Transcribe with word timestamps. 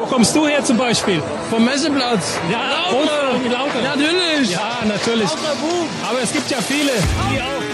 Wo 0.00 0.06
kommst 0.06 0.34
du 0.34 0.46
her 0.46 0.64
zum 0.64 0.78
Beispiel? 0.78 1.22
Vom 1.50 1.62
Messeplatz. 1.62 2.38
Ja, 2.50 2.58
Lauter. 2.90 3.32
Lauter. 3.50 3.82
Natürlich. 3.82 4.50
Ja, 4.50 4.78
natürlich. 4.86 5.28
Aber 6.08 6.22
es 6.22 6.32
gibt 6.32 6.50
ja 6.50 6.58
viele, 6.62 6.92
die 7.30 7.40
auch. 7.40 7.69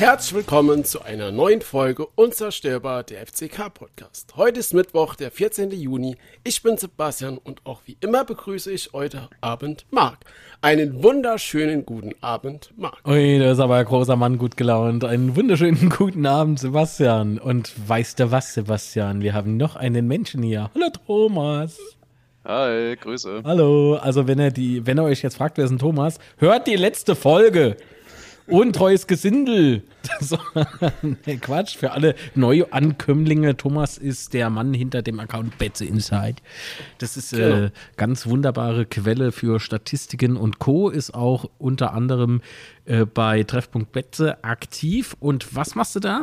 Herzlich 0.00 0.34
willkommen 0.34 0.82
zu 0.82 1.02
einer 1.02 1.30
neuen 1.30 1.60
Folge 1.60 2.06
Unzerstörbar 2.14 3.02
der 3.02 3.26
FCK 3.26 3.68
Podcast. 3.74 4.34
Heute 4.34 4.60
ist 4.60 4.72
Mittwoch, 4.72 5.14
der 5.14 5.30
14. 5.30 5.72
Juni. 5.72 6.16
Ich 6.42 6.62
bin 6.62 6.78
Sebastian 6.78 7.36
und 7.36 7.60
auch 7.66 7.82
wie 7.84 7.98
immer 8.00 8.24
begrüße 8.24 8.72
ich 8.72 8.94
heute 8.94 9.28
Abend 9.42 9.84
Marc. 9.90 10.20
Einen 10.62 11.02
wunderschönen 11.02 11.84
guten 11.84 12.12
Abend, 12.22 12.72
Marc. 12.78 13.06
Ui, 13.06 13.38
da 13.38 13.52
ist 13.52 13.58
aber 13.60 13.76
ein 13.76 13.84
großer 13.84 14.16
Mann 14.16 14.38
gut 14.38 14.56
gelaunt. 14.56 15.04
Einen 15.04 15.36
wunderschönen 15.36 15.90
guten 15.98 16.24
Abend, 16.24 16.58
Sebastian. 16.60 17.38
Und 17.38 17.70
weißt 17.86 18.20
du 18.20 18.30
was, 18.30 18.54
Sebastian? 18.54 19.20
Wir 19.20 19.34
haben 19.34 19.58
noch 19.58 19.76
einen 19.76 20.08
Menschen 20.08 20.42
hier. 20.42 20.70
Hallo, 20.74 20.88
Thomas. 21.06 21.78
Hi, 22.46 22.96
Grüße. 22.96 23.42
Hallo. 23.44 23.96
Also, 23.96 24.26
wenn 24.26 24.38
ihr, 24.38 24.50
die, 24.50 24.86
wenn 24.86 24.98
ihr 24.98 25.04
euch 25.04 25.20
jetzt 25.20 25.36
fragt, 25.36 25.58
wer 25.58 25.64
ist 25.64 25.70
denn 25.72 25.78
Thomas, 25.78 26.18
hört 26.38 26.66
die 26.68 26.76
letzte 26.76 27.14
Folge. 27.14 27.76
Untreues 28.50 29.06
Gesindel. 29.06 29.82
So, 30.20 30.38
nee, 31.26 31.36
Quatsch, 31.36 31.76
für 31.76 31.92
alle 31.92 32.14
Neuankömmlinge. 32.34 33.56
Thomas 33.56 33.98
ist 33.98 34.32
der 34.34 34.50
Mann 34.50 34.74
hinter 34.74 35.02
dem 35.02 35.20
Account 35.20 35.58
Betze 35.58 35.84
Inside. 35.84 36.36
Das 36.98 37.16
ist 37.16 37.30
Genau. 37.30 37.66
äh, 37.66 37.70
ganz 37.96 38.26
wunderbare 38.26 38.86
Quelle 38.86 39.32
für 39.32 39.60
Statistiken 39.60 40.36
und 40.36 40.58
Co. 40.58 40.88
Ist 40.88 41.14
auch 41.14 41.48
unter 41.58 41.92
anderem 41.94 42.40
äh, 42.86 43.04
bei 43.04 43.42
Treffpunkt 43.44 43.92
Betze 43.92 44.42
aktiv. 44.42 45.16
Und 45.20 45.54
was 45.54 45.74
machst 45.74 45.94
du 45.96 46.00
da? 46.00 46.22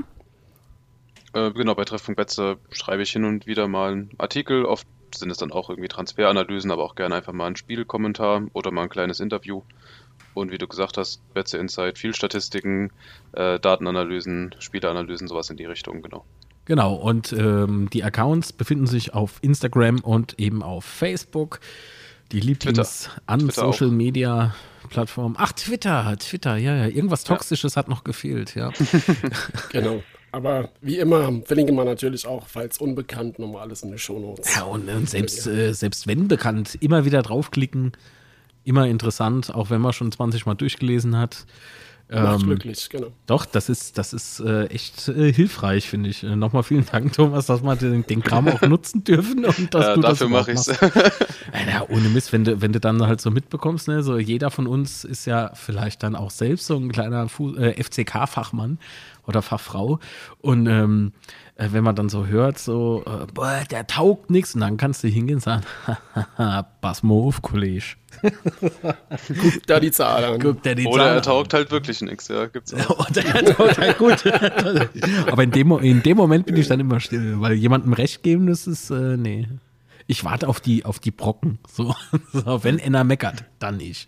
Äh, 1.34 1.52
genau, 1.52 1.76
bei 1.76 1.86
Treffpunkt 1.86 2.18
Betze 2.18 2.58
schreibe 2.72 3.04
ich 3.04 3.12
hin 3.12 3.26
und 3.26 3.48
wieder 3.48 3.68
mal 3.68 3.92
einen 3.92 4.10
Artikel. 4.18 4.66
Oft 4.66 4.88
sind 5.16 5.30
es 5.32 5.38
dann 5.38 5.52
auch 5.52 5.70
irgendwie 5.70 5.88
Transferanalysen, 5.88 6.72
aber 6.72 6.84
auch 6.84 6.96
gerne 6.96 7.16
einfach 7.16 7.34
mal 7.34 7.48
ein 7.48 7.56
Spielkommentar 7.56 8.44
oder 8.54 8.72
mal 8.72 8.84
ein 8.84 8.90
kleines 8.90 9.20
Interview. 9.20 9.62
Und 10.38 10.52
wie 10.52 10.58
du 10.58 10.68
gesagt 10.68 10.98
hast, 10.98 11.22
Betze 11.34 11.58
Insight, 11.58 11.98
viel 11.98 12.14
Statistiken, 12.14 12.92
äh, 13.34 13.60
Datenanalysen, 13.60 14.56
Spieleanalysen, 14.60 15.28
sowas 15.28 15.50
in 15.50 15.58
die 15.58 15.66
Richtung, 15.66 16.02
genau. 16.02 16.26
Genau, 16.66 16.96
und 16.96 17.32
ähm, 17.34 17.90
die 17.92 18.04
Accounts 18.04 18.52
befinden 18.54 18.88
sich 18.88 19.14
auf 19.14 19.40
Instagram 19.42 20.00
und 20.00 20.40
eben 20.40 20.64
auf 20.64 20.84
Facebook. 20.84 21.60
Die 22.32 22.42
Lieblings 22.42 23.10
an 23.26 23.40
Twitter 23.40 23.54
Social 23.54 23.88
auch. 23.88 23.94
Media 23.94 24.54
Plattform. 24.90 25.36
Ach, 25.38 25.54
Twitter, 25.54 26.16
Twitter, 26.20 26.58
ja, 26.58 26.76
ja. 26.76 26.88
Irgendwas 26.88 27.24
Toxisches 27.24 27.78
hat 27.78 27.88
noch 27.88 28.04
gefehlt, 28.04 28.56
ja. 28.56 28.72
Genau. 29.72 30.04
Aber 30.34 30.70
wie 30.82 30.98
immer 30.98 31.42
verlinken 31.46 31.76
wir 31.76 31.86
natürlich 31.86 32.28
auch, 32.28 32.48
falls 32.48 32.80
unbekannt, 32.80 33.40
nochmal 33.40 33.62
alles 33.62 33.82
in 33.82 33.90
den 33.90 33.98
Shownotes. 33.98 34.56
ja 34.56 34.64
und, 34.64 34.90
und 34.90 35.10
selbst, 35.10 35.48
äh, 35.48 35.74
selbst 35.74 36.06
wenn 36.06 36.28
bekannt, 36.28 36.78
immer 36.82 37.06
wieder 37.06 37.22
draufklicken. 37.22 37.94
Immer 38.68 38.86
interessant, 38.88 39.56
auch 39.56 39.70
wenn 39.70 39.80
man 39.80 39.94
schon 39.94 40.12
20 40.12 40.46
Mal 40.46 40.56
durchgelesen 40.56 41.16
hat. 41.18 41.46
Macht 42.10 42.42
Ähm, 42.42 42.48
glücklich, 42.48 42.90
genau. 42.90 43.08
Doch, 43.26 43.46
das 43.46 43.70
ist, 43.70 43.98
das 43.98 44.12
ist 44.12 44.42
äh, 44.42 44.66
echt 44.66 45.08
äh, 45.08 45.32
hilfreich, 45.32 45.90
finde 45.90 46.10
ich. 46.10 46.22
Äh, 46.24 46.36
Nochmal 46.36 46.64
vielen 46.64 46.86
Dank, 46.92 47.14
Thomas, 47.14 47.46
dass 47.46 47.64
wir 47.64 47.76
den, 47.78 48.06
den 48.06 48.22
Kram 48.22 48.50
auch 48.50 48.62
nutzen 48.68 49.06
dürfen 49.06 49.46
und 49.46 49.74
dass 49.74 49.88
Äh, 49.90 49.94
du 49.96 50.02
dafür 50.02 50.28
mache 50.28 50.54
machst. 50.54 50.78
Ja, 50.82 51.86
ohne 51.88 52.10
Mist, 52.10 52.34
wenn 52.34 52.44
du, 52.44 52.62
wenn 52.62 52.74
du 52.74 52.82
dann 52.82 53.02
halt 53.08 53.22
so 53.22 53.32
mitbekommst, 53.32 53.88
ne, 53.88 54.04
so 54.04 54.18
jeder 54.18 54.52
von 54.52 54.68
uns 54.68 55.06
ist 55.06 55.26
ja 55.26 55.52
vielleicht 55.54 56.04
dann 56.04 56.16
auch 56.18 56.32
selbst 56.32 56.68
so 56.68 56.76
ein 56.76 56.92
kleiner 56.92 57.30
Fu 57.30 57.56
äh, 57.56 57.82
FCK-Fachmann 57.82 58.80
oder 59.26 59.42
Fachfrau. 59.42 60.00
Und 60.40 60.68
ähm, 60.68 61.14
äh, 61.56 61.70
wenn 61.72 61.86
man 61.86 61.96
dann 61.96 62.10
so 62.10 62.28
hört, 62.28 62.60
so, 62.60 63.04
äh, 63.06 63.28
boah, 63.34 63.64
der 63.70 63.88
taugt 63.88 64.30
nichts, 64.30 64.56
und 64.56 64.62
dann 64.62 64.76
kannst 64.76 65.04
du 65.04 65.08
hingehen 65.08 65.38
und 65.38 65.42
sagen, 65.44 65.64
pass 66.82 67.04
mal 67.04 67.14
auf, 67.14 67.42
Kollege. 67.42 67.96
Guck 68.22 69.68
da 69.68 69.80
die 69.80 69.92
Zahl 69.92 70.24
an. 70.26 70.40
Guck 70.40 70.64
dir 70.64 70.76
die 70.76 70.86
Oder 70.86 70.98
Zahlen 71.04 71.14
er 71.14 71.18
an. 71.18 71.24
taugt 71.24 71.54
halt 71.54 71.72
wirklich 71.72 72.02
nichts, 72.02 72.28
ja, 72.28 72.46
gibt's 72.48 72.74
auch. 72.74 73.10
Oder 73.10 73.26
er 73.26 73.46
taugt 73.56 73.78
halt 73.78 73.98
gut. 73.98 74.24
Aber 75.32 75.44
in 75.44 75.52
dem, 75.52 75.72
in 75.80 76.04
dem 76.04 76.18
Moment 76.18 76.46
bin 76.46 76.56
ich 76.58 76.68
dann 76.68 76.80
immer 76.80 77.00
still, 77.00 77.40
weil 77.42 77.54
jemandem 77.54 77.94
Recht 77.94 78.24
geben, 78.24 78.48
das 78.48 78.68
ist, 78.68 78.90
äh, 78.90 79.18
nee. 79.18 79.48
Ich 80.08 80.24
warte 80.24 80.48
auf 80.48 80.60
die, 80.62 80.86
auf 80.86 81.00
die 81.00 81.12
Brocken. 81.12 81.60
So, 81.68 81.94
so 82.34 82.64
wenn 82.64 82.80
einer 82.80 83.04
meckert, 83.04 83.44
dann 83.60 83.80
ich. 83.80 84.08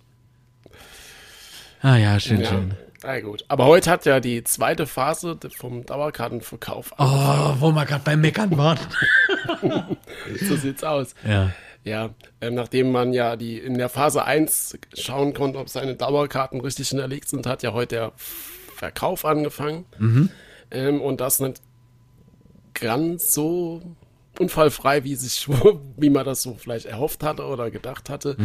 Ah 1.81 1.97
ja, 1.97 2.19
schön, 2.19 2.41
Ja, 2.41 2.47
schön. 2.49 2.73
na 3.03 3.19
gut. 3.21 3.43
Aber 3.47 3.65
heute 3.65 3.89
hat 3.91 4.05
ja 4.05 4.19
die 4.19 4.43
zweite 4.43 4.85
Phase 4.87 5.37
vom 5.57 5.85
Dauerkartenverkauf 5.85 6.91
Oh, 6.97 7.53
wo 7.59 7.71
wir 7.71 7.85
gerade 7.85 8.03
beim 8.03 8.21
Meckern 8.21 8.57
waren. 8.57 8.77
So 10.41 10.55
sieht's 10.57 10.83
aus. 10.83 11.15
Ja. 11.27 11.51
Ja, 11.89 12.11
ähm, 12.39 12.53
nachdem 12.55 12.91
man 12.91 13.13
ja 13.13 13.35
die 13.35 13.57
in 13.57 13.77
der 13.77 13.89
Phase 13.89 14.23
1 14.23 14.77
schauen 14.93 15.33
konnte, 15.33 15.57
ob 15.59 15.69
seine 15.69 15.95
Dauerkarten 15.95 16.61
richtig 16.61 16.89
hinterlegt 16.89 17.27
sind, 17.29 17.47
hat 17.47 17.63
ja 17.63 17.73
heute 17.73 17.95
der 17.95 18.11
Verkauf 18.75 19.25
angefangen. 19.25 19.85
Ähm, 20.71 21.01
und 21.01 21.19
das 21.19 21.39
nicht 21.39 21.61
ganz 22.75 23.33
so 23.33 23.81
unfallfrei, 24.37 25.03
wie 25.03 25.15
sich, 25.15 25.47
wie 25.97 26.09
man 26.09 26.25
das 26.25 26.43
so 26.43 26.55
vielleicht 26.55 26.85
erhofft 26.85 27.23
hatte 27.23 27.45
oder 27.45 27.71
gedacht 27.71 28.09
hatte. 28.09 28.35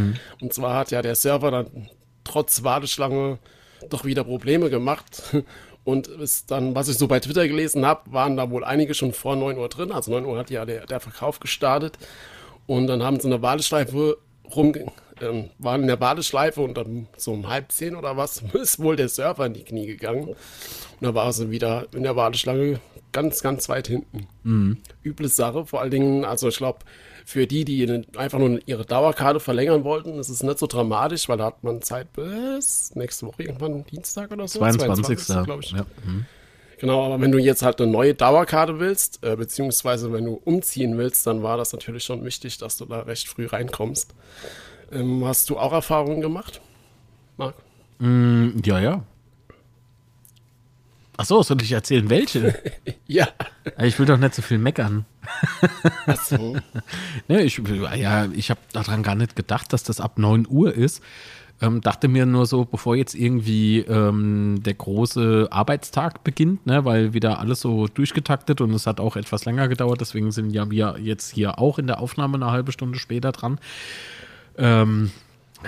Und 0.40 0.52
zwar 0.52 0.76
hat 0.76 0.90
ja 0.90 1.02
der 1.02 1.14
Server 1.14 1.50
dann 1.50 1.88
trotz 2.24 2.64
Warteschlange 2.64 3.38
doch 3.90 4.04
wieder 4.04 4.24
Probleme 4.24 4.70
gemacht. 4.70 5.22
Und 5.84 6.06
ist 6.06 6.50
dann, 6.50 6.74
was 6.74 6.88
ich 6.88 6.96
so 6.96 7.08
bei 7.08 7.20
Twitter 7.20 7.46
gelesen 7.46 7.84
habe, 7.84 8.10
waren 8.10 8.38
da 8.38 8.50
wohl 8.50 8.64
einige 8.64 8.94
schon 8.94 9.12
vor 9.12 9.36
9 9.36 9.58
Uhr 9.58 9.68
drin. 9.68 9.92
Also 9.92 10.12
9 10.12 10.24
Uhr 10.24 10.38
hat 10.38 10.48
ja 10.48 10.64
der, 10.64 10.86
der 10.86 10.98
Verkauf 10.98 11.40
gestartet. 11.40 11.98
Und 12.66 12.86
dann 12.86 13.02
haben 13.02 13.20
sie 13.20 13.26
eine 13.26 13.42
Warteschleife 13.42 14.16
rum, 14.54 14.74
ähm, 15.20 15.50
waren 15.58 15.82
in 15.82 15.86
der 15.86 16.00
Warteschleife 16.00 16.60
und 16.60 16.76
dann 16.76 17.08
so 17.16 17.32
um 17.32 17.48
halb 17.48 17.70
zehn 17.72 17.96
oder 17.96 18.16
was 18.16 18.42
ist 18.52 18.78
wohl 18.78 18.96
der 18.96 19.08
Server 19.08 19.46
in 19.46 19.54
die 19.54 19.64
Knie 19.64 19.86
gegangen. 19.86 20.28
Und 20.28 20.36
da 21.00 21.14
war 21.14 21.32
sie 21.32 21.50
wieder 21.50 21.86
in 21.94 22.02
der 22.02 22.16
Warteschlange 22.16 22.80
ganz, 23.12 23.42
ganz 23.42 23.68
weit 23.68 23.88
hinten. 23.88 24.26
Üble 25.04 25.28
Sache, 25.28 25.66
vor 25.66 25.80
allen 25.80 25.90
Dingen, 25.90 26.24
also 26.24 26.48
ich 26.48 26.56
glaube, 26.56 26.80
für 27.24 27.46
die, 27.46 27.64
die 27.64 28.04
einfach 28.16 28.38
nur 28.38 28.60
ihre 28.66 28.84
Dauerkarte 28.84 29.40
verlängern 29.40 29.84
wollten, 29.84 30.18
ist 30.18 30.28
es 30.28 30.42
nicht 30.42 30.58
so 30.58 30.66
dramatisch, 30.66 31.28
weil 31.28 31.38
da 31.38 31.46
hat 31.46 31.64
man 31.64 31.80
Zeit 31.80 32.12
bis 32.12 32.94
nächste 32.94 33.26
Woche 33.26 33.44
irgendwann 33.44 33.84
Dienstag 33.86 34.30
oder 34.30 34.46
so. 34.46 34.58
22. 34.58 35.44
glaube 35.44 35.62
ich. 35.62 35.70
Ja. 35.70 35.86
mhm. 36.04 36.26
Genau, 36.84 37.02
aber 37.02 37.18
wenn 37.18 37.32
du 37.32 37.38
jetzt 37.38 37.62
halt 37.62 37.80
eine 37.80 37.90
neue 37.90 38.12
Dauerkarte 38.12 38.78
willst, 38.78 39.24
äh, 39.24 39.36
beziehungsweise 39.36 40.12
wenn 40.12 40.26
du 40.26 40.34
umziehen 40.44 40.98
willst, 40.98 41.26
dann 41.26 41.42
war 41.42 41.56
das 41.56 41.72
natürlich 41.72 42.04
schon 42.04 42.26
wichtig, 42.26 42.58
dass 42.58 42.76
du 42.76 42.84
da 42.84 43.00
recht 43.00 43.26
früh 43.26 43.46
reinkommst. 43.46 44.14
Ähm, 44.92 45.24
hast 45.24 45.48
du 45.48 45.56
auch 45.56 45.72
Erfahrungen 45.72 46.20
gemacht, 46.20 46.60
Marc? 47.38 47.54
Mm, 48.00 48.60
ja, 48.66 48.80
ja. 48.80 49.02
Ach 51.16 51.24
so, 51.24 51.42
soll 51.42 51.62
ich 51.62 51.72
erzählen, 51.72 52.10
welche? 52.10 52.54
Ja. 53.06 53.28
Ich 53.78 53.98
will 53.98 54.04
doch 54.04 54.18
nicht 54.18 54.34
so 54.34 54.42
viel 54.42 54.58
meckern. 54.58 55.06
Achso. 56.04 56.58
Ne, 57.28 57.44
ich, 57.44 57.62
ja, 57.96 58.26
ich 58.26 58.50
habe 58.50 58.60
daran 58.74 59.02
gar 59.02 59.14
nicht 59.14 59.36
gedacht, 59.36 59.72
dass 59.72 59.84
das 59.84 60.00
ab 60.00 60.18
9 60.18 60.46
Uhr 60.50 60.74
ist. 60.74 61.02
Ähm, 61.60 61.80
dachte 61.80 62.08
mir 62.08 62.26
nur 62.26 62.46
so, 62.46 62.64
bevor 62.64 62.96
jetzt 62.96 63.14
irgendwie 63.14 63.78
ähm, 63.80 64.60
der 64.64 64.74
große 64.74 65.48
Arbeitstag 65.50 66.24
beginnt, 66.24 66.66
ne, 66.66 66.84
weil 66.84 67.14
wieder 67.14 67.38
alles 67.38 67.60
so 67.60 67.86
durchgetaktet 67.86 68.60
und 68.60 68.72
es 68.72 68.86
hat 68.86 68.98
auch 68.98 69.14
etwas 69.14 69.44
länger 69.44 69.68
gedauert, 69.68 70.00
deswegen 70.00 70.32
sind 70.32 70.50
ja 70.50 70.68
wir 70.70 70.96
jetzt 71.00 71.32
hier 71.32 71.58
auch 71.60 71.78
in 71.78 71.86
der 71.86 72.00
Aufnahme 72.00 72.34
eine 72.34 72.50
halbe 72.50 72.72
Stunde 72.72 72.98
später 72.98 73.30
dran. 73.30 73.58
Ähm, 74.58 75.12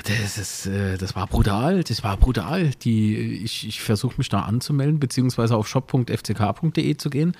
das, 0.04 0.38
ist, 0.38 0.66
äh, 0.66 0.98
das 0.98 1.14
war 1.14 1.26
brutal, 1.26 1.82
das 1.82 2.02
war 2.02 2.16
brutal. 2.16 2.70
Die, 2.82 3.44
ich 3.44 3.66
ich 3.66 3.80
versuche 3.80 4.16
mich 4.18 4.28
da 4.28 4.40
anzumelden, 4.40 4.98
beziehungsweise 5.00 5.56
auf 5.56 5.68
shop.fck.de 5.68 6.96
zu 6.96 7.10
gehen. 7.10 7.36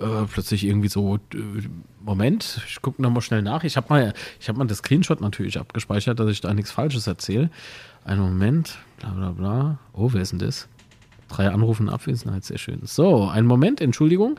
Äh, 0.00 0.24
plötzlich 0.32 0.64
irgendwie 0.64 0.88
so, 0.88 1.16
äh, 1.34 1.68
Moment, 2.02 2.62
ich 2.66 2.80
gucke 2.80 3.02
nochmal 3.02 3.20
schnell 3.20 3.42
nach. 3.42 3.64
Ich 3.64 3.76
habe 3.76 3.86
mal, 3.90 4.14
hab 4.48 4.56
mal 4.56 4.66
das 4.66 4.78
Screenshot 4.78 5.20
natürlich 5.20 5.58
abgespeichert, 5.58 6.18
dass 6.18 6.30
ich 6.30 6.40
da 6.40 6.54
nichts 6.54 6.70
Falsches 6.70 7.06
erzähle. 7.06 7.50
Einen 8.04 8.22
Moment, 8.22 8.78
bla 8.98 9.10
bla 9.10 9.30
bla. 9.32 9.78
Oh, 9.92 10.08
wer 10.12 10.22
ist 10.22 10.32
denn 10.32 10.38
das? 10.38 10.68
Drei 11.28 11.50
Anrufe 11.50 11.82
in 11.82 11.90
Abwesenheit, 11.90 12.44
sehr 12.44 12.56
schön. 12.56 12.80
So, 12.84 13.28
einen 13.28 13.46
Moment, 13.46 13.82
Entschuldigung. 13.82 14.38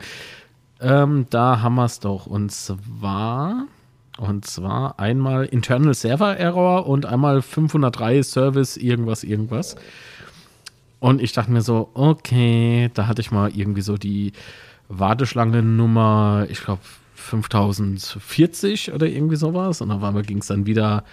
Ähm, 0.80 1.26
da 1.30 1.60
haben 1.62 1.76
wir 1.76 1.84
es 1.84 2.00
doch. 2.00 2.26
Und 2.26 2.50
zwar, 2.50 3.66
und 4.18 4.44
zwar 4.44 4.98
einmal 4.98 5.44
Internal 5.44 5.94
Server 5.94 6.36
Error 6.36 6.88
und 6.88 7.06
einmal 7.06 7.40
503 7.40 8.24
Service 8.24 8.76
irgendwas, 8.76 9.22
irgendwas. 9.22 9.76
Und 10.98 11.22
ich 11.22 11.32
dachte 11.32 11.52
mir 11.52 11.62
so, 11.62 11.90
okay, 11.94 12.90
da 12.94 13.06
hatte 13.06 13.20
ich 13.20 13.30
mal 13.30 13.50
irgendwie 13.54 13.82
so 13.82 13.96
die 13.96 14.32
Warteschlange-Nummer, 14.98 16.46
ich 16.48 16.62
glaube 16.62 16.82
5040 17.14 18.92
oder 18.92 19.06
irgendwie 19.06 19.36
sowas. 19.36 19.80
Und 19.80 19.90
auf 19.90 20.02
einmal 20.02 20.22
ging 20.22 20.38
es 20.38 20.46
dann 20.46 20.66
wieder 20.66 21.04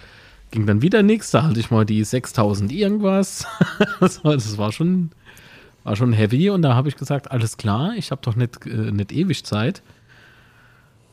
ging 0.50 0.66
dann 0.66 0.82
wieder 0.82 1.02
nichts. 1.02 1.30
Da 1.30 1.44
hatte 1.44 1.60
ich 1.60 1.70
mal 1.70 1.84
die 1.86 2.02
6000 2.04 2.72
irgendwas. 2.72 3.46
das, 4.00 4.24
war, 4.24 4.34
das 4.34 4.58
war 4.58 4.72
schon, 4.72 5.10
war 5.84 5.96
schon 5.96 6.12
heavy. 6.12 6.50
Und 6.50 6.62
da 6.62 6.74
habe 6.74 6.88
ich 6.88 6.96
gesagt, 6.96 7.30
alles 7.30 7.56
klar, 7.56 7.92
ich 7.96 8.10
habe 8.10 8.20
doch 8.22 8.36
nicht, 8.36 8.66
äh, 8.66 8.92
nicht 8.92 9.12
ewig 9.12 9.44
Zeit. 9.44 9.82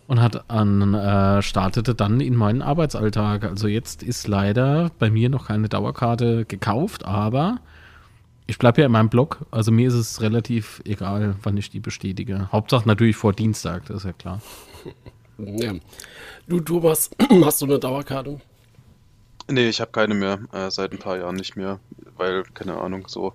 Und 0.08 0.22
hat 0.22 0.50
an, 0.50 0.94
äh, 0.94 1.42
startete 1.42 1.94
dann 1.94 2.22
in 2.22 2.36
meinen 2.36 2.62
Arbeitsalltag. 2.62 3.44
Also 3.44 3.68
jetzt 3.68 4.04
ist 4.04 4.28
leider 4.28 4.90
bei 5.00 5.10
mir 5.12 5.30
noch 5.30 5.48
keine 5.48 5.68
Dauerkarte 5.68 6.46
gekauft, 6.46 7.06
aber 7.06 7.60
ich 8.48 8.58
bleibe 8.58 8.82
ja 8.82 8.86
in 8.88 8.92
meinem 8.92 9.10
Blog. 9.10 9.46
Also 9.52 9.72
mir 9.72 9.88
ist 9.90 9.94
es 9.94 10.22
relativ 10.22 10.82
egal, 10.86 11.36
wann 11.44 11.58
ich 11.58 11.70
die 11.70 11.80
bestätige. 11.80 12.50
Hauptsache 12.52 12.88
natürlich 12.88 13.16
vor 13.16 13.34
Dienstag, 13.34 13.86
das 13.86 13.98
ist 13.98 14.06
ja 14.06 14.14
klar. 14.14 14.42
Ja. 15.40 15.72
Du, 16.48 16.60
Thomas, 16.62 17.12
hast 17.44 17.62
du 17.62 17.66
eine 17.68 17.78
Dauerkarte? 17.78 18.42
Nee, 19.48 19.70
ich 19.70 19.80
habe 19.80 19.92
keine 19.92 20.16
mehr, 20.16 20.40
äh, 20.52 20.72
seit 20.72 20.94
ein 20.94 20.98
paar 20.98 21.16
Jahren 21.20 21.36
nicht 21.36 21.56
mehr, 21.56 21.80
weil, 22.16 22.42
keine 22.56 22.82
Ahnung, 22.82 23.08
so 23.08 23.34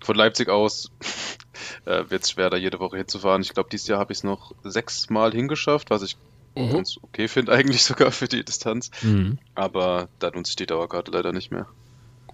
von 0.00 0.14
Leipzig 0.14 0.48
aus 0.48 0.92
äh, 1.86 2.04
wird 2.08 2.22
es 2.22 2.30
schwer, 2.30 2.50
da 2.50 2.56
jede 2.56 2.78
Woche 2.78 2.98
hinzufahren. 2.98 3.42
Ich 3.42 3.52
glaube, 3.52 3.68
dieses 3.68 3.88
Jahr 3.88 3.98
habe 3.98 4.12
ich 4.12 4.18
es 4.18 4.22
noch 4.24 4.54
sechsmal 4.62 5.32
hingeschafft, 5.32 5.90
was 5.90 6.02
ich 6.02 6.16
Mhm. 6.54 6.72
ganz 6.72 6.98
okay 7.02 7.28
finde, 7.28 7.52
eigentlich 7.52 7.82
sogar 7.82 8.10
für 8.10 8.28
die 8.28 8.44
Distanz. 8.44 8.90
Mhm. 9.02 9.38
Aber 9.54 10.08
da 10.18 10.30
nutze 10.30 10.50
ich 10.50 10.56
die 10.56 10.66
Dauerkarte 10.66 11.10
leider 11.10 11.32
nicht 11.32 11.50
mehr. 11.50 11.66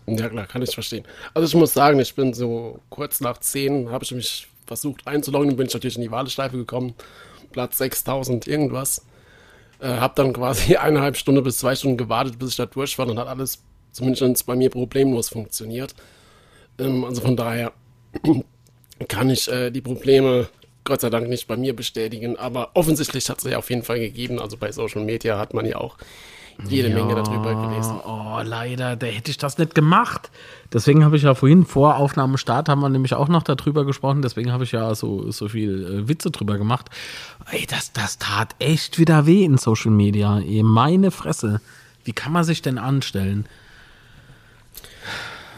Ja, 0.06 0.28
klar, 0.28 0.46
kann 0.46 0.62
ich 0.62 0.74
verstehen. 0.74 1.04
Also 1.32 1.48
ich 1.48 1.54
muss 1.54 1.72
sagen, 1.72 1.98
ich 1.98 2.14
bin 2.14 2.34
so 2.34 2.80
kurz 2.90 3.20
nach 3.20 3.38
10, 3.38 3.90
habe 3.90 4.04
ich 4.04 4.12
mich 4.12 4.48
versucht 4.66 5.06
einzuloggen, 5.06 5.56
bin 5.56 5.66
ich 5.66 5.74
natürlich 5.74 5.96
in 5.96 6.02
die 6.02 6.10
Warteschleife 6.10 6.56
gekommen. 6.56 6.94
Platz 7.52 7.78
6000 7.78 8.46
irgendwas. 8.46 9.04
Äh, 9.80 9.88
habe 9.88 10.14
dann 10.16 10.32
quasi 10.32 10.76
eineinhalb 10.76 11.16
Stunden 11.16 11.42
bis 11.42 11.58
zwei 11.58 11.74
Stunden 11.74 11.96
gewartet, 11.96 12.38
bis 12.38 12.50
ich 12.50 12.56
da 12.56 12.66
durch 12.66 12.98
war. 12.98 13.06
Dann 13.06 13.18
hat 13.18 13.28
alles 13.28 13.62
zumindest 13.92 14.46
bei 14.46 14.56
mir 14.56 14.70
problemlos 14.70 15.28
funktioniert. 15.28 15.94
Ähm, 16.78 17.04
also 17.04 17.20
von 17.20 17.36
daher 17.36 17.72
kann 19.08 19.30
ich 19.30 19.48
äh, 19.50 19.70
die 19.70 19.80
Probleme 19.80 20.48
Gott 20.84 21.00
sei 21.00 21.08
Dank 21.08 21.28
nicht 21.28 21.48
bei 21.48 21.56
mir 21.56 21.74
bestätigen. 21.74 22.36
Aber 22.36 22.70
offensichtlich 22.74 23.28
hat 23.30 23.38
es 23.38 23.44
ja 23.44 23.58
auf 23.58 23.70
jeden 23.70 23.82
Fall 23.82 24.00
gegeben. 24.00 24.38
Also 24.38 24.56
bei 24.56 24.70
Social 24.70 25.02
Media 25.02 25.38
hat 25.38 25.54
man 25.54 25.64
ja 25.64 25.76
auch 25.76 25.96
jede 26.68 26.88
Menge 26.90 27.14
darüber 27.14 27.68
gelesen. 27.68 27.98
Oh, 28.06 28.40
leider, 28.42 28.96
da 28.96 29.06
hätte 29.06 29.30
ich 29.30 29.38
das 29.38 29.58
nicht 29.58 29.74
gemacht. 29.74 30.30
Deswegen 30.72 31.04
habe 31.04 31.16
ich 31.16 31.22
ja 31.22 31.34
vorhin 31.34 31.64
vor 31.64 31.96
Aufnahmestart 31.96 32.68
haben 32.68 32.80
wir 32.80 32.88
nämlich 32.88 33.14
auch 33.14 33.28
noch 33.28 33.42
darüber 33.42 33.84
gesprochen. 33.84 34.22
Deswegen 34.22 34.52
habe 34.52 34.64
ich 34.64 34.72
ja 34.72 34.94
so, 34.94 35.30
so 35.30 35.48
viel 35.48 35.84
äh, 35.84 36.08
Witze 36.08 36.30
drüber 36.30 36.58
gemacht. 36.58 36.90
Ey, 37.50 37.66
das, 37.66 37.92
das 37.92 38.18
tat 38.18 38.54
echt 38.58 38.98
wieder 38.98 39.26
weh 39.26 39.44
in 39.44 39.58
Social 39.58 39.90
Media. 39.90 40.38
Ey, 40.38 40.62
meine 40.62 41.10
Fresse. 41.10 41.60
Wie 42.04 42.12
kann 42.12 42.32
man 42.32 42.44
sich 42.44 42.62
denn 42.62 42.78
anstellen? 42.78 43.46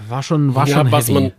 War 0.09 0.23
schon, 0.23 0.55
war 0.55 0.67
ja, 0.69 0.77
schon 0.77 0.93
was 0.93 1.09
heavy. 1.09 1.15
man, 1.21 1.33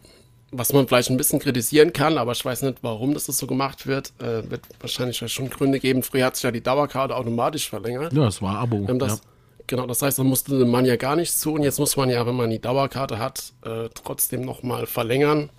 was 0.52 0.74
man 0.74 0.88
vielleicht 0.88 1.10
ein 1.10 1.18
bisschen 1.18 1.40
kritisieren 1.40 1.94
kann, 1.94 2.18
aber 2.18 2.32
ich 2.32 2.44
weiß 2.44 2.64
nicht, 2.64 2.80
warum 2.82 3.14
das 3.14 3.26
so 3.26 3.48
gemacht 3.48 3.88
wird. 3.88 4.14
Äh, 4.20 4.50
wird 4.50 4.62
wahrscheinlich 4.80 5.18
schon 5.32 5.50
Gründe 5.50 5.80
geben. 5.80 6.04
Früher 6.04 6.26
hat 6.26 6.36
sich 6.36 6.44
ja 6.44 6.52
die 6.52 6.62
Dauerkarte 6.62 7.16
automatisch 7.16 7.70
verlängert. 7.70 8.14
ja, 8.14 8.26
das 8.26 8.42
war 8.42 8.58
Abo. 8.58 8.86
Ähm, 8.90 9.00
das, 9.00 9.18
ja. 9.18 9.22
Genau, 9.68 9.86
das 9.86 10.02
heißt, 10.02 10.18
dann 10.18 10.28
musste 10.28 10.66
man 10.66 10.86
ja 10.86 10.96
gar 10.96 11.18
nichts 11.18 11.42
tun. 11.42 11.62
Jetzt 11.62 11.78
muss 11.78 11.98
man 11.98 12.10
ja, 12.10 12.26
wenn 12.26 12.36
man 12.36 12.50
die 12.50 12.60
Dauerkarte 12.60 13.20
hat, 13.20 13.54
äh, 13.66 13.90
trotzdem 13.94 14.42
nochmal 14.42 14.88
verlängern. 14.88 15.50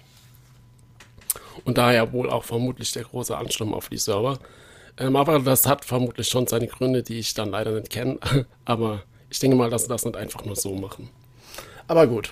Und 1.65 1.77
daher 1.77 2.13
wohl 2.13 2.31
auch 2.31 2.45
vermutlich 2.45 2.91
der 2.93 3.05
große 3.05 3.37
Ansturm 3.37 3.75
auf 3.75 3.91
die 3.91 3.99
Server. 3.99 4.39
Ähm, 4.97 5.15
aber 5.15 5.41
das 5.41 5.67
hat 5.67 5.85
vermutlich 5.85 6.29
schon 6.29 6.47
seine 6.47 6.69
Gründe, 6.69 7.03
die 7.03 7.19
ich 7.19 7.35
dann 7.35 7.51
leider 7.51 7.73
nicht 7.73 7.91
kenne. 7.91 8.19
aber 8.65 9.03
ich 9.29 9.39
denke 9.41 9.57
mal, 9.57 9.69
dass 9.69 9.83
sie 9.83 9.89
das 9.89 10.07
nicht 10.07 10.17
einfach 10.17 10.43
nur 10.45 10.57
so 10.57 10.75
machen. 10.75 11.11
Aber 11.87 12.07
gut. 12.07 12.31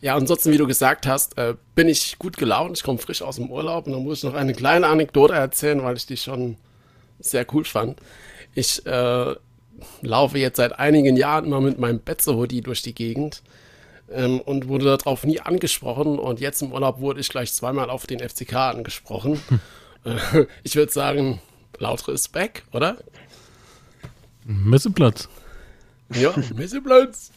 Ja, 0.00 0.16
ansonsten, 0.16 0.52
wie 0.52 0.58
du 0.58 0.66
gesagt 0.66 1.06
hast, 1.06 1.38
äh, 1.38 1.54
bin 1.74 1.88
ich 1.88 2.18
gut 2.18 2.36
gelaunt. 2.36 2.76
Ich 2.76 2.84
komme 2.84 2.98
frisch 2.98 3.22
aus 3.22 3.36
dem 3.36 3.50
Urlaub 3.50 3.86
und 3.86 3.94
dann 3.94 4.04
muss 4.04 4.18
ich 4.18 4.24
noch 4.24 4.34
eine 4.34 4.52
kleine 4.52 4.86
Anekdote 4.86 5.34
erzählen, 5.34 5.82
weil 5.82 5.96
ich 5.96 6.06
die 6.06 6.18
schon 6.18 6.56
sehr 7.18 7.46
cool 7.52 7.64
fand. 7.64 7.98
Ich 8.54 8.84
äh, 8.86 9.34
laufe 10.02 10.38
jetzt 10.38 10.56
seit 10.56 10.78
einigen 10.78 11.16
Jahren 11.16 11.44
immer 11.44 11.60
mit 11.60 11.78
meinem 11.78 12.00
Betze-Hoodie 12.00 12.60
durch 12.60 12.82
die 12.82 12.94
Gegend 12.94 13.42
ähm, 14.10 14.40
und 14.40 14.68
wurde 14.68 14.84
darauf 14.84 15.24
nie 15.24 15.40
angesprochen. 15.40 16.18
Und 16.18 16.40
jetzt 16.40 16.62
im 16.62 16.72
Urlaub 16.72 17.00
wurde 17.00 17.20
ich 17.20 17.28
gleich 17.28 17.52
zweimal 17.52 17.90
auf 17.90 18.06
den 18.06 18.20
FCK 18.20 18.54
angesprochen. 18.54 19.40
Äh, 20.04 20.46
ich 20.62 20.76
würde 20.76 20.92
sagen, 20.92 21.40
laut 21.78 22.06
Respekt, 22.08 22.64
oder? 22.72 22.96
Messeplatz. 24.44 25.28
Ja, 26.14 26.32
Messeplatz. 26.56 27.30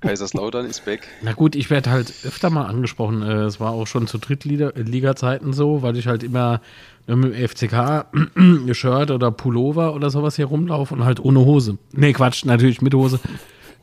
Kaiserslautern 0.00 0.66
ist 0.66 0.84
back. 0.84 1.06
Na 1.22 1.32
gut, 1.32 1.54
ich 1.54 1.70
werde 1.70 1.90
halt 1.90 2.12
öfter 2.24 2.50
mal 2.50 2.66
angesprochen. 2.66 3.22
äh, 3.22 3.44
Es 3.44 3.60
war 3.60 3.72
auch 3.72 3.86
schon 3.86 4.06
zu 4.06 4.18
Drittliga-Zeiten 4.18 5.52
so, 5.52 5.82
weil 5.82 5.96
ich 5.96 6.06
halt 6.06 6.22
immer 6.22 6.60
mit 7.06 7.34
dem 7.34 7.48
FCK-Shirt 7.48 9.10
oder 9.12 9.30
Pullover 9.30 9.94
oder 9.94 10.10
sowas 10.10 10.36
hier 10.36 10.46
rumlaufe 10.46 10.94
und 10.94 11.04
halt 11.04 11.20
ohne 11.20 11.40
Hose. 11.40 11.78
Nee, 11.92 12.12
Quatsch, 12.12 12.44
natürlich 12.44 12.80
mit 12.82 12.94
Hose. 12.94 13.20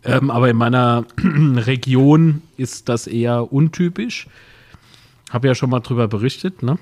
Ähm, 0.04 0.32
aber 0.32 0.50
in 0.50 0.56
meiner 0.58 1.06
Region 1.24 2.42
ist 2.58 2.88
das 2.90 3.08
eher 3.08 3.52
untypisch. 3.52 4.28
Habe 5.30 5.48
ja 5.48 5.56
schon 5.56 5.70
mal 5.70 5.82
drüber 5.82 6.08
berichtet, 6.08 6.64
ne? 6.64 6.78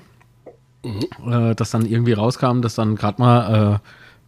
Äh, 0.84 1.54
dass 1.56 1.70
dann 1.70 1.84
irgendwie 1.86 2.12
rauskam, 2.12 2.62
dass 2.62 2.76
dann 2.76 2.94
gerade 2.96 3.20
mal 3.20 3.74
äh, 3.74 3.78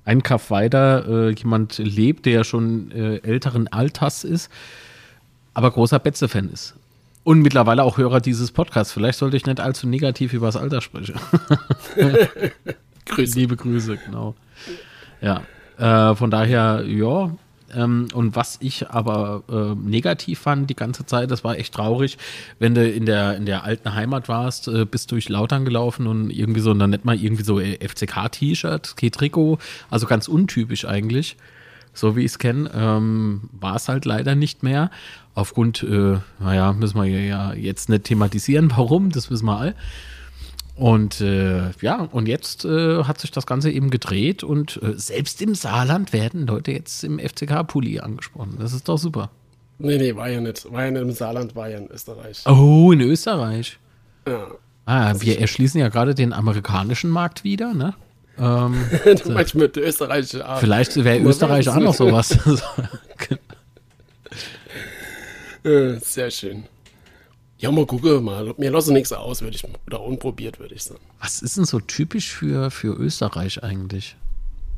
ein 0.04 0.22
Kaff 0.22 0.50
weiter 0.50 1.06
äh, 1.08 1.30
jemand 1.30 1.78
lebt, 1.78 2.26
der 2.26 2.44
schon 2.44 2.90
äh, 2.92 3.16
älteren 3.18 3.68
Alters 3.68 4.24
ist, 4.24 4.50
aber 5.54 5.70
großer 5.70 5.98
Betze-Fan 5.98 6.50
ist. 6.50 6.74
Und 7.22 7.42
mittlerweile 7.42 7.84
auch 7.84 7.98
Hörer 7.98 8.20
dieses 8.20 8.50
Podcasts. 8.50 8.92
Vielleicht 8.92 9.18
sollte 9.18 9.36
ich 9.36 9.44
nicht 9.46 9.60
allzu 9.60 9.86
negativ 9.86 10.32
über 10.32 10.46
das 10.46 10.56
Alter 10.56 10.80
sprechen. 10.80 11.20
Grüße. 13.06 13.38
Liebe 13.38 13.56
Grüße, 13.56 13.98
genau. 13.98 14.34
Ja, 15.20 15.42
äh, 15.78 16.14
von 16.14 16.30
daher, 16.30 16.84
ja. 16.86 17.30
Ähm, 17.74 18.08
und 18.14 18.36
was 18.36 18.58
ich 18.60 18.90
aber 18.90 19.42
äh, 19.48 19.74
negativ 19.74 20.40
fand 20.40 20.70
die 20.70 20.76
ganze 20.76 21.06
Zeit, 21.06 21.30
das 21.30 21.44
war 21.44 21.56
echt 21.58 21.74
traurig, 21.74 22.18
wenn 22.58 22.74
du 22.74 22.88
in 22.88 23.06
der, 23.06 23.36
in 23.36 23.46
der 23.46 23.64
alten 23.64 23.94
Heimat 23.94 24.28
warst, 24.28 24.68
äh, 24.68 24.84
bist 24.84 25.12
durch 25.12 25.28
Lautern 25.28 25.64
gelaufen 25.64 26.06
und 26.06 26.30
irgendwie 26.30 26.60
so, 26.60 26.70
und 26.70 26.78
dann 26.78 26.90
nicht 26.90 27.04
mal 27.04 27.16
irgendwie 27.16 27.44
so 27.44 27.60
äh, 27.60 27.78
FCK-T-Shirt, 27.86 28.96
K-Trikot, 28.96 29.58
also 29.90 30.06
ganz 30.06 30.28
untypisch 30.28 30.84
eigentlich, 30.84 31.36
so 31.92 32.16
wie 32.16 32.20
ich 32.20 32.32
es 32.32 32.38
kenne, 32.38 32.70
ähm, 32.74 33.48
war 33.52 33.76
es 33.76 33.88
halt 33.88 34.04
leider 34.04 34.34
nicht 34.34 34.62
mehr. 34.62 34.90
Aufgrund, 35.34 35.82
äh, 35.82 36.18
naja, 36.38 36.72
müssen 36.72 37.00
wir 37.00 37.06
ja 37.06 37.54
jetzt 37.54 37.88
nicht 37.88 38.04
thematisieren, 38.04 38.72
warum, 38.76 39.10
das 39.10 39.30
wissen 39.30 39.46
wir 39.46 39.58
all. 39.58 39.74
Und 40.80 41.20
äh, 41.20 41.72
ja, 41.82 42.08
und 42.10 42.26
jetzt 42.26 42.64
äh, 42.64 43.04
hat 43.04 43.20
sich 43.20 43.30
das 43.30 43.44
Ganze 43.44 43.70
eben 43.70 43.90
gedreht 43.90 44.42
und 44.42 44.80
äh, 44.82 44.94
selbst 44.96 45.42
im 45.42 45.54
Saarland 45.54 46.14
werden 46.14 46.46
Leute 46.46 46.72
jetzt 46.72 47.04
im 47.04 47.18
FCK-Pulli 47.18 48.00
angesprochen. 48.00 48.56
Das 48.58 48.72
ist 48.72 48.88
doch 48.88 48.96
super. 48.96 49.28
Nee, 49.78 49.98
nee, 49.98 50.16
war 50.16 50.30
ja 50.30 50.40
nicht. 50.40 50.72
War 50.72 50.86
ja 50.86 50.90
nicht 50.90 51.02
im 51.02 51.10
Saarland, 51.10 51.54
war 51.54 51.68
ja 51.68 51.76
in 51.76 51.90
Österreich. 51.90 52.46
Oh, 52.46 52.92
in 52.92 53.02
Österreich. 53.02 53.78
Ja. 54.26 54.46
Ah, 54.86 55.12
wir 55.18 55.38
erschließen 55.38 55.78
ja 55.78 55.90
gerade 55.90 56.14
den 56.14 56.32
amerikanischen 56.32 57.10
Markt 57.10 57.44
wieder, 57.44 57.74
ne? 57.74 57.92
Ähm, 58.38 58.82
du 59.22 59.32
meinst 59.32 59.54
mit 59.54 59.76
der 59.76 59.86
österreichischen 59.86 60.40
Art. 60.40 60.60
vielleicht 60.60 60.96
wäre 61.04 61.18
Österreich 61.18 61.68
auch 61.68 61.76
noch 61.76 61.94
sowas. 61.94 62.38
Äh, 65.62 65.98
Sehr 66.00 66.30
schön. 66.30 66.64
Ja, 67.60 67.70
mal 67.70 67.84
gucken 67.84 68.24
mal. 68.24 68.54
Mir 68.56 68.70
lasse 68.70 68.90
nichts 68.92 69.12
aus, 69.12 69.42
würde 69.42 69.54
ich, 69.54 69.64
oder 69.86 70.00
unprobiert, 70.02 70.58
würde 70.58 70.74
ich 70.74 70.82
sagen. 70.82 71.00
Was 71.20 71.42
ist 71.42 71.58
denn 71.58 71.66
so 71.66 71.78
typisch 71.78 72.30
für, 72.30 72.70
für 72.70 72.94
Österreich 72.96 73.62
eigentlich? 73.62 74.16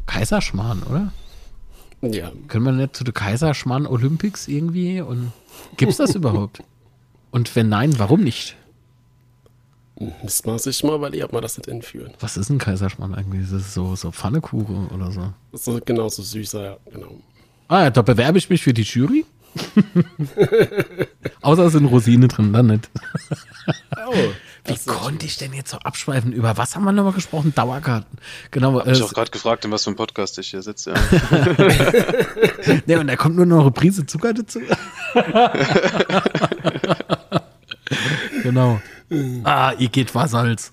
Kaiserschmarrn, 0.06 0.82
oder? 0.82 1.12
Ja, 2.02 2.32
Können 2.48 2.64
wir 2.64 2.72
nicht 2.72 2.96
zu 2.96 3.04
der 3.04 3.14
Kaiserschmarrn 3.14 3.86
Olympics 3.86 4.48
irgendwie? 4.48 5.00
Und 5.00 5.32
gibt's 5.76 5.98
das 5.98 6.14
überhaupt? 6.16 6.64
Und 7.30 7.54
wenn 7.54 7.68
nein, 7.68 7.98
warum 7.98 8.24
nicht? 8.24 8.56
müsste 10.22 10.48
man 10.48 10.58
sich 10.58 10.82
mal 10.82 10.96
überlegen, 10.96 11.24
ob 11.24 11.32
man 11.32 11.42
das 11.42 11.56
nicht 11.56 11.68
entführen. 11.68 12.12
Was 12.18 12.36
ist 12.36 12.50
ein 12.50 12.58
Kaiserschmarrn 12.58 13.14
eigentlich? 13.14 13.42
Ist 13.42 13.52
das 13.52 13.74
so, 13.74 13.94
so 13.94 14.10
Pfannekuchen 14.10 14.88
oder 14.88 15.12
so? 15.12 15.32
Das 15.52 15.60
ist 15.60 15.64
so 15.66 15.78
genauso 15.84 16.22
süßer, 16.22 16.62
ja, 16.64 16.76
genau. 16.90 17.20
Ah, 17.68 17.84
ja, 17.84 17.90
da 17.90 18.02
bewerbe 18.02 18.38
ich 18.38 18.50
mich 18.50 18.62
für 18.62 18.74
die 18.74 18.82
Jury. 18.82 19.24
Außer 21.42 21.66
es 21.66 21.72
sind 21.72 21.86
Rosinen 21.86 22.28
drin, 22.28 22.52
dann 22.52 22.66
nicht. 22.68 22.88
Oh, 24.06 24.14
Wie 24.64 24.76
konnte 24.86 25.26
ich 25.26 25.36
denn 25.36 25.52
jetzt 25.52 25.70
so 25.70 25.78
abschweifen? 25.78 26.32
Über 26.32 26.56
was 26.56 26.74
haben 26.74 26.84
wir 26.84 26.92
nochmal 26.92 27.12
gesprochen? 27.12 27.52
Dauerkarten. 27.54 28.18
Genau. 28.50 28.78
Hab 28.78 28.86
ich 28.88 29.00
Äh, 29.00 29.02
auch 29.02 29.12
gerade 29.12 29.30
gefragt, 29.30 29.64
in 29.64 29.70
was 29.70 29.84
für 29.84 29.90
einem 29.90 29.96
Podcast 29.96 30.38
ich 30.38 30.48
hier 30.50 30.62
sitze. 30.62 30.94
Ja. 30.94 31.00
nee, 32.86 32.96
und 32.96 33.06
da 33.08 33.16
kommt 33.16 33.36
nur 33.36 33.46
noch 33.46 33.62
eine 33.62 33.70
Prise 33.72 34.06
Zucker 34.06 34.32
dazu. 34.32 34.60
genau. 38.42 38.80
Ah, 39.44 39.72
ihr 39.78 39.88
geht 39.88 40.14
Wassalz. 40.14 40.72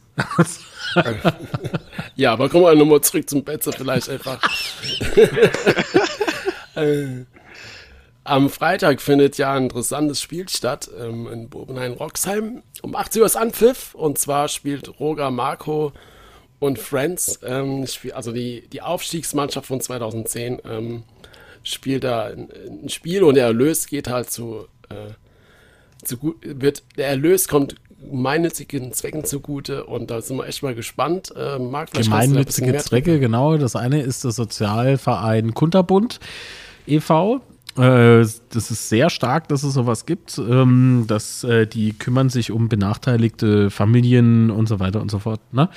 Ja, 2.16 2.34
aber 2.34 2.50
kommen 2.50 2.66
wir 2.66 2.76
nochmal 2.76 3.02
zurück 3.02 3.30
zum 3.30 3.44
Betze 3.44 3.72
vielleicht 3.72 4.10
einfach. 4.10 4.40
Am 8.30 8.50
Freitag 8.50 9.02
findet 9.02 9.38
ja 9.38 9.54
ein 9.54 9.64
interessantes 9.64 10.22
Spiel 10.22 10.48
statt 10.50 10.90
ähm, 11.00 11.28
in 11.32 11.50
Bobenheim-Roxheim. 11.50 12.62
Um 12.82 12.96
18 12.96 13.22
Uhr 13.22 13.26
ist 13.26 13.36
Anpfiff 13.36 13.96
und 13.96 14.18
zwar 14.18 14.48
spielt 14.48 15.00
Roger 15.00 15.32
Marco 15.32 15.92
und 16.60 16.78
Friends, 16.78 17.40
ähm, 17.44 17.86
also 18.14 18.32
die, 18.32 18.68
die 18.70 18.82
Aufstiegsmannschaft 18.82 19.68
von 19.68 19.82
2010, 19.82 20.62
ähm, 20.64 21.04
spielt 21.64 22.04
da 22.04 22.26
ein, 22.26 22.50
ein, 22.84 22.90
Spiel 22.90 23.24
und 23.24 23.36
der 23.36 23.46
Erlös 23.46 23.88
geht 23.88 24.10
halt 24.10 24.30
zu, 24.30 24.68
äh, 24.90 25.14
zu 26.04 26.18
gut, 26.18 26.36
wird, 26.44 26.84
der 26.98 27.08
Erlös 27.08 27.48
kommt 27.48 27.76
gemeinnützigen 28.00 28.94
Zwecken 28.94 29.26
zugute 29.26 29.86
und 29.86 30.10
da 30.12 30.22
sind 30.22 30.38
wir 30.38 30.48
echt 30.48 30.64
mal 30.64 30.76
gespannt. 30.76 31.34
Äh, 31.36 31.60
Marc, 31.60 31.92
Gemeinnützige 31.92 32.78
Zwecke, 32.78 33.20
genau. 33.20 33.58
Das 33.58 33.76
eine 33.76 34.02
ist 34.02 34.24
der 34.24 34.32
Sozialverein 34.32 35.54
Kunterbund 35.54 36.20
e.V. 36.88 37.42
Äh, 37.80 38.26
das 38.50 38.72
ist 38.72 38.90
sehr 38.90 39.10
stark, 39.10 39.48
dass 39.48 39.64
es 39.64 39.74
sowas 39.74 40.06
gibt. 40.06 40.38
Ähm, 40.38 41.06
dass, 41.08 41.44
äh, 41.44 41.66
die 41.66 41.94
kümmern 41.94 42.30
sich 42.30 42.52
um 42.52 42.68
benachteiligte 42.68 43.70
Familien 43.70 44.52
und 44.52 44.68
so 44.68 44.80
weiter 44.80 45.02
und 45.02 45.10
so 45.10 45.20
fort. 45.20 45.40
Ne? 45.54 45.70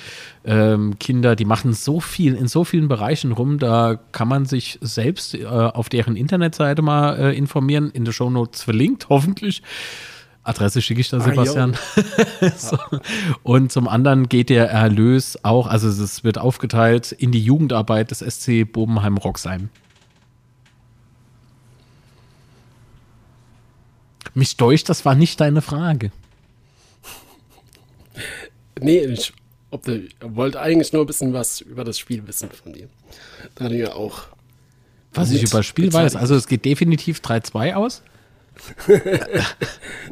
Ähm, 0.43 0.99
Kinder, 0.99 1.35
die 1.35 1.45
machen 1.45 1.73
so 1.73 1.99
viel 2.01 2.35
in 2.35 2.47
so 2.47 2.63
vielen 2.63 2.87
Bereichen 2.89 3.31
rum, 3.31 3.57
da 3.57 3.97
kann 4.11 4.27
man 4.27 4.45
sich 4.45 4.79
selbst 4.81 5.33
äh, 5.35 5.45
auf 5.45 5.87
deren 5.87 6.15
Internetseite 6.15 6.81
mal 6.81 7.17
äh, 7.17 7.37
informieren. 7.37 7.89
In 7.91 8.05
der 8.05 8.11
Shownotes 8.11 8.63
verlinkt, 8.63 9.07
hoffentlich. 9.09 9.61
Adresse 10.45 10.81
schicke 10.81 10.99
ich 10.99 11.07
da, 11.07 11.17
ah, 11.17 11.21
Sebastian. 11.21 11.77
so. 12.57 12.77
Und 13.43 13.71
zum 13.71 13.87
anderen 13.87 14.27
geht 14.27 14.49
der 14.49 14.69
Erlös 14.69 15.39
auch, 15.43 15.67
also 15.67 15.87
es 15.87 16.25
wird 16.25 16.37
aufgeteilt 16.37 17.13
in 17.13 17.31
die 17.31 17.41
Jugendarbeit 17.41 18.11
des 18.11 18.19
SC 18.19 18.65
Bobenheim-Roxheim. 18.69 19.69
Mich 24.33 24.57
deucht, 24.57 24.89
das 24.89 25.05
war 25.05 25.15
nicht 25.15 25.39
deine 25.39 25.61
Frage. 25.61 26.11
Nee, 28.79 29.05
ich 29.05 29.33
ob 29.73 29.87
wollte 30.21 30.61
eigentlich 30.61 30.93
nur 30.93 31.03
ein 31.03 31.07
bisschen 31.07 31.33
was 31.33 31.59
über 31.59 31.83
das 31.83 31.97
Spiel 31.97 32.27
wissen 32.27 32.49
von 32.51 32.73
dir. 32.73 32.89
Da 33.55 33.69
du 33.69 33.75
ja 33.75 33.93
auch. 33.93 34.27
Was 35.15 35.31
ich 35.31 35.41
über 35.41 35.57
das 35.57 35.65
Spiel 35.65 35.91
weiß, 35.91 36.15
also 36.15 36.35
es 36.35 36.47
geht 36.47 36.63
definitiv 36.63 37.21
3-2 37.21 37.73
aus. 37.73 38.03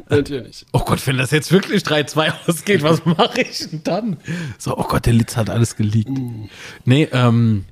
Natürlich. 0.08 0.66
Oh 0.72 0.80
Gott, 0.80 1.06
wenn 1.06 1.16
das 1.16 1.30
jetzt 1.30 1.52
wirklich 1.52 1.84
3-2 1.84 2.32
ausgeht, 2.48 2.82
was 2.82 3.04
mache 3.04 3.42
ich 3.42 3.58
denn 3.70 3.84
dann? 3.84 4.16
So, 4.58 4.76
oh 4.76 4.82
Gott, 4.82 5.06
der 5.06 5.12
Litz 5.12 5.36
hat 5.36 5.48
alles 5.48 5.76
geleakt. 5.76 6.10
Mm. 6.10 6.48
Nee, 6.84 7.08
ähm, 7.12 7.64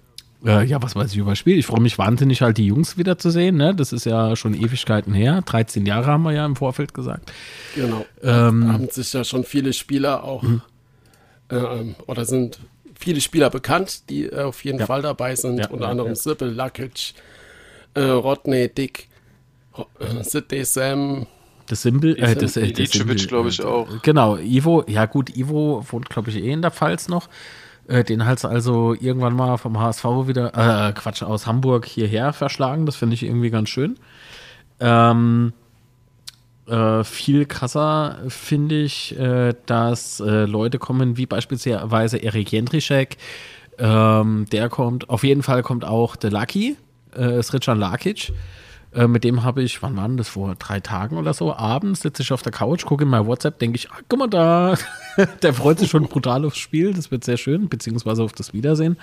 äh, 0.45 0.65
ja, 0.65 0.83
was 0.83 0.97
weiß 0.97 1.13
ich 1.13 1.19
über 1.19 1.33
das 1.33 1.39
Spiel? 1.39 1.59
Ich 1.59 1.67
freue 1.67 1.81
mich 1.81 1.99
wahnsinnig, 1.99 2.43
halt 2.43 2.59
die 2.59 2.67
Jungs 2.67 2.97
wiederzusehen. 2.97 3.57
Ne? 3.57 3.75
Das 3.75 3.93
ist 3.93 4.07
ja 4.07 4.37
schon 4.37 4.55
Ewigkeiten 4.55 5.13
her. 5.13 5.43
13 5.45 5.87
Jahre 5.87 6.07
haben 6.07 6.23
wir 6.23 6.33
ja 6.33 6.47
im 6.47 6.57
Vorfeld 6.57 6.95
gesagt. 6.95 7.33
Genau. 7.75 8.05
Ähm, 8.23 8.73
haben 8.73 8.89
sich 8.89 9.13
ja 9.13 9.25
schon 9.25 9.45
viele 9.45 9.73
Spieler 9.73 10.25
auch, 10.25 10.43
mhm. 10.43 10.63
ähm, 11.51 11.95
oder 12.07 12.25
sind 12.25 12.59
viele 12.99 13.21
Spieler 13.21 13.51
bekannt, 13.51 14.09
die 14.09 14.27
äh, 14.27 14.43
auf 14.43 14.65
jeden 14.65 14.79
ja. 14.79 14.87
Fall 14.87 15.03
dabei 15.03 15.35
sind. 15.37 15.59
Ja, 15.59 15.69
Unter 15.69 15.85
ja, 15.85 15.91
anderem 15.91 16.11
ja. 16.11 16.17
Sippel, 16.17 16.55
Lukic, 16.55 17.15
äh, 17.95 18.01
Rodney, 18.03 18.69
Dick, 18.69 19.09
äh, 19.99 20.23
Sidney, 20.23 20.65
Sam. 20.65 21.27
Das 21.67 21.83
Symbol, 21.83 22.17
äh, 22.19 22.35
das, 22.35 22.57
äh, 22.57 22.73
das 22.73 22.91
glaube 22.91 23.49
ich, 23.49 23.63
auch. 23.63 23.87
Genau, 24.03 24.37
Ivo, 24.37 24.85
ja 24.89 25.07
gut, 25.07 25.37
Ivo 25.37 25.85
wohnt, 25.91 26.11
glaube 26.11 26.31
ich, 26.31 26.37
eh 26.37 26.51
in 26.51 26.63
der 26.63 26.71
Pfalz 26.71 27.09
noch. 27.09 27.29
Äh, 27.91 28.05
den 28.05 28.25
hat 28.25 28.45
also 28.45 28.95
irgendwann 28.95 29.35
mal 29.35 29.57
vom 29.57 29.79
HSV 29.79 30.05
wieder, 30.27 30.55
äh, 30.55 30.93
Quatsch, 30.93 31.23
aus 31.23 31.47
Hamburg 31.47 31.87
hierher 31.87 32.33
verschlagen. 32.33 32.87
Das 32.87 32.97
finde 32.97 33.15
ich 33.15 33.25
irgendwie 33.25 33.51
ganz 33.51 33.69
schön. 33.69 33.97
Ähm, 34.79 35.53
äh, 36.69 37.03
viel 37.03 37.47
krasser 37.47 38.19
finde 38.29 38.81
ich, 38.83 39.19
äh, 39.19 39.55
dass 39.67 40.21
äh, 40.21 40.45
Leute 40.45 40.79
kommen, 40.79 41.17
wie 41.17 41.27
beispielsweise 41.27 42.19
Erik 42.19 42.53
Jendrischek. 42.53 43.17
Ähm, 43.79 44.47
der 44.53 44.69
kommt, 44.69 45.11
auf 45.11 45.25
jeden 45.25 45.43
Fall 45.43 45.63
kommt 45.63 45.85
auch 45.85 46.15
der 46.15 46.31
Lucky, 46.31 46.77
äh, 47.17 47.43
Sritschan 47.43 47.81
Lakic. 47.81 48.33
Äh, 48.93 49.07
mit 49.07 49.23
dem 49.23 49.45
habe 49.45 49.63
ich, 49.63 49.83
wann 49.83 49.97
war 49.97 50.09
das, 50.09 50.29
vor 50.29 50.55
drei 50.57 50.81
Tagen 50.81 51.17
oder 51.17 51.33
so, 51.33 51.55
abends 51.55 52.01
sitze 52.01 52.23
ich 52.23 52.33
auf 52.33 52.43
der 52.43 52.53
Couch, 52.53 52.85
gucke 52.85 53.05
in 53.05 53.11
mein 53.11 53.27
WhatsApp, 53.27 53.59
denke 53.59 53.77
ich, 53.77 53.91
ah, 53.91 53.99
guck 54.09 54.19
mal 54.19 54.29
da, 54.29 54.77
der 55.43 55.55
freut 55.55 55.79
sich 55.79 55.91
schon 55.91 56.05
brutal 56.09 56.45
aufs 56.45 56.59
Spiel, 56.59 56.93
das 56.93 57.11
wird 57.11 57.23
sehr 57.23 57.37
schön, 57.37 57.69
beziehungsweise 57.69 58.23
auf 58.23 58.33
das 58.33 58.53
Wiedersehen. 58.53 58.97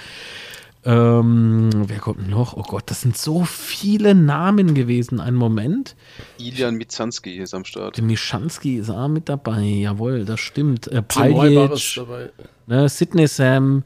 Ähm, 0.84 1.70
wer 1.88 2.00
kommt 2.00 2.30
noch? 2.30 2.56
Oh 2.56 2.62
Gott, 2.62 2.84
das 2.86 3.02
sind 3.02 3.18
so 3.18 3.44
viele 3.44 4.16
Namen 4.16 4.74
gewesen. 4.74 5.20
Einen 5.20 5.36
Moment. 5.36 5.96
Ilian 6.38 6.76
Michanski 6.76 7.38
ist 7.38 7.54
am 7.54 7.66
Start. 7.66 7.98
Der 7.98 8.06
Michanski 8.06 8.78
ist 8.78 8.90
auch 8.90 9.10
mit 9.10 9.28
dabei. 9.28 9.64
Jawohl, 9.64 10.24
das 10.24 10.40
stimmt. 10.40 10.88
Äh, 10.88 11.02
Paljic, 11.02 12.00
ne, 12.68 12.88
Sidney 12.88 13.28
Sam, 13.28 13.84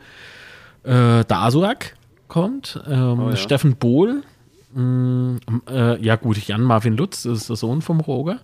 äh, 0.83 1.23
Dasuak 1.25 1.95
kommt. 2.27 2.79
Ähm, 2.87 3.19
oh, 3.19 3.29
ja. 3.29 3.35
Steffen 3.35 3.77
Bohl 3.77 4.21
Mm, 4.73 5.37
äh, 5.69 6.01
ja, 6.01 6.15
gut, 6.15 6.37
Jan 6.47 6.63
Marvin 6.63 6.95
Lutz 6.95 7.25
ist 7.25 7.49
der 7.49 7.55
Sohn 7.55 7.81
vom 7.81 7.99
Roger. 7.99 8.39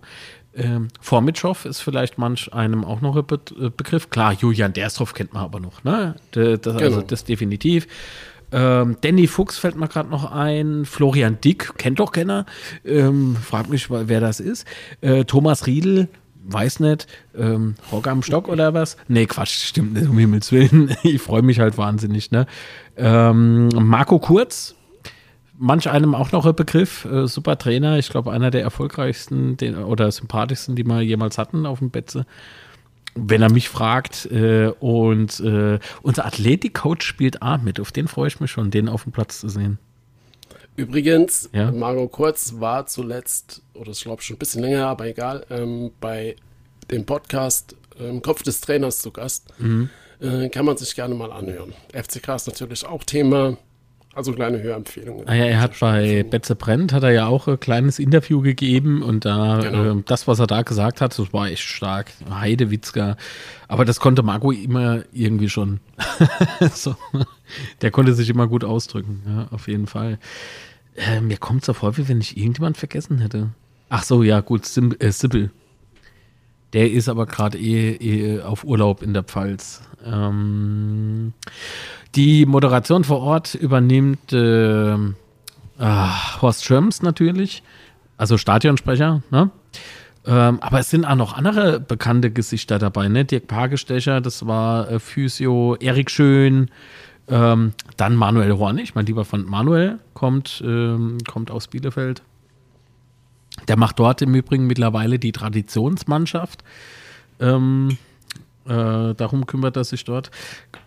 Ähm, 0.54 0.88
Formitschow 1.00 1.64
ist 1.66 1.80
vielleicht 1.80 2.18
manch 2.18 2.52
einem 2.52 2.84
auch 2.84 3.00
noch 3.00 3.16
ein 3.16 3.26
Be 3.26 3.40
äh, 3.60 3.70
Begriff. 3.70 4.10
Klar, 4.10 4.32
Julian 4.32 4.72
Derstroff 4.72 5.14
kennt 5.14 5.32
man 5.32 5.44
aber 5.44 5.60
noch, 5.60 5.84
ne? 5.84 6.16
Das, 6.32 6.44
also 6.44 6.58
genau. 6.70 6.84
also 6.84 7.02
das 7.02 7.24
definitiv. 7.24 7.86
Ähm, 8.50 8.96
Danny 9.00 9.26
Fuchs 9.26 9.58
fällt 9.58 9.76
mir 9.76 9.88
gerade 9.88 10.08
noch 10.08 10.32
ein. 10.32 10.84
Florian 10.84 11.38
Dick, 11.40 11.76
kennt 11.76 12.00
doch 12.00 12.12
keiner. 12.12 12.46
Ähm, 12.84 13.36
frag 13.36 13.68
mich, 13.68 13.90
wer 13.90 14.20
das 14.20 14.40
ist. 14.40 14.66
Äh, 15.00 15.24
Thomas 15.24 15.66
Riedel, 15.66 16.08
weiß 16.44 16.80
nicht. 16.80 17.06
Ähm, 17.36 17.74
Rock 17.92 18.08
am 18.08 18.22
Stock 18.22 18.48
oder 18.48 18.74
was? 18.74 18.96
Nee, 19.06 19.26
Quatsch, 19.26 19.64
stimmt 19.64 19.94
nicht, 19.94 20.08
um 20.08 20.18
Himmels 20.18 20.50
Willen. 20.50 20.96
ich 21.02 21.20
freue 21.20 21.42
mich 21.42 21.60
halt 21.60 21.76
wahnsinnig, 21.78 22.30
ne? 22.30 22.46
Ähm, 22.96 23.68
Marco 23.68 24.18
Kurz, 24.18 24.74
manch 25.58 25.90
einem 25.90 26.14
auch 26.14 26.32
noch 26.32 26.46
ein 26.46 26.54
Begriff. 26.54 27.04
Äh, 27.04 27.26
super 27.26 27.58
Trainer, 27.58 27.98
ich 27.98 28.08
glaube, 28.08 28.32
einer 28.32 28.50
der 28.50 28.62
erfolgreichsten 28.62 29.56
den, 29.56 29.76
oder 29.76 30.10
sympathischsten, 30.10 30.76
die 30.76 30.84
wir 30.84 31.02
jemals 31.02 31.38
hatten 31.38 31.66
auf 31.66 31.80
dem 31.80 31.90
Betze. 31.90 32.24
Wenn 33.14 33.42
er 33.42 33.50
mich 33.50 33.68
fragt, 33.68 34.26
äh, 34.26 34.72
und 34.80 35.40
äh, 35.40 35.78
unser 36.02 36.26
Athletikcoach 36.26 37.02
spielt 37.02 37.42
A 37.42 37.58
mit, 37.58 37.80
auf 37.80 37.92
den 37.92 38.06
freue 38.08 38.28
ich 38.28 38.40
mich 38.40 38.50
schon, 38.50 38.70
den 38.70 38.88
auf 38.88 39.02
dem 39.02 39.12
Platz 39.12 39.40
zu 39.40 39.48
sehen. 39.48 39.78
Übrigens, 40.76 41.50
ja? 41.52 41.72
Margot 41.72 42.12
Kurz 42.12 42.54
war 42.60 42.86
zuletzt, 42.86 43.62
oder 43.74 43.90
ich 43.90 44.02
glaube 44.02 44.22
schon 44.22 44.36
ein 44.36 44.38
bisschen 44.38 44.62
länger, 44.62 44.86
aber 44.86 45.06
egal, 45.06 45.44
ähm, 45.50 45.90
bei 46.00 46.36
dem 46.90 47.04
Podcast 47.04 47.74
ähm, 47.98 48.22
Kopf 48.22 48.44
des 48.44 48.60
Trainers 48.60 49.00
zu 49.00 49.10
Gast. 49.10 49.46
Mhm. 49.58 49.90
Äh, 50.20 50.48
kann 50.48 50.64
man 50.64 50.76
sich 50.76 50.94
gerne 50.94 51.14
mal 51.14 51.32
anhören. 51.32 51.74
FCK 51.92 52.28
ist 52.36 52.46
natürlich 52.46 52.86
auch 52.86 53.02
Thema. 53.04 53.56
Also 54.14 54.32
kleine 54.32 54.60
Hörempfehlung. 54.60 55.22
Ah 55.26 55.34
ja, 55.34 55.44
er 55.44 55.60
hat 55.60 55.78
bei 55.78 56.24
Betze 56.24 56.56
Brent 56.56 56.92
hat 56.92 57.04
er 57.04 57.12
ja 57.12 57.26
auch 57.26 57.46
ein 57.46 57.60
kleines 57.60 57.98
Interview 57.98 58.40
gegeben 58.40 59.02
und 59.02 59.24
da 59.24 59.60
genau. 59.60 59.98
äh, 59.98 60.02
das, 60.04 60.26
was 60.26 60.40
er 60.40 60.46
da 60.46 60.62
gesagt 60.62 61.00
hat, 61.00 61.16
das 61.16 61.32
war 61.32 61.48
echt 61.48 61.62
stark. 61.62 62.10
Heidewitzka. 62.28 63.16
Aber 63.68 63.84
das 63.84 64.00
konnte 64.00 64.22
Marco 64.22 64.50
immer 64.50 65.02
irgendwie 65.12 65.48
schon. 65.48 65.80
so. 66.72 66.96
Der 67.80 67.90
konnte 67.90 68.14
sich 68.14 68.28
immer 68.28 68.48
gut 68.48 68.64
ausdrücken, 68.64 69.22
ja, 69.26 69.48
auf 69.50 69.68
jeden 69.68 69.86
Fall. 69.86 70.18
Äh, 70.96 71.20
mir 71.20 71.36
kommt 71.36 71.60
es 71.62 71.66
so 71.66 71.72
vor, 71.72 71.96
wie 71.96 72.08
wenn 72.08 72.20
ich 72.20 72.36
irgendjemand 72.36 72.76
vergessen 72.76 73.18
hätte. 73.18 73.50
Ach 73.88 74.02
so, 74.02 74.22
ja, 74.22 74.40
gut, 74.40 74.66
Sim, 74.66 74.94
äh, 74.98 75.12
Sibyl. 75.12 75.50
Der 76.72 76.90
ist 76.90 77.08
aber 77.08 77.26
gerade 77.26 77.58
eh, 77.58 77.94
eh, 77.94 78.42
auf 78.42 78.64
Urlaub 78.64 79.02
in 79.02 79.14
der 79.14 79.22
Pfalz. 79.22 79.82
Ähm, 80.04 81.32
die 82.14 82.46
Moderation 82.46 83.04
vor 83.04 83.20
Ort 83.20 83.54
übernimmt 83.54 84.32
äh, 84.32 84.96
ah, 85.78 86.42
Horst 86.42 86.64
Schirms 86.64 87.02
natürlich, 87.02 87.62
also 88.16 88.36
Stadionsprecher, 88.36 89.22
ne? 89.30 89.50
Ähm, 90.26 90.60
aber 90.60 90.80
es 90.80 90.90
sind 90.90 91.06
auch 91.06 91.14
noch 91.14 91.34
andere 91.34 91.80
bekannte 91.80 92.30
Gesichter 92.30 92.78
dabei, 92.78 93.08
ne? 93.08 93.24
Dirk 93.24 93.46
Pagestecher, 93.46 94.20
das 94.20 94.46
war 94.46 94.90
äh, 94.90 94.98
Physio, 94.98 95.76
Erik 95.76 96.10
Schön, 96.10 96.70
ähm, 97.28 97.72
dann 97.96 98.14
Manuel 98.14 98.58
Hornig, 98.58 98.94
mein 98.94 99.06
lieber 99.06 99.24
Freund 99.24 99.48
Manuel, 99.48 100.00
kommt, 100.14 100.62
ähm, 100.66 101.18
kommt 101.26 101.50
aus 101.50 101.68
Bielefeld. 101.68 102.22
Der 103.68 103.76
macht 103.76 103.98
dort 103.98 104.22
im 104.22 104.34
Übrigen 104.34 104.66
mittlerweile 104.66 105.18
die 105.18 105.32
Traditionsmannschaft. 105.32 106.64
Ähm, 107.38 107.98
äh, 108.66 109.14
darum 109.14 109.46
kümmert 109.46 109.76
er 109.76 109.84
sich 109.84 110.04
dort. 110.04 110.30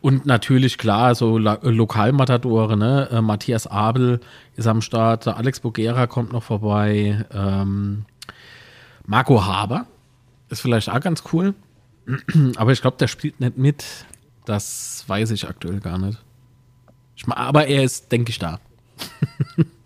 Und 0.02 0.26
natürlich, 0.26 0.78
klar, 0.78 1.16
so 1.16 1.38
La 1.38 1.60
Lokalmatadore, 1.62 2.78
ne? 2.78 3.10
Äh, 3.12 3.22
Matthias 3.22 3.68
Abel 3.68 4.20
ist 4.56 4.68
am 4.68 4.82
Start, 4.82 5.28
Alex 5.28 5.62
Bogera 5.62 6.08
kommt 6.08 6.34
noch 6.34 6.44
vorbei, 6.44 7.26
ähm, 7.34 8.06
Marco 9.06 9.46
Haber 9.46 9.88
ist 10.50 10.62
vielleicht 10.62 10.90
auch 10.90 11.00
ganz 11.00 11.24
cool. 11.34 11.54
Aber 12.56 12.72
ich 12.72 12.82
glaube, 12.82 12.98
der 12.98 13.08
spielt 13.08 13.40
nicht 13.40 13.58
mit. 13.58 13.86
Das 14.46 15.04
weiß 15.08 15.32
ich 15.32 15.48
aktuell 15.48 15.80
gar 15.80 15.98
nicht. 15.98 16.20
Ich, 17.16 17.28
aber 17.28 17.68
er 17.68 17.84
ist, 17.84 18.12
denke 18.12 18.32
ich, 18.32 18.40
da. 18.40 18.60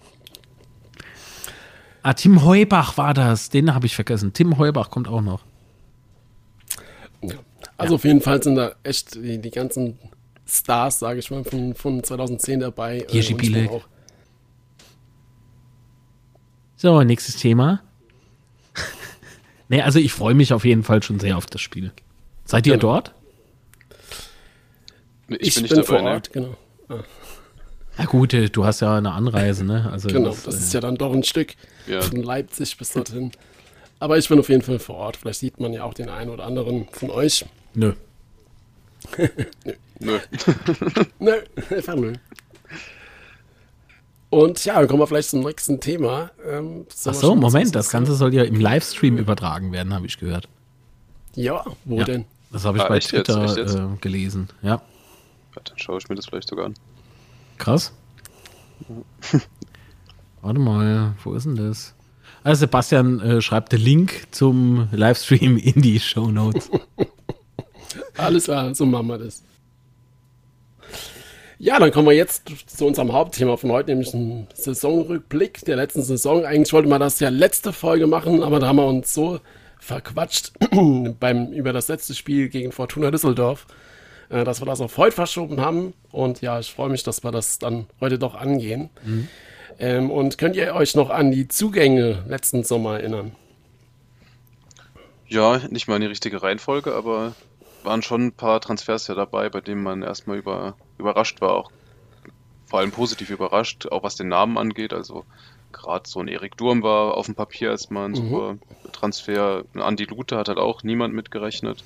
Ah, 2.07 2.13
Tim 2.13 2.45
Heubach 2.45 2.97
war 2.97 3.15
das. 3.15 3.49
Den 3.49 3.73
habe 3.73 3.87
ich 3.87 3.95
vergessen. 3.95 4.31
Tim 4.31 4.59
Heubach 4.59 4.91
kommt 4.91 5.07
auch 5.07 5.21
noch. 5.21 5.41
Ja. 7.23 7.33
Also 7.77 7.95
auf 7.95 8.03
jeden 8.03 8.21
Fall 8.21 8.43
sind 8.43 8.53
da 8.57 8.75
echt 8.83 9.15
die, 9.15 9.39
die 9.41 9.49
ganzen 9.49 9.97
Stars, 10.47 10.99
sage 10.99 11.17
ich 11.17 11.31
mal, 11.31 11.43
von, 11.43 11.73
von 11.73 12.03
2010 12.03 12.59
dabei. 12.59 12.99
äh, 12.99 13.11
Jerzy 13.11 13.33
und 13.33 13.41
ich 13.41 13.51
Bilek. 13.51 13.71
bin 13.71 13.81
So, 16.75 17.01
nächstes 17.01 17.37
Thema. 17.37 17.81
nee, 19.69 19.81
also 19.81 19.97
ich 19.97 20.13
freue 20.13 20.35
mich 20.35 20.53
auf 20.53 20.63
jeden 20.63 20.83
Fall 20.83 21.01
schon 21.01 21.19
sehr 21.19 21.35
auf 21.35 21.47
das 21.47 21.61
Spiel. 21.61 21.91
Seid 22.43 22.67
ihr 22.67 22.73
Genau. 22.73 22.81
dort? 22.93 23.15
Ich, 25.27 25.55
bin, 25.55 25.63
nicht 25.63 25.71
dabei, 25.75 25.83
vor 25.83 26.01
ne? 26.03 26.09
Ort, 26.11 26.31
genau. 26.31 26.55
Na 27.97 28.05
gut, 28.05 28.35
äh, 28.35 28.47
du 28.49 28.63
hast 28.63 28.81
ja 28.81 28.95
eine 28.95 29.13
Anreise, 29.13 29.65
ne? 29.65 29.89
Also 29.91 30.09
Genau, 30.09 30.29
das, 30.29 30.43
das 30.43 30.53
äh, 30.53 30.57
ist 30.59 30.73
ja 30.75 30.81
dann 30.81 30.97
doch 30.97 31.11
ein 31.11 31.23
Stück 31.23 31.55
Ja. 31.87 32.01
von 32.01 32.21
Leipzig 32.21 32.77
bis 32.77 32.91
dorthin. 32.93 33.31
Aber 33.99 34.17
ich 34.17 34.27
bin 34.27 34.39
auf 34.39 34.49
jeden 34.49 34.61
Fall 34.61 34.79
vor 34.79 34.95
Ort. 34.97 35.17
Vielleicht 35.17 35.39
sieht 35.39 35.59
man 35.59 35.71
ja 35.73 35.83
auch 35.83 35.93
den 35.93 36.09
einen 36.09 36.29
oder 36.29 36.45
anderen 36.45 36.87
von 36.91 37.09
euch. 37.11 37.45
Nö. 37.73 37.93
Nö. 39.99 40.19
Nö, 41.19 41.33
einfach 41.69 41.95
nö. 41.95 42.13
Und 44.29 44.65
ja, 44.65 44.75
dann 44.75 44.87
kommen 44.87 44.99
wir 44.99 45.07
vielleicht 45.07 45.29
zum 45.29 45.41
nächsten 45.41 45.79
Thema. 45.79 46.31
Ähm, 46.45 46.85
Ach 47.05 47.13
so, 47.13 47.35
Moment, 47.35 47.73
das 47.75 47.89
Ganze 47.89 48.15
soll 48.15 48.33
ja 48.33 48.43
im 48.43 48.59
Livestream 48.59 49.17
übertragen 49.17 49.71
werden, 49.71 49.93
habe 49.93 50.07
ich 50.07 50.17
gehört. 50.19 50.49
Ja, 51.35 51.63
wo 51.85 51.99
Ja. 51.99 52.03
denn? 52.05 52.25
Das 52.51 52.65
habe 52.65 52.77
ich 52.77 52.83
Ah, 52.83 52.87
bei 52.89 52.95
jetzt? 52.95 53.09
Twitter 53.09 53.43
Echt 53.45 53.57
jetzt? 53.57 53.75
Äh, 53.75 53.87
gelesen. 54.01 54.49
Ja, 54.61 54.69
Ja, 55.55 55.61
Dann 55.63 55.77
schaue 55.77 55.99
ich 55.99 56.09
mir 56.09 56.15
das 56.15 56.25
vielleicht 56.25 56.49
sogar 56.49 56.65
an. 56.65 56.73
krass. 57.57 57.93
Warte 60.45 60.59
mal, 60.59 61.15
wo 61.23 61.33
ist 61.33 61.47
denn 61.47 61.55
das? 61.55 61.95
Also 62.43 62.59
Sebastian 62.59 63.19
äh, 63.19 63.41
schreibt 63.41 63.71
den 63.71 63.81
Link 63.81 64.27
zum 64.29 64.87
Livestream 64.91 65.57
in 65.63 65.81
die 65.81 65.99
Show 65.99 66.27
Notes. 66.27 66.69
Alles 68.15 68.43
klar, 68.43 68.75
so 68.75 68.85
machen 68.85 69.07
wir 69.07 69.17
das. 69.17 69.43
Ja, 71.57 71.79
dann 71.79 71.89
kommen 71.89 72.09
wir 72.09 72.13
jetzt 72.13 72.43
zu 72.67 72.85
unserem 72.85 73.11
Hauptthema 73.11 73.57
von 73.57 73.71
heute, 73.71 73.89
nämlich 73.89 74.13
ein 74.13 74.45
Saisonrückblick 74.53 75.65
der 75.65 75.77
letzten 75.77 76.03
Saison. 76.03 76.45
Eigentlich 76.45 76.73
wollte 76.73 76.89
man 76.89 76.99
das 76.99 77.19
ja 77.19 77.29
letzte 77.29 77.73
Folge 77.73 78.05
machen, 78.05 78.43
aber 78.43 78.59
da 78.59 78.67
haben 78.67 78.75
wir 78.75 78.85
uns 78.85 79.15
so 79.15 79.39
verquatscht 79.79 80.51
beim, 81.19 81.53
über 81.53 81.73
das 81.73 81.87
letzte 81.87 82.13
Spiel 82.13 82.49
gegen 82.49 82.71
Fortuna 82.71 83.09
Düsseldorf, 83.09 83.65
äh, 84.29 84.43
dass 84.43 84.61
wir 84.61 84.67
das 84.67 84.79
auf 84.79 84.95
heute 84.97 85.15
verschoben 85.15 85.59
haben. 85.59 85.95
Und 86.11 86.41
ja, 86.41 86.59
ich 86.59 86.71
freue 86.71 86.91
mich, 86.91 87.01
dass 87.01 87.23
wir 87.23 87.31
das 87.31 87.57
dann 87.57 87.87
heute 87.99 88.19
doch 88.19 88.35
angehen. 88.35 88.91
Ähm, 89.79 90.09
und 90.11 90.37
könnt 90.37 90.55
ihr 90.55 90.73
euch 90.75 90.95
noch 90.95 91.09
an 91.09 91.31
die 91.31 91.47
Zugänge 91.47 92.23
letzten 92.27 92.63
Sommer 92.63 92.99
erinnern? 92.99 93.35
Ja, 95.27 95.59
nicht 95.69 95.87
mal 95.87 95.95
in 95.95 96.01
die 96.01 96.07
richtige 96.07 96.41
Reihenfolge, 96.43 96.93
aber 96.93 97.33
waren 97.83 98.01
schon 98.01 98.27
ein 98.27 98.31
paar 98.31 98.61
Transfers 98.61 99.07
ja 99.07 99.15
dabei, 99.15 99.49
bei 99.49 99.61
denen 99.61 99.83
man 99.83 100.01
erstmal 100.01 100.37
über, 100.37 100.75
überrascht 100.97 101.41
war, 101.41 101.53
auch 101.53 101.71
vor 102.67 102.79
allem 102.79 102.91
positiv 102.91 103.29
überrascht, 103.29 103.87
auch 103.91 104.03
was 104.03 104.15
den 104.15 104.27
Namen 104.27 104.57
angeht. 104.57 104.93
Also 104.93 105.25
gerade 105.71 106.09
so 106.09 106.19
ein 106.19 106.27
Erik 106.27 106.57
Durm 106.57 106.81
war 106.83 107.15
auf 107.15 107.25
dem 107.27 107.35
Papier 107.35 107.69
erstmal 107.69 108.09
ein 108.09 108.15
super 108.15 108.57
Transfer. 108.91 109.63
Ein 109.73 109.81
Andi 109.81 110.05
Lute 110.05 110.37
hat 110.37 110.47
halt 110.47 110.57
auch 110.57 110.83
niemand 110.83 111.13
mitgerechnet. 111.13 111.83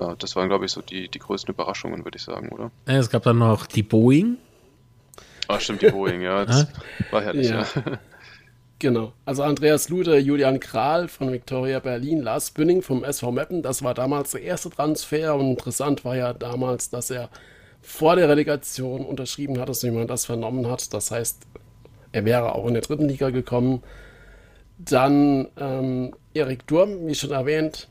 Äh, 0.00 0.14
Das 0.18 0.36
waren, 0.36 0.48
glaube 0.48 0.66
ich, 0.66 0.72
so 0.72 0.82
die, 0.82 1.08
die 1.08 1.18
größten 1.18 1.52
Überraschungen, 1.54 2.04
würde 2.04 2.16
ich 2.16 2.22
sagen, 2.22 2.50
oder? 2.50 2.70
Es 2.84 3.10
gab 3.10 3.24
dann 3.24 3.38
noch 3.38 3.66
die 3.66 3.82
Boeing. 3.82 4.36
Ah, 5.48 5.60
stimmt, 5.60 5.82
die 5.82 5.90
Boeing, 5.90 6.22
ja. 6.22 6.44
Das 6.44 6.66
war 7.10 7.22
herrlich, 7.22 7.48
Ja. 7.48 7.60
ja. 7.60 7.66
Genau. 8.78 9.14
Also 9.24 9.42
Andreas 9.42 9.88
Lude, 9.88 10.18
Julian 10.18 10.60
Kral 10.60 11.08
von 11.08 11.32
Victoria 11.32 11.80
Berlin, 11.80 12.20
Lars 12.20 12.50
Bünning 12.50 12.82
vom 12.82 13.04
SV 13.04 13.32
Meppen. 13.32 13.62
Das 13.62 13.82
war 13.82 13.94
damals 13.94 14.32
der 14.32 14.42
erste 14.42 14.68
Transfer 14.68 15.34
und 15.34 15.48
interessant 15.48 16.04
war 16.04 16.14
ja 16.14 16.34
damals, 16.34 16.90
dass 16.90 17.10
er 17.10 17.30
vor 17.80 18.16
der 18.16 18.28
Relegation 18.28 19.06
unterschrieben 19.06 19.58
hat, 19.58 19.70
wie 19.82 19.90
man 19.90 20.06
das 20.06 20.26
vernommen 20.26 20.70
hat. 20.70 20.92
Das 20.92 21.10
heißt, 21.10 21.46
er 22.12 22.24
wäre 22.26 22.54
auch 22.54 22.66
in 22.66 22.74
der 22.74 22.82
dritten 22.82 23.08
Liga 23.08 23.30
gekommen. 23.30 23.82
Dann 24.76 25.48
ähm, 25.58 26.14
Erik 26.34 26.66
Durm, 26.66 27.06
wie 27.06 27.14
schon 27.14 27.30
erwähnt, 27.30 27.88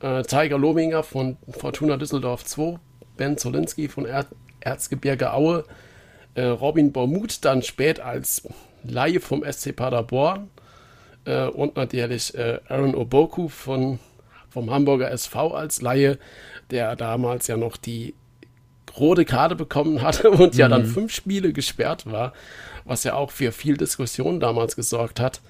äh, 0.00 0.22
Tiger 0.22 0.56
Lominger 0.58 1.02
von 1.02 1.36
Fortuna 1.50 1.98
Düsseldorf 1.98 2.44
2, 2.44 2.78
Ben 3.18 3.36
Zolinski 3.36 3.88
von 3.88 4.06
er 4.06 4.24
Erzgebirge 4.60 5.34
Aue, 5.34 5.64
äh, 6.36 6.44
Robin 6.44 6.92
Bormuth 6.92 7.44
dann 7.44 7.62
spät 7.62 7.98
als 7.98 8.46
Laie 8.84 9.20
vom 9.20 9.42
SC 9.50 9.74
Paderborn 9.74 10.50
äh, 11.24 11.46
und 11.46 11.76
natürlich 11.76 12.34
äh, 12.34 12.60
Aaron 12.68 12.94
Oboku 12.94 13.48
von, 13.48 13.98
vom 14.50 14.70
Hamburger 14.70 15.10
SV 15.10 15.54
als 15.54 15.82
Laie, 15.82 16.18
der 16.70 16.94
damals 16.94 17.46
ja 17.46 17.56
noch 17.56 17.76
die 17.76 18.14
rote 18.98 19.24
Karte 19.24 19.56
bekommen 19.56 20.02
hatte 20.02 20.30
und 20.32 20.54
ja 20.54 20.68
dann 20.68 20.86
fünf 20.86 21.12
Spiele 21.12 21.52
gesperrt 21.52 22.06
war, 22.06 22.32
was 22.84 23.04
ja 23.04 23.14
auch 23.14 23.30
für 23.30 23.50
viel 23.50 23.76
Diskussion 23.76 24.38
damals 24.38 24.76
gesorgt 24.76 25.20
hat. 25.20 25.40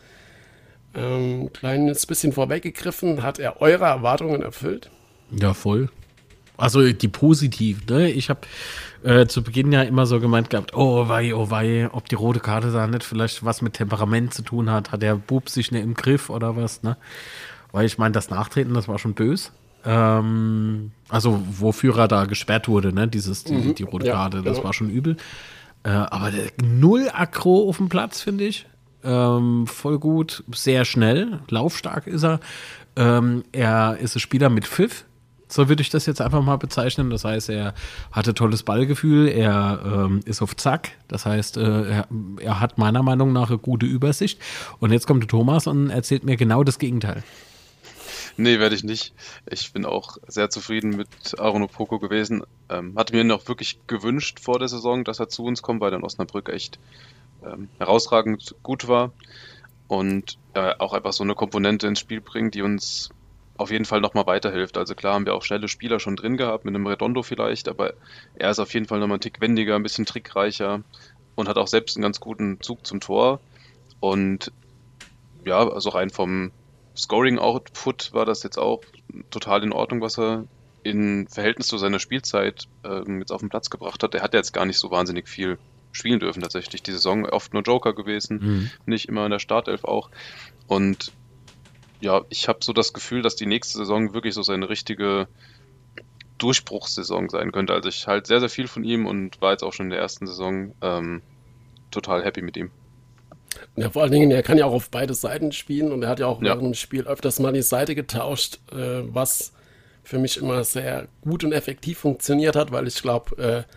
Ähm, 0.95 1.53
kleines 1.53 2.07
bisschen 2.07 2.33
vorweggegriffen, 2.33 3.23
hat 3.23 3.39
er 3.39 3.61
eure 3.61 3.85
Erwartungen 3.85 4.41
erfüllt? 4.41 4.91
Ja, 5.31 5.53
voll. 5.53 5.91
Also 6.57 6.93
die 6.93 7.09
positiv, 7.09 7.87
ne? 7.87 8.11
Ich 8.11 8.31
habe 8.31 8.41
äh, 9.03 9.27
zu 9.27 9.43
Beginn 9.43 9.73
ja 9.73 9.83
immer 9.83 10.07
so 10.07 10.21
gemeint 10.21 10.51
gehabt, 10.51 10.75
oh 10.75 11.09
wei, 11.09 11.35
oh 11.35 11.51
wei, 11.51 11.89
ob 11.93 12.09
die 12.09 12.15
rote 12.15 12.41
Karte 12.41 12.73
da 12.73 12.87
nicht 12.87 13.05
vielleicht 13.05 13.45
was 13.45 13.63
mit 13.63 13.75
Temperament 13.75 14.35
zu 14.35 14.43
tun 14.43 14.71
hat, 14.71 14.93
hat 14.93 15.03
der 15.03 15.17
Bub 15.17 15.49
sich 15.49 15.71
nicht 15.71 15.85
im 15.85 15.95
Griff 15.95 16.31
oder 16.31 16.57
was, 16.57 16.83
ne? 16.83 16.97
Weil 17.73 17.87
ich 17.87 17.99
meine, 17.99 18.13
das 18.13 18.31
Nachtreten, 18.31 18.75
das 18.75 18.89
war 18.89 18.99
schon 18.99 19.15
bös. 19.15 19.53
Ähm, 19.85 20.93
also 21.09 21.43
wofür 21.49 21.99
er 21.99 22.09
da 22.09 22.25
gesperrt 22.25 22.69
wurde, 22.69 22.93
ne? 22.93 23.07
Dieses, 23.07 23.45
die, 23.45 23.75
die 23.75 23.85
rote 23.85 24.07
ja, 24.07 24.15
Karte, 24.15 24.43
das 24.43 24.55
genau. 24.55 24.65
war 24.65 24.73
schon 24.73 24.91
übel. 24.91 25.17
Äh, 25.85 25.91
aber 25.91 26.31
der, 26.33 26.51
null 26.65 27.09
Aggro 27.13 27.69
auf 27.69 27.77
dem 27.77 27.89
Platz, 27.89 28.21
finde 28.21 28.45
ich. 28.45 28.67
Ähm, 29.05 29.69
voll 29.69 30.01
gut, 30.01 30.43
sehr 30.53 30.85
schnell, 30.85 31.39
laufstark 31.49 32.09
ist 32.09 32.25
er. 32.25 32.41
Ähm, 32.97 33.45
er 33.53 33.99
ist 33.99 34.17
ein 34.17 34.21
Spieler 34.21 34.49
mit 34.49 34.67
Pfiff, 34.67 35.05
so 35.49 35.69
würde 35.69 35.83
ich 35.83 35.91
das 35.91 36.07
jetzt 36.07 36.21
einfach 36.21 36.43
mal 36.43 36.57
bezeichnen. 36.57 37.11
Das 37.11 37.25
heißt, 37.25 37.51
er 37.51 37.75
hatte 38.13 38.35
tolles 38.35 38.63
Ballgefühl, 38.63 39.29
er 39.29 39.81
ähm, 39.85 40.21
ist 40.25 40.43
auf 40.43 40.57
Zack. 40.57 40.93
Das 41.09 41.27
heißt, 41.27 41.57
äh, 41.57 41.91
er, 41.91 42.09
er 42.41 42.61
hat 42.61 42.79
meiner 42.79 43.03
Meinung 43.03 43.33
nach 43.33 43.49
eine 43.49 43.59
gute 43.59 43.87
Übersicht. 43.87 44.41
Und 44.81 44.93
jetzt 44.93 45.07
kommt 45.07 45.29
Thomas 45.29 45.67
und 45.67 45.91
erzählt 45.91 46.25
mir 46.25 46.37
genau 46.37 46.65
das 46.65 46.79
Gegenteil. 46.79 47.23
Nee, 48.39 48.59
werde 48.59 48.75
ich 48.75 48.85
nicht. 48.85 49.15
Ich 49.47 49.73
bin 49.73 49.87
auch 49.87 50.19
sehr 50.27 50.51
zufrieden 50.51 50.91
mit 50.91 51.09
Aaron 51.39 51.63
Opoko 51.63 51.99
gewesen. 51.99 52.43
Ähm, 52.69 52.95
hatte 52.97 53.15
mir 53.15 53.25
noch 53.25 53.49
wirklich 53.49 53.79
gewünscht 53.87 54.41
vor 54.41 54.59
der 54.59 54.69
Saison, 54.69 55.05
dass 55.05 55.21
er 55.21 55.29
zu 55.29 55.45
uns 55.45 55.63
kommt, 55.63 55.81
weil 55.81 55.93
er 55.93 55.99
in 55.99 56.05
Osnabrück 56.05 56.51
echt 56.51 56.79
ähm, 57.45 57.69
herausragend 57.79 58.55
gut 58.63 58.89
war. 58.89 59.13
Und 59.89 60.37
äh, 60.55 60.75
auch 60.79 60.93
einfach 60.93 61.13
so 61.13 61.23
eine 61.23 61.35
Komponente 61.35 61.87
ins 61.87 62.01
Spiel 62.01 62.21
bringt, 62.21 62.55
die 62.55 62.63
uns 62.63 63.11
auf 63.59 63.71
jeden 63.71 63.85
Fall 63.85 64.01
nochmal 64.01 64.27
weiterhilft. 64.27 64.77
Also 64.77 64.95
klar 64.95 65.15
haben 65.15 65.27
wir 65.27 65.35
auch 65.35 65.43
schnelle 65.43 65.69
Spieler 65.69 65.99
schon 66.01 66.17
drin 66.17 66.37
gehabt, 66.37 66.65
mit 66.65 66.75
einem 66.75 66.87
Redondo 66.87 67.23
vielleicht, 67.23 67.69
aber 67.69 67.95
er 68.35 68.51
ist 68.51 68.59
auf 68.59 68.75
jeden 68.75 68.87
Fall 68.87 68.99
nochmal 68.99 69.17
einen 69.17 69.21
Tick 69.21 69.41
wendiger, 69.41 69.77
ein 69.77 69.83
bisschen 69.83 70.07
trickreicher 70.07 70.83
und 71.35 71.49
hat 71.49 71.57
auch 71.57 71.69
selbst 71.69 71.97
einen 71.97 72.03
ganz 72.03 72.21
guten 72.21 72.61
Zug 72.61 72.87
zum 72.87 73.01
Tor. 73.01 73.41
Und 74.01 74.53
ja, 75.45 75.69
also 75.69 75.91
rein 75.91 76.11
vom 76.11 76.53
Scoring-Output 76.97 78.13
war 78.13 78.25
das 78.25 78.43
jetzt 78.43 78.59
auch 78.59 78.83
total 79.31 79.63
in 79.63 79.73
Ordnung, 79.73 80.01
was 80.01 80.19
er 80.19 80.45
in 80.83 81.27
Verhältnis 81.29 81.67
zu 81.67 81.79
seiner 81.79 81.99
Spielzeit 81.99 82.65
ähm, 82.85 83.19
jetzt 83.21 83.33
auf 83.33 83.41
den 83.41 83.49
Platz 83.49 83.71
gebracht 83.71 84.03
hat. 84.03 84.15
Er 84.15 84.23
hat 84.23 84.35
ja 84.35 84.41
jetzt 84.41 84.53
gar 84.53 84.67
nicht 84.67 84.79
so 84.79 84.91
wahnsinnig 84.91 85.29
viel 85.29 85.59
spielen 85.93 86.21
dürfen 86.21 86.43
tatsächlich. 86.43 86.83
Die 86.83 86.93
Saison 86.93 87.27
oft 87.27 87.55
nur 87.55 87.63
Joker 87.63 87.95
gewesen, 87.95 88.39
Mhm. 88.41 88.71
nicht 88.87 89.09
immer 89.09 89.25
in 89.25 89.31
der 89.31 89.39
Startelf 89.39 89.85
auch. 89.85 90.11
Und 90.67 91.13
ja, 92.01 92.23
ich 92.29 92.49
habe 92.49 92.59
so 92.63 92.73
das 92.73 92.93
Gefühl, 92.93 93.23
dass 93.23 93.37
die 93.37 93.47
nächste 93.47 93.79
Saison 93.79 94.13
wirklich 94.15 94.35
so 94.35 94.43
seine 94.43 94.69
richtige 94.69 95.29
Durchbruchssaison 96.39 97.29
sein 97.29 97.53
könnte. 97.53 97.73
Also 97.73 97.89
ich 97.89 98.07
halte 98.07 98.29
sehr, 98.29 98.41
sehr 98.41 98.49
viel 98.51 98.69
von 98.69 98.85
ihm 98.85 99.07
und 99.07 99.41
war 99.41 99.53
jetzt 99.53 99.63
auch 99.63 99.73
schon 99.73 99.87
in 99.87 99.91
der 99.91 100.01
ersten 100.01 100.27
Saison 100.27 100.75
ähm, 100.83 101.23
total 101.91 102.25
happy 102.25 102.43
mit 102.43 102.57
ihm. 102.57 102.71
Ja, 103.77 103.91
vor 103.91 104.03
allen 104.03 104.13
Dingen, 104.13 104.31
er 104.31 104.43
kann 104.43 104.59
ja 104.59 104.67
auch 104.67 104.73
auf 104.73 104.91
beide 104.91 105.15
Seiten 105.15 105.53
spielen 105.53 105.93
und 105.93 106.03
er 106.03 106.09
hat 106.11 106.21
ja 106.21 106.27
auch 106.27 106.43
Ja. 106.43 106.49
während 106.49 106.63
dem 106.63 106.75
Spiel 106.75 107.07
öfters 107.07 107.39
mal 107.41 107.53
die 107.53 107.63
Seite 107.63 107.95
getauscht, 107.95 108.59
äh, 108.73 109.03
was 109.05 109.53
für 110.03 110.19
mich 110.19 110.37
immer 110.37 110.63
sehr 110.65 111.09
gut 111.23 111.43
und 111.43 111.53
effektiv 111.53 111.99
funktioniert 111.99 112.55
hat, 112.55 112.71
weil 112.71 112.87
ich 112.87 113.01
glaube, 113.03 113.37
äh, 113.43 113.73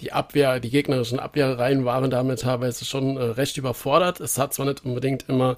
die 0.00 0.12
Abwehr, 0.12 0.60
die 0.60 0.70
gegnerischen 0.70 1.20
Abwehrreihen 1.20 1.84
waren 1.84 2.10
damit 2.10 2.40
teilweise 2.40 2.84
schon 2.84 3.16
äh, 3.16 3.22
recht 3.22 3.56
überfordert. 3.56 4.20
Es 4.20 4.38
hat 4.38 4.52
zwar 4.54 4.66
nicht 4.66 4.84
unbedingt 4.84 5.28
immer 5.28 5.56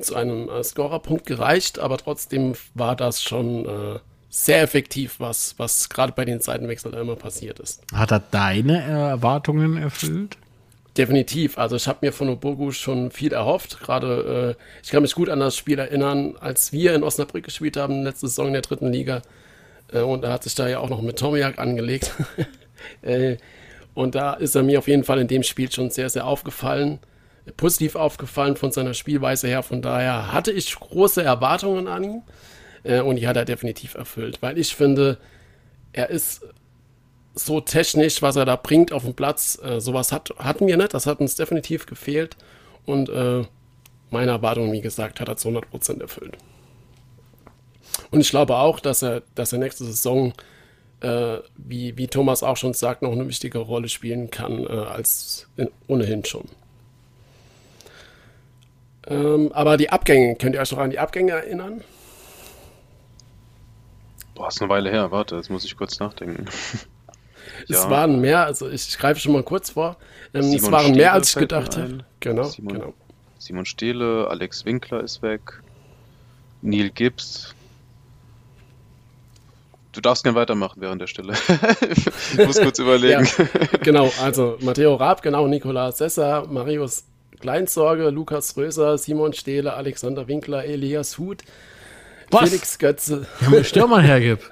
zu 0.00 0.14
einem 0.14 0.48
äh, 0.48 0.62
Scorerpunkt 0.62 1.26
gereicht, 1.26 1.78
aber 1.78 1.98
trotzdem 1.98 2.54
war 2.74 2.96
das 2.96 3.22
schon 3.22 3.66
äh, 3.66 3.98
sehr 4.28 4.62
effektiv, 4.62 5.20
was, 5.20 5.54
was 5.58 5.88
gerade 5.88 6.12
bei 6.12 6.24
den 6.24 6.40
Seitenwechseln 6.40 6.94
immer 6.94 7.16
passiert 7.16 7.60
ist. 7.60 7.82
Hat 7.92 8.10
er 8.10 8.20
deine 8.20 8.82
Erwartungen 8.82 9.76
erfüllt? 9.76 10.36
Definitiv. 10.96 11.58
Also 11.58 11.76
ich 11.76 11.88
habe 11.88 11.98
mir 12.02 12.12
von 12.12 12.28
Obogu 12.28 12.70
schon 12.70 13.10
viel 13.10 13.32
erhofft. 13.32 13.80
Gerade, 13.80 14.56
äh, 14.56 14.62
ich 14.82 14.90
kann 14.90 15.02
mich 15.02 15.14
gut 15.14 15.28
an 15.28 15.40
das 15.40 15.56
Spiel 15.56 15.78
erinnern, 15.78 16.36
als 16.38 16.72
wir 16.72 16.94
in 16.94 17.02
Osnabrück 17.02 17.44
gespielt 17.44 17.76
haben, 17.76 18.04
letzte 18.04 18.28
Saison 18.28 18.48
in 18.48 18.52
der 18.52 18.62
dritten 18.62 18.92
Liga. 18.92 19.22
Äh, 19.92 20.00
und 20.00 20.24
er 20.24 20.32
hat 20.32 20.44
sich 20.44 20.54
da 20.54 20.68
ja 20.68 20.78
auch 20.78 20.88
noch 20.88 21.02
mit 21.02 21.18
Tomiak 21.18 21.58
angelegt. 21.58 22.12
äh, 23.02 23.36
und 23.94 24.14
da 24.14 24.34
ist 24.34 24.54
er 24.54 24.62
mir 24.62 24.78
auf 24.78 24.88
jeden 24.88 25.04
Fall 25.04 25.20
in 25.20 25.28
dem 25.28 25.42
Spiel 25.42 25.70
schon 25.70 25.90
sehr, 25.90 26.10
sehr 26.10 26.26
aufgefallen. 26.26 26.98
Positiv 27.56 27.94
aufgefallen 27.94 28.56
von 28.56 28.72
seiner 28.72 28.94
Spielweise 28.94 29.46
her. 29.48 29.62
Von 29.62 29.82
daher 29.82 30.32
hatte 30.32 30.50
ich 30.50 30.74
große 30.74 31.22
Erwartungen 31.22 31.88
an 31.88 32.04
ihn. 32.04 32.22
Äh, 32.84 33.00
und 33.00 33.16
die 33.16 33.26
hat 33.26 33.36
er 33.36 33.44
definitiv 33.44 33.94
erfüllt. 33.94 34.40
Weil 34.40 34.58
ich 34.58 34.74
finde, 34.74 35.18
er 35.92 36.10
ist 36.10 36.42
so 37.34 37.60
technisch, 37.60 38.22
was 38.22 38.36
er 38.36 38.44
da 38.44 38.56
bringt 38.56 38.92
auf 38.92 39.02
dem 39.04 39.14
Platz, 39.14 39.58
äh, 39.62 39.80
sowas 39.80 40.12
hat, 40.12 40.30
hatten 40.38 40.66
wir 40.66 40.76
nicht. 40.76 40.94
Das 40.94 41.06
hat 41.06 41.20
uns 41.20 41.34
definitiv 41.34 41.86
gefehlt. 41.86 42.36
Und 42.86 43.08
äh, 43.08 43.42
meine 44.10 44.30
Erwartungen, 44.30 44.72
wie 44.72 44.80
gesagt, 44.80 45.20
hat 45.20 45.28
er 45.28 45.36
zu 45.36 45.48
100% 45.48 46.00
erfüllt. 46.00 46.36
Und 48.10 48.20
ich 48.20 48.30
glaube 48.30 48.56
auch, 48.56 48.80
dass 48.80 49.02
er, 49.02 49.22
dass 49.34 49.52
er 49.52 49.58
nächste 49.58 49.84
Saison, 49.84 50.32
äh, 51.00 51.38
wie, 51.56 51.96
wie 51.96 52.06
Thomas 52.06 52.42
auch 52.42 52.56
schon 52.56 52.74
sagt, 52.74 53.02
noch 53.02 53.12
eine 53.12 53.28
wichtige 53.28 53.58
Rolle 53.58 53.88
spielen 53.88 54.30
kann, 54.30 54.64
äh, 54.66 54.70
als 54.70 55.48
in, 55.56 55.70
ohnehin 55.88 56.24
schon. 56.24 56.48
Ähm, 59.06 59.50
aber 59.52 59.76
die 59.76 59.90
Abgänge, 59.90 60.36
könnt 60.36 60.54
ihr 60.54 60.60
euch 60.60 60.72
noch 60.72 60.78
an 60.78 60.90
die 60.90 60.98
Abgänge 60.98 61.32
erinnern? 61.32 61.82
Boah, 64.34 64.48
ist 64.48 64.60
eine 64.60 64.70
Weile 64.70 64.90
her, 64.90 65.10
warte, 65.10 65.36
jetzt 65.36 65.50
muss 65.50 65.64
ich 65.64 65.76
kurz 65.76 65.98
nachdenken. 65.98 66.46
Es 67.68 67.84
ja. 67.84 67.90
waren 67.90 68.20
mehr, 68.20 68.44
also 68.44 68.68
ich 68.68 68.98
greife 68.98 69.20
schon 69.20 69.32
mal 69.32 69.42
kurz 69.42 69.70
vor. 69.70 69.96
Ähm, 70.34 70.52
es 70.52 70.70
waren 70.70 70.82
Stehle 70.82 70.96
mehr, 70.96 71.12
als 71.12 71.30
ich 71.30 71.36
gedacht 71.36 71.76
habe. 71.76 71.98
Genau, 72.20 72.44
Simon, 72.44 72.74
genau. 72.74 72.94
Simon 73.38 73.64
Stehle, 73.64 74.28
Alex 74.28 74.64
Winkler 74.64 75.02
ist 75.02 75.22
weg, 75.22 75.62
Neil 76.62 76.90
Gibbs. 76.90 77.54
Du 79.92 80.00
darfst 80.00 80.24
gern 80.24 80.34
weitermachen 80.34 80.80
während 80.80 81.00
der 81.00 81.06
Stelle. 81.06 81.34
ich 82.32 82.46
muss 82.46 82.60
kurz 82.60 82.78
überlegen. 82.80 83.24
ja, 83.24 83.78
genau, 83.82 84.10
also 84.22 84.56
Matteo 84.60 84.94
Raab, 84.96 85.22
genau, 85.22 85.46
Nikolaus 85.46 85.98
Sessa, 85.98 86.44
Marius 86.50 87.04
Kleinsorge, 87.44 88.08
Lukas 88.08 88.56
Röser, 88.56 88.96
Simon 88.96 89.34
Stehle, 89.34 89.74
Alexander 89.74 90.26
Winkler, 90.28 90.64
Elias 90.64 91.18
Huth, 91.18 91.42
Was? 92.30 92.48
Felix 92.48 92.78
Götze. 92.78 93.26
Ja, 93.52 93.62
Stürmer 93.62 94.00
hergib. 94.00 94.38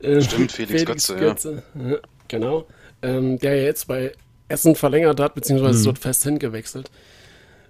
Äh, 0.00 0.20
Stimmt, 0.20 0.52
Felix, 0.52 0.82
Felix 0.82 1.08
Götze, 1.08 1.16
Götze 1.16 1.62
ja. 1.74 1.96
Genau. 2.28 2.66
Ähm, 3.00 3.38
der 3.38 3.62
jetzt 3.62 3.88
bei 3.88 4.12
Essen 4.48 4.76
verlängert 4.76 5.18
hat, 5.18 5.34
beziehungsweise 5.34 5.78
mhm. 5.80 5.84
dort 5.84 5.98
fest 5.98 6.22
hingewechselt. 6.24 6.90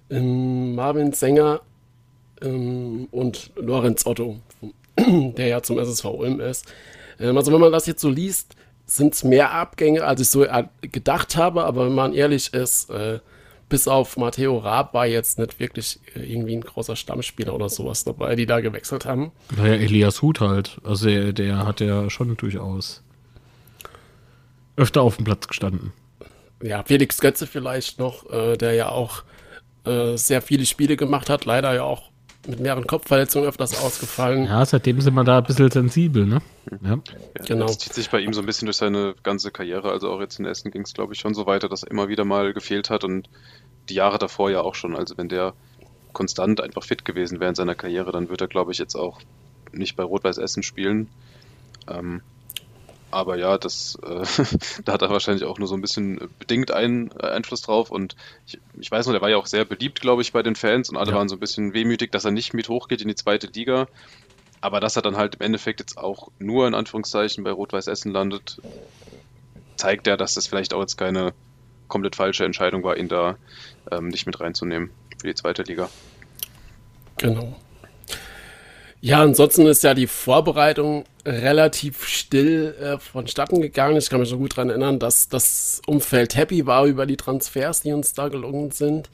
Ähm, 0.09 0.75
Marvin 0.75 1.13
Sänger 1.13 1.61
ähm, 2.41 3.07
und 3.11 3.51
Lorenz 3.55 4.05
Otto, 4.05 4.41
der 4.97 5.47
ja 5.47 5.63
zum 5.63 5.79
SSV 5.79 6.05
Ulm 6.05 6.41
ist. 6.41 6.65
Ähm, 7.21 7.37
also 7.37 7.53
wenn 7.53 7.61
man 7.61 7.71
das 7.71 7.87
jetzt 7.87 8.01
so 8.01 8.09
liest, 8.09 8.55
sind 8.85 9.13
es 9.13 9.23
mehr 9.23 9.51
Abgänge, 9.51 10.03
als 10.03 10.19
ich 10.19 10.29
so 10.29 10.43
äh, 10.43 10.65
gedacht 10.81 11.37
habe, 11.37 11.63
aber 11.63 11.85
wenn 11.85 11.95
man 11.95 12.13
ehrlich 12.13 12.53
ist, 12.53 12.89
äh, 12.89 13.19
bis 13.69 13.87
auf 13.87 14.17
Matteo 14.17 14.57
Raab 14.57 14.93
war 14.93 15.07
jetzt 15.07 15.39
nicht 15.39 15.59
wirklich 15.59 15.99
äh, 16.15 16.19
irgendwie 16.19 16.55
ein 16.55 16.61
großer 16.61 16.95
Stammspieler 16.95 17.53
oder 17.53 17.69
sowas 17.69 18.03
dabei, 18.03 18.35
die 18.35 18.45
da 18.45 18.59
gewechselt 18.59 19.05
haben. 19.05 19.31
Naja, 19.55 19.73
Elias 19.73 20.21
Huth 20.21 20.39
halt. 20.39 20.79
Also 20.83 21.07
der, 21.07 21.33
der 21.33 21.65
hat 21.65 21.79
ja 21.79 22.09
schon 22.09 22.37
durchaus 22.37 23.03
öfter 24.75 25.01
auf 25.01 25.15
dem 25.17 25.25
Platz 25.25 25.47
gestanden. 25.47 25.93
Ja, 26.61 26.83
Felix 26.83 27.19
Götze 27.19 27.47
vielleicht 27.47 27.99
noch, 27.99 28.29
äh, 28.31 28.57
der 28.57 28.73
ja 28.73 28.89
auch 28.89 29.23
äh, 29.85 30.17
sehr 30.17 30.41
viele 30.41 30.65
Spiele 30.65 30.97
gemacht 30.97 31.29
hat, 31.29 31.45
leider 31.45 31.73
ja 31.73 31.83
auch 31.83 32.11
mit 32.47 32.59
mehreren 32.59 32.87
Kopfverletzungen 32.87 33.47
öfters 33.47 33.81
ausgefallen. 33.83 34.45
Ja, 34.45 34.65
seitdem 34.65 35.01
sind 35.01 35.13
wir 35.13 35.23
da 35.23 35.39
ein 35.39 35.43
bisschen 35.43 35.71
sensibel, 35.71 36.25
ne? 36.25 36.41
Ja, 36.83 36.89
ja 36.89 37.45
genau. 37.45 37.67
Das 37.67 37.79
zieht 37.79 37.93
sich 37.93 38.09
bei 38.09 38.19
ihm 38.19 38.33
so 38.33 38.41
ein 38.41 38.45
bisschen 38.45 38.65
durch 38.65 38.77
seine 38.77 39.15
ganze 39.23 39.51
Karriere. 39.51 39.91
Also 39.91 40.11
auch 40.11 40.19
jetzt 40.19 40.39
in 40.39 40.45
Essen 40.45 40.71
ging 40.71 40.83
es, 40.83 40.93
glaube 40.93 41.13
ich, 41.13 41.19
schon 41.19 41.33
so 41.33 41.45
weiter, 41.45 41.69
dass 41.69 41.83
er 41.83 41.91
immer 41.91 42.07
wieder 42.07 42.25
mal 42.25 42.53
gefehlt 42.53 42.89
hat 42.89 43.03
und 43.03 43.29
die 43.89 43.95
Jahre 43.95 44.17
davor 44.17 44.49
ja 44.49 44.61
auch 44.61 44.75
schon. 44.75 44.95
Also 44.95 45.17
wenn 45.17 45.29
der 45.29 45.53
konstant 46.13 46.61
einfach 46.61 46.83
fit 46.83 47.05
gewesen 47.05 47.39
wäre 47.39 47.49
in 47.49 47.55
seiner 47.55 47.75
Karriere, 47.75 48.11
dann 48.11 48.29
wird 48.29 48.41
er, 48.41 48.47
glaube 48.47 48.71
ich, 48.71 48.77
jetzt 48.77 48.95
auch 48.95 49.19
nicht 49.71 49.95
bei 49.95 50.03
Rot-Weiß 50.03 50.37
Essen 50.37 50.63
spielen. 50.63 51.09
Ähm, 51.87 52.21
aber 53.15 53.37
ja, 53.37 53.57
das, 53.57 53.97
äh, 54.03 54.25
da 54.83 54.93
hat 54.93 55.01
er 55.01 55.09
wahrscheinlich 55.09 55.45
auch 55.45 55.57
nur 55.57 55.69
so 55.69 55.75
ein 55.75 55.81
bisschen 55.81 56.29
bedingt 56.37 56.71
einen 56.71 57.11
äh, 57.11 57.27
Einfluss 57.27 57.61
drauf. 57.61 57.89
Und 57.89 58.17
ich, 58.45 58.59
ich, 58.77 58.91
weiß 58.91 59.05
noch, 59.05 59.13
der 59.13 59.21
war 59.21 59.29
ja 59.29 59.37
auch 59.37 59.45
sehr 59.45 59.63
beliebt, 59.63 60.01
glaube 60.01 60.21
ich, 60.21 60.33
bei 60.33 60.43
den 60.43 60.57
Fans 60.57 60.89
und 60.89 60.97
alle 60.97 61.11
ja. 61.11 61.17
waren 61.17 61.29
so 61.29 61.37
ein 61.37 61.39
bisschen 61.39 61.73
wehmütig, 61.73 62.11
dass 62.11 62.25
er 62.25 62.31
nicht 62.31 62.53
mit 62.53 62.67
hochgeht 62.67 63.01
in 63.01 63.07
die 63.07 63.15
zweite 63.15 63.47
Liga. 63.47 63.87
Aber 64.59 64.81
dass 64.81 64.97
er 64.97 65.01
dann 65.01 65.15
halt 65.15 65.35
im 65.35 65.41
Endeffekt 65.41 65.79
jetzt 65.79 65.97
auch 65.97 66.29
nur 66.39 66.67
in 66.67 66.75
Anführungszeichen 66.75 67.45
bei 67.45 67.51
Rot-Weiß 67.51 67.87
Essen 67.87 68.11
landet, 68.11 68.61
zeigt 69.77 70.07
ja, 70.07 70.17
dass 70.17 70.33
das 70.33 70.47
vielleicht 70.47 70.73
auch 70.73 70.81
jetzt 70.81 70.97
keine 70.97 71.33
komplett 71.87 72.17
falsche 72.17 72.43
Entscheidung 72.43 72.83
war, 72.83 72.97
ihn 72.97 73.07
da 73.07 73.37
ähm, 73.91 74.09
nicht 74.09 74.25
mit 74.25 74.41
reinzunehmen 74.41 74.89
für 75.19 75.27
die 75.27 75.35
zweite 75.35 75.63
Liga. 75.63 75.89
Genau. 77.17 77.55
Ja, 79.05 79.21
ansonsten 79.21 79.67
ist 79.67 79.83
ja 79.83 79.93
die 79.93 80.07
Vorbereitung 80.07 81.03
relativ 81.27 82.07
still 82.07 82.73
äh, 82.81 82.97
vonstatten 82.97 83.61
gegangen. 83.61 83.97
Ich 83.97 84.09
kann 84.09 84.19
mich 84.19 84.29
so 84.29 84.39
gut 84.39 84.53
daran 84.53 84.71
erinnern, 84.71 84.97
dass 84.97 85.29
das 85.29 85.79
Umfeld 85.85 86.35
happy 86.35 86.65
war 86.65 86.85
über 86.87 87.05
die 87.05 87.15
Transfers, 87.15 87.81
die 87.81 87.93
uns 87.93 88.15
da 88.15 88.29
gelungen 88.29 88.71
sind. 88.71 89.11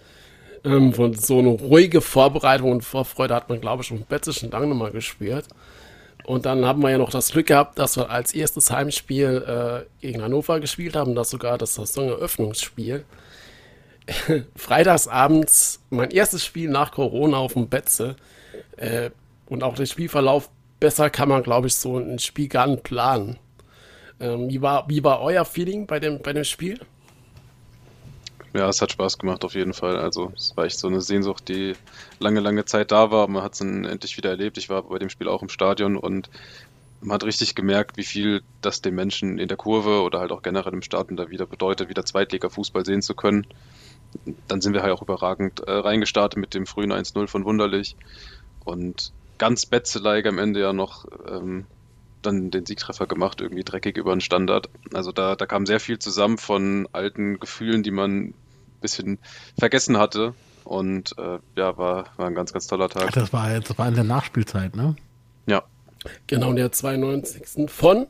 Ähm, 0.64 0.94
von 0.94 1.14
so 1.14 1.40
eine 1.40 1.50
ruhige 1.50 2.00
Vorbereitung 2.00 2.72
und 2.72 2.86
Vorfreude 2.86 3.36
hat 3.36 3.50
man, 3.50 3.60
glaube 3.60 3.82
ich, 3.82 3.90
schon 3.90 4.04
Betze 4.04 4.32
schon 4.32 4.50
lange 4.52 4.74
mal 4.74 4.92
gespürt. 4.92 5.48
Und 6.24 6.46
dann 6.46 6.64
haben 6.64 6.82
wir 6.82 6.92
ja 6.92 6.98
noch 6.98 7.10
das 7.10 7.34
Glück 7.34 7.48
gehabt, 7.48 7.78
dass 7.78 7.98
wir 7.98 8.10
als 8.10 8.34
erstes 8.34 8.72
Heimspiel 8.72 9.44
äh, 9.46 9.86
gegen 10.00 10.22
Hannover 10.22 10.62
gespielt 10.62 10.96
haben, 10.96 11.16
das 11.16 11.32
sogar 11.32 11.58
das 11.58 11.76
Saisoneröffnungsspiel. 11.76 13.04
Freitagsabends 14.56 15.82
mein 15.90 16.12
erstes 16.12 16.46
Spiel 16.46 16.70
nach 16.70 16.94
Corona 16.94 17.36
auf 17.36 17.56
dem 17.56 17.68
Betze. 17.68 18.16
Äh, 18.78 19.10
und 19.52 19.64
auch 19.64 19.76
der 19.76 19.86
Spielverlauf 19.86 20.50
besser 20.80 21.10
kann 21.10 21.28
man, 21.28 21.44
glaube 21.44 21.68
ich, 21.68 21.76
so 21.76 21.98
ein 21.98 22.20
Spiel 22.20 22.48
gar 22.48 22.68
nicht 22.68 22.84
planen. 22.84 23.38
Ähm, 24.22 24.50
wie, 24.50 24.62
war, 24.62 24.88
wie 24.88 25.04
war 25.04 25.20
euer 25.20 25.44
Feeling 25.44 25.88
bei 25.88 26.00
dem, 26.00 26.22
bei 26.22 26.32
dem 26.32 26.46
Spiel? 26.46 26.80
Ja, 28.54 28.70
es 28.70 28.82
hat 28.82 28.94
Spaß 28.94 29.18
gemacht 29.18 29.44
auf 29.44 29.54
jeden 29.54 29.74
Fall. 29.74 29.98
Also 29.98 30.32
es 30.38 30.56
war 30.56 30.64
echt 30.64 30.80
so 30.80 30.88
eine 30.88 31.02
Sehnsucht, 31.02 31.50
die 31.50 31.74
lange, 32.20 32.40
lange 32.40 32.64
Zeit 32.64 32.94
da 32.94 33.12
war. 33.12 33.28
Man 33.28 33.44
hat 33.44 33.52
es 33.52 33.60
dann 33.60 33.84
endlich 33.84 34.16
wieder 34.16 34.30
erlebt. 34.30 34.58
Ich 34.58 34.70
war 34.70 34.84
bei 34.84 35.00
dem 35.00 35.10
Spiel 35.10 35.28
auch 35.28 35.42
im 35.42 35.50
Stadion 35.50 35.98
und 35.98 36.30
man 37.02 37.16
hat 37.16 37.26
richtig 37.26 37.54
gemerkt, 37.54 37.98
wie 37.98 38.06
viel 38.06 38.44
das 38.62 38.82
den 38.82 38.96
Menschen 38.96 39.38
in 39.38 39.50
der 39.50 39.58
Kurve 39.58 40.02
oder 40.02 40.22
halt 40.22 40.32
auch 40.32 40.44
generell 40.44 40.74
im 40.74 40.82
Stadion 40.82 41.18
da 41.18 41.30
wieder 41.30 41.46
bedeutet, 41.46 41.90
wieder 41.90 42.06
Zweitliga-Fußball 42.06 42.86
sehen 42.86 43.02
zu 43.02 43.16
können. 43.16 43.48
Dann 44.48 44.62
sind 44.62 44.74
wir 44.74 44.82
halt 44.82 44.94
auch 44.94 45.02
überragend 45.02 45.60
äh, 45.68 45.72
reingestartet 45.72 46.40
mit 46.40 46.54
dem 46.54 46.66
frühen 46.66 46.94
1-0 46.94 47.28
von 47.28 47.44
Wunderlich. 47.44 47.98
Und 48.64 49.12
ganz 49.42 49.66
Betzeleg 49.66 50.28
am 50.28 50.38
Ende 50.38 50.62
ja 50.62 50.72
noch 50.72 51.06
ähm, 51.28 51.66
dann 52.22 52.52
den 52.52 52.68
Siegtreffer 52.68 53.08
gemacht, 53.08 53.42
irgendwie 53.42 53.64
dreckig 53.64 53.98
über 53.98 54.16
den 54.16 54.22
Standard. 54.22 54.70
Also 54.94 55.12
da, 55.12 55.36
da 55.36 55.48
kam 55.48 55.66
sehr 55.66 55.80
viel 55.80 55.98
zusammen 55.98 56.38
von 56.38 56.88
alten 56.92 57.40
Gefühlen, 57.40 57.82
die 57.82 57.90
man 57.90 58.26
ein 58.26 58.34
bisschen 58.82 59.18
vergessen 59.58 59.98
hatte. 59.98 60.36
Und 60.64 61.16
äh, 61.18 61.40
ja, 61.56 61.76
war, 61.76 62.06
war 62.18 62.28
ein 62.28 62.36
ganz, 62.36 62.54
ganz 62.54 62.68
toller 62.68 62.88
Tag. 62.88 63.06
Ach, 63.08 63.12
das 63.14 63.34
war, 63.34 63.60
das 63.60 63.76
war 63.80 63.88
in 63.88 63.96
der 63.96 64.04
Nachspielzeit, 64.04 64.76
ne? 64.76 64.96
Ja. 65.48 65.64
Genau, 66.28 66.54
der 66.54 66.72
92. 66.72 67.68
von 67.68 68.06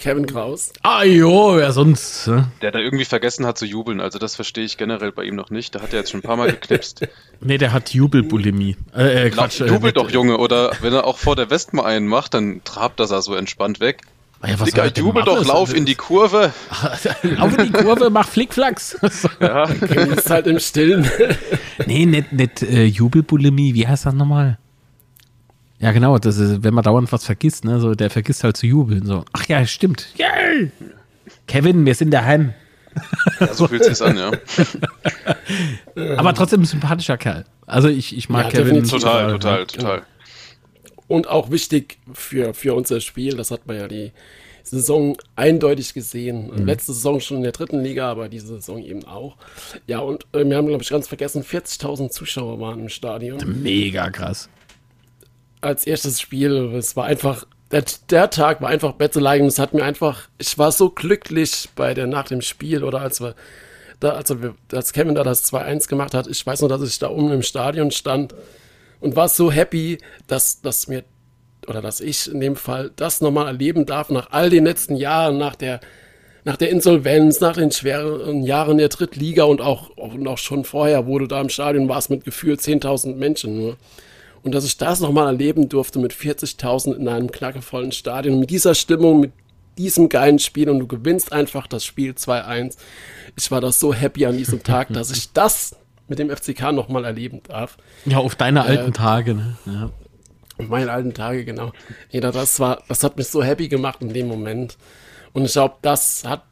Kevin 0.00 0.24
Kraus. 0.24 0.72
Ah 0.82 1.04
jo, 1.04 1.56
wer 1.56 1.72
sonst? 1.72 2.26
Ne? 2.26 2.50
Der 2.62 2.70
da 2.72 2.78
irgendwie 2.78 3.04
vergessen 3.04 3.44
hat 3.44 3.58
zu 3.58 3.66
jubeln. 3.66 4.00
Also 4.00 4.18
das 4.18 4.34
verstehe 4.34 4.64
ich 4.64 4.78
generell 4.78 5.12
bei 5.12 5.24
ihm 5.24 5.36
noch 5.36 5.50
nicht. 5.50 5.74
Da 5.74 5.82
hat 5.82 5.92
er 5.92 5.98
jetzt 5.98 6.10
schon 6.10 6.20
ein 6.20 6.22
paar 6.22 6.36
Mal 6.36 6.50
geknipst. 6.50 7.06
nee, 7.40 7.58
der 7.58 7.74
hat 7.74 7.92
Jubelbulimie. 7.92 8.76
Äh, 8.96 9.26
äh, 9.26 9.30
Quatsch, 9.30 9.60
Jubel 9.60 9.90
äh, 9.90 9.92
doch, 9.92 10.10
Junge. 10.10 10.38
Oder 10.38 10.72
wenn 10.80 10.94
er 10.94 11.06
auch 11.06 11.18
vor 11.18 11.36
der 11.36 11.50
West 11.50 11.74
mal 11.74 11.84
einen 11.84 12.06
macht, 12.08 12.32
dann 12.32 12.62
trabt 12.64 12.98
er 12.98 13.06
so 13.06 13.34
entspannt 13.34 13.80
weg. 13.80 14.00
Ja, 14.42 14.58
was 14.58 14.70
Digga, 14.70 14.86
jubel 14.86 15.22
doch, 15.22 15.44
lauf 15.44 15.74
in 15.74 15.84
die 15.84 15.96
Kurve. 15.96 16.50
lauf 17.22 17.58
in 17.58 17.66
die 17.66 17.72
Kurve, 17.72 18.08
mach 18.08 18.26
Flickflacks. 18.26 18.96
ja, 19.40 19.64
ist 19.64 20.30
halt 20.30 20.46
im 20.46 20.58
Stillen. 20.60 21.06
nee, 21.84 22.06
nicht, 22.06 22.32
nicht 22.32 22.62
äh, 22.62 22.86
Jubelbulimie. 22.86 23.74
Wie 23.74 23.86
heißt 23.86 24.06
das 24.06 24.14
nochmal? 24.14 24.58
Ja, 25.80 25.92
genau, 25.92 26.18
das 26.18 26.36
ist, 26.36 26.62
wenn 26.62 26.74
man 26.74 26.84
dauernd 26.84 27.10
was 27.10 27.24
vergisst, 27.24 27.64
ne, 27.64 27.80
so, 27.80 27.94
der 27.94 28.10
vergisst 28.10 28.44
halt 28.44 28.56
zu 28.56 28.66
jubeln, 28.66 29.06
so. 29.06 29.24
Ach 29.32 29.46
ja, 29.46 29.64
stimmt. 29.66 30.08
Yeah. 30.18 30.68
Kevin, 31.46 31.86
wir 31.86 31.94
sind 31.94 32.10
daheim. 32.10 32.52
Ja, 33.38 33.54
so 33.54 33.66
fühlt 33.66 33.84
sich's 33.84 34.02
an, 34.02 34.16
ja. 34.16 34.30
Aber 36.18 36.34
trotzdem 36.34 36.60
ein 36.62 36.66
sympathischer 36.66 37.16
Kerl. 37.16 37.44
Also 37.66 37.88
ich, 37.88 38.16
ich 38.16 38.28
mag 38.28 38.52
ja, 38.52 38.60
Kevin. 38.60 38.84
Total, 38.84 39.32
total, 39.32 39.66
total. 39.66 40.02
Und 41.06 41.28
auch 41.28 41.50
wichtig 41.50 41.98
für, 42.12 42.52
für 42.52 42.74
unser 42.74 43.00
Spiel, 43.00 43.36
das 43.36 43.50
hat 43.50 43.66
man 43.66 43.76
ja 43.76 43.88
die, 43.88 44.12
Saison 44.70 45.16
eindeutig 45.36 45.94
gesehen. 45.94 46.50
Mhm. 46.50 46.66
Letzte 46.66 46.92
Saison 46.92 47.20
schon 47.20 47.38
in 47.38 47.42
der 47.42 47.52
dritten 47.52 47.82
Liga, 47.82 48.10
aber 48.10 48.28
diese 48.28 48.46
Saison 48.46 48.82
eben 48.82 49.04
auch. 49.04 49.36
Ja, 49.86 49.98
und 50.00 50.26
äh, 50.32 50.44
wir 50.44 50.56
haben, 50.56 50.68
glaube 50.68 50.82
ich, 50.82 50.90
ganz 50.90 51.08
vergessen, 51.08 51.42
40.000 51.42 52.10
Zuschauer 52.10 52.60
waren 52.60 52.80
im 52.80 52.88
Stadion. 52.88 53.62
Mega 53.62 54.10
krass. 54.10 54.48
Als 55.60 55.86
erstes 55.86 56.20
Spiel, 56.20 56.74
es 56.74 56.96
war 56.96 57.04
einfach, 57.06 57.46
der, 57.70 57.84
der 58.08 58.30
Tag 58.30 58.60
war 58.60 58.68
einfach 58.68 58.92
Betzelei 58.92 59.40
und 59.40 59.46
es 59.46 59.58
hat 59.58 59.74
mir 59.74 59.84
einfach, 59.84 60.28
ich 60.38 60.58
war 60.58 60.72
so 60.72 60.90
glücklich 60.90 61.68
bei 61.76 61.94
der, 61.94 62.06
nach 62.06 62.26
dem 62.26 62.40
Spiel 62.40 62.82
oder 62.82 63.00
als 63.00 63.20
wir, 63.20 63.34
da, 64.00 64.12
also 64.12 64.42
wir, 64.42 64.54
als 64.72 64.92
Kevin 64.92 65.14
da 65.14 65.22
das 65.22 65.52
2-1 65.52 65.88
gemacht 65.88 66.14
hat, 66.14 66.26
ich 66.26 66.44
weiß 66.44 66.60
nur, 66.60 66.68
dass 66.68 66.82
ich 66.82 66.98
da 66.98 67.10
oben 67.10 67.30
im 67.32 67.42
Stadion 67.42 67.90
stand 67.90 68.34
und 69.00 69.16
war 69.16 69.28
so 69.28 69.52
happy, 69.52 69.98
dass, 70.26 70.62
dass 70.62 70.88
mir 70.88 71.04
oder 71.66 71.82
dass 71.82 72.00
ich 72.00 72.30
in 72.30 72.40
dem 72.40 72.56
Fall 72.56 72.90
das 72.96 73.20
nochmal 73.20 73.46
erleben 73.46 73.86
darf 73.86 74.10
nach 74.10 74.28
all 74.30 74.50
den 74.50 74.64
letzten 74.64 74.96
Jahren, 74.96 75.38
nach 75.38 75.54
der, 75.54 75.80
nach 76.44 76.56
der 76.56 76.70
Insolvenz, 76.70 77.40
nach 77.40 77.54
den 77.54 77.70
schweren 77.70 78.42
Jahren 78.42 78.78
der 78.78 78.88
Drittliga 78.88 79.44
und 79.44 79.60
auch, 79.60 79.90
und 79.90 80.26
auch 80.26 80.38
schon 80.38 80.64
vorher, 80.64 81.06
wo 81.06 81.18
du 81.18 81.26
da 81.26 81.40
im 81.40 81.48
Stadion 81.48 81.88
warst 81.88 82.10
mit 82.10 82.24
gefühlt 82.24 82.60
10.000 82.60 83.14
Menschen 83.16 83.56
nur. 83.56 83.76
Und 84.42 84.54
dass 84.54 84.64
ich 84.64 84.76
das 84.78 85.00
nochmal 85.00 85.26
erleben 85.26 85.68
durfte 85.68 85.98
mit 85.98 86.12
40.000 86.12 86.96
in 86.96 87.08
einem 87.08 87.30
knackevollen 87.30 87.92
Stadion, 87.92 88.40
mit 88.40 88.50
dieser 88.50 88.74
Stimmung, 88.74 89.20
mit 89.20 89.32
diesem 89.76 90.08
geilen 90.08 90.38
Spiel 90.38 90.68
und 90.70 90.78
du 90.78 90.86
gewinnst 90.86 91.32
einfach 91.32 91.66
das 91.66 91.84
Spiel 91.84 92.12
2-1. 92.12 92.76
Ich 93.36 93.50
war 93.50 93.60
da 93.60 93.72
so 93.72 93.94
happy 93.94 94.26
an 94.26 94.36
diesem 94.36 94.62
Tag, 94.62 94.88
dass 94.92 95.10
ich 95.10 95.32
das 95.32 95.76
mit 96.08 96.18
dem 96.18 96.28
FCK 96.28 96.72
nochmal 96.72 97.04
erleben 97.04 97.40
darf. 97.46 97.76
Ja, 98.04 98.18
auf 98.18 98.34
deine 98.34 98.62
alten 98.62 98.90
äh, 98.90 98.92
Tage, 98.92 99.34
ne? 99.34 99.56
Ja. 99.66 99.90
Meine 100.68 100.92
alten 100.92 101.14
Tage, 101.14 101.44
genau. 101.44 101.72
Ja, 102.10 102.20
das 102.20 102.60
war, 102.60 102.82
das 102.88 103.02
hat 103.02 103.16
mich 103.16 103.28
so 103.28 103.42
happy 103.42 103.68
gemacht 103.68 104.02
in 104.02 104.12
dem 104.12 104.28
Moment. 104.28 104.76
Und 105.32 105.44
ich 105.44 105.52
glaube, 105.52 105.76
das 105.80 106.24
hat 106.24 106.42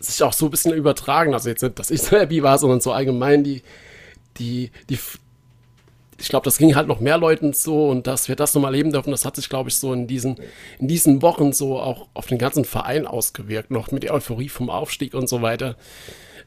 sich 0.00 0.22
auch 0.22 0.32
so 0.32 0.46
ein 0.46 0.50
bisschen 0.50 0.72
übertragen. 0.72 1.34
Also 1.34 1.48
jetzt 1.48 1.62
nicht, 1.62 1.78
dass 1.78 1.90
ich 1.90 2.02
so 2.02 2.16
happy 2.16 2.42
war, 2.42 2.58
sondern 2.58 2.80
so 2.80 2.92
allgemein 2.92 3.44
die, 3.44 3.62
die, 4.38 4.70
die, 4.90 4.98
ich 6.18 6.28
glaube, 6.28 6.44
das 6.44 6.58
ging 6.58 6.74
halt 6.74 6.88
noch 6.88 7.00
mehr 7.00 7.18
Leuten 7.18 7.52
so 7.52 7.88
und 7.88 8.06
dass 8.06 8.28
wir 8.28 8.36
das 8.36 8.54
nochmal 8.54 8.72
erleben 8.72 8.92
dürfen, 8.92 9.10
das 9.10 9.24
hat 9.24 9.36
sich, 9.36 9.48
glaube 9.48 9.68
ich, 9.68 9.76
so 9.76 9.92
in 9.92 10.06
diesen, 10.06 10.36
in 10.78 10.88
diesen 10.88 11.22
Wochen 11.22 11.52
so 11.52 11.78
auch 11.78 12.08
auf 12.14 12.26
den 12.26 12.38
ganzen 12.38 12.64
Verein 12.64 13.06
ausgewirkt, 13.06 13.70
noch 13.70 13.90
mit 13.90 14.02
der 14.02 14.14
Euphorie 14.14 14.48
vom 14.48 14.70
Aufstieg 14.70 15.14
und 15.14 15.28
so 15.28 15.42
weiter. 15.42 15.76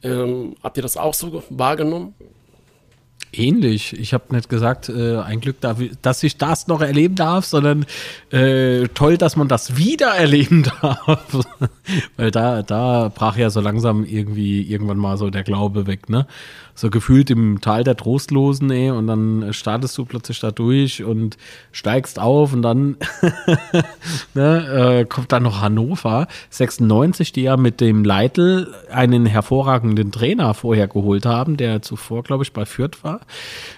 Ähm, 0.02 0.56
habt 0.64 0.78
ihr 0.78 0.84
das 0.84 0.98
auch 0.98 1.14
so 1.14 1.44
wahrgenommen? 1.50 2.16
ähnlich. 3.34 3.94
Ich 3.94 4.14
habe 4.14 4.34
nicht 4.34 4.50
gesagt, 4.50 4.90
äh, 4.90 5.18
ein 5.18 5.40
Glück, 5.40 5.58
dass 6.02 6.24
ich 6.24 6.38
das 6.38 6.68
noch 6.68 6.82
erleben 6.82 7.16
darf, 7.16 7.46
sondern 7.46 7.86
äh, 8.32 8.88
toll, 8.90 9.18
dass 9.18 9.36
man 9.36 9.48
das 9.48 9.78
wieder 9.78 10.08
erleben 10.08 10.64
darf. 10.82 11.46
Weil 12.18 12.32
da, 12.32 12.64
da 12.64 13.12
brach 13.14 13.38
ja 13.38 13.50
so 13.50 13.62
langsam 13.62 14.04
irgendwie 14.04 14.62
irgendwann 14.62 14.98
mal 14.98 15.18
so 15.18 15.30
der 15.30 15.44
Glaube 15.44 15.88
weg, 15.88 16.10
ne? 16.10 16.28
So 16.80 16.90
gefühlt 16.90 17.30
im 17.30 17.60
Tal 17.60 17.84
der 17.84 17.98
Trostlosen, 17.98 18.72
ey, 18.72 18.90
und 18.92 19.08
dann 19.08 19.52
startest 19.52 19.98
du 19.98 20.06
plötzlich 20.06 20.40
da 20.40 20.52
durch 20.52 21.04
und 21.04 21.38
steigst 21.74 22.20
auf 22.20 22.54
und 22.54 22.62
dann 22.62 22.96
ne, 24.34 25.02
äh, 25.02 25.06
kommt 25.06 25.32
dann 25.34 25.44
noch 25.44 25.62
Hannover 25.62 26.28
96, 26.52 27.34
die 27.34 27.44
ja 27.44 27.58
mit 27.58 27.82
dem 27.82 28.06
Leitl 28.06 28.74
einen 28.92 29.26
hervorragenden 29.26 30.14
Trainer 30.14 30.54
vorher 30.54 30.88
geholt 30.88 31.26
haben, 31.26 31.58
der 31.58 31.82
zuvor, 31.82 32.24
glaube 32.24 32.44
ich, 32.44 32.54
bei 32.54 32.66
Fürth 32.66 33.04
war. 33.04 33.22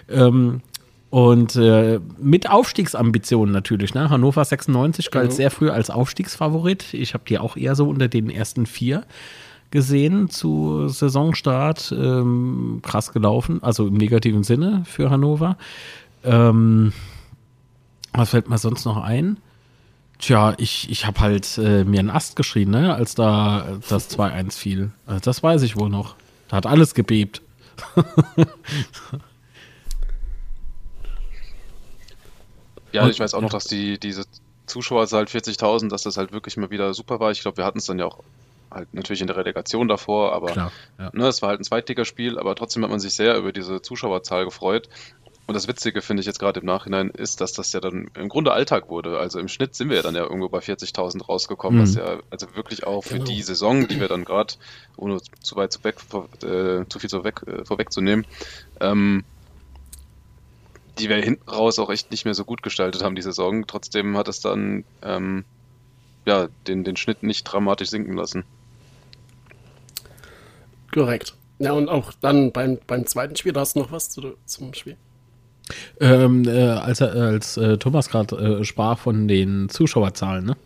Ähm, 0.07 0.61
und 1.09 1.57
äh, 1.57 1.99
mit 2.19 2.49
Aufstiegsambitionen 2.49 3.51
natürlich. 3.51 3.93
Ne? 3.93 4.09
Hannover 4.09 4.45
96 4.45 5.11
galt 5.11 5.31
mhm. 5.31 5.35
sehr 5.35 5.51
früh 5.51 5.69
als 5.69 5.89
Aufstiegsfavorit. 5.89 6.93
Ich 6.93 7.13
habe 7.13 7.25
die 7.27 7.37
auch 7.37 7.57
eher 7.57 7.75
so 7.75 7.89
unter 7.89 8.07
den 8.07 8.29
ersten 8.29 8.65
vier 8.65 9.03
gesehen 9.71 10.29
zu 10.29 10.87
Saisonstart. 10.87 11.91
Ähm, 11.97 12.79
krass 12.83 13.11
gelaufen, 13.11 13.63
also 13.63 13.87
im 13.87 13.95
negativen 13.95 14.43
Sinne 14.43 14.83
für 14.85 15.09
Hannover. 15.09 15.57
Ähm, 16.23 16.93
was 18.13 18.29
fällt 18.29 18.49
mir 18.49 18.57
sonst 18.57 18.85
noch 18.85 18.97
ein? 18.97 19.37
Tja, 20.19 20.53
ich, 20.57 20.89
ich 20.91 21.05
habe 21.07 21.19
halt 21.21 21.57
äh, 21.57 21.83
mir 21.83 21.99
einen 21.99 22.11
Ast 22.11 22.35
geschrien, 22.35 22.69
ne, 22.69 22.93
als 22.93 23.15
da 23.15 23.79
das 23.89 24.11
2-1 24.11 24.51
fiel. 24.57 24.91
Also 25.07 25.21
das 25.21 25.41
weiß 25.41 25.63
ich 25.63 25.77
wohl 25.77 25.89
noch. 25.89 26.15
Da 26.49 26.57
hat 26.57 26.67
alles 26.67 26.93
gebebt. 26.93 27.41
ja, 32.91 33.07
ich 33.07 33.19
weiß 33.19 33.33
auch 33.33 33.41
noch, 33.41 33.49
dass 33.49 33.63
die, 33.65 33.97
diese 33.97 34.25
Zuschauerzahl 34.67 35.23
40.000, 35.23 35.89
dass 35.89 36.03
das 36.03 36.17
halt 36.17 36.31
wirklich 36.31 36.55
mal 36.57 36.69
wieder 36.69 36.93
super 36.93 37.19
war. 37.19 37.31
Ich 37.31 37.41
glaube, 37.41 37.57
wir 37.57 37.65
hatten 37.65 37.79
es 37.79 37.85
dann 37.85 37.97
ja 37.97 38.05
auch 38.05 38.19
halt 38.71 38.93
natürlich 38.93 39.21
in 39.21 39.27
der 39.27 39.37
Relegation 39.37 39.87
davor, 39.87 40.33
aber 40.33 40.47
Klar, 40.47 40.71
ja. 40.97 41.09
ne, 41.13 41.27
es 41.27 41.41
war 41.41 41.49
halt 41.49 41.59
ein 41.59 41.63
Zweitligaspiel, 41.63 42.39
aber 42.39 42.55
trotzdem 42.55 42.83
hat 42.83 42.89
man 42.89 42.99
sich 42.99 43.13
sehr 43.13 43.37
über 43.37 43.51
diese 43.51 43.81
Zuschauerzahl 43.81 44.45
gefreut. 44.45 44.89
Und 45.47 45.55
das 45.55 45.67
Witzige 45.67 46.01
finde 46.01 46.21
ich 46.21 46.27
jetzt 46.27 46.39
gerade 46.39 46.61
im 46.61 46.65
Nachhinein 46.65 47.09
ist, 47.09 47.41
dass 47.41 47.51
das 47.51 47.73
ja 47.73 47.81
dann 47.81 48.09
im 48.13 48.29
Grunde 48.29 48.53
Alltag 48.53 48.89
wurde. 48.89 49.19
Also 49.19 49.39
im 49.39 49.49
Schnitt 49.49 49.75
sind 49.75 49.89
wir 49.89 49.97
ja 49.97 50.01
dann 50.01 50.15
ja 50.15 50.21
irgendwo 50.21 50.47
bei 50.47 50.59
40.000 50.59 51.25
rausgekommen, 51.25 51.79
mhm. 51.79 51.83
was 51.83 51.95
ja 51.95 52.19
also 52.29 52.55
wirklich 52.55 52.85
auch 52.85 53.01
für 53.01 53.15
genau. 53.15 53.25
die 53.25 53.41
Saison, 53.41 53.87
die 53.87 53.99
wir 53.99 54.07
dann 54.07 54.23
gerade, 54.23 54.53
ohne 54.95 55.19
zu 55.41 55.55
weit 55.57 55.73
zu, 55.73 55.83
weg, 55.83 55.97
äh, 56.43 56.87
zu 56.87 56.99
viel 56.99 57.09
zu 57.09 57.25
weg, 57.25 57.41
äh, 57.47 57.65
vorwegzunehmen, 57.65 58.25
ähm, 58.79 59.25
die 60.99 61.09
wir 61.09 61.17
hinten 61.17 61.49
raus 61.49 61.79
auch 61.79 61.89
echt 61.89 62.11
nicht 62.11 62.23
mehr 62.23 62.33
so 62.33 62.45
gut 62.45 62.63
gestaltet 62.63 63.03
haben, 63.03 63.15
die 63.15 63.21
Saison. 63.21 63.67
Trotzdem 63.67 64.15
hat 64.15 64.29
es 64.29 64.39
dann 64.39 64.85
ähm, 65.01 65.43
ja, 66.25 66.47
den, 66.67 66.83
den 66.83 66.95
Schnitt 66.95 67.23
nicht 67.23 67.43
dramatisch 67.43 67.89
sinken 67.89 68.15
lassen. 68.15 68.45
Korrekt. 70.93 71.35
Ja, 71.59 71.73
und 71.73 71.89
auch 71.89 72.13
dann 72.21 72.51
beim, 72.51 72.79
beim 72.87 73.05
zweiten 73.05 73.35
Spiel, 73.35 73.53
da 73.53 73.61
hast 73.61 73.75
du 73.75 73.79
noch 73.79 73.91
was 73.91 74.09
zu, 74.09 74.35
zum 74.45 74.73
Spiel? 74.73 74.97
Ähm, 75.99 76.43
äh, 76.47 76.69
als 76.69 77.01
als 77.01 77.55
äh, 77.57 77.77
Thomas 77.77 78.09
gerade 78.09 78.35
äh, 78.35 78.63
sprach 78.63 78.97
von 78.97 79.27
den 79.27 79.69
Zuschauerzahlen, 79.69 80.45
ne? 80.45 80.57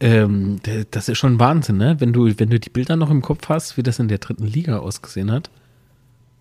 Ähm, 0.00 0.60
das 0.90 1.08
ist 1.08 1.18
schon 1.18 1.40
Wahnsinn, 1.40 1.76
ne? 1.76 1.96
Wenn 1.98 2.12
du, 2.12 2.26
wenn 2.38 2.50
du 2.50 2.60
die 2.60 2.70
Bilder 2.70 2.94
noch 2.96 3.10
im 3.10 3.22
Kopf 3.22 3.48
hast, 3.48 3.76
wie 3.76 3.82
das 3.82 3.98
in 3.98 4.08
der 4.08 4.18
dritten 4.18 4.46
Liga 4.46 4.78
ausgesehen 4.78 5.32
hat. 5.32 5.50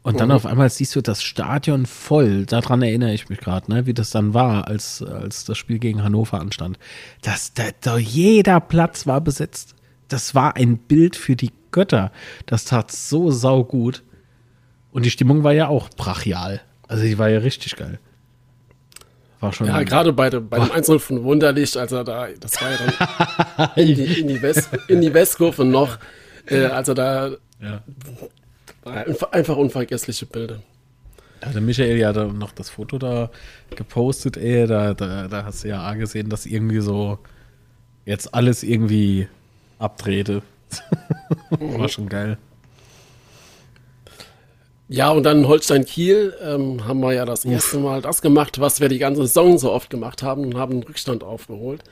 Und 0.03 0.21
dann 0.21 0.30
mhm. 0.30 0.36
auf 0.36 0.45
einmal 0.45 0.69
siehst 0.69 0.95
du 0.95 1.01
das 1.01 1.21
Stadion 1.21 1.86
voll. 1.86 2.45
Daran 2.45 2.82
erinnere 2.82 3.13
ich 3.13 3.27
mich 3.27 3.39
gerade, 3.39 3.69
ne? 3.69 3.88
wie 3.88 3.93
das 3.93 4.10
dann 4.10 4.34
war, 4.34 4.67
als, 4.67 5.01
als 5.01 5.43
das 5.43 5.58
Spiel 5.58 5.80
gegen 5.80 6.01
Hannover 6.01 6.39
anstand. 6.39 6.80
Das, 7.23 7.53
da, 7.53 7.63
da, 7.82 7.97
jeder 7.97 8.62
Platz 8.62 9.06
war 9.06 9.19
besetzt. 9.19 9.75
Das 10.08 10.36
war 10.36 10.56
ein 10.56 10.78
Bild 10.78 11.15
für 11.15 11.36
die 11.36 11.52
Götter. 11.72 12.12
Das 12.46 12.65
tat 12.65 12.91
so 12.91 13.32
saugut. 13.32 14.04
Und 14.91 15.06
die 15.06 15.12
Stimmung 15.12 15.43
war 15.43 15.54
ja 15.54 15.67
auch 15.67 15.89
brachial. 15.89 16.62
Also 16.88 17.04
die 17.04 17.17
war 17.17 17.30
ja 17.30 17.39
richtig 17.39 17.76
geil. 17.76 18.00
War 19.39 19.54
schon 19.54 19.67
ja, 19.67 19.84
gerade 19.84 20.13
bei, 20.13 20.30
dem, 20.30 20.50
bei 20.50 20.58
dem 20.58 20.72
Einzel 20.72 20.98
von 20.98 21.24
Wunderlicht, 21.24 21.78
als 21.78 21.91
er 21.91 22.04
da, 22.04 22.28
das 22.39 22.60
war 22.60 22.72
ja 22.72 22.78
dann 22.78 23.70
in 23.76 23.96
die, 23.96 24.22
in 24.22 24.28
die, 24.28 24.41
West, 24.41 24.70
in 24.88 25.02
die 25.02 25.13
Westkurve 25.13 25.63
noch, 25.63 26.00
äh, 26.48 26.65
als 26.65 26.88
er 26.88 26.96
da 26.96 27.32
ja. 27.62 27.84
einfach 29.32 29.58
unvergessliche 29.58 30.26
Bilder. 30.26 30.60
Ja, 31.43 31.50
der 31.52 31.62
Michael 31.62 31.98
ja 31.98 32.13
da 32.13 32.26
noch 32.26 32.52
das 32.52 32.72
Foto 32.72 32.98
da 32.98 33.30
gepostet, 33.76 34.38
ey, 34.38 34.65
da, 34.65 34.96
da, 34.96 35.28
da 35.28 35.46
hast 35.46 35.63
du 35.63 35.67
ja 35.67 35.93
gesehen, 35.93 36.30
dass 36.30 36.48
irgendwie 36.48 36.80
so 36.80 37.20
jetzt 38.06 38.34
alles 38.34 38.63
irgendwie 38.63 39.28
abdrehte. 39.80 40.42
War 41.50 41.90
schon 41.90 42.10
geil. 42.10 42.38
Ja, 44.90 45.12
und 45.12 45.24
dann 45.24 45.48
Holstein 45.48 45.86
Kiel 45.86 46.34
ähm, 46.42 46.88
haben 46.88 47.02
wir 47.02 47.13
ja 47.13 47.26
das 47.26 47.44
erste 47.44 47.78
Mal 47.78 48.02
das 48.02 48.22
gemacht, 48.22 48.60
was 48.60 48.80
wir 48.80 48.88
die 48.88 49.00
ganze 49.00 49.22
Saison 49.22 49.58
so 49.58 49.72
oft 49.72 49.90
gemacht 49.90 50.24
haben 50.24 50.46
und 50.46 50.56
haben 50.56 50.74
einen 50.74 50.84
Rückstand 50.84 51.24
aufgeholt. 51.24 51.84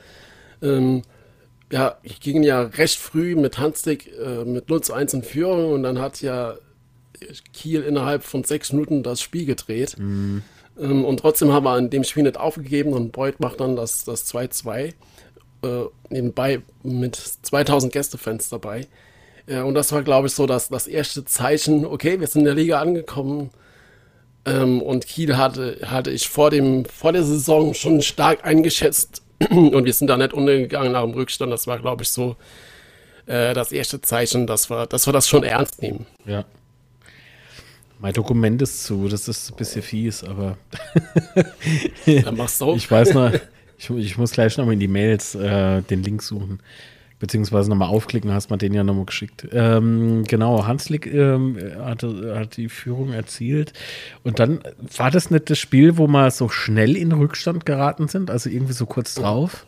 Ähm, 0.62 1.02
ja, 1.70 1.98
ich 2.02 2.20
ging 2.20 2.42
ja 2.42 2.62
recht 2.62 2.98
früh 2.98 3.34
mit 3.36 3.58
Handstick 3.58 4.10
äh, 4.18 4.44
mit 4.44 4.70
0 4.70 4.80
zu 4.80 4.94
1 4.94 5.12
in 5.12 5.22
Führung 5.22 5.72
und 5.72 5.82
dann 5.82 5.98
hat 5.98 6.22
ja 6.22 6.54
Kiel 7.52 7.82
innerhalb 7.82 8.22
von 8.22 8.44
sechs 8.44 8.72
Minuten 8.72 9.02
das 9.02 9.20
Spiel 9.20 9.44
gedreht. 9.44 9.96
Mhm. 9.98 10.42
Ähm, 10.78 11.04
und 11.04 11.20
trotzdem 11.20 11.52
haben 11.52 11.64
wir 11.64 11.76
in 11.76 11.90
dem 11.90 12.04
Spiel 12.04 12.22
nicht 12.22 12.38
aufgegeben 12.38 12.94
und 12.94 13.12
Beuth 13.12 13.40
macht 13.40 13.60
dann 13.60 13.76
das 13.76 14.06
2-2 14.06 14.94
äh, 15.62 15.84
nebenbei 16.10 16.60
mit 16.82 17.16
2000 17.16 17.92
Gästefans 17.92 18.48
dabei. 18.48 18.86
Ja, 19.48 19.62
und 19.62 19.74
das 19.74 19.92
war, 19.92 20.02
glaube 20.02 20.26
ich, 20.26 20.34
so 20.34 20.46
das, 20.46 20.68
das 20.68 20.86
erste 20.86 21.24
Zeichen, 21.24 21.84
okay, 21.84 22.18
wir 22.18 22.26
sind 22.26 22.40
in 22.40 22.46
der 22.46 22.54
Liga 22.54 22.80
angekommen. 22.80 23.50
Ähm, 24.44 24.82
und 24.82 25.06
Kiel 25.06 25.36
hatte, 25.36 25.78
hatte 25.84 26.10
ich 26.10 26.28
vor, 26.28 26.50
dem, 26.50 26.84
vor 26.84 27.12
der 27.12 27.22
Saison 27.22 27.74
schon 27.74 28.02
stark 28.02 28.44
eingeschätzt. 28.44 29.22
und 29.50 29.84
wir 29.84 29.92
sind 29.92 30.08
da 30.08 30.16
nicht 30.16 30.32
untergegangen 30.32 30.92
nach 30.92 31.02
dem 31.02 31.12
Rückstand. 31.12 31.52
Das 31.52 31.66
war, 31.66 31.78
glaube 31.78 32.02
ich, 32.02 32.08
so 32.08 32.36
äh, 33.26 33.54
das 33.54 33.72
erste 33.72 34.00
Zeichen, 34.00 34.46
dass 34.46 34.70
wir, 34.70 34.86
dass 34.86 35.06
wir 35.06 35.12
das 35.12 35.28
schon 35.28 35.44
ernst 35.44 35.82
nehmen. 35.82 36.06
Ja. 36.24 36.44
Mein 37.98 38.12
Dokument 38.12 38.60
ist 38.60 38.84
zu, 38.84 39.08
das 39.08 39.26
ist 39.26 39.50
ein 39.50 39.56
bisschen 39.56 39.82
fies, 39.82 40.22
aber. 40.22 40.58
Dann 42.04 42.36
machst 42.36 42.60
du. 42.60 42.74
ich 42.76 42.90
weiß 42.90 43.14
noch, 43.14 43.32
ich, 43.78 43.90
ich 43.90 44.18
muss 44.18 44.32
gleich 44.32 44.56
noch 44.56 44.66
mal 44.66 44.72
in 44.72 44.80
die 44.80 44.88
Mails 44.88 45.34
äh, 45.34 45.82
den 45.82 46.02
Link 46.02 46.22
suchen. 46.22 46.60
Beziehungsweise 47.18 47.70
nochmal 47.70 47.88
aufklicken, 47.88 48.30
hast 48.30 48.50
man 48.50 48.58
den 48.58 48.74
ja 48.74 48.84
nochmal 48.84 49.06
geschickt. 49.06 49.48
Ähm, 49.50 50.24
genau, 50.24 50.66
Hanslik 50.66 51.06
ähm, 51.06 51.56
hat, 51.78 52.02
hat 52.02 52.58
die 52.58 52.68
Führung 52.68 53.14
erzielt. 53.14 53.72
Und 54.22 54.38
dann 54.38 54.60
war 54.98 55.10
das 55.10 55.30
nicht 55.30 55.48
das 55.48 55.58
Spiel, 55.58 55.96
wo 55.96 56.06
wir 56.08 56.30
so 56.30 56.50
schnell 56.50 56.94
in 56.94 57.12
Rückstand 57.12 57.64
geraten 57.64 58.08
sind, 58.08 58.30
also 58.30 58.50
irgendwie 58.50 58.74
so 58.74 58.84
kurz 58.84 59.14
drauf? 59.14 59.64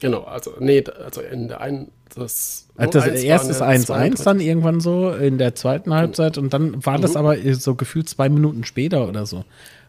Genau, 0.00 0.22
also, 0.24 0.54
nee, 0.58 0.82
also 1.04 1.20
in 1.20 1.48
der 1.48 1.60
einen, 1.60 1.92
das. 2.14 2.66
Also 2.76 2.98
das 2.98 3.22
erste 3.22 3.50
ist 3.52 3.62
1-1 3.62 4.24
dann 4.24 4.40
irgendwann 4.40 4.80
so 4.80 5.10
in 5.10 5.38
der 5.38 5.54
zweiten 5.54 5.94
Halbzeit 5.94 6.36
und 6.36 6.52
dann 6.52 6.84
war 6.84 6.98
das 6.98 7.12
mhm. 7.12 7.18
aber 7.18 7.54
so 7.54 7.74
gefühlt 7.74 8.08
zwei 8.08 8.28
Minuten 8.28 8.64
später 8.64 9.08
oder 9.08 9.24
so. 9.24 9.44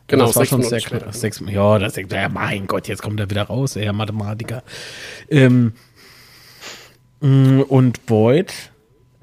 Genau, 0.08 0.28
das 0.28 0.36
war 0.38 0.46
schon 0.46 0.64
sehr 0.64 0.80
klar. 0.80 1.12
Sechs, 1.12 1.44
ja, 1.46 1.80
das 1.80 1.96
ja, 1.96 2.30
mein 2.30 2.66
Gott, 2.66 2.88
jetzt 2.88 3.02
kommt 3.02 3.20
er 3.20 3.30
wieder 3.30 3.44
raus, 3.44 3.74
der 3.74 3.92
Mathematiker. 3.92 4.64
Ähm, 5.30 5.74
mm, 7.20 7.62
und 7.62 8.06
Boyd, 8.06 8.54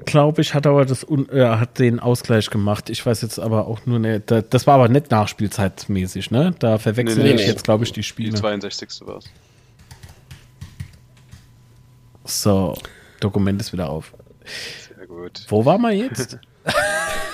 glaube 0.05 0.43
ich, 0.43 0.53
hat 0.53 0.67
aber 0.67 0.85
das 0.85 1.05
äh, 1.05 1.47
hat 1.47 1.79
den 1.79 2.01
Ausgleich 2.01 2.51
gemacht. 2.51 2.91
Ich 2.91 3.05
weiß 3.05 3.23
jetzt 3.23 3.39
aber 3.39 3.67
auch 3.67 3.87
nur 3.87 3.99
nicht. 3.99 4.31
Das 4.31 4.67
war 4.67 4.75
aber 4.75 4.89
nicht 4.89 5.11
nachspielzeitmäßig, 5.11 6.31
ne? 6.31 6.55
Da 6.59 6.77
verwechsel 6.77 7.23
nee, 7.23 7.31
nee, 7.31 7.35
ich 7.37 7.43
nee. 7.43 7.47
jetzt, 7.47 7.65
glaube 7.65 7.85
ich, 7.85 7.93
die 7.93 8.03
Spiele. 8.03 8.33
Die 8.33 8.37
62. 8.37 9.07
war 9.07 9.19
es. 9.19 9.25
So, 12.27 12.77
Dokument 13.21 13.61
ist 13.61 13.73
wieder 13.73 13.89
auf. 13.89 14.13
Sehr 14.97 15.07
gut. 15.07 15.47
Wo 15.49 15.65
war 15.65 15.79
man 15.79 15.97
jetzt? 15.97 16.39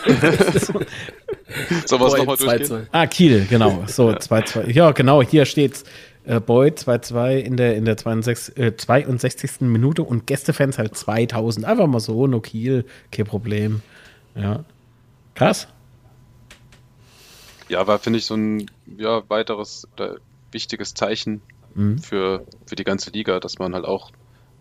so 1.87 2.01
was 2.01 2.17
nochmal 2.17 2.37
durchgehen? 2.37 2.89
Ah, 2.93 3.07
Kiel, 3.07 3.47
genau. 3.49 3.85
So, 3.87 4.11
2-2. 4.11 4.71
Ja, 4.71 4.93
genau, 4.93 5.23
hier 5.23 5.45
steht's. 5.45 5.85
Äh, 6.25 6.39
Boyd 6.39 6.79
2-2 6.79 7.39
in 7.39 7.57
der, 7.57 7.77
in 7.77 7.87
der 7.87 7.97
62, 7.97 8.57
äh, 8.59 8.77
62. 8.77 9.63
Minute 9.63 10.03
und 10.03 10.27
Gästefans 10.27 10.79
halt 10.79 10.97
2000. 10.97 11.65
Einfach 11.65 11.87
mal 11.87 12.01
so, 12.01 12.27
no 12.27 12.41
Kiel, 12.41 12.85
kein 13.11 13.25
Problem. 13.25 13.83
Ja. 14.35 14.65
Krass. 15.35 15.67
Ja, 17.69 17.87
war, 17.87 17.99
finde 17.99 18.19
ich, 18.19 18.27
so 18.27 18.35
ein 18.35 18.71
ja, 18.99 19.23
weiteres 19.29 19.89
wichtiges 20.53 20.95
Zeichen 20.95 21.41
mhm. 21.75 21.99
für, 21.99 22.45
für 22.67 22.77
die 22.77 22.85
ganze 22.85 23.11
Liga, 23.11 23.41
dass 23.41 23.59
man 23.59 23.75
halt 23.75 23.85
auch 23.85 24.11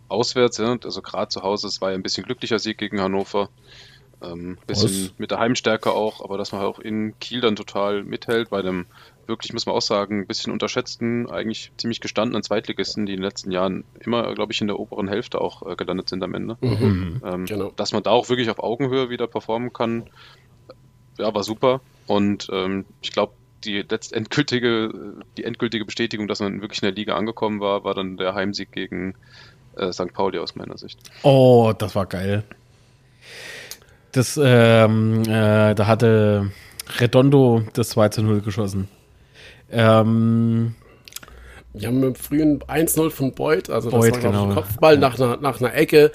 auswärts, 0.07 0.57
ja, 0.57 0.77
also 0.83 1.01
gerade 1.01 1.29
zu 1.29 1.43
Hause, 1.43 1.67
es 1.67 1.81
war 1.81 1.91
ja 1.91 1.95
ein 1.95 2.03
bisschen 2.03 2.23
glücklicher 2.23 2.59
Sieg 2.59 2.77
gegen 2.77 2.99
Hannover. 3.01 3.49
Ähm, 4.21 4.57
bisschen 4.67 4.89
Was? 4.89 5.13
mit 5.17 5.31
der 5.31 5.39
Heimstärke 5.39 5.91
auch, 5.91 6.23
aber 6.23 6.37
dass 6.37 6.51
man 6.51 6.61
auch 6.61 6.79
in 6.79 7.17
Kiel 7.19 7.39
dann 7.39 7.55
total 7.55 8.03
mithält, 8.03 8.49
bei 8.49 8.61
dem 8.61 8.85
wirklich, 9.27 9.53
muss 9.53 9.65
man 9.65 9.75
auch 9.75 9.81
sagen, 9.81 10.21
ein 10.21 10.27
bisschen 10.27 10.51
unterschätzten, 10.51 11.29
eigentlich 11.29 11.71
ziemlich 11.77 12.01
gestandenen 12.01 12.43
Zweitligisten, 12.43 13.05
die 13.05 13.13
in 13.13 13.19
den 13.19 13.23
letzten 13.23 13.51
Jahren 13.51 13.85
immer, 13.99 14.33
glaube 14.35 14.51
ich, 14.51 14.59
in 14.59 14.67
der 14.67 14.79
oberen 14.79 15.07
Hälfte 15.07 15.39
auch 15.39 15.65
äh, 15.65 15.75
gelandet 15.75 16.09
sind 16.09 16.23
am 16.23 16.33
Ende. 16.33 16.57
Mhm. 16.59 17.21
Ähm, 17.23 17.45
genau. 17.45 17.71
Dass 17.75 17.93
man 17.93 18.03
da 18.03 18.09
auch 18.09 18.27
wirklich 18.27 18.49
auf 18.49 18.59
Augenhöhe 18.59 19.09
wieder 19.09 19.27
performen 19.27 19.71
kann, 19.71 20.09
ja, 21.17 21.33
war 21.33 21.43
super. 21.43 21.81
Und 22.07 22.49
ähm, 22.51 22.85
ich 23.01 23.11
glaube, 23.11 23.33
die 23.63 23.83
letztendgültige, 23.87 24.91
die 25.37 25.43
endgültige 25.43 25.85
Bestätigung, 25.85 26.27
dass 26.27 26.39
man 26.39 26.61
wirklich 26.61 26.81
in 26.81 26.87
der 26.87 26.95
Liga 26.95 27.15
angekommen 27.15 27.59
war, 27.59 27.83
war 27.83 27.93
dann 27.93 28.17
der 28.17 28.33
Heimsieg 28.33 28.71
gegen 28.71 29.15
äh, 29.77 29.91
St. 29.91 30.13
Pauli 30.13 30.39
aus 30.39 30.55
meiner 30.55 30.77
Sicht. 30.77 30.99
Oh, 31.23 31.73
das 31.77 31.95
war 31.95 32.05
geil. 32.05 32.43
Das, 34.11 34.39
ähm, 34.41 35.21
äh, 35.23 35.75
da 35.75 35.87
hatte 35.87 36.51
Redondo 36.99 37.63
das 37.73 37.89
2 37.89 38.09
zu 38.09 38.23
0 38.23 38.41
geschossen. 38.41 38.87
Ähm, 39.71 40.75
wir 41.73 41.87
haben 41.87 42.03
im 42.03 42.15
frühen 42.15 42.59
1-0 42.63 43.11
von 43.11 43.33
Beuth, 43.33 43.69
also 43.69 43.91
das 43.91 43.99
Beuth, 43.99 44.23
war 44.23 44.31
genau. 44.31 44.53
Kopfball 44.53 44.97
nach 44.97 45.19
einer, 45.19 45.37
nach 45.37 45.61
einer 45.61 45.75
Ecke. 45.75 46.11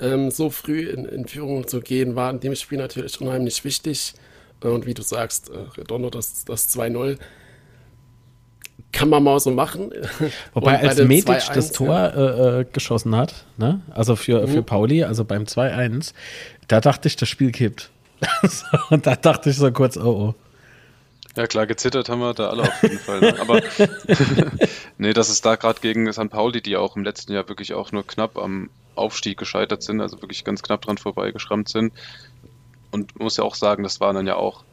Ähm, 0.00 0.30
so 0.30 0.50
früh 0.50 0.88
in, 0.88 1.04
in, 1.04 1.26
Führung 1.26 1.66
zu 1.66 1.80
gehen, 1.80 2.16
war 2.16 2.30
in 2.30 2.40
dem 2.40 2.54
Spiel 2.54 2.78
natürlich 2.78 3.20
unheimlich 3.20 3.64
wichtig. 3.64 4.14
Und 4.62 4.86
wie 4.86 4.94
du 4.94 5.02
sagst, 5.02 5.50
äh, 5.50 5.58
Redondo 5.78 6.10
das, 6.10 6.44
das 6.44 6.68
2-0 6.74 7.18
kann 8.92 9.08
man 9.08 9.22
mal 9.22 9.38
so 9.40 9.50
machen. 9.50 9.90
Wobei 10.54 10.80
als 10.80 10.98
Medic 11.02 11.42
das 11.52 11.72
Tor 11.72 11.94
ja. 11.94 12.60
äh, 12.60 12.66
geschossen 12.72 13.14
hat, 13.14 13.44
ne? 13.56 13.80
also 13.90 14.16
für, 14.16 14.46
mhm. 14.46 14.48
für 14.48 14.62
Pauli, 14.62 15.04
also 15.04 15.24
beim 15.24 15.42
2-1, 15.44 16.12
da 16.68 16.80
dachte 16.80 17.08
ich, 17.08 17.16
das 17.16 17.28
Spiel 17.28 17.52
kippt. 17.52 17.90
Und 18.90 19.06
da 19.06 19.14
dachte 19.16 19.50
ich 19.50 19.56
so 19.56 19.70
kurz, 19.70 19.96
oh 19.96 20.00
oh. 20.02 20.34
Ja 21.36 21.46
klar, 21.46 21.66
gezittert 21.66 22.08
haben 22.08 22.20
wir 22.20 22.32
da 22.32 22.48
alle 22.48 22.62
auf 22.62 22.82
jeden 22.82 22.98
Fall. 22.98 23.20
Ne? 23.20 23.38
Aber 23.38 23.60
nee, 24.98 25.12
dass 25.12 25.28
es 25.28 25.42
da 25.42 25.56
gerade 25.56 25.80
gegen 25.80 26.10
St. 26.10 26.30
Pauli, 26.30 26.62
die 26.62 26.76
auch 26.76 26.96
im 26.96 27.04
letzten 27.04 27.34
Jahr 27.34 27.46
wirklich 27.48 27.74
auch 27.74 27.92
nur 27.92 28.06
knapp 28.06 28.38
am 28.38 28.70
Aufstieg 28.94 29.36
gescheitert 29.38 29.82
sind, 29.82 30.00
also 30.00 30.22
wirklich 30.22 30.44
ganz 30.44 30.62
knapp 30.62 30.80
dran 30.80 30.96
vorbeigeschrammt 30.96 31.68
sind. 31.68 31.92
Und 32.90 33.20
muss 33.20 33.36
ja 33.36 33.44
auch 33.44 33.54
sagen, 33.54 33.82
das 33.82 34.00
waren 34.00 34.16
dann 34.16 34.26
ja 34.26 34.36
auch 34.36 34.64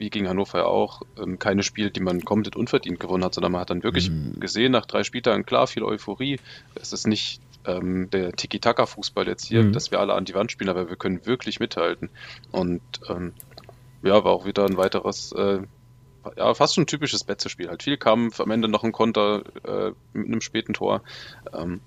wie 0.00 0.10
gegen 0.10 0.28
Hannover 0.28 0.58
ja 0.58 0.64
auch, 0.64 1.02
ähm, 1.18 1.38
keine 1.38 1.62
Spiele, 1.62 1.90
die 1.90 2.00
man 2.00 2.24
komplett 2.24 2.56
unverdient 2.56 2.98
gewonnen 2.98 3.22
hat, 3.22 3.34
sondern 3.34 3.52
man 3.52 3.60
hat 3.60 3.70
dann 3.70 3.82
wirklich 3.82 4.10
mhm. 4.10 4.40
gesehen, 4.40 4.72
nach 4.72 4.86
drei 4.86 5.04
Spieltagen, 5.04 5.46
klar, 5.46 5.66
viel 5.66 5.84
Euphorie. 5.84 6.40
Es 6.74 6.92
ist 6.92 7.06
nicht 7.06 7.40
ähm, 7.66 8.08
der 8.10 8.32
Tiki-Taka-Fußball 8.32 9.28
jetzt 9.28 9.46
hier, 9.46 9.62
mhm. 9.62 9.72
dass 9.72 9.90
wir 9.90 10.00
alle 10.00 10.14
an 10.14 10.24
die 10.24 10.34
Wand 10.34 10.50
spielen, 10.50 10.70
aber 10.70 10.88
wir 10.88 10.96
können 10.96 11.26
wirklich 11.26 11.60
mithalten. 11.60 12.08
Und 12.50 12.80
ähm, 13.08 13.34
ja, 14.02 14.24
war 14.24 14.32
auch 14.32 14.46
wieder 14.46 14.64
ein 14.64 14.78
weiteres, 14.78 15.32
äh, 15.32 15.60
ja, 16.36 16.54
fast 16.54 16.74
schon 16.74 16.84
ein 16.84 16.86
typisches 16.86 17.24
Betze-Spiel. 17.24 17.68
Halt 17.68 17.82
viel 17.82 17.98
Kampf, 17.98 18.40
am 18.40 18.50
Ende 18.50 18.68
noch 18.68 18.84
ein 18.84 18.92
Konter 18.92 19.42
äh, 19.64 19.92
mit 20.12 20.26
einem 20.26 20.40
späten 20.40 20.72
Tor. 20.72 21.02
Ähm, 21.52 21.80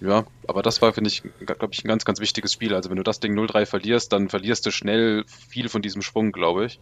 ja, 0.00 0.24
aber 0.46 0.62
das 0.62 0.80
war, 0.80 0.92
finde 0.92 1.08
ich, 1.08 1.22
glaube 1.44 1.70
ich, 1.72 1.84
ein 1.84 1.88
ganz, 1.88 2.04
ganz 2.04 2.20
wichtiges 2.20 2.52
Spiel. 2.52 2.74
Also 2.74 2.90
wenn 2.90 2.96
du 2.96 3.02
das 3.02 3.20
Ding 3.20 3.38
0-3 3.38 3.66
verlierst, 3.66 4.12
dann 4.12 4.28
verlierst 4.28 4.64
du 4.64 4.70
schnell 4.70 5.24
viel 5.26 5.68
von 5.68 5.82
diesem 5.82 6.02
Schwung, 6.02 6.32
glaube 6.32 6.66
ich. 6.66 6.80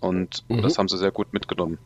Und 0.00 0.44
mhm. 0.48 0.62
das 0.62 0.78
haben 0.78 0.88
sie 0.88 0.98
sehr 0.98 1.10
gut 1.10 1.32
mitgenommen. 1.32 1.78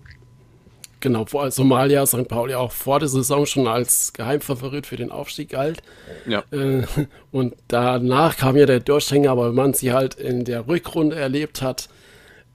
Genau, 1.01 1.27
vor 1.27 1.51
Somalia, 1.51 2.07
St. 2.07 2.27
Pauli 2.27 2.55
auch 2.55 2.73
vor 2.73 2.99
der 2.99 3.09
Saison 3.09 3.47
schon 3.47 3.69
als 3.69 4.13
Geheimfavorit 4.13 4.87
für 4.87 4.97
den 4.97 5.13
Aufstieg 5.13 5.51
galt. 5.51 5.81
Ja. 6.27 6.43
Äh, 6.51 6.85
und 7.31 7.55
danach 7.69 8.37
kam 8.37 8.57
ja 8.57 8.67
der 8.67 8.81
Durchhänger, 8.81 9.31
aber 9.31 9.49
wenn 9.49 9.55
man 9.55 9.75
sie 9.75 9.93
halt 9.93 10.15
in 10.15 10.45
der 10.45 10.67
Rückrunde 10.67 11.15
erlebt 11.15 11.63
hat, 11.63 11.89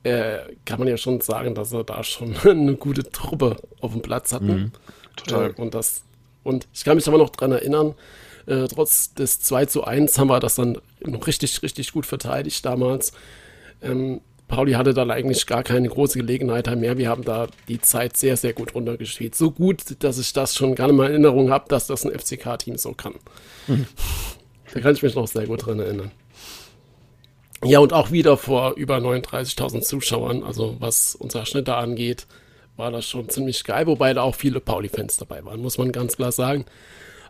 äh, 0.04 0.40
kann 0.66 0.80
man 0.80 0.90
ja 0.90 0.98
schon 0.98 1.22
sagen, 1.22 1.56
dass 1.56 1.70
sie 1.70 1.84
da 1.86 2.04
schon 2.04 2.36
eine 2.44 2.76
gute 2.76 3.10
Truppe 3.10 3.56
auf 3.80 3.94
dem 3.94 4.02
Platz 4.02 4.34
hatten. 4.34 4.48
Mhm. 4.48 4.72
Total. 5.16 5.52
Äh, 5.52 5.62
und, 5.62 5.74
das, 5.74 6.04
und 6.44 6.68
ich 6.74 6.84
kann 6.84 6.96
mich 6.96 7.08
aber 7.08 7.18
noch 7.18 7.30
daran 7.30 7.52
erinnern, 7.52 7.96
äh, 8.46 8.68
trotz 8.68 9.14
des 9.14 9.40
2 9.42 9.66
zu 9.66 9.84
1 9.84 10.18
haben 10.18 10.30
wir 10.30 10.40
das 10.40 10.56
dann 10.56 10.78
noch 11.02 11.28
richtig, 11.28 11.62
richtig 11.64 11.94
gut 11.94 12.06
verteidigt 12.06 12.66
damals. 12.66 13.14
Ähm, 13.82 14.22
Pauli 14.48 14.74
hatte 14.74 14.94
dann 14.94 15.10
eigentlich 15.10 15.48
gar 15.48 15.64
keine 15.64 15.90
große 15.90 16.20
Gelegenheit 16.20 16.68
mehr. 16.76 16.98
Wir 16.98 17.10
haben 17.10 17.24
da 17.24 17.48
die 17.68 17.82
Zeit 17.82 18.18
sehr, 18.18 18.38
sehr 18.38 18.54
gut 18.54 18.76
runtergespielt. 18.76 19.36
So 19.36 19.52
gut, 19.52 20.04
dass 20.04 20.20
ich 20.20 20.34
das 20.34 20.56
schon 20.56 20.76
gar 20.76 20.88
nicht 20.88 20.98
mal 20.98 21.06
in 21.06 21.12
Erinnerung 21.12 21.50
habe, 21.50 21.66
dass 21.70 21.88
das 21.88 22.06
ein 22.06 22.12
FCK-Team 22.12 22.78
so 22.78 22.94
kann. 22.94 23.16
Mhm. 23.68 23.88
Da 24.74 24.80
kann 24.80 24.94
ich 24.96 25.04
mich 25.04 25.16
noch 25.16 25.28
sehr 25.28 25.48
gut 25.48 25.66
dran 25.66 25.80
erinnern. 25.80 26.12
Ja, 27.64 27.80
und 27.80 27.94
auch 27.94 28.12
wieder 28.12 28.38
vor 28.38 28.74
über 28.76 28.98
39.000 28.98 29.82
Zuschauern, 29.82 30.44
also 30.44 30.76
was 30.80 31.16
unser 31.16 31.46
Schnitt 31.46 31.68
da 31.68 31.80
angeht, 31.80 32.28
war 32.78 32.92
das 32.92 33.08
schon 33.08 33.30
ziemlich 33.30 33.64
geil, 33.64 33.88
wobei 33.88 34.14
da 34.14 34.22
auch 34.22 34.36
viele 34.36 34.60
Pauli-Fans 34.60 35.18
dabei 35.18 35.44
waren, 35.46 35.62
muss 35.62 35.78
man 35.78 35.92
ganz 35.92 36.16
klar 36.16 36.32
sagen. 36.32 36.66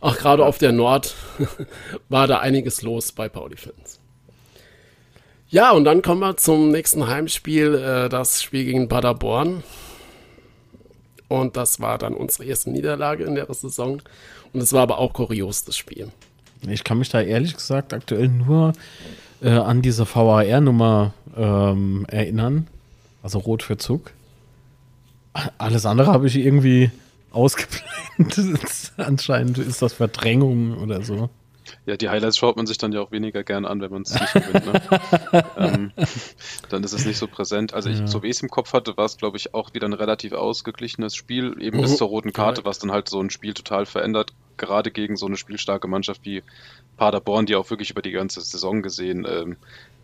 Auch 0.02 0.18
gerade 0.18 0.46
auf 0.46 0.58
der 0.58 0.72
Nord 0.72 1.16
war 2.10 2.28
da 2.28 2.40
einiges 2.40 2.82
los 2.82 3.12
bei 3.12 3.30
Pauli-Fans. 3.30 4.00
Ja, 5.50 5.72
und 5.72 5.86
dann 5.86 6.02
kommen 6.02 6.22
wir 6.22 6.36
zum 6.38 6.72
nächsten 6.72 7.08
Heimspiel, 7.08 7.76
äh, 7.76 8.10
das 8.10 8.42
Spiel 8.42 8.66
gegen 8.66 8.90
Paderborn. 8.90 9.64
Und 11.28 11.58
das 11.58 11.80
war 11.80 11.98
dann 11.98 12.16
unsere 12.16 12.46
erste 12.46 12.72
Niederlage 12.72 13.24
in 13.24 13.36
der 13.36 13.52
Saison. 13.54 14.02
Und 14.52 14.62
es 14.62 14.74
war 14.74 14.82
aber 14.82 14.98
auch 14.98 15.14
kurios, 15.14 15.64
das 15.64 15.78
Spiel. 15.78 16.12
Ich 16.68 16.84
kann 16.84 16.98
mich 16.98 17.10
da 17.10 17.22
ehrlich 17.22 17.56
gesagt 17.56 17.94
aktuell 17.94 18.30
nur 18.30 18.74
äh, 19.42 19.50
an 19.50 19.82
diese 19.82 20.06
VAR-Nummer 20.06 21.14
ähm, 21.36 22.06
erinnern. 22.10 22.68
Also 23.22 23.40
Rot 23.40 23.64
für 23.64 23.78
Zug. 23.78 24.12
Alles 25.58 25.86
andere 25.86 26.12
habe 26.12 26.28
ich 26.28 26.36
irgendwie 26.36 26.92
ausgeblendet. 27.32 28.94
Anscheinend 28.98 29.58
ist 29.58 29.82
das 29.82 29.94
Verdrängung 29.94 30.78
oder 30.78 31.04
so. 31.04 31.30
Ja, 31.86 31.98
die 31.98 32.10
Highlights 32.10 32.38
schaut 32.38 32.56
man 32.56 32.66
sich 32.66 32.78
dann 32.78 32.92
ja 32.92 33.02
auch 33.02 33.12
weniger 33.12 33.44
gern 33.44 33.66
an, 33.66 33.82
wenn 33.82 33.92
man 33.92 34.04
es 34.04 34.14
nicht 34.14 34.34
gewinnt. 34.34 34.66
Ne? 34.66 35.46
ähm, 35.58 35.92
dann 36.70 36.84
ist 36.84 36.94
es 36.94 37.06
nicht 37.06 37.18
so 37.18 37.28
präsent. 37.28 37.74
Also, 37.74 37.90
ich, 37.90 38.00
ja. 38.00 38.08
so 38.08 38.24
wie 38.24 38.28
ich 38.28 38.38
es 38.38 38.42
im 38.42 38.50
Kopf 38.50 38.74
hatte, 38.74 38.96
war 38.98 39.06
es, 39.06 39.18
glaube 39.18 39.38
ich, 39.38 39.54
auch 39.54 39.74
wieder 39.74 39.88
ein 39.88 39.94
relativ 39.94 40.34
ausgeglichenes 40.34 41.16
Spiel, 41.16 41.56
eben 41.62 41.82
bis 41.82 41.92
mhm. 41.92 41.96
zur 41.96 42.08
roten 42.08 42.34
Karte, 42.34 42.66
was 42.66 42.80
dann 42.80 42.92
halt 42.92 43.10
so 43.10 43.20
ein 43.20 43.30
Spiel 43.30 43.54
total 43.54 43.86
verändert. 43.86 44.34
Gerade 44.58 44.92
gegen 44.92 45.16
so 45.16 45.26
eine 45.26 45.36
spielstarke 45.36 45.88
Mannschaft 45.88 46.22
wie 46.24 46.44
Paderborn, 46.98 47.46
die 47.46 47.56
auch 47.56 47.70
wirklich 47.70 47.92
über 47.92 48.02
die 48.02 48.12
ganze 48.12 48.42
Saison 48.42 48.82
gesehen 48.82 49.26
ähm, 49.28 49.58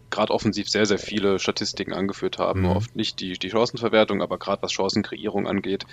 gerade 0.09 0.33
offensiv 0.33 0.69
sehr, 0.69 0.85
sehr 0.85 0.97
viele 0.97 1.39
Statistiken 1.39 1.93
angeführt 1.93 2.37
haben. 2.37 2.61
Mhm. 2.61 2.67
Oft 2.67 2.95
nicht 2.95 3.19
die, 3.19 3.33
die 3.33 3.49
Chancenverwertung, 3.49 4.21
aber 4.21 4.37
gerade 4.37 4.61
was 4.61 4.71
Chancenkreierung 4.71 5.47
angeht, 5.47 5.85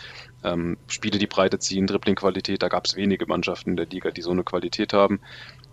ähm, 0.44 0.76
Spiele, 0.88 1.18
die 1.18 1.26
Breite 1.26 1.58
ziehen, 1.58 1.86
Dribblingqualität, 1.86 2.62
da 2.62 2.68
gab 2.68 2.86
es 2.86 2.96
wenige 2.96 3.26
Mannschaften 3.26 3.70
in 3.70 3.76
der 3.76 3.86
Liga, 3.86 4.10
die 4.10 4.22
so 4.22 4.30
eine 4.30 4.44
Qualität 4.44 4.92
haben. 4.92 5.20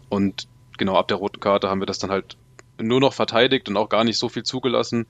Und 0.10 0.48
genau 0.78 0.98
ab 0.98 1.08
der 1.08 1.18
roten 1.18 1.39
Karte 1.39 1.70
haben 1.70 1.82
wir 1.82 1.86
das 1.86 2.00
dann 2.00 2.12
halt 2.12 2.38
nur 2.78 3.00
noch 3.00 3.14
verteidigt 3.14 3.70
und 3.70 3.78
auch 3.78 3.89
gar 3.89 4.04
nicht 4.04 4.18
so 4.18 4.30
viel 4.30 4.44
zugelassen. 4.44 5.06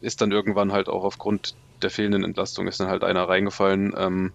Ist 0.00 0.20
dann 0.20 0.32
irgendwann 0.32 0.72
halt 0.72 0.88
auch 0.88 1.04
aufgrund 1.04 1.54
der 1.82 1.90
fehlenden 1.90 2.24
Entlastung 2.24 2.66
ist 2.66 2.80
dann 2.80 2.88
halt 2.88 3.04
einer 3.04 3.28
reingefallen. 3.28 3.94
Ähm, 3.96 4.32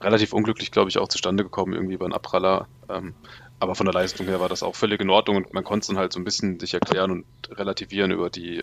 relativ 0.00 0.32
unglücklich, 0.32 0.70
glaube 0.70 0.90
ich, 0.90 0.98
auch 0.98 1.08
zustande 1.08 1.44
gekommen, 1.44 1.72
irgendwie 1.72 1.94
über 1.94 2.04
einen 2.04 2.14
Abpraller. 2.14 2.68
Ähm, 2.88 3.14
aber 3.60 3.74
von 3.74 3.86
der 3.86 3.92
Leistung 3.94 4.26
her 4.26 4.40
war 4.40 4.48
das 4.48 4.62
auch 4.62 4.74
völlig 4.76 5.00
in 5.00 5.10
Ordnung 5.10 5.36
und 5.36 5.52
man 5.54 5.64
konnte 5.64 5.82
es 5.82 5.86
dann 5.88 5.98
halt 5.98 6.12
so 6.12 6.20
ein 6.20 6.24
bisschen 6.24 6.60
sich 6.60 6.74
erklären 6.74 7.10
und 7.10 7.24
relativieren 7.50 8.10
über 8.12 8.30
die, 8.30 8.62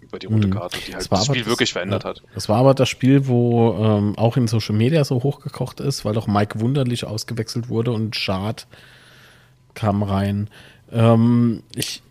über 0.00 0.18
die 0.18 0.26
rote 0.26 0.46
Mhm. 0.48 0.52
Karte, 0.52 0.78
die 0.86 0.92
halt 0.94 1.02
Das 1.02 1.08
das 1.20 1.26
Spiel 1.26 1.42
das- 1.42 1.48
wirklich 1.50 1.72
verändert 1.72 2.04
hat. 2.04 2.22
Das 2.34 2.48
war 2.48 2.56
aber 2.58 2.74
das 2.74 2.88
Spiel, 2.88 3.26
wo 3.28 3.74
ähm, 3.78 4.16
auch 4.18 4.36
in 4.36 4.48
Social 4.48 4.74
Media 4.74 5.04
so 5.04 5.22
hochgekocht 5.22 5.80
ist, 5.80 6.04
weil 6.04 6.14
doch 6.14 6.26
Mike 6.26 6.60
Wunderlich 6.60 7.04
ausgewechselt 7.04 7.68
wurde 7.68 7.92
und 7.92 8.16
Schad 8.16 8.66
kam 9.74 10.02
rein. 10.02 10.48
Ähm, 10.90 11.62
ich 11.74 12.02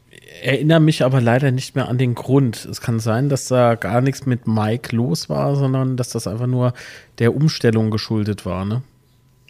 erinnere 0.41 0.80
mich 0.80 1.03
aber 1.03 1.19
leider 1.21 1.51
nicht 1.51 1.75
mehr 1.75 1.89
an 1.89 1.97
den 1.97 2.15
Grund. 2.15 2.63
Es 2.65 2.80
kann 2.82 2.99
sein, 2.99 3.30
dass 3.30 3.47
da 3.47 3.75
gar 3.75 3.99
nichts 4.01 4.25
mit 4.25 4.47
Mike 4.47 4.95
los 4.95 5.27
war, 5.27 5.55
sondern 5.55 5.97
dass 5.97 6.09
das 6.09 6.27
einfach 6.27 6.47
nur 6.47 6.73
der 7.17 7.36
Umstellung 7.36 7.89
geschuldet 7.91 8.45
war. 8.45 8.63
Ne? 8.65 8.82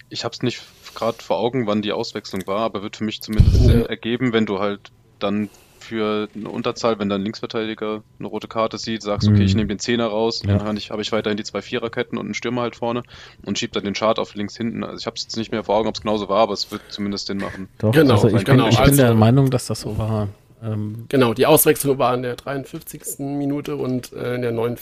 Ich 0.09 0.23
habe 0.23 0.33
es 0.33 0.41
nicht 0.41 0.61
gerade 0.99 1.17
vor 1.23 1.39
Augen, 1.39 1.65
wann 1.67 1.81
die 1.81 1.91
Auswechslung 1.91 2.45
war, 2.45 2.59
aber 2.59 2.83
wird 2.83 2.97
für 2.97 3.03
mich 3.03 3.21
zumindest 3.21 3.63
Sinn 3.65 3.85
ergeben, 3.85 4.33
wenn 4.33 4.45
du 4.45 4.59
halt 4.59 4.91
dann 5.19 5.49
für 5.79 6.27
eine 6.35 6.49
Unterzahl, 6.49 6.99
wenn 6.99 7.09
dein 7.09 7.21
Linksverteidiger 7.23 8.03
eine 8.19 8.27
rote 8.27 8.47
Karte 8.47 8.77
sieht, 8.77 9.01
sagst, 9.01 9.27
okay, 9.27 9.43
ich 9.43 9.55
nehme 9.55 9.69
den 9.69 9.79
Zehner 9.79 10.07
raus, 10.07 10.41
Ja. 10.45 10.57
dann 10.57 10.67
habe 10.67 10.77
ich, 10.77 10.91
hab 10.91 10.99
ich 10.99 11.11
weiterhin 11.11 11.37
die 11.37 11.43
zwei 11.43 11.61
Viererketten 11.61 12.17
und 12.17 12.25
einen 12.25 12.33
Stürmer 12.35 12.61
halt 12.61 12.75
vorne 12.75 13.01
und 13.45 13.57
schieb 13.57 13.71
dann 13.73 13.85
den 13.85 13.93
Chart 13.93 14.19
auf 14.19 14.35
links 14.35 14.55
hinten. 14.57 14.83
Also 14.83 14.97
ich 14.99 15.05
habe 15.07 15.15
es 15.15 15.23
jetzt 15.23 15.37
nicht 15.37 15.51
mehr 15.51 15.63
vor 15.63 15.77
Augen, 15.77 15.87
ob 15.87 15.95
es 15.95 16.01
genauso 16.01 16.29
war, 16.29 16.39
aber 16.41 16.53
es 16.53 16.71
wird 16.71 16.81
zumindest 16.89 17.27
Sinn 17.27 17.37
machen. 17.37 17.69
Doch, 17.79 17.91
Genau, 17.93 18.15
also 18.15 18.27
ich, 18.27 18.45
genau, 18.45 18.65
bin, 18.65 18.71
ich 18.73 18.77
bin 18.77 18.89
also- 18.89 19.01
der 19.01 19.13
Meinung, 19.15 19.49
dass 19.49 19.67
das 19.67 19.81
so 19.81 19.97
war. 19.97 20.27
Ähm, 20.61 21.05
Genau, 21.09 21.33
die 21.33 21.45
Auswechslung 21.45 21.97
war 21.97 22.13
in 22.13 22.21
der 22.23 22.35
53. 22.35 23.19
Minute 23.19 23.77
und 23.77 24.11
äh, 24.13 24.35
in 24.35 24.41
der 24.41 24.51
9 24.51 24.75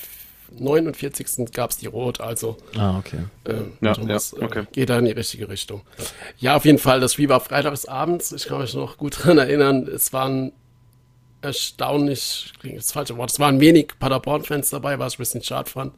49. 0.52 1.52
gab 1.52 1.72
es 1.72 1.78
die 1.78 1.88
Rot, 1.88 2.22
also 2.22 2.58
ah, 2.78 2.98
okay. 2.98 3.20
äh, 3.46 3.54
Ja, 3.82 3.94
ja, 3.94 4.18
okay. 4.42 4.60
äh, 4.60 4.66
geht 4.72 4.90
da 4.90 5.00
in 5.00 5.06
die 5.06 5.12
richtige 5.12 5.50
Richtung. 5.50 5.82
Ja, 6.38 6.56
auf 6.56 6.66
jeden 6.66 6.80
Fall, 6.80 7.00
das 7.00 7.14
Spiel 7.14 7.30
war 7.30 7.40
freitags 7.40 7.86
abends, 7.86 8.32
ich 8.32 8.46
kann 8.46 8.62
mich 8.62 8.74
noch 8.74 8.98
gut 8.98 9.18
dran 9.24 9.38
erinnern, 9.38 9.88
es 9.88 10.14
waren 10.14 10.52
erstaunlich, 11.42 12.54
klingt 12.60 12.78
das 12.78 12.92
falsche 12.92 13.18
Wort, 13.18 13.32
es 13.32 13.40
waren 13.40 13.60
wenig 13.60 13.94
Paderborn-Fans 14.00 14.70
dabei, 14.70 15.00
was 15.00 15.14
ich 15.14 15.20
ein 15.20 15.22
bisschen 15.22 15.44
schade 15.44 15.70
fand. 15.70 15.94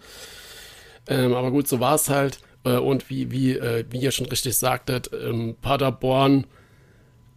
Ähm, 1.08 1.34
aber 1.34 1.52
gut, 1.52 1.68
so 1.68 1.80
war 1.80 1.96
es 1.96 2.10
halt. 2.10 2.40
Äh, 2.64 2.78
und 2.78 3.10
wie, 3.10 3.32
wie, 3.32 3.58
äh, 3.58 3.86
wie 3.90 4.00
ihr 4.00 4.12
schon 4.12 4.28
richtig 4.28 4.58
sagtet, 4.58 5.10
ähm, 5.14 5.56
Paderborn 5.62 6.46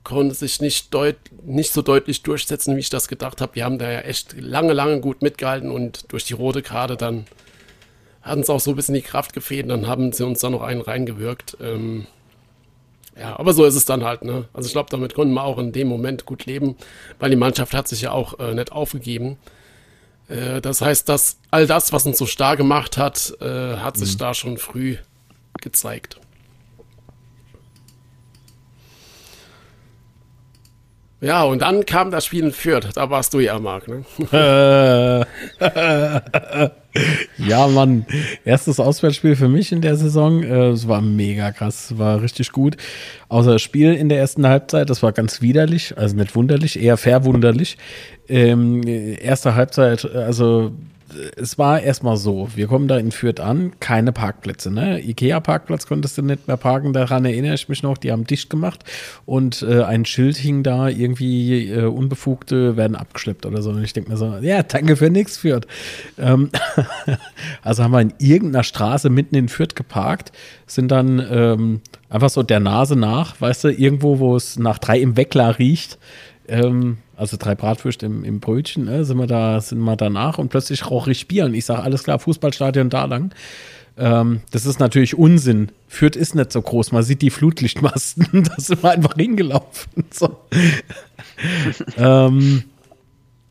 konnte 0.04 0.34
sich 0.34 0.60
nicht, 0.60 0.92
deut 0.92 1.16
nicht 1.44 1.72
so 1.72 1.82
deutlich 1.82 2.22
durchsetzen, 2.22 2.76
wie 2.76 2.80
ich 2.80 2.90
das 2.90 3.08
gedacht 3.08 3.40
habe. 3.40 3.52
Die 3.54 3.62
haben 3.62 3.78
da 3.78 3.90
ja 3.90 4.00
echt 4.00 4.34
lange, 4.38 4.72
lange 4.72 5.00
gut 5.00 5.22
mitgehalten 5.22 5.70
und 5.70 6.10
durch 6.12 6.24
die 6.24 6.34
rote 6.34 6.62
Karte 6.62 6.96
dann 6.96 7.26
hatten 8.22 8.40
es 8.40 8.50
auch 8.50 8.60
so 8.60 8.70
ein 8.70 8.76
bisschen 8.76 8.94
die 8.94 9.02
Kraft 9.02 9.32
gefehlt. 9.32 9.68
Dann 9.68 9.86
haben 9.86 10.12
sie 10.12 10.24
uns 10.24 10.40
da 10.40 10.50
noch 10.50 10.62
einen 10.62 10.80
reingewirkt. 10.80 11.56
Ähm, 11.60 12.06
ja, 13.18 13.38
aber 13.38 13.52
so 13.52 13.64
ist 13.64 13.74
es 13.74 13.84
dann 13.84 14.04
halt. 14.04 14.22
Ne? 14.22 14.48
Also 14.52 14.66
ich 14.66 14.72
glaube, 14.72 14.90
damit 14.90 15.14
konnten 15.14 15.34
wir 15.34 15.44
auch 15.44 15.58
in 15.58 15.72
dem 15.72 15.88
Moment 15.88 16.24
gut 16.24 16.46
leben, 16.46 16.76
weil 17.18 17.30
die 17.30 17.36
Mannschaft 17.36 17.74
hat 17.74 17.88
sich 17.88 18.02
ja 18.02 18.12
auch 18.12 18.38
äh, 18.38 18.54
nicht 18.54 18.72
aufgegeben. 18.72 19.38
Äh, 20.28 20.60
das 20.60 20.80
heißt, 20.80 21.08
dass 21.08 21.38
all 21.50 21.66
das, 21.66 21.92
was 21.92 22.06
uns 22.06 22.18
so 22.18 22.26
stark 22.26 22.58
gemacht 22.58 22.96
hat, 22.96 23.34
äh, 23.40 23.76
hat 23.76 23.96
sich 23.96 24.16
da 24.16 24.34
schon 24.34 24.56
früh 24.56 24.96
gezeigt. 25.60 26.18
Ja, 31.22 31.44
und 31.44 31.62
dann 31.62 31.86
kam 31.86 32.10
das 32.10 32.26
Spiel 32.26 32.44
in 32.44 32.52
Fürth. 32.52 32.90
Da 32.94 33.08
warst 33.08 33.32
du 33.32 33.38
ja, 33.38 33.58
Marc. 33.58 33.86
Ne? 33.88 34.02
Ja, 37.38 37.68
Mann. 37.68 38.04
Erstes 38.44 38.78
Auswärtsspiel 38.78 39.34
für 39.34 39.48
mich 39.48 39.72
in 39.72 39.80
der 39.80 39.96
Saison. 39.96 40.42
Äh, 40.42 40.68
Es 40.70 40.88
war 40.88 41.00
mega 41.00 41.50
krass. 41.52 41.96
War 41.96 42.20
richtig 42.20 42.52
gut. 42.52 42.76
Außer 43.30 43.52
das 43.52 43.62
Spiel 43.62 43.94
in 43.94 44.10
der 44.10 44.18
ersten 44.18 44.46
Halbzeit, 44.46 44.90
das 44.90 45.02
war 45.02 45.12
ganz 45.12 45.40
widerlich. 45.40 45.96
Also 45.96 46.16
nicht 46.16 46.36
wunderlich, 46.36 46.78
eher 46.78 46.98
verwunderlich. 46.98 47.78
Ähm, 48.28 48.86
erste 48.86 49.54
Halbzeit, 49.54 50.04
also 50.04 50.72
es 51.36 51.58
war 51.58 51.80
erstmal 51.80 52.16
so, 52.16 52.48
wir 52.54 52.66
kommen 52.66 52.88
da 52.88 52.98
in 52.98 53.12
Fürth 53.12 53.40
an, 53.40 53.72
keine 53.80 54.12
Parkplätze. 54.12 54.70
Ne? 54.70 55.00
Ikea-Parkplatz 55.00 55.86
konntest 55.86 56.18
du 56.18 56.22
nicht 56.22 56.48
mehr 56.48 56.56
parken, 56.56 56.92
daran 56.92 57.24
erinnere 57.24 57.54
ich 57.54 57.68
mich 57.68 57.82
noch, 57.82 57.98
die 57.98 58.12
haben 58.12 58.24
dicht 58.24 58.50
gemacht 58.50 58.84
und 59.26 59.62
äh, 59.62 59.82
ein 59.82 60.04
Schild 60.04 60.36
hing 60.36 60.62
da, 60.62 60.88
irgendwie 60.88 61.70
äh, 61.70 61.84
Unbefugte 61.84 62.76
werden 62.76 62.96
abgeschleppt 62.96 63.46
oder 63.46 63.62
so. 63.62 63.70
Und 63.70 63.82
ich 63.82 63.92
denke 63.92 64.10
mir 64.10 64.16
so, 64.16 64.36
ja, 64.40 64.62
danke 64.62 64.96
für 64.96 65.10
nichts, 65.10 65.38
Fürth. 65.38 65.66
Ähm, 66.18 66.50
also 67.62 67.82
haben 67.82 67.92
wir 67.92 68.00
in 68.00 68.14
irgendeiner 68.18 68.64
Straße 68.64 69.10
mitten 69.10 69.34
in 69.34 69.48
Fürth 69.48 69.74
geparkt, 69.74 70.32
sind 70.66 70.90
dann 70.90 71.24
ähm, 71.30 71.80
einfach 72.08 72.30
so 72.30 72.42
der 72.42 72.60
Nase 72.60 72.96
nach, 72.96 73.40
weißt 73.40 73.64
du, 73.64 73.68
irgendwo, 73.68 74.18
wo 74.18 74.36
es 74.36 74.58
nach 74.58 74.78
drei 74.78 75.00
im 75.00 75.16
Weckler 75.16 75.58
riecht, 75.58 75.98
ähm, 76.48 76.98
also 77.16 77.36
drei 77.38 77.54
Bratwürste 77.54 78.06
im, 78.06 78.24
im 78.24 78.40
Brötchen, 78.40 78.84
ne, 78.84 79.04
sind 79.04 79.18
wir 79.18 79.26
da, 79.26 79.60
sind 79.60 79.80
wir 79.80 79.96
danach 79.96 80.38
und 80.38 80.48
plötzlich 80.48 80.90
rauche 80.90 81.10
ich 81.10 81.28
Bier 81.28 81.44
und 81.44 81.54
ich 81.54 81.64
sage, 81.64 81.82
alles 81.82 82.04
klar, 82.04 82.18
Fußballstadion 82.18 82.90
da 82.90 83.04
lang. 83.04 83.32
Ähm, 83.96 84.40
das 84.50 84.66
ist 84.66 84.80
natürlich 84.80 85.16
Unsinn. 85.16 85.70
Fürth 85.86 86.16
ist 86.16 86.34
nicht 86.34 86.52
so 86.52 86.62
groß. 86.62 86.92
Man 86.92 87.02
sieht 87.02 87.22
die 87.22 87.30
Flutlichtmasten, 87.30 88.26
da 88.44 88.54
sind 88.56 88.82
wir 88.82 88.90
einfach 88.90 89.14
hingelaufen. 89.14 90.04
So. 90.10 90.36
ähm, 91.96 92.64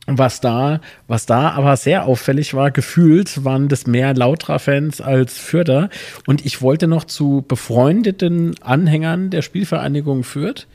was 0.06 0.40
da, 0.40 0.80
was 1.06 1.26
da 1.26 1.50
aber 1.50 1.76
sehr 1.76 2.06
auffällig 2.06 2.54
war, 2.54 2.70
gefühlt 2.70 3.44
waren 3.44 3.68
das 3.68 3.86
mehr 3.86 4.14
Lautra-Fans 4.14 5.00
als 5.00 5.38
Fürther. 5.38 5.90
Und 6.26 6.44
ich 6.44 6.60
wollte 6.60 6.88
noch 6.88 7.04
zu 7.04 7.44
befreundeten 7.46 8.54
Anhängern 8.62 9.30
der 9.30 9.42
Spielvereinigung 9.42 10.24
Fürth, 10.24 10.66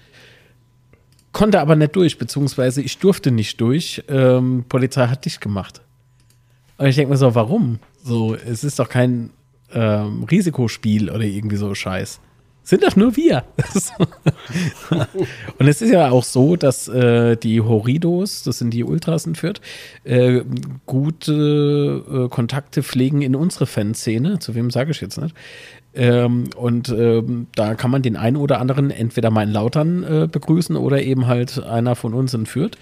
konnte 1.38 1.59
aber 1.61 1.75
nicht 1.75 1.95
durch, 1.95 2.17
beziehungsweise 2.17 2.81
ich 2.81 2.97
durfte 2.97 3.29
nicht 3.29 3.61
durch. 3.61 4.03
Ähm, 4.09 4.65
Polizei 4.67 5.05
hat 5.05 5.23
dicht 5.23 5.39
gemacht. 5.39 5.81
Und 6.79 6.88
ich 6.88 6.95
denke 6.95 7.11
mir 7.11 7.17
so, 7.17 7.35
warum? 7.35 7.77
So, 8.03 8.33
es 8.33 8.63
ist 8.63 8.79
doch 8.79 8.89
kein 8.89 9.29
ähm, 9.71 10.23
Risikospiel 10.23 11.11
oder 11.11 11.21
irgendwie 11.21 11.57
so 11.57 11.75
Scheiß. 11.75 12.19
Sind 12.63 12.83
doch 12.83 12.95
nur 12.95 13.15
wir. 13.15 13.45
Und 15.59 15.67
es 15.67 15.81
ist 15.81 15.91
ja 15.91 16.09
auch 16.09 16.23
so, 16.23 16.55
dass 16.55 16.88
äh, 16.88 17.38
die 17.38 17.61
Horridos, 17.61 18.41
das 18.41 18.57
sind 18.57 18.71
die 18.71 18.83
Ultras 18.83 19.27
in 19.27 19.35
Fürth, 19.35 19.61
äh, 20.05 20.41
gute 20.88 22.03
äh, 22.11 22.29
Kontakte 22.29 22.81
pflegen 22.81 23.21
in 23.21 23.35
unsere 23.35 23.67
Fanszene. 23.67 24.39
Zu 24.39 24.55
wem 24.55 24.71
sage 24.71 24.89
ich 24.89 25.01
jetzt 25.01 25.21
nicht? 25.21 25.35
Ähm, 25.97 26.51
und 26.55 26.89
ähm, 26.89 27.47
da 27.55 27.73
kann 27.73 27.89
man 27.89 28.03
den 28.03 28.15
einen 28.15 28.37
oder 28.37 28.61
anderen 28.61 28.91
entweder 28.91 29.31
mal 29.31 29.43
in 29.43 29.51
Lautern 29.51 30.03
äh, 30.03 30.27
begrüßen 30.31 30.75
oder 30.75 31.01
eben 31.01 31.25
halt 31.25 31.61
einer 31.63 31.95
von 31.95 32.13
uns 32.13 32.33
in 32.33 32.45
Fürth. 32.45 32.77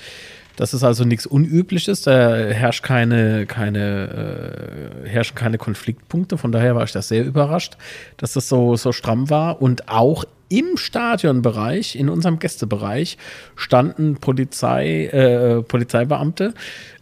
Das 0.58 0.74
ist 0.74 0.84
also 0.84 1.04
nichts 1.04 1.26
Unübliches, 1.26 2.02
da 2.02 2.36
herrscht 2.36 2.84
keine, 2.84 3.46
keine, 3.46 5.04
äh, 5.04 5.10
herrschen 5.10 5.36
keine 5.36 5.58
Konfliktpunkte. 5.58 6.38
Von 6.38 6.52
daher 6.52 6.76
war 6.76 6.84
ich 6.84 6.92
da 6.92 7.02
sehr 7.02 7.26
überrascht, 7.26 7.78
dass 8.18 8.34
das 8.34 8.48
so, 8.48 8.76
so 8.76 8.92
stramm 8.92 9.30
war. 9.30 9.62
Und 9.62 9.90
auch 9.90 10.24
im 10.48 10.78
Stadionbereich, 10.78 11.96
in 11.96 12.10
unserem 12.10 12.40
Gästebereich, 12.40 13.18
standen 13.56 14.16
Polizei, 14.16 15.06
äh, 15.08 15.62
Polizeibeamte 15.62 16.54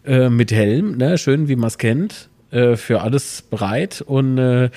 äh, 0.04 0.30
mit 0.30 0.50
Helm, 0.50 0.96
ne, 0.96 1.18
schön 1.18 1.48
wie 1.48 1.56
man 1.56 1.68
es 1.68 1.78
kennt, 1.78 2.28
äh, 2.50 2.76
für 2.76 3.02
alles 3.02 3.42
bereit 3.42 4.00
und 4.00 4.38
äh, 4.38 4.70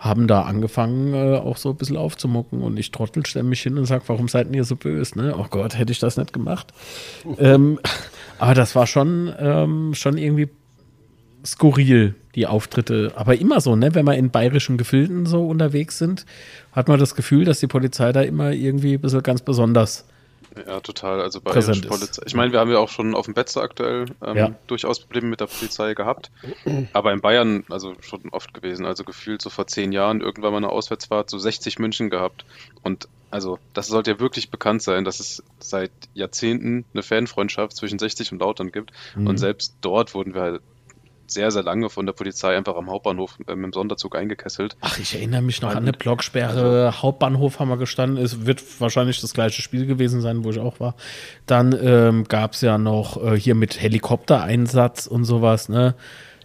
haben 0.00 0.26
da 0.26 0.42
angefangen, 0.42 1.12
äh, 1.12 1.36
auch 1.36 1.58
so 1.58 1.70
ein 1.70 1.76
bisschen 1.76 1.98
aufzumucken. 1.98 2.62
Und 2.62 2.78
ich 2.78 2.90
trottel, 2.90 3.24
stelle 3.26 3.44
mich 3.44 3.60
hin 3.60 3.76
und 3.76 3.84
sage, 3.84 4.02
warum 4.06 4.28
seid 4.28 4.52
ihr 4.52 4.64
so 4.64 4.74
böse? 4.74 5.18
Ne? 5.18 5.34
Oh 5.38 5.46
Gott, 5.48 5.78
hätte 5.78 5.92
ich 5.92 5.98
das 5.98 6.16
nicht 6.16 6.32
gemacht. 6.32 6.72
ähm, 7.38 7.78
aber 8.38 8.54
das 8.54 8.74
war 8.74 8.86
schon, 8.86 9.32
ähm, 9.38 9.94
schon 9.94 10.16
irgendwie 10.16 10.48
skurril, 11.44 12.14
die 12.34 12.46
Auftritte. 12.46 13.12
Aber 13.14 13.38
immer 13.38 13.60
so, 13.60 13.76
ne? 13.76 13.94
wenn 13.94 14.06
wir 14.06 14.16
in 14.16 14.30
bayerischen 14.30 14.78
Gefilden 14.78 15.26
so 15.26 15.46
unterwegs 15.46 15.98
sind, 15.98 16.24
hat 16.72 16.88
man 16.88 16.98
das 16.98 17.14
Gefühl, 17.14 17.44
dass 17.44 17.60
die 17.60 17.66
Polizei 17.66 18.10
da 18.12 18.22
immer 18.22 18.52
irgendwie 18.52 18.94
ein 18.94 19.00
bisschen 19.00 19.22
ganz 19.22 19.42
besonders 19.42 20.06
Ja, 20.66 20.80
total. 20.80 21.20
Also 21.20 21.40
bei 21.40 21.52
ist. 21.52 21.86
Polizei. 21.88 22.22
Ich 22.26 22.34
meine, 22.34 22.52
wir 22.52 22.60
haben 22.60 22.70
ja 22.70 22.78
auch 22.78 22.88
schon 22.88 23.14
auf 23.14 23.26
dem 23.26 23.34
Betze 23.34 23.60
aktuell 23.60 24.06
ähm, 24.22 24.36
Ja. 24.36 24.54
durchaus 24.66 25.00
Probleme 25.00 25.28
mit 25.28 25.40
der 25.40 25.46
Polizei 25.46 25.94
gehabt. 25.94 26.30
Aber 26.92 27.12
in 27.12 27.20
Bayern, 27.20 27.64
also 27.68 27.94
schon 28.00 28.28
oft 28.30 28.52
gewesen. 28.54 28.84
Also 28.84 29.04
gefühlt 29.04 29.42
so 29.42 29.50
vor 29.50 29.66
zehn 29.66 29.92
Jahren 29.92 30.20
irgendwann 30.20 30.52
mal 30.52 30.58
eine 30.58 30.70
Auswärtsfahrt, 30.70 31.30
so 31.30 31.38
60 31.38 31.78
München 31.78 32.10
gehabt. 32.10 32.44
Und 32.82 33.08
also 33.30 33.58
das 33.74 33.86
sollte 33.86 34.10
ja 34.10 34.20
wirklich 34.20 34.50
bekannt 34.50 34.82
sein, 34.82 35.04
dass 35.04 35.20
es 35.20 35.42
seit 35.60 35.92
Jahrzehnten 36.14 36.84
eine 36.92 37.02
Fanfreundschaft 37.02 37.76
zwischen 37.76 37.98
60 37.98 38.32
und 38.32 38.40
Lautern 38.40 38.72
gibt. 38.72 38.92
Mhm. 39.14 39.28
Und 39.28 39.36
selbst 39.38 39.76
dort 39.80 40.14
wurden 40.14 40.34
wir 40.34 40.42
halt 40.42 40.62
sehr, 41.32 41.50
sehr 41.50 41.62
lange 41.62 41.90
von 41.90 42.06
der 42.06 42.12
Polizei 42.12 42.56
einfach 42.56 42.76
am 42.76 42.90
Hauptbahnhof 42.90 43.38
äh, 43.46 43.54
mit 43.54 43.66
dem 43.66 43.72
Sonderzug 43.72 44.16
eingekesselt. 44.16 44.76
Ach, 44.80 44.98
ich 44.98 45.14
erinnere 45.14 45.42
mich 45.42 45.62
noch 45.62 45.70
an 45.70 45.78
eine 45.78 45.92
Blocksperre. 45.92 46.86
Also, 46.86 47.02
Hauptbahnhof 47.02 47.60
haben 47.60 47.68
wir 47.68 47.76
gestanden. 47.76 48.22
Es 48.22 48.46
wird 48.46 48.62
wahrscheinlich 48.80 49.20
das 49.20 49.32
gleiche 49.32 49.62
Spiel 49.62 49.86
gewesen 49.86 50.20
sein, 50.20 50.44
wo 50.44 50.50
ich 50.50 50.58
auch 50.58 50.80
war. 50.80 50.94
Dann 51.46 51.76
ähm, 51.80 52.24
gab 52.24 52.52
es 52.52 52.60
ja 52.60 52.78
noch 52.78 53.22
äh, 53.22 53.38
hier 53.38 53.54
mit 53.54 53.80
Helikoptereinsatz 53.80 55.06
und 55.06 55.24
sowas, 55.24 55.68
ne? 55.68 55.94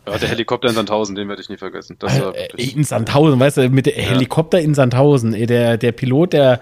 Ja, 0.07 0.17
der 0.19 0.29
Helikopter 0.29 0.69
in 0.69 0.75
Sandhausen, 0.75 1.15
den 1.15 1.27
werde 1.29 1.41
ich 1.41 1.49
nie 1.49 1.57
vergessen. 1.57 1.97
Das 1.99 2.21
war 2.21 2.35
äh, 2.35 2.47
in 2.57 2.83
Sandhausen, 2.83 3.39
weißt 3.39 3.57
du, 3.57 3.69
mit 3.69 3.87
dem 3.87 3.97
ja. 3.97 4.03
Helikopter 4.03 4.59
in 4.59 4.75
Sandhausen. 4.75 5.33
Ey, 5.33 5.47
der, 5.47 5.77
der 5.77 5.91
Pilot, 5.93 6.33
der, 6.33 6.61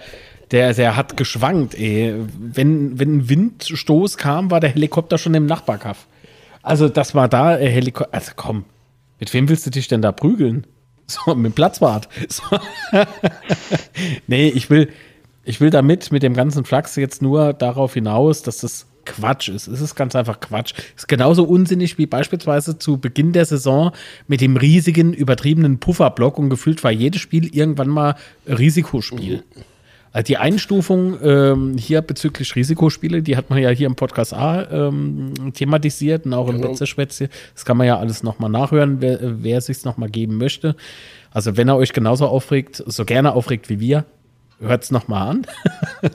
der, 0.51 0.73
der 0.73 0.95
hat 0.95 1.17
geschwankt, 1.17 1.75
ey. 1.75 2.15
Wenn, 2.39 2.99
wenn 2.99 3.17
ein 3.17 3.29
Windstoß 3.29 4.17
kam, 4.17 4.49
war 4.49 4.61
der 4.61 4.69
Helikopter 4.69 5.17
schon 5.17 5.33
im 5.33 5.45
Nachbarkaff. 5.45 6.07
Also, 6.63 6.89
das 6.89 7.13
war 7.13 7.27
da 7.27 7.57
äh, 7.57 7.69
Helikopter. 7.69 8.13
Also, 8.13 8.31
komm, 8.35 8.65
mit 9.19 9.33
wem 9.33 9.47
willst 9.47 9.65
du 9.65 9.69
dich 9.69 9.87
denn 9.87 10.01
da 10.01 10.11
prügeln? 10.11 10.65
So, 11.05 11.35
mit 11.35 11.53
Platzwart. 11.53 12.07
So. 12.29 12.43
nee, 14.27 14.47
ich 14.47 14.69
will, 14.69 14.89
ich 15.43 15.59
will 15.59 15.69
damit, 15.69 16.13
mit 16.13 16.23
dem 16.23 16.33
ganzen 16.33 16.63
Flachs 16.63 16.95
jetzt 16.95 17.21
nur 17.21 17.51
darauf 17.51 17.93
hinaus, 17.93 18.41
dass 18.41 18.59
das 18.59 18.87
Quatsch 19.05 19.49
ist. 19.49 19.67
Es 19.67 19.81
ist 19.81 19.95
ganz 19.95 20.15
einfach 20.15 20.39
Quatsch. 20.39 20.73
Es 20.95 21.03
ist 21.03 21.07
genauso 21.07 21.43
unsinnig 21.43 21.97
wie 21.97 22.05
beispielsweise 22.05 22.77
zu 22.77 22.97
Beginn 22.97 23.33
der 23.33 23.45
Saison 23.45 23.91
mit 24.27 24.39
dem 24.39 24.55
riesigen, 24.55 25.13
übertriebenen 25.13 25.79
Pufferblock 25.79 26.39
und 26.39 26.49
gefühlt 26.49 26.83
war 26.85 26.91
jedes 26.91 27.21
Spiel 27.21 27.53
irgendwann 27.53 27.89
mal 27.89 28.15
Risikospiel. 28.47 29.43
Mhm. 29.55 29.63
Also 30.13 30.25
die 30.27 30.37
Einstufung 30.37 31.17
ähm, 31.23 31.77
hier 31.77 32.01
bezüglich 32.01 32.55
Risikospiele, 32.55 33.23
die 33.23 33.35
hat 33.35 33.49
man 33.49 33.59
ja 33.59 33.69
hier 33.69 33.87
im 33.87 33.95
Podcast 33.95 34.33
A 34.33 34.63
ähm, 34.71 35.33
thematisiert 35.55 36.27
und 36.27 36.33
auch 36.33 36.47
im 36.47 36.57
genau. 36.57 36.69
Betzeschwätzchen. 36.69 37.29
Das 37.55 37.65
kann 37.65 37.77
man 37.77 37.87
ja 37.87 37.97
alles 37.97 38.21
nochmal 38.21 38.51
nachhören, 38.51 39.01
wer, 39.01 39.19
wer 39.21 39.57
es 39.57 39.65
sich 39.65 39.83
nochmal 39.83 40.09
geben 40.09 40.37
möchte. 40.37 40.75
Also 41.31 41.57
wenn 41.57 41.67
er 41.67 41.77
euch 41.77 41.93
genauso 41.93 42.27
aufregt, 42.27 42.83
so 42.85 43.05
gerne 43.05 43.33
aufregt 43.33 43.69
wie 43.69 43.79
wir, 43.79 44.05
hört 44.59 44.83
es 44.83 44.91
nochmal 44.91 45.29
an. 45.29 45.47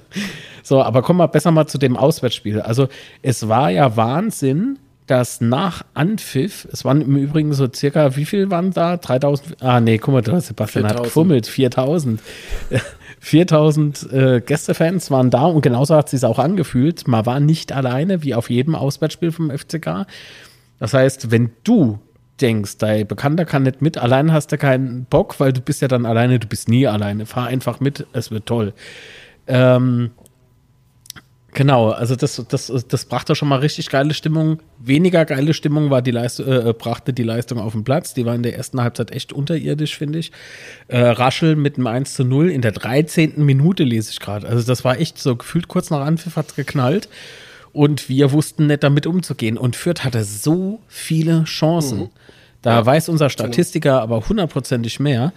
so, 0.63 0.81
aber 0.81 1.03
kommen 1.03 1.19
wir 1.19 1.27
besser 1.27 1.51
mal 1.51 1.67
zu 1.67 1.77
dem 1.77 1.97
Auswärtsspiel. 1.97 2.61
Also 2.61 2.87
es 3.23 3.49
war 3.49 3.71
ja 3.71 3.97
Wahnsinn, 3.97 4.79
dass 5.09 5.41
nach 5.41 5.85
Anpfiff, 5.95 6.69
es 6.71 6.85
waren 6.85 7.01
im 7.01 7.17
Übrigen 7.17 7.53
so 7.53 7.67
circa, 7.75 8.15
wie 8.15 8.27
viel 8.27 8.51
waren 8.51 8.73
da? 8.73 8.97
3000? 8.97 9.61
Ah, 9.61 9.81
nee, 9.81 9.99
guck 9.99 10.15
mal, 10.15 10.23
Sebastian 10.23 10.85
4000. 10.85 10.89
hat 10.95 11.03
gefummelt, 11.03 11.47
4000. 11.49 12.21
4000 13.21 14.13
äh, 14.13 14.41
Gästefans 14.41 15.11
waren 15.11 15.31
da 15.31 15.45
und 15.45 15.63
genauso 15.63 15.95
hat 15.97 16.07
es 16.07 16.21
sich 16.21 16.25
auch 16.29 16.39
angefühlt. 16.39 17.09
Man 17.09 17.27
war 17.27 17.41
nicht 17.41 17.73
alleine, 17.73 18.23
wie 18.23 18.35
auf 18.35 18.51
jedem 18.51 18.75
Auswärtsspiel 18.75 19.33
vom 19.33 19.51
FCK. 19.51 20.07
Das 20.79 20.95
heißt, 20.95 21.31
wenn 21.31 21.51
du 21.65 21.99
denkst, 22.41 22.79
dein 22.79 23.07
Bekannter 23.07 23.45
kann 23.45 23.65
nicht 23.65 23.83
mit, 23.83 23.99
allein 23.99 24.33
hast 24.33 24.53
du 24.53 24.59
keinen 24.59 25.05
Bock, 25.05 25.41
weil 25.41 25.53
du 25.53 25.61
bist 25.61 25.83
ja 25.83 25.89
dann 25.89 26.07
alleine, 26.07 26.39
du 26.39 26.47
bist 26.47 26.69
nie 26.69 26.87
alleine. 26.87 27.27
Fahr 27.27 27.47
einfach 27.49 27.81
mit, 27.81 28.07
es 28.13 28.31
wird 28.31 28.47
toll. 28.47 28.75
Ähm, 29.47 30.11
genau, 31.53 31.91
also 31.91 32.17
das, 32.17 32.43
das, 32.49 32.73
das 32.89 33.05
brachte 33.05 33.35
schon 33.35 33.49
mal 33.49 33.61
richtig 33.61 33.89
geile 33.89 34.15
Stimmung. 34.15 34.61
Weniger 34.79 35.25
geile 35.25 35.55
Stimmung 35.55 35.91
war 35.91 36.03
die 36.03 36.11
Leistung, 36.11 36.47
äh, 36.47 36.73
brachte 36.73 37.13
die 37.13 37.23
Leistung 37.23 37.59
auf 37.59 37.73
den 37.73 37.85
Platz. 37.85 38.15
Die 38.15 38.25
war 38.27 38.35
in 38.35 38.43
der 38.43 38.57
ersten 38.57 38.81
Halbzeit 38.81 39.11
echt 39.11 39.33
unterirdisch, 39.33 39.97
finde 39.97 40.19
ich. 40.19 40.33
Äh, 40.89 40.99
Raschel 41.01 41.57
mit 41.57 41.77
einem 41.77 41.87
1 41.87 42.15
zu 42.15 42.25
0 42.25 42.51
in 42.51 42.63
der 42.63 42.73
13. 42.73 43.45
Minute 43.45 43.85
lese 43.85 44.11
ich 44.11 44.21
gerade. 44.21 44.49
Also 44.49 44.67
das 44.67 44.85
war 44.85 44.99
echt 44.99 45.19
so 45.19 45.37
gefühlt 45.37 45.69
kurz 45.69 45.91
nach 45.91 46.01
Anpfiff 46.01 46.37
hat 46.37 46.49
es 46.51 46.57
geknallt. 46.57 47.09
Und 47.73 48.09
wir 48.09 48.33
wussten 48.33 48.67
nicht 48.67 48.83
damit 48.83 49.07
umzugehen. 49.07 49.59
Und 49.59 49.77
Fürth 49.77 50.05
hatte 50.05 50.25
so 50.25 50.81
viele 50.89 51.45
Chancen. 51.45 51.99
Mhm. 51.99 52.11
Da 52.63 52.73
ja, 52.73 52.87
weiß 52.87 53.09
unser. 53.09 53.31
Statistiker 53.31 54.01
aber 54.01 54.29
hundertprozentig 54.29 55.01
mehr, 55.01 55.33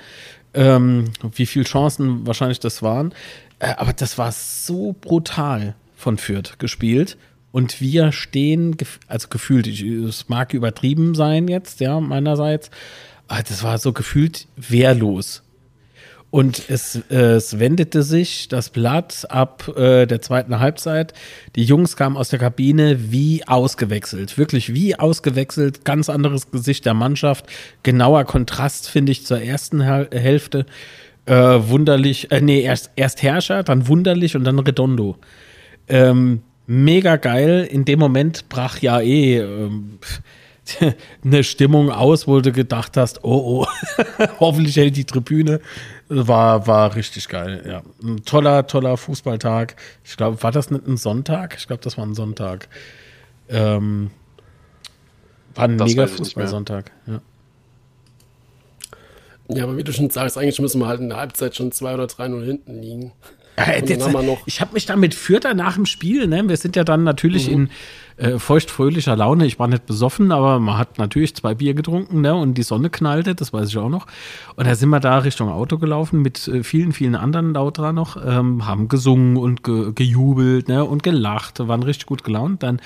ähm, 0.53 1.11
wie 1.35 1.45
viele 1.45 1.65
Chancen 1.65 2.25
wahrscheinlich 2.25 2.59
das 2.59 2.81
waren. 2.81 3.13
Äh, 3.59 3.73
aber 3.77 3.93
das 3.93 4.17
war 4.17 4.31
so 4.31 4.95
brutal 4.99 5.75
von 6.01 6.17
Fürth 6.17 6.59
gespielt. 6.59 7.17
Und 7.51 7.81
wir 7.81 8.11
stehen, 8.11 8.77
also 9.07 9.27
gefühlt, 9.29 9.67
es 9.67 10.29
mag 10.29 10.53
übertrieben 10.53 11.15
sein 11.15 11.47
jetzt, 11.47 11.81
ja, 11.81 11.99
meinerseits, 11.99 12.71
aber 13.27 13.43
das 13.43 13.63
war 13.63 13.77
so 13.77 13.93
gefühlt 13.93 14.47
wehrlos. 14.55 15.43
Und 16.31 16.69
es, 16.69 16.95
es 17.09 17.59
wendete 17.59 18.03
sich 18.03 18.47
das 18.47 18.69
Blatt 18.69 19.27
ab 19.29 19.67
äh, 19.77 20.05
der 20.05 20.21
zweiten 20.21 20.59
Halbzeit. 20.59 21.13
Die 21.57 21.63
Jungs 21.65 21.97
kamen 21.97 22.15
aus 22.15 22.29
der 22.29 22.39
Kabine 22.39 23.11
wie 23.11 23.45
ausgewechselt. 23.45 24.37
Wirklich 24.37 24.73
wie 24.73 24.95
ausgewechselt. 24.95 25.83
Ganz 25.83 26.09
anderes 26.09 26.49
Gesicht 26.49 26.85
der 26.85 26.93
Mannschaft. 26.93 27.47
Genauer 27.83 28.23
Kontrast, 28.23 28.89
finde 28.89 29.11
ich, 29.11 29.25
zur 29.25 29.41
ersten 29.41 29.81
Hälfte. 29.81 30.65
Äh, 31.25 31.35
wunderlich, 31.35 32.31
äh, 32.31 32.39
nee, 32.39 32.61
erst, 32.61 32.91
erst 32.95 33.21
Herrscher, 33.21 33.63
dann 33.63 33.89
wunderlich 33.89 34.37
und 34.37 34.45
dann 34.45 34.59
Redondo. 34.59 35.17
Ähm, 35.91 36.41
mega 36.67 37.17
geil. 37.17 37.67
In 37.69 37.85
dem 37.85 37.99
Moment 37.99 38.47
brach 38.49 38.79
ja 38.79 39.01
eh. 39.01 39.39
Ähm, 39.39 39.99
eine 41.23 41.43
Stimmung 41.43 41.91
aus, 41.91 42.27
wo 42.27 42.39
du 42.39 42.51
gedacht 42.51 42.95
hast, 42.95 43.23
oh, 43.23 43.65
oh, 43.65 43.67
hoffentlich 44.39 44.77
hält 44.77 44.95
die 44.95 45.05
Tribüne. 45.05 45.59
War, 46.07 46.67
war 46.67 46.95
richtig 46.95 47.27
geil, 47.27 47.63
ja. 47.67 47.81
Ein 48.03 48.23
toller, 48.23 48.67
toller 48.67 48.95
Fußballtag. 48.97 49.75
Ich 50.03 50.17
glaube, 50.17 50.41
war 50.43 50.51
das 50.51 50.71
nicht 50.71 50.87
ein 50.87 50.97
Sonntag? 50.97 51.55
Ich 51.57 51.67
glaube, 51.67 51.81
das 51.83 51.97
war 51.97 52.05
ein 52.05 52.15
Sonntag. 52.15 52.69
Ähm, 53.49 54.11
war 55.55 55.65
ein 55.65 55.77
das 55.77 55.89
mega 55.89 56.07
Fußballsonntag, 56.07 56.91
ja. 57.07 57.21
Ja, 59.53 59.63
aber 59.63 59.75
wie 59.75 59.83
du 59.83 59.91
schon 59.91 60.09
sagst, 60.09 60.37
eigentlich 60.37 60.59
müssen 60.61 60.79
wir 60.79 60.87
halt 60.87 61.01
in 61.01 61.09
der 61.09 61.17
Halbzeit 61.17 61.55
schon 61.55 61.73
2 61.73 61.95
oder 61.95 62.05
3-0 62.05 62.45
hinten 62.45 62.81
liegen. 62.81 63.11
Ja, 63.57 63.73
jetzt, 63.73 63.91
ich 64.45 64.61
habe 64.61 64.73
mich 64.73 64.85
damit 64.85 65.13
Fürther 65.13 65.53
nach 65.53 65.75
dem 65.75 65.85
Spiel, 65.85 66.27
ne? 66.27 66.47
wir 66.47 66.57
sind 66.57 66.75
ja 66.75 66.83
dann 66.83 67.03
natürlich 67.03 67.47
mhm. 67.47 67.53
in 67.53 67.69
äh, 68.17 68.39
feuchtfröhlicher 68.39 69.15
Laune. 69.15 69.45
Ich 69.45 69.59
war 69.59 69.67
nicht 69.67 69.85
besoffen, 69.85 70.31
aber 70.31 70.59
man 70.59 70.77
hat 70.77 70.97
natürlich 70.97 71.35
zwei 71.35 71.53
Bier 71.53 71.73
getrunken 71.73 72.21
ne? 72.21 72.35
und 72.35 72.53
die 72.53 72.63
Sonne 72.63 72.89
knallte, 72.89 73.35
das 73.35 73.51
weiß 73.51 73.69
ich 73.69 73.77
auch 73.77 73.89
noch. 73.89 74.07
Und 74.55 74.67
da 74.67 74.75
sind 74.75 74.89
wir 74.89 74.99
da 74.99 75.19
Richtung 75.19 75.49
Auto 75.49 75.77
gelaufen 75.77 76.21
mit 76.21 76.47
äh, 76.47 76.63
vielen, 76.63 76.93
vielen 76.93 77.15
anderen 77.15 77.53
Lauterer 77.53 77.93
noch, 77.93 78.17
ähm, 78.25 78.65
haben 78.65 78.87
gesungen 78.87 79.37
und 79.37 79.63
ge 79.63 79.91
gejubelt 79.93 80.67
ne? 80.67 80.85
und 80.85 81.03
gelacht, 81.03 81.59
waren 81.67 81.83
richtig 81.83 82.05
gut 82.05 82.23
gelaunt. 82.23 82.63
Dann 82.63 82.79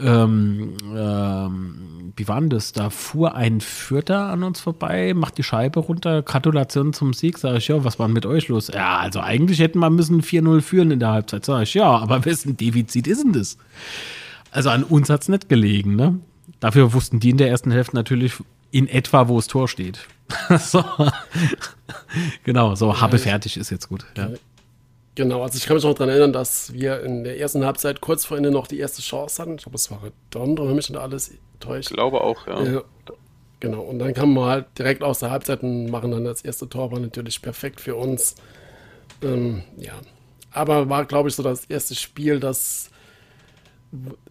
ähm, 0.00 0.74
ähm, 0.94 2.12
wie 2.16 2.28
war 2.28 2.40
denn 2.40 2.50
das? 2.50 2.72
Da 2.72 2.90
fuhr 2.90 3.34
ein 3.34 3.60
Fürther 3.60 4.28
an 4.28 4.42
uns 4.42 4.60
vorbei, 4.60 5.14
macht 5.14 5.38
die 5.38 5.42
Scheibe 5.42 5.80
runter, 5.80 6.22
Gratulation 6.22 6.92
zum 6.92 7.12
Sieg, 7.12 7.38
sage 7.38 7.58
ich, 7.58 7.68
ja, 7.68 7.84
was 7.84 7.98
war 7.98 8.08
mit 8.08 8.26
euch 8.26 8.48
los? 8.48 8.68
Ja, 8.72 8.98
also 8.98 9.20
eigentlich 9.20 9.60
hätten 9.60 9.78
wir 9.78 9.90
müssen 9.90 10.22
4-0 10.22 10.60
führen 10.60 10.90
in 10.90 11.00
der 11.00 11.10
Halbzeit, 11.10 11.44
sage 11.44 11.64
ich, 11.64 11.74
ja, 11.74 11.88
aber 11.88 12.24
wessen 12.24 12.56
Defizit 12.56 13.06
ist 13.06 13.24
denn 13.24 13.32
das? 13.32 13.56
Also 14.50 14.70
an 14.70 14.84
uns 14.84 15.10
hat 15.10 15.22
es 15.22 15.28
nicht 15.28 15.48
gelegen, 15.48 15.96
ne? 15.96 16.18
Dafür 16.60 16.92
wussten 16.92 17.20
die 17.20 17.30
in 17.30 17.36
der 17.36 17.50
ersten 17.50 17.70
Hälfte 17.70 17.94
natürlich 17.94 18.34
in 18.70 18.88
etwa, 18.88 19.28
wo 19.28 19.36
das 19.36 19.46
Tor 19.46 19.68
steht. 19.68 20.06
so. 20.58 20.84
genau, 22.44 22.74
so, 22.74 23.00
habe 23.00 23.18
fertig 23.18 23.56
ist 23.56 23.70
jetzt 23.70 23.88
gut. 23.88 24.06
Ja. 24.16 24.30
Genau, 25.18 25.42
also 25.42 25.56
ich 25.56 25.66
kann 25.66 25.74
mich 25.74 25.82
noch 25.82 25.94
daran 25.94 26.10
erinnern, 26.10 26.32
dass 26.32 26.72
wir 26.72 27.02
in 27.02 27.24
der 27.24 27.40
ersten 27.40 27.64
Halbzeit 27.64 28.00
kurz 28.00 28.24
vor 28.24 28.36
Ende 28.36 28.52
noch 28.52 28.68
die 28.68 28.78
erste 28.78 29.02
Chance 29.02 29.42
hatten. 29.42 29.56
Ich 29.56 29.62
glaube, 29.64 29.74
es 29.74 29.90
war 29.90 30.00
Redondo, 30.00 30.68
wenn 30.68 30.76
mich 30.76 30.92
da 30.92 31.00
alles 31.00 31.34
täuscht. 31.58 31.90
Ich 31.90 31.96
glaube 31.96 32.20
auch, 32.20 32.46
ja. 32.46 32.62
Äh, 32.62 32.82
genau, 33.58 33.80
und 33.80 33.98
dann 33.98 34.14
kamen 34.14 34.34
wir 34.34 34.46
halt 34.46 34.66
direkt 34.78 35.02
aus 35.02 35.18
der 35.18 35.32
Halbzeit 35.32 35.64
und 35.64 35.90
machen 35.90 36.12
dann 36.12 36.24
das 36.24 36.42
erste 36.42 36.68
Tor, 36.68 36.92
war 36.92 37.00
natürlich 37.00 37.42
perfekt 37.42 37.80
für 37.80 37.96
uns. 37.96 38.36
Ähm, 39.20 39.64
ja, 39.76 39.94
aber 40.52 40.88
war, 40.88 41.04
glaube 41.04 41.30
ich, 41.30 41.34
so 41.34 41.42
das 41.42 41.64
erste 41.64 41.96
Spiel, 41.96 42.38
das, 42.38 42.90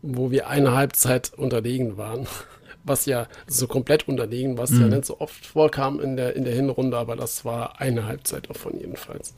wo 0.02 0.32
wir 0.32 0.48
eine 0.48 0.74
Halbzeit 0.74 1.34
unterlegen 1.36 1.98
waren. 1.98 2.28
Was 2.86 3.06
ja 3.06 3.28
so 3.46 3.68
komplett 3.68 4.08
unterlegen, 4.08 4.58
was 4.58 4.70
mhm. 4.70 4.82
ja 4.84 4.88
nicht 4.88 5.04
so 5.04 5.20
oft 5.20 5.46
vorkam 5.46 6.00
in 6.00 6.16
der, 6.16 6.38
in 6.38 6.46
der 6.46 6.54
Hinrunde, 6.54 6.96
aber 6.98 7.18
das 7.18 7.44
war 7.44 7.82
eine 7.82 8.06
Halbzeit 8.06 8.50
davon 8.50 8.80
jedenfalls. 8.80 9.34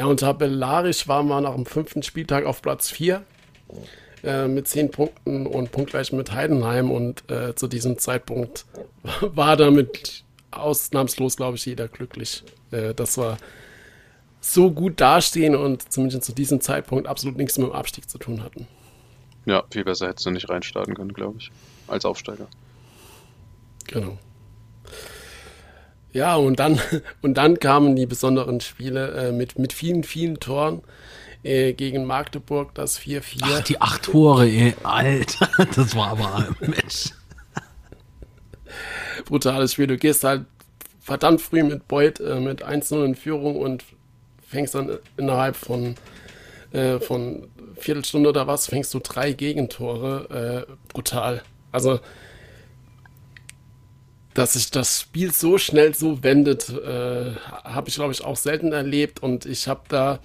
Ja, 0.00 0.06
und 0.06 0.20
tabellarisch 0.20 1.08
waren 1.08 1.28
wir 1.28 1.42
nach 1.42 1.54
dem 1.54 1.66
fünften 1.66 2.02
Spieltag 2.02 2.46
auf 2.46 2.62
Platz 2.62 2.88
4 2.88 3.22
äh, 4.24 4.48
mit 4.48 4.66
10 4.66 4.90
Punkten 4.90 5.46
und 5.46 5.72
punktgleich 5.72 6.10
mit 6.14 6.32
Heidenheim. 6.32 6.90
Und 6.90 7.30
äh, 7.30 7.54
zu 7.54 7.68
diesem 7.68 7.98
Zeitpunkt 7.98 8.64
war 9.20 9.58
damit 9.58 10.24
ausnahmslos, 10.52 11.36
glaube 11.36 11.58
ich, 11.58 11.66
jeder 11.66 11.86
glücklich. 11.86 12.44
Äh, 12.70 12.94
dass 12.94 13.18
wir 13.18 13.36
so 14.40 14.70
gut 14.70 15.02
dastehen 15.02 15.54
und 15.54 15.92
zumindest 15.92 16.24
zu 16.24 16.32
diesem 16.32 16.62
Zeitpunkt 16.62 17.06
absolut 17.06 17.36
nichts 17.36 17.58
mit 17.58 17.66
dem 17.66 17.74
Abstieg 17.74 18.08
zu 18.08 18.16
tun 18.16 18.42
hatten. 18.42 18.66
Ja, 19.44 19.64
viel 19.70 19.84
besser 19.84 20.08
hättest 20.08 20.24
du 20.24 20.30
nicht 20.30 20.48
reinstarten 20.48 20.94
können, 20.94 21.12
glaube 21.12 21.36
ich, 21.40 21.50
als 21.88 22.06
Aufsteiger. 22.06 22.46
Genau. 23.86 24.16
Ja, 26.12 26.36
und 26.36 26.58
dann, 26.58 26.80
und 27.22 27.34
dann 27.34 27.58
kamen 27.58 27.96
die 27.96 28.06
besonderen 28.06 28.60
Spiele 28.60 29.28
äh, 29.28 29.32
mit, 29.32 29.58
mit 29.58 29.72
vielen, 29.72 30.02
vielen 30.04 30.40
Toren 30.40 30.82
äh, 31.42 31.72
gegen 31.72 32.04
Magdeburg, 32.04 32.74
das 32.74 33.00
4-4. 33.00 33.38
Ach, 33.42 33.60
die 33.60 33.80
acht 33.80 34.02
Tore, 34.04 34.46
ey, 34.46 34.74
Alter, 34.82 35.48
das 35.74 35.94
war 35.94 36.08
aber 36.08 36.36
ein 36.36 36.56
Mensch. 36.60 37.10
brutales 39.24 39.72
Spiel. 39.72 39.86
Du 39.86 39.96
gehst 39.96 40.24
halt 40.24 40.44
verdammt 41.00 41.40
früh 41.40 41.62
mit 41.62 41.88
Beut, 41.88 42.20
äh, 42.20 42.40
mit 42.40 42.64
1-0 42.64 43.04
in 43.04 43.14
Führung 43.14 43.56
und 43.56 43.84
fängst 44.46 44.74
dann 44.74 44.98
innerhalb 45.16 45.56
von, 45.56 45.94
äh, 46.72 46.98
von 46.98 47.48
Viertelstunde 47.76 48.28
oder 48.28 48.46
was, 48.46 48.66
fängst 48.66 48.92
du 48.94 48.98
drei 48.98 49.32
Gegentore. 49.32 50.66
Äh, 50.68 50.72
brutal. 50.92 51.42
Also, 51.72 52.00
dass 54.34 54.52
sich 54.52 54.70
das 54.70 55.00
Spiel 55.00 55.32
so 55.32 55.58
schnell 55.58 55.94
so 55.94 56.22
wendet, 56.22 56.68
äh, 56.68 57.32
habe 57.64 57.88
ich, 57.88 57.94
glaube 57.96 58.12
ich, 58.12 58.24
auch 58.24 58.36
selten 58.36 58.72
erlebt. 58.72 59.22
Und 59.22 59.44
ich 59.46 59.66
habe 59.66 59.82
da, 59.88 60.20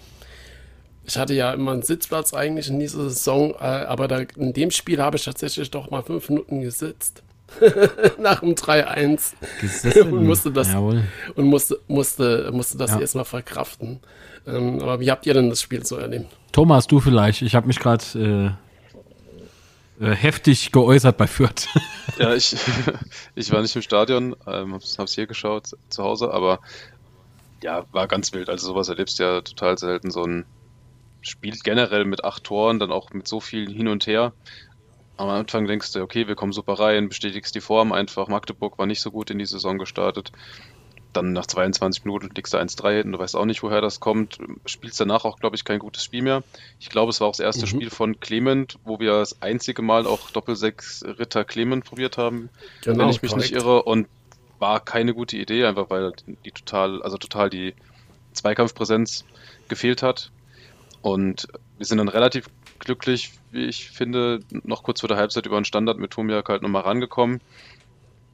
ich 1.05 1.17
hatte 1.17 1.33
ja 1.33 1.53
immer 1.53 1.71
einen 1.71 1.81
Sitzplatz 1.81 2.33
eigentlich 2.33 2.69
in 2.69 2.79
dieser 2.79 3.09
Saison, 3.09 3.51
äh, 3.51 3.63
aber 3.63 4.07
da, 4.07 4.19
in 4.37 4.53
dem 4.53 4.71
Spiel 4.71 5.01
habe 5.01 5.17
ich 5.17 5.25
tatsächlich 5.25 5.71
doch 5.71 5.89
mal 5.89 6.03
fünf 6.03 6.29
Minuten 6.29 6.61
gesitzt. 6.61 7.23
Nach 8.19 8.39
dem 8.39 8.55
3-1. 8.55 9.33
und 10.11 10.25
musste 10.25 10.51
das 10.51 10.73
Jawohl. 10.73 11.03
und 11.35 11.45
musste, 11.45 11.79
musste, 11.87 12.49
musste 12.51 12.77
das 12.77 12.91
ja. 12.91 12.99
erstmal 12.99 13.25
verkraften. 13.25 13.99
Ähm, 14.47 14.81
aber 14.81 14.99
wie 14.99 15.09
habt 15.09 15.25
ihr 15.25 15.33
denn 15.33 15.49
das 15.49 15.61
Spiel 15.61 15.85
so 15.85 15.95
erlebt? 15.95 16.27
Thomas, 16.51 16.87
du 16.87 16.99
vielleicht. 16.99 17.41
Ich 17.41 17.55
habe 17.55 17.67
mich 17.67 17.79
gerade 17.79 18.57
äh, 19.99 20.11
heftig 20.11 20.71
geäußert 20.71 21.17
bei 21.17 21.27
Fürth. 21.27 21.67
ja, 22.19 22.33
ich, 22.33 22.55
ich 23.35 23.51
war 23.51 23.61
nicht 23.61 23.75
im 23.75 23.81
Stadion, 23.81 24.35
ähm, 24.47 24.73
hab's, 24.73 24.97
hab's 24.97 25.13
hier 25.13 25.27
geschaut 25.27 25.71
zu 25.89 26.03
Hause, 26.03 26.31
aber 26.31 26.59
ja, 27.63 27.85
war 27.91 28.07
ganz 28.07 28.33
wild. 28.33 28.49
Also 28.49 28.67
sowas 28.67 28.89
erlebst 28.89 29.19
du 29.19 29.23
ja 29.23 29.41
total 29.41 29.77
selten. 29.77 30.11
So 30.11 30.23
ein 30.23 30.45
Spiel 31.21 31.55
generell 31.63 32.05
mit 32.05 32.23
acht 32.23 32.43
Toren, 32.43 32.79
dann 32.79 32.91
auch 32.91 33.11
mit 33.11 33.27
so 33.27 33.39
viel 33.39 33.71
hin 33.71 33.87
und 33.87 34.05
her. 34.05 34.33
Am 35.17 35.29
Anfang 35.29 35.65
denkst 35.65 35.93
du, 35.93 36.01
okay, 36.01 36.27
wir 36.27 36.35
kommen 36.35 36.51
super 36.51 36.73
rein, 36.73 37.07
bestätigst 37.07 37.55
die 37.55 37.61
Form 37.61 37.91
einfach. 37.91 38.27
Magdeburg 38.27 38.77
war 38.77 38.85
nicht 38.85 39.01
so 39.01 39.11
gut 39.11 39.29
in 39.29 39.39
die 39.39 39.45
Saison 39.45 39.77
gestartet. 39.77 40.31
Dann 41.15 41.31
nach 41.31 41.45
22 41.45 42.03
Minuten 42.03 42.29
liegst 42.35 42.53
du 42.53 42.57
1-3 42.57 42.97
hinten, 42.97 43.11
du 43.13 43.19
weißt 43.19 43.35
auch 43.35 43.45
nicht, 43.45 43.63
woher 43.63 43.79
das 43.79 43.99
kommt. 44.01 44.37
Spielst 44.65 44.99
danach 44.99 45.23
auch, 45.23 45.39
glaube 45.39 45.55
ich, 45.55 45.63
kein 45.63 45.79
gutes 45.79 46.03
Spiel 46.03 46.21
mehr. 46.21 46.43
Ich 46.79 46.89
glaube, 46.89 47.09
es 47.09 47.21
war 47.21 47.27
auch 47.27 47.31
das 47.31 47.39
erste 47.39 47.65
mhm. 47.65 47.69
Spiel 47.69 47.89
von 47.89 48.19
Clement, 48.19 48.77
wo 48.83 48.99
wir 48.99 49.11
das 49.13 49.41
einzige 49.41 49.81
Mal 49.81 50.07
auch 50.07 50.29
Doppelsechs 50.31 51.05
Ritter 51.05 51.45
Clement 51.45 51.85
probiert 51.85 52.17
haben, 52.17 52.49
genau, 52.83 52.99
wenn 52.99 53.09
ich 53.09 53.21
mich 53.21 53.31
korrekt. 53.31 53.51
nicht 53.51 53.61
irre. 53.61 53.83
Und 53.83 54.07
war 54.59 54.79
keine 54.79 55.13
gute 55.13 55.37
Idee, 55.37 55.65
einfach 55.65 55.89
weil 55.89 56.13
die 56.43 56.51
total, 56.51 57.01
also 57.01 57.17
total 57.17 57.49
die 57.49 57.73
Zweikampfpräsenz 58.33 59.23
gefehlt 59.67 60.03
hat. 60.03 60.31
Und 61.01 61.47
wir 61.77 61.85
sind 61.85 61.99
dann 61.99 62.09
relativ 62.09 62.49
glücklich, 62.79 63.31
wie 63.51 63.65
ich 63.65 63.89
finde, 63.89 64.39
noch 64.63 64.83
kurz 64.83 64.99
vor 64.99 65.07
der 65.07 65.17
Halbzeit 65.17 65.45
über 65.45 65.55
einen 65.55 65.65
Standard 65.65 65.97
mit 65.97 66.11
Tomiak 66.11 66.49
halt 66.49 66.61
nochmal 66.61 66.81
rangekommen. 66.81 67.41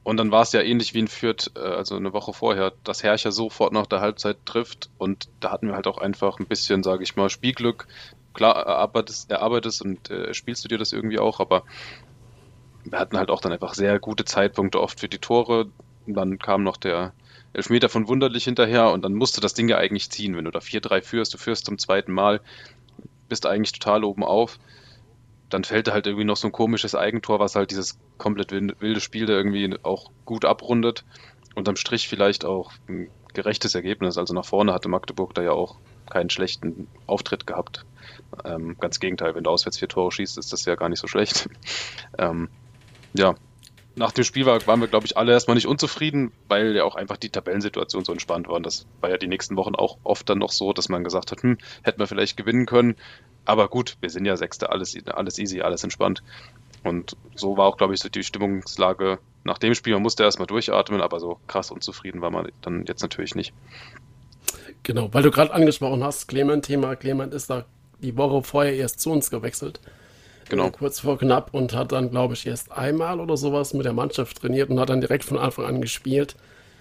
Und 0.03 0.17
dann 0.17 0.31
war 0.31 0.41
es 0.41 0.51
ja 0.51 0.61
ähnlich 0.61 0.93
wie 0.93 0.99
in 0.99 1.07
Fürth, 1.07 1.51
äh, 1.55 1.59
also 1.59 1.95
eine 1.95 2.13
Woche 2.13 2.33
vorher, 2.33 2.73
dass 2.83 3.03
Herrscher 3.03 3.31
sofort 3.31 3.71
nach 3.71 3.85
der 3.85 4.01
Halbzeit 4.01 4.37
trifft. 4.45 4.89
Und 4.97 5.29
da 5.39 5.51
hatten 5.51 5.67
wir 5.67 5.75
halt 5.75 5.87
auch 5.87 5.99
einfach 5.99 6.39
ein 6.39 6.47
bisschen, 6.47 6.83
sage 6.83 7.03
ich 7.03 7.15
mal, 7.15 7.29
Spielglück. 7.29 7.87
Klar, 8.33 8.55
erarbeitest, 8.55 9.29
erarbeitest 9.29 9.81
und 9.81 10.09
äh, 10.09 10.33
spielst 10.33 10.63
du 10.63 10.69
dir 10.69 10.77
das 10.77 10.93
irgendwie 10.93 11.19
auch, 11.19 11.39
aber 11.39 11.63
wir 12.83 12.97
hatten 12.97 13.17
halt 13.17 13.29
auch 13.29 13.41
dann 13.41 13.51
einfach 13.51 13.73
sehr 13.73 13.99
gute 13.99 14.25
Zeitpunkte 14.25 14.81
oft 14.81 14.99
für 14.99 15.09
die 15.09 15.19
Tore. 15.19 15.67
Und 16.07 16.13
dann 16.15 16.39
kam 16.39 16.63
noch 16.63 16.77
der 16.77 17.13
Elfmeter 17.53 17.89
von 17.89 18.07
Wunderlich 18.07 18.45
hinterher 18.45 18.91
und 18.91 19.03
dann 19.03 19.13
musste 19.13 19.41
das 19.41 19.53
Ding 19.53 19.69
ja 19.69 19.77
eigentlich 19.77 20.09
ziehen. 20.09 20.35
Wenn 20.35 20.45
du 20.45 20.51
da 20.51 20.59
4-3 20.59 21.01
führst, 21.01 21.33
du 21.33 21.37
führst 21.37 21.65
zum 21.65 21.77
zweiten 21.77 22.11
Mal, 22.11 22.41
bist 23.29 23.45
eigentlich 23.45 23.73
total 23.73 24.03
oben 24.03 24.23
auf. 24.23 24.57
Dann 25.51 25.63
fällt 25.63 25.87
da 25.87 25.91
halt 25.91 26.07
irgendwie 26.07 26.25
noch 26.25 26.37
so 26.37 26.47
ein 26.47 26.51
komisches 26.51 26.95
Eigentor, 26.95 27.39
was 27.39 27.55
halt 27.55 27.71
dieses 27.71 27.99
komplett 28.17 28.51
wilde 28.51 29.01
Spiel 29.01 29.25
da 29.25 29.33
irgendwie 29.33 29.75
auch 29.83 30.11
gut 30.25 30.45
abrundet. 30.45 31.05
Unterm 31.55 31.75
Strich 31.75 32.07
vielleicht 32.07 32.45
auch 32.45 32.71
ein 32.87 33.09
gerechtes 33.33 33.75
Ergebnis. 33.75 34.17
Also 34.17 34.33
nach 34.33 34.45
vorne 34.45 34.73
hatte 34.73 34.89
Magdeburg 34.89 35.33
da 35.33 35.41
ja 35.41 35.51
auch 35.51 35.77
keinen 36.09 36.29
schlechten 36.29 36.87
Auftritt 37.05 37.45
gehabt. 37.45 37.85
Ähm, 38.43 38.77
ganz 38.79 38.99
Gegenteil, 38.99 39.35
wenn 39.35 39.43
du 39.43 39.49
auswärts 39.49 39.77
vier 39.77 39.87
Tore 39.87 40.11
schießt, 40.11 40.37
ist 40.37 40.53
das 40.53 40.65
ja 40.65 40.75
gar 40.75 40.89
nicht 40.89 40.99
so 40.99 41.07
schlecht. 41.07 41.49
ähm, 42.17 42.49
ja, 43.13 43.35
nach 43.95 44.11
dem 44.11 44.23
Spiel 44.23 44.45
war, 44.45 44.65
waren 44.67 44.79
wir, 44.79 44.87
glaube 44.87 45.05
ich, 45.05 45.17
alle 45.17 45.33
erstmal 45.33 45.55
nicht 45.55 45.67
unzufrieden, 45.67 46.31
weil 46.47 46.75
ja 46.75 46.83
auch 46.85 46.95
einfach 46.95 47.17
die 47.17 47.29
Tabellensituation 47.29 48.05
so 48.05 48.11
entspannt 48.11 48.47
war. 48.47 48.55
Und 48.55 48.65
das 48.65 48.85
war 49.01 49.09
ja 49.09 49.17
die 49.17 49.27
nächsten 49.27 49.57
Wochen 49.57 49.75
auch 49.75 49.97
oft 50.03 50.29
dann 50.29 50.37
noch 50.37 50.51
so, 50.51 50.71
dass 50.73 50.89
man 50.89 51.03
gesagt 51.03 51.31
hat, 51.31 51.43
hm, 51.43 51.57
hätten 51.83 51.99
wir 51.99 52.07
vielleicht 52.07 52.37
gewinnen 52.37 52.65
können. 52.65 52.95
Aber 53.45 53.67
gut, 53.67 53.97
wir 54.01 54.09
sind 54.09 54.25
ja 54.25 54.37
Sechste, 54.37 54.69
alles, 54.69 54.95
alles 55.07 55.39
easy, 55.39 55.61
alles 55.61 55.83
entspannt. 55.83 56.21
Und 56.83 57.15
so 57.35 57.57
war 57.57 57.65
auch, 57.65 57.77
glaube 57.77 57.93
ich, 57.93 57.99
so 57.99 58.09
die 58.09 58.23
Stimmungslage 58.23 59.19
nach 59.43 59.57
dem 59.57 59.75
Spiel. 59.75 59.93
Man 59.93 60.01
musste 60.01 60.23
erstmal 60.23 60.47
durchatmen, 60.47 61.01
aber 61.01 61.19
so 61.19 61.39
krass 61.47 61.71
unzufrieden 61.71 62.21
war 62.21 62.31
man 62.31 62.51
dann 62.61 62.85
jetzt 62.87 63.01
natürlich 63.01 63.35
nicht. 63.35 63.53
Genau, 64.83 65.13
weil 65.13 65.23
du 65.23 65.31
gerade 65.31 65.53
angesprochen 65.53 66.03
hast, 66.03 66.27
Clement, 66.27 66.65
Thema 66.65 66.95
Clement 66.95 67.33
ist 67.33 67.49
da 67.49 67.65
die 67.99 68.17
Woche 68.17 68.41
vorher 68.43 68.75
erst 68.75 68.99
zu 68.99 69.11
uns 69.11 69.29
gewechselt. 69.29 69.79
Genau. 70.49 70.67
Äh, 70.67 70.71
kurz 70.71 70.99
vor 70.99 71.17
knapp 71.19 71.53
und 71.53 71.73
hat 71.73 71.91
dann, 71.91 72.09
glaube 72.09 72.33
ich, 72.33 72.47
erst 72.47 72.71
einmal 72.71 73.19
oder 73.19 73.37
sowas 73.37 73.73
mit 73.73 73.85
der 73.85 73.93
Mannschaft 73.93 74.41
trainiert 74.41 74.69
und 74.69 74.79
hat 74.79 74.89
dann 74.89 75.01
direkt 75.01 75.23
von 75.23 75.37
Anfang 75.37 75.65
an 75.65 75.81
gespielt. 75.81 76.35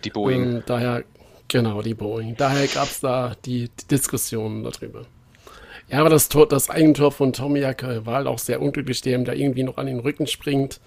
Die 0.05 0.11
Boeing. 0.11 0.43
Ähm, 0.43 0.63
daher, 0.65 1.05
genau, 1.49 1.83
die 1.83 1.95
Boeing. 1.95 2.37
Daher 2.37 2.67
gab 2.69 2.89
es 2.89 3.01
da 3.01 3.35
die, 3.45 3.69
die 3.69 3.87
Diskussionen 3.89 4.65
darüber. 4.65 5.05
Ja, 5.91 6.01
aber 6.01 6.11
das, 6.11 6.29
Tor, 6.29 6.47
das 6.47 6.71
Eigentor 6.71 7.11
von 7.11 7.33
Tomiak 7.33 7.85
war 8.05 8.15
halt 8.17 8.27
auch 8.27 8.39
sehr 8.39 8.63
unglücklich, 8.63 9.01
dem 9.01 9.25
da 9.25 9.33
irgendwie 9.33 9.65
noch 9.65 9.77
an 9.77 9.87
den 9.87 10.01
Rücken 10.01 10.27
springt. 10.27 10.81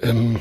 Ähm, 0.00 0.40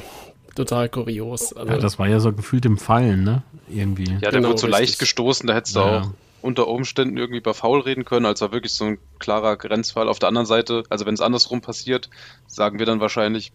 total 0.55 0.89
kurios. 0.89 1.53
Also, 1.53 1.71
ja, 1.71 1.77
das 1.77 1.97
war 1.97 2.07
ja 2.07 2.19
so 2.19 2.33
gefühlt 2.33 2.65
im 2.65 2.77
Fallen, 2.77 3.23
ne? 3.23 3.43
Irgendwie. 3.69 4.11
Ja, 4.11 4.19
der 4.19 4.31
genau, 4.31 4.49
wurde 4.49 4.59
so 4.59 4.67
richtig. 4.67 4.81
leicht 4.81 4.99
gestoßen, 4.99 5.47
da 5.47 5.53
hättest 5.53 5.75
du 5.75 5.79
ja. 5.79 6.01
auch 6.01 6.09
unter 6.41 6.67
Umständen 6.67 7.17
irgendwie 7.17 7.39
bei 7.39 7.53
Foul 7.53 7.81
reden 7.81 8.05
können, 8.05 8.25
als 8.25 8.41
war 8.41 8.51
wirklich 8.51 8.73
so 8.73 8.85
ein 8.85 8.97
klarer 9.19 9.57
Grenzfall. 9.57 10.07
Auf 10.07 10.19
der 10.19 10.29
anderen 10.29 10.45
Seite, 10.45 10.83
also 10.89 11.05
wenn 11.05 11.13
es 11.13 11.21
andersrum 11.21 11.61
passiert, 11.61 12.09
sagen 12.45 12.79
wir 12.79 12.85
dann 12.85 12.99
wahrscheinlich, 12.99 13.51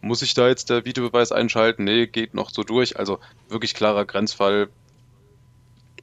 muss 0.00 0.22
ich 0.22 0.34
da 0.34 0.48
jetzt 0.48 0.70
der 0.70 0.84
Videobeweis 0.84 1.32
einschalten? 1.32 1.84
Nee, 1.84 2.06
geht 2.06 2.34
noch 2.34 2.50
so 2.50 2.62
durch. 2.62 2.98
Also 2.98 3.18
wirklich 3.48 3.74
klarer 3.74 4.04
Grenzfall, 4.04 4.68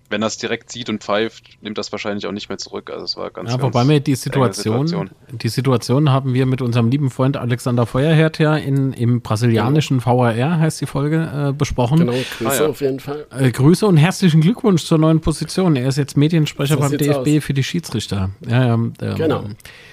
wenn 0.09 0.21
er 0.21 0.27
es 0.27 0.37
direkt 0.37 0.71
sieht 0.71 0.89
und 0.89 1.03
pfeift, 1.03 1.61
nimmt 1.61 1.77
das 1.77 1.91
wahrscheinlich 1.91 2.25
auch 2.27 2.31
nicht 2.31 2.49
mehr 2.49 2.57
zurück. 2.57 2.89
Also 2.89 3.03
es 3.03 3.17
war 3.17 3.29
ganz, 3.29 3.51
ja, 3.51 3.61
wobei 3.61 3.83
mir 3.83 3.99
die 3.99 4.15
Situation, 4.15 4.87
Situation, 4.87 5.09
die 5.31 5.49
Situation 5.49 6.09
haben 6.09 6.33
wir 6.33 6.45
mit 6.45 6.61
unserem 6.61 6.89
lieben 6.89 7.09
Freund 7.09 7.37
Alexander 7.37 7.85
Feuerherd 7.85 8.39
ja 8.39 8.55
in, 8.55 8.93
im 8.93 9.21
brasilianischen 9.21 9.99
genau. 9.99 10.19
VAR, 10.19 10.59
heißt 10.59 10.79
die 10.81 10.85
Folge, 10.85 11.49
äh, 11.49 11.53
besprochen. 11.53 11.99
Genau, 11.99 12.13
Grüße 12.13 12.49
ah, 12.49 12.63
ja. 12.63 12.67
auf 12.67 12.81
jeden 12.81 12.99
Fall. 12.99 13.25
Äh, 13.31 13.51
Grüße 13.51 13.85
und 13.85 13.97
herzlichen 13.97 14.41
Glückwunsch 14.41 14.85
zur 14.85 14.97
neuen 14.97 15.19
Position. 15.19 15.75
Er 15.75 15.89
ist 15.89 15.97
jetzt 15.97 16.15
Mediensprecher 16.15 16.77
beim 16.77 16.97
DFB 16.97 17.37
aus. 17.37 17.43
für 17.43 17.53
die 17.53 17.63
Schiedsrichter. 17.63 18.29
Ja, 18.47 18.65
ja, 18.65 18.73
ähm, 18.73 18.93
genau. 18.97 19.43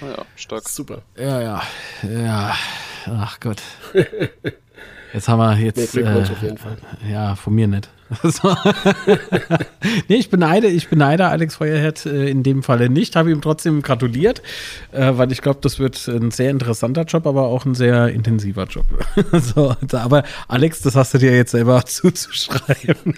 Ah, 0.01 0.17
ja, 0.17 0.25
stark. 0.35 0.69
Super. 0.69 1.01
Ja, 1.17 1.41
ja, 1.41 1.61
ja. 2.03 2.55
Ach 3.07 3.39
Gott. 3.39 3.61
Jetzt 5.13 5.29
haben 5.29 5.39
wir 5.39 5.57
jetzt. 5.57 5.95
Nee, 5.95 6.01
äh, 6.01 6.23
auf 6.23 6.41
jeden 6.41 6.57
Fall. 6.57 6.75
Ja, 7.09 7.35
von 7.35 7.55
mir 7.55 7.69
nicht. 7.69 7.89
So. 8.23 8.55
nee, 10.07 10.15
ich 10.15 10.29
beneide, 10.29 10.67
ich 10.67 10.89
beneide 10.89 11.27
Alex 11.27 11.55
Feuerherd 11.55 12.05
äh, 12.05 12.29
in 12.29 12.43
dem 12.43 12.61
Falle 12.61 12.89
nicht, 12.89 13.15
habe 13.15 13.31
ihm 13.31 13.41
trotzdem 13.41 13.81
gratuliert, 13.81 14.43
äh, 14.91 15.13
weil 15.15 15.31
ich 15.31 15.41
glaube, 15.41 15.59
das 15.61 15.79
wird 15.79 16.07
ein 16.07 16.29
sehr 16.29 16.51
interessanter 16.51 17.03
Job, 17.03 17.25
aber 17.25 17.43
auch 17.43 17.65
ein 17.65 17.73
sehr 17.73 18.09
intensiver 18.09 18.65
Job. 18.65 18.85
so, 19.31 19.75
aber 19.91 20.23
Alex, 20.47 20.81
das 20.81 20.95
hast 20.95 21.15
du 21.15 21.17
dir 21.17 21.35
jetzt 21.35 21.51
selber 21.51 21.83
zuzuschreiben. 21.85 23.15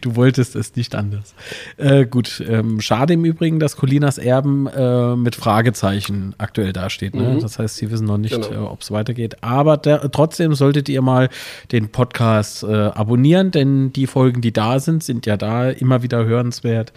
du 0.00 0.16
wolltest 0.16 0.56
es 0.56 0.74
nicht 0.74 0.94
anders. 0.96 1.34
Äh, 1.76 2.06
gut, 2.06 2.42
ähm, 2.46 2.80
schade 2.80 3.12
im 3.12 3.24
Übrigen, 3.24 3.60
dass 3.60 3.76
Colinas 3.76 4.18
Erben 4.18 4.66
äh, 4.66 5.14
mit 5.14 5.36
Fragezeichen 5.36 6.34
aktuell 6.38 6.72
dasteht. 6.72 7.14
Ne? 7.14 7.34
Mhm. 7.34 7.40
Das 7.40 7.58
heißt, 7.58 7.76
sie 7.76 7.90
wissen 7.90 8.06
noch 8.06 8.18
nicht, 8.18 8.34
genau. 8.34 8.66
Äh, 8.66 8.68
ob 8.68 8.80
es 8.80 8.90
weitergeht. 8.90 9.36
Aber 9.42 9.76
der, 9.76 10.10
trotzdem 10.10 10.54
solltet 10.54 10.88
ihr 10.88 11.02
mal 11.02 11.28
den 11.70 11.90
Podcast 11.90 12.64
äh, 12.64 12.66
abonnieren, 12.66 13.52
denn 13.52 13.91
die 13.96 14.06
Folgen, 14.06 14.40
die 14.40 14.52
da 14.52 14.78
sind, 14.80 15.02
sind 15.04 15.26
ja 15.26 15.36
da 15.36 15.70
immer 15.70 16.02
wieder 16.02 16.24
hörenswert. 16.24 16.92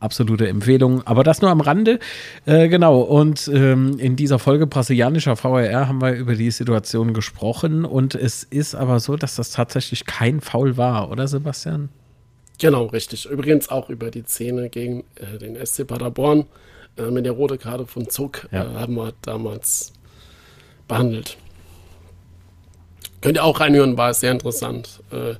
Absolute 0.00 0.48
Empfehlung. 0.48 1.06
Aber 1.06 1.22
das 1.22 1.42
nur 1.42 1.50
am 1.50 1.60
Rande. 1.60 2.00
Äh, 2.44 2.68
genau. 2.68 3.00
Und 3.00 3.48
ähm, 3.52 3.98
in 3.98 4.16
dieser 4.16 4.40
Folge 4.40 4.66
brasilianischer 4.66 5.36
VRR 5.36 5.86
haben 5.86 6.00
wir 6.00 6.14
über 6.14 6.34
die 6.34 6.50
Situation 6.50 7.14
gesprochen. 7.14 7.84
Und 7.84 8.16
es 8.16 8.42
ist 8.42 8.74
aber 8.74 8.98
so, 8.98 9.16
dass 9.16 9.36
das 9.36 9.50
tatsächlich 9.50 10.04
kein 10.04 10.40
Foul 10.40 10.76
war, 10.76 11.10
oder 11.10 11.28
Sebastian? 11.28 11.88
Genau, 12.58 12.86
richtig. 12.86 13.26
Übrigens 13.26 13.68
auch 13.68 13.90
über 13.90 14.10
die 14.10 14.22
Szene 14.22 14.70
gegen 14.70 15.04
äh, 15.16 15.38
den 15.38 15.54
SC 15.64 15.86
Paderborn 15.86 16.46
äh, 16.96 17.10
mit 17.10 17.24
der 17.24 17.32
rote 17.32 17.58
Karte 17.58 17.86
von 17.86 18.08
Zuck 18.08 18.48
ja. 18.50 18.64
Äh, 18.64 18.74
haben 18.74 18.94
wir 18.94 19.12
damals 19.22 19.92
behandelt. 20.88 21.36
Könnt 23.20 23.36
ihr 23.36 23.44
auch 23.44 23.60
reinhören, 23.60 23.96
war 23.96 24.12
sehr 24.14 24.32
interessant. 24.32 25.00
Äh, 25.10 25.34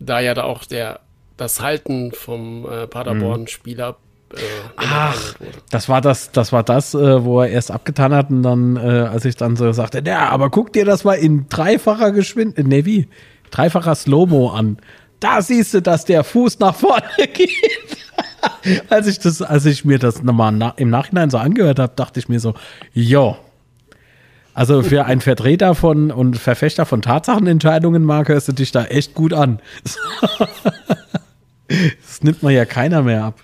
da 0.00 0.20
ja 0.20 0.34
da 0.34 0.44
auch 0.44 0.64
der, 0.64 1.00
das 1.36 1.60
Halten 1.60 2.12
vom 2.12 2.66
äh, 2.68 2.86
Paderborn-Spieler 2.86 3.96
äh, 4.34 4.38
Ach, 4.76 5.34
das 5.70 5.88
war 5.88 6.00
das, 6.00 6.30
das 6.32 6.52
war 6.52 6.62
das, 6.62 6.94
äh, 6.94 7.24
wo 7.24 7.40
er 7.40 7.50
erst 7.50 7.70
abgetan 7.70 8.14
hat 8.14 8.30
und 8.30 8.42
dann, 8.42 8.76
äh, 8.76 8.80
als 8.80 9.24
ich 9.24 9.36
dann 9.36 9.56
so 9.56 9.72
sagte, 9.72 10.02
ja, 10.04 10.28
aber 10.28 10.50
guck 10.50 10.72
dir 10.72 10.84
das 10.84 11.04
mal 11.04 11.14
in 11.14 11.48
dreifacher 11.48 12.12
Geschwindigkeit, 12.12 12.66
nee, 12.66 12.84
wie? 12.84 13.08
Dreifacher 13.50 13.94
Slow-Mo 13.94 14.50
an. 14.50 14.78
Da 15.18 15.42
siehst 15.42 15.74
du, 15.74 15.82
dass 15.82 16.04
der 16.04 16.24
Fuß 16.24 16.60
nach 16.60 16.74
vorne 16.74 17.02
geht. 17.32 17.50
als 18.88 19.06
ich 19.06 19.18
das, 19.18 19.42
als 19.42 19.66
ich 19.66 19.84
mir 19.84 19.98
das 19.98 20.22
nochmal 20.22 20.52
na, 20.52 20.74
im 20.76 20.90
Nachhinein 20.90 21.30
so 21.30 21.38
angehört 21.38 21.78
habe, 21.78 21.92
dachte 21.96 22.20
ich 22.20 22.28
mir 22.28 22.40
so, 22.40 22.54
jo. 22.92 23.36
Also 24.60 24.82
für 24.82 25.06
einen 25.06 25.22
Vertreter 25.22 25.74
von 25.74 26.10
und 26.10 26.36
Verfechter 26.36 26.84
von 26.84 27.00
Tatsachenentscheidungen, 27.00 28.04
Marc, 28.04 28.28
hörst 28.28 28.46
du 28.46 28.52
dich 28.52 28.70
da 28.72 28.84
echt 28.84 29.14
gut 29.14 29.32
an. 29.32 29.58
Das 31.68 32.22
nimmt 32.22 32.42
man 32.42 32.52
ja 32.52 32.64
keiner 32.64 33.02
mehr 33.02 33.22
ab. 33.22 33.40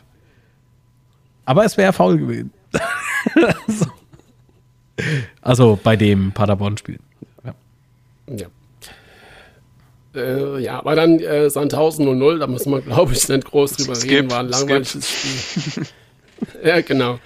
Aber 1.44 1.64
es 1.64 1.76
wäre 1.76 1.92
faul 1.94 2.18
gewesen. 2.18 2.52
so. 3.66 3.86
Also 5.40 5.78
bei 5.82 5.96
dem 5.96 6.32
Paderborn-Spiel. 6.32 6.98
Ja. 7.44 7.54
Ja. 8.36 8.46
Äh, 10.20 10.58
ja, 10.60 10.80
aber 10.80 10.96
dann 10.96 11.20
äh, 11.20 11.48
Sandhausen 11.48 12.06
0-0, 12.06 12.40
da 12.40 12.46
muss 12.46 12.66
man, 12.66 12.84
glaube 12.84 13.12
ich, 13.14 13.26
nicht 13.26 13.44
groß 13.46 13.76
drüber 13.76 13.94
Skip, 13.94 14.10
reden, 14.10 14.30
war 14.30 14.40
ein 14.40 14.48
langweiliges 14.48 15.08
Spiel. 15.08 15.86
ja, 16.64 16.80
genau. 16.82 17.20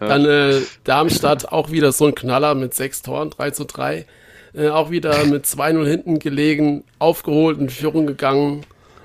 Dann 0.00 0.24
äh, 0.24 0.60
Darmstadt 0.84 1.52
auch 1.52 1.70
wieder 1.70 1.92
so 1.92 2.06
ein 2.06 2.14
Knaller 2.14 2.54
mit 2.54 2.74
sechs 2.74 3.02
Toren, 3.02 3.30
3 3.30 3.50
zu 3.50 3.64
3. 3.64 4.06
Äh, 4.54 4.68
auch 4.68 4.90
wieder 4.90 5.24
mit 5.24 5.44
2-0 5.44 5.86
hinten 5.86 6.18
gelegen, 6.18 6.84
aufgeholt, 6.98 7.58
in 7.58 7.68
Führung 7.68 8.06
gegangen. 8.06 8.64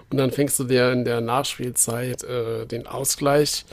Und 0.10 0.18
dann 0.18 0.32
fängst 0.32 0.60
du 0.60 0.66
dir 0.66 0.92
in 0.92 1.06
der 1.06 1.22
Nachspielzeit 1.22 2.24
äh, 2.24 2.66
den 2.66 2.88
Ausgleich. 2.88 3.66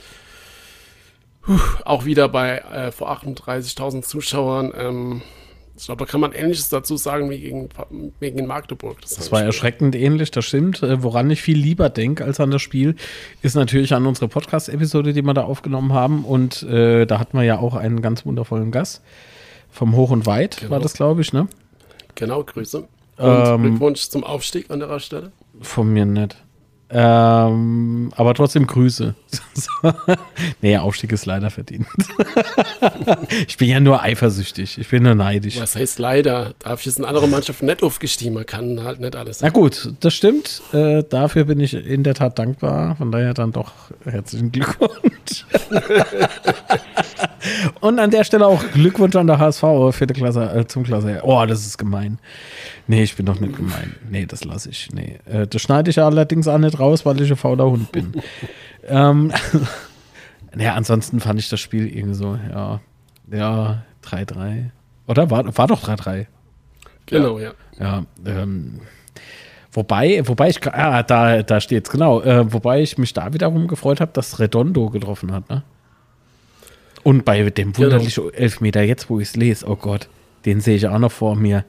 Puh, 1.41 1.59
auch 1.85 2.05
wieder 2.05 2.29
bei 2.29 2.59
äh, 2.59 2.91
vor 2.91 3.11
38.000 3.11 4.03
Zuschauern. 4.03 4.73
Ähm, 4.77 5.21
ich 5.79 5.85
glaube, 5.85 6.05
da 6.05 6.11
kann 6.11 6.19
man 6.21 6.33
Ähnliches 6.33 6.69
dazu 6.69 6.97
sagen 6.97 7.29
wie 7.29 7.39
gegen, 7.39 7.69
wie 8.19 8.31
gegen 8.31 8.45
Magdeburg. 8.47 8.99
Das 9.01 9.31
war 9.31 9.41
erschreckend 9.43 9.95
ähnlich, 9.95 10.29
das 10.31 10.45
stimmt. 10.45 10.83
Äh, 10.83 11.01
woran 11.03 11.29
ich 11.29 11.41
viel 11.41 11.57
lieber 11.57 11.89
denke 11.89 12.25
als 12.25 12.39
an 12.39 12.51
das 12.51 12.61
Spiel, 12.61 12.95
ist 13.41 13.55
natürlich 13.55 13.93
an 13.93 14.05
unsere 14.05 14.27
Podcast-Episode, 14.27 15.13
die 15.13 15.21
wir 15.21 15.33
da 15.33 15.43
aufgenommen 15.43 15.93
haben. 15.93 16.25
Und 16.25 16.63
äh, 16.63 17.05
da 17.05 17.19
hatten 17.19 17.37
wir 17.37 17.43
ja 17.43 17.59
auch 17.59 17.75
einen 17.75 18.01
ganz 18.01 18.25
wundervollen 18.25 18.71
Gast. 18.71 19.01
Vom 19.71 19.95
Hoch 19.95 20.09
und 20.11 20.25
Weit 20.25 20.57
Genau. 20.57 20.71
war 20.71 20.79
das, 20.79 20.93
glaube 20.93 21.21
ich, 21.21 21.31
ne? 21.31 21.47
Genau, 22.15 22.43
Grüße. 22.43 22.79
Und 22.79 22.87
Ähm, 23.19 23.61
Glückwunsch 23.61 24.09
zum 24.09 24.23
Aufstieg 24.23 24.69
an 24.71 24.79
der 24.79 24.99
Stelle. 24.99 25.31
Von 25.61 25.93
mir 25.93 26.05
nicht. 26.05 26.35
Ähm, 26.91 28.11
aber 28.15 28.33
trotzdem 28.33 28.65
Grüße. 28.65 29.13
nee, 30.61 30.77
Aufstieg 30.77 31.11
ist 31.11 31.27
leider 31.27 31.51
verdient. 31.51 31.85
ich 33.47 33.57
bin 33.57 33.69
ja 33.69 33.79
nur 33.79 34.01
eifersüchtig. 34.01 34.79
Ich 34.79 34.89
bin 34.89 35.03
nur 35.03 35.13
neidisch. 35.13 35.59
Was 35.59 35.75
heißt 35.75 35.99
leider? 35.99 36.53
Dafür 36.57 36.89
ist 36.89 36.97
eine 36.97 37.07
andere 37.07 37.27
Mannschaft 37.27 37.61
nicht 37.61 37.83
aufgestiegen. 37.83 38.33
Man 38.33 38.45
kann 38.45 38.83
halt 38.83 38.99
nicht 38.99 39.15
alles. 39.15 39.41
Na 39.41 39.49
gut, 39.49 39.93
das 39.99 40.15
stimmt. 40.15 40.63
Äh, 40.73 41.03
dafür 41.03 41.45
bin 41.45 41.59
ich 41.59 41.73
in 41.75 42.03
der 42.03 42.15
Tat 42.15 42.39
dankbar. 42.39 42.95
Von 42.95 43.11
daher 43.11 43.35
dann 43.35 43.51
doch 43.51 43.71
herzlichen 44.03 44.51
Glückwunsch. 44.51 45.45
Und 47.79 47.99
an 47.99 48.11
der 48.11 48.23
Stelle 48.23 48.47
auch 48.47 48.63
Glückwunsch 48.73 49.15
an 49.15 49.27
der 49.27 49.39
HSV, 49.39 49.63
vierte 49.91 50.13
Klasse, 50.13 50.51
äh, 50.51 50.67
zum 50.67 50.83
Klasse. 50.83 51.21
Oh, 51.23 51.45
das 51.45 51.65
ist 51.65 51.77
gemein. 51.77 52.19
Nee, 52.87 53.03
ich 53.03 53.15
bin 53.15 53.25
doch 53.25 53.39
nicht 53.39 53.55
gemein. 53.55 53.95
Nee, 54.09 54.25
das 54.25 54.43
lasse 54.43 54.69
ich. 54.69 54.89
Nee. 54.91 55.19
Äh, 55.25 55.47
das 55.47 55.61
schneide 55.61 55.89
ich 55.89 55.99
allerdings 55.99 56.47
auch 56.47 56.57
nicht 56.57 56.78
raus, 56.79 57.05
weil 57.05 57.21
ich 57.21 57.29
ein 57.29 57.37
fauler 57.37 57.65
Hund 57.65 57.91
bin. 57.91 58.13
ähm, 58.87 59.31
naja, 60.55 60.73
ansonsten 60.73 61.19
fand 61.19 61.39
ich 61.39 61.49
das 61.49 61.59
Spiel 61.59 61.87
irgendwie 61.87 62.15
so, 62.15 62.37
ja, 62.51 62.81
ja, 63.31 63.83
3-3. 64.03 64.71
Oder? 65.07 65.29
War, 65.29 65.57
war 65.57 65.67
doch 65.67 65.83
3-3. 65.83 66.27
Genau, 67.05 67.39
ja. 67.39 67.53
Ja, 67.79 68.05
ähm, 68.25 68.81
wobei, 69.71 70.21
wobei 70.27 70.49
ich, 70.49 70.59
ah, 70.67 71.01
da, 71.03 71.41
da 71.43 71.61
steht's, 71.61 71.89
genau, 71.89 72.21
äh, 72.21 72.51
wobei 72.51 72.81
ich 72.81 72.97
mich 72.97 73.13
da 73.13 73.33
wiederum 73.33 73.67
gefreut 73.67 74.01
habe, 74.01 74.11
dass 74.13 74.39
Redondo 74.39 74.89
getroffen 74.89 75.31
hat, 75.31 75.49
ne? 75.49 75.63
Und 77.03 77.23
bei 77.23 77.49
dem 77.49 77.77
wunderlichen 77.77 78.33
Elfmeter, 78.33 78.83
jetzt 78.83 79.09
wo 79.09 79.19
ich 79.19 79.29
es 79.29 79.35
lese, 79.35 79.65
oh 79.67 79.77
Gott, 79.77 80.09
den 80.45 80.59
sehe 80.61 80.75
ich 80.75 80.87
auch 80.87 80.99
noch 80.99 81.11
vor 81.11 81.35
mir. 81.35 81.63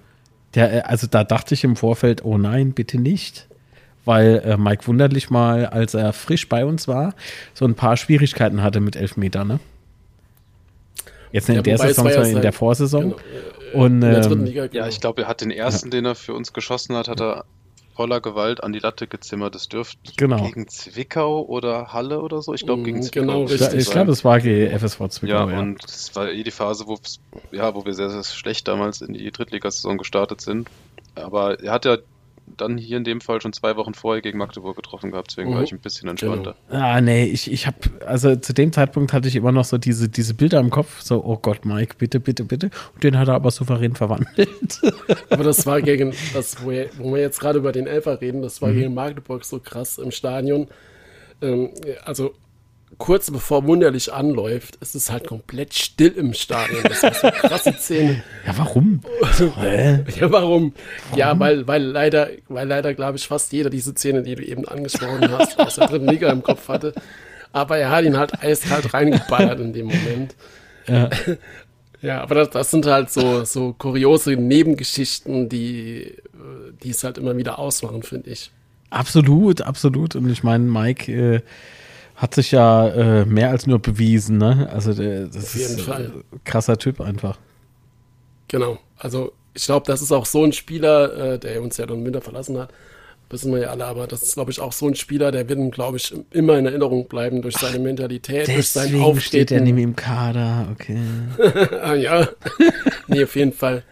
Der, 0.54 0.72
äh, 0.72 0.80
also 0.80 1.06
da 1.06 1.24
dachte 1.24 1.54
ich 1.54 1.64
im 1.64 1.76
Vorfeld, 1.76 2.24
oh 2.24 2.38
nein, 2.38 2.72
bitte 2.72 2.98
nicht. 2.98 3.48
Weil 4.10 4.42
äh, 4.44 4.56
Mike 4.56 4.86
Wunderlich 4.86 5.30
mal, 5.30 5.66
als 5.66 5.94
er 5.94 6.12
frisch 6.12 6.48
bei 6.48 6.64
uns 6.66 6.88
war, 6.88 7.14
so 7.54 7.64
ein 7.64 7.74
paar 7.74 7.96
Schwierigkeiten 7.96 8.62
hatte 8.62 8.80
mit 8.80 8.96
Elfmeter, 8.96 9.44
ne? 9.44 9.60
Jetzt 11.32 11.48
in 11.48 11.54
Ja, 11.54 11.62
der 11.62 11.78
wobei 11.78 11.90
es 11.90 11.96
Saison, 11.96 12.06
ja 12.06 12.12
sondern 12.12 12.28
in 12.30 12.34
sein- 12.34 12.42
der 12.42 12.52
Vorsaison. 12.52 13.02
Genau. 13.02 13.16
Und, 13.84 13.92
In 13.94 14.00
der 14.00 14.20
dritten 14.20 14.40
ähm, 14.40 14.44
Liga. 14.46 14.62
Ja, 14.62 14.68
genau. 14.68 14.86
ich 14.88 15.00
glaube, 15.00 15.22
er 15.22 15.28
hat 15.28 15.40
den 15.42 15.52
ersten, 15.52 15.90
den 15.90 16.04
er 16.04 16.16
für 16.16 16.34
uns 16.34 16.52
geschossen 16.52 16.96
hat, 16.96 17.06
hat 17.06 17.20
er 17.20 17.44
voller 17.94 18.20
Gewalt 18.20 18.64
an 18.64 18.72
die 18.72 18.80
Latte 18.80 19.06
gezimmert. 19.06 19.54
Das 19.54 19.68
dürfte 19.68 19.98
Genau. 20.16 20.44
gegen 20.44 20.66
Zwickau 20.66 21.42
oder 21.44 21.92
Halle 21.92 22.20
oder 22.20 22.42
so. 22.42 22.52
Ich 22.52 22.64
glaube, 22.66 22.82
gegen 22.82 22.98
Mhm, 22.98 23.02
Zwickau. 23.02 23.20
genau, 23.20 23.42
richtig. 23.44 23.74
ich 23.74 23.90
glaube, 23.90 24.10
es 24.10 24.24
war 24.24 24.40
gegen 24.40 24.72
FSV 24.76 25.00
Ja, 25.00 25.08
Zwickau. 25.10 25.48
Ja, 25.50 25.58
und 25.60 25.84
es 25.84 26.16
war 26.16 26.30
eh 26.32 26.42
die 26.42 26.50
Phase, 26.50 26.88
wo, 26.88 26.98
ja, 27.52 27.72
wo 27.76 27.84
wir 27.84 27.94
sehr, 27.94 28.10
sehr 28.10 28.24
schlecht 28.24 28.66
damals 28.66 29.00
in 29.00 29.12
die 29.14 29.30
Drittligasaison 29.30 29.98
gestartet 29.98 30.40
sind. 30.40 30.68
Aber 31.14 31.60
er 31.62 31.72
hat 31.72 31.84
ja 31.84 31.98
dann 32.56 32.78
hier 32.78 32.96
in 32.96 33.04
dem 33.04 33.20
Fall 33.20 33.40
schon 33.40 33.52
zwei 33.52 33.76
Wochen 33.76 33.94
vorher 33.94 34.22
gegen 34.22 34.38
Magdeburg 34.38 34.76
getroffen 34.76 35.10
gehabt, 35.10 35.30
deswegen 35.30 35.50
Mhm. 35.50 35.54
war 35.54 35.62
ich 35.62 35.72
ein 35.72 35.78
bisschen 35.80 36.08
entspannter. 36.08 36.54
Ah, 36.68 37.00
nee, 37.00 37.24
ich, 37.24 37.50
ich 37.50 37.66
habe, 37.66 37.76
also 38.06 38.36
zu 38.36 38.52
dem 38.52 38.72
Zeitpunkt 38.72 39.12
hatte 39.12 39.28
ich 39.28 39.36
immer 39.36 39.52
noch 39.52 39.64
so 39.64 39.78
diese, 39.78 40.08
diese 40.08 40.34
Bilder 40.34 40.60
im 40.60 40.70
Kopf, 40.70 41.00
so, 41.02 41.24
oh 41.24 41.36
Gott, 41.36 41.64
Mike, 41.64 41.96
bitte, 41.98 42.20
bitte, 42.20 42.44
bitte. 42.44 42.70
Und 42.94 43.02
den 43.04 43.18
hat 43.18 43.28
er 43.28 43.34
aber 43.34 43.50
souverän 43.50 43.94
verwandelt. 43.94 44.80
Aber 45.30 45.44
das 45.44 45.64
war 45.66 45.80
gegen, 45.82 46.12
das, 46.34 46.62
wo, 46.64 46.70
wir, 46.70 46.90
wo 46.98 47.14
wir 47.14 47.20
jetzt 47.20 47.40
gerade 47.40 47.58
über 47.58 47.72
den 47.72 47.86
Elfer 47.86 48.20
reden, 48.20 48.42
das 48.42 48.60
Mhm. 48.60 48.66
war 48.66 48.72
gegen 48.72 48.94
Magdeburg 48.94 49.44
so 49.44 49.58
krass 49.60 49.98
im 49.98 50.10
Stadion. 50.10 50.68
Ähm, 51.42 51.70
also 52.04 52.34
kurz 53.00 53.30
bevor 53.30 53.66
Wunderlich 53.66 54.12
anläuft, 54.12 54.76
ist 54.76 54.94
es 54.94 55.10
halt 55.10 55.26
komplett 55.26 55.74
still 55.74 56.12
im 56.12 56.34
Stadion. 56.34 56.84
Das 56.84 57.02
war 57.02 57.14
so 57.14 57.28
krasse 57.30 57.72
Szene. 57.72 58.22
ja, 58.46 58.56
warum? 58.56 59.00
Hä? 59.58 60.04
Ja, 60.20 60.30
warum? 60.30 60.72
Ja, 61.16 61.36
weil, 61.40 61.66
weil 61.66 61.82
leider, 61.82 62.28
weil 62.48 62.68
leider, 62.68 62.94
glaube 62.94 63.16
ich, 63.16 63.26
fast 63.26 63.52
jeder 63.52 63.70
diese 63.70 63.92
Szene, 63.92 64.22
die 64.22 64.36
du 64.36 64.44
eben 64.44 64.68
angesprochen 64.68 65.28
hast, 65.32 65.58
aus 65.58 65.74
der 65.74 65.88
dritten 65.88 66.06
Liga 66.06 66.30
im 66.30 66.44
Kopf 66.44 66.68
hatte. 66.68 66.94
Aber 67.52 67.78
er 67.78 67.90
hat 67.90 68.04
ihn 68.04 68.16
halt 68.16 68.40
eiskalt 68.40 68.94
reingeballert 68.94 69.58
in 69.58 69.72
dem 69.72 69.86
Moment. 69.86 70.36
Ja. 70.86 71.10
Ja, 72.02 72.22
aber 72.22 72.34
das, 72.34 72.48
das 72.48 72.70
sind 72.70 72.86
halt 72.86 73.10
so, 73.10 73.44
so 73.44 73.74
kuriose 73.74 74.32
Nebengeschichten, 74.32 75.50
die, 75.50 76.16
die 76.82 76.88
es 76.88 77.04
halt 77.04 77.18
immer 77.18 77.36
wieder 77.36 77.58
ausmachen, 77.58 78.02
finde 78.02 78.30
ich. 78.30 78.50
Absolut, 78.88 79.60
absolut. 79.60 80.16
Und 80.16 80.30
ich 80.30 80.42
meine, 80.42 80.64
Mike 80.64 81.12
äh, 81.12 81.40
hat 82.20 82.34
sich 82.34 82.50
ja 82.52 82.86
äh, 82.88 83.24
mehr 83.24 83.48
als 83.48 83.66
nur 83.66 83.78
bewiesen, 83.78 84.36
ne? 84.36 84.68
Also 84.70 84.92
der, 84.92 85.24
das 85.26 85.44
Auf 85.44 85.54
jeden 85.54 85.78
ist 85.78 85.80
Fall. 85.80 86.12
ein 86.32 86.40
krasser 86.44 86.76
Typ 86.76 87.00
einfach. 87.00 87.38
Genau. 88.48 88.78
Also 88.98 89.32
ich 89.54 89.64
glaube, 89.64 89.86
das 89.86 90.02
ist 90.02 90.12
auch 90.12 90.26
so 90.26 90.44
ein 90.44 90.52
Spieler, 90.52 91.34
äh, 91.34 91.38
der 91.38 91.62
uns 91.62 91.78
ja 91.78 91.86
dann 91.86 92.00
im 92.00 92.04
Winter 92.04 92.20
verlassen 92.20 92.58
hat. 92.58 92.70
Wissen 93.30 93.52
wir 93.52 93.60
ja 93.60 93.68
alle, 93.70 93.86
aber 93.86 94.06
das 94.06 94.22
ist, 94.22 94.34
glaube 94.34 94.50
ich, 94.50 94.60
auch 94.60 94.72
so 94.72 94.86
ein 94.86 94.96
Spieler, 94.96 95.32
der 95.32 95.48
wird 95.48 95.58
ihm, 95.58 95.70
glaube 95.70 95.96
ich, 95.96 96.12
immer 96.30 96.58
in 96.58 96.66
Erinnerung 96.66 97.08
bleiben 97.08 97.40
durch 97.40 97.56
seine 97.56 97.78
Mentalität, 97.78 98.48
durch 98.48 98.68
sein 98.68 98.88
Deswegen 98.88 99.02
Auftreten. 99.04 99.46
steht 99.46 99.50
er 99.52 99.62
mehr 99.62 99.84
im 99.84 99.96
Kader, 99.96 100.68
okay. 100.72 100.98
Ah, 101.82 101.94
ja. 101.94 102.28
nee, 103.06 103.22
auf 103.24 103.34
jeden 103.34 103.52
Fall. 103.54 103.82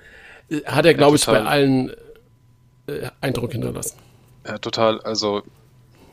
Hat 0.66 0.84
er, 0.84 0.92
glaube 0.92 1.16
ich, 1.16 1.24
bei 1.24 1.40
allen 1.40 1.90
äh, 2.88 3.08
Eindruck 3.22 3.52
hinterlassen. 3.52 3.96
Ja, 4.46 4.58
total. 4.58 5.00
Also, 5.00 5.42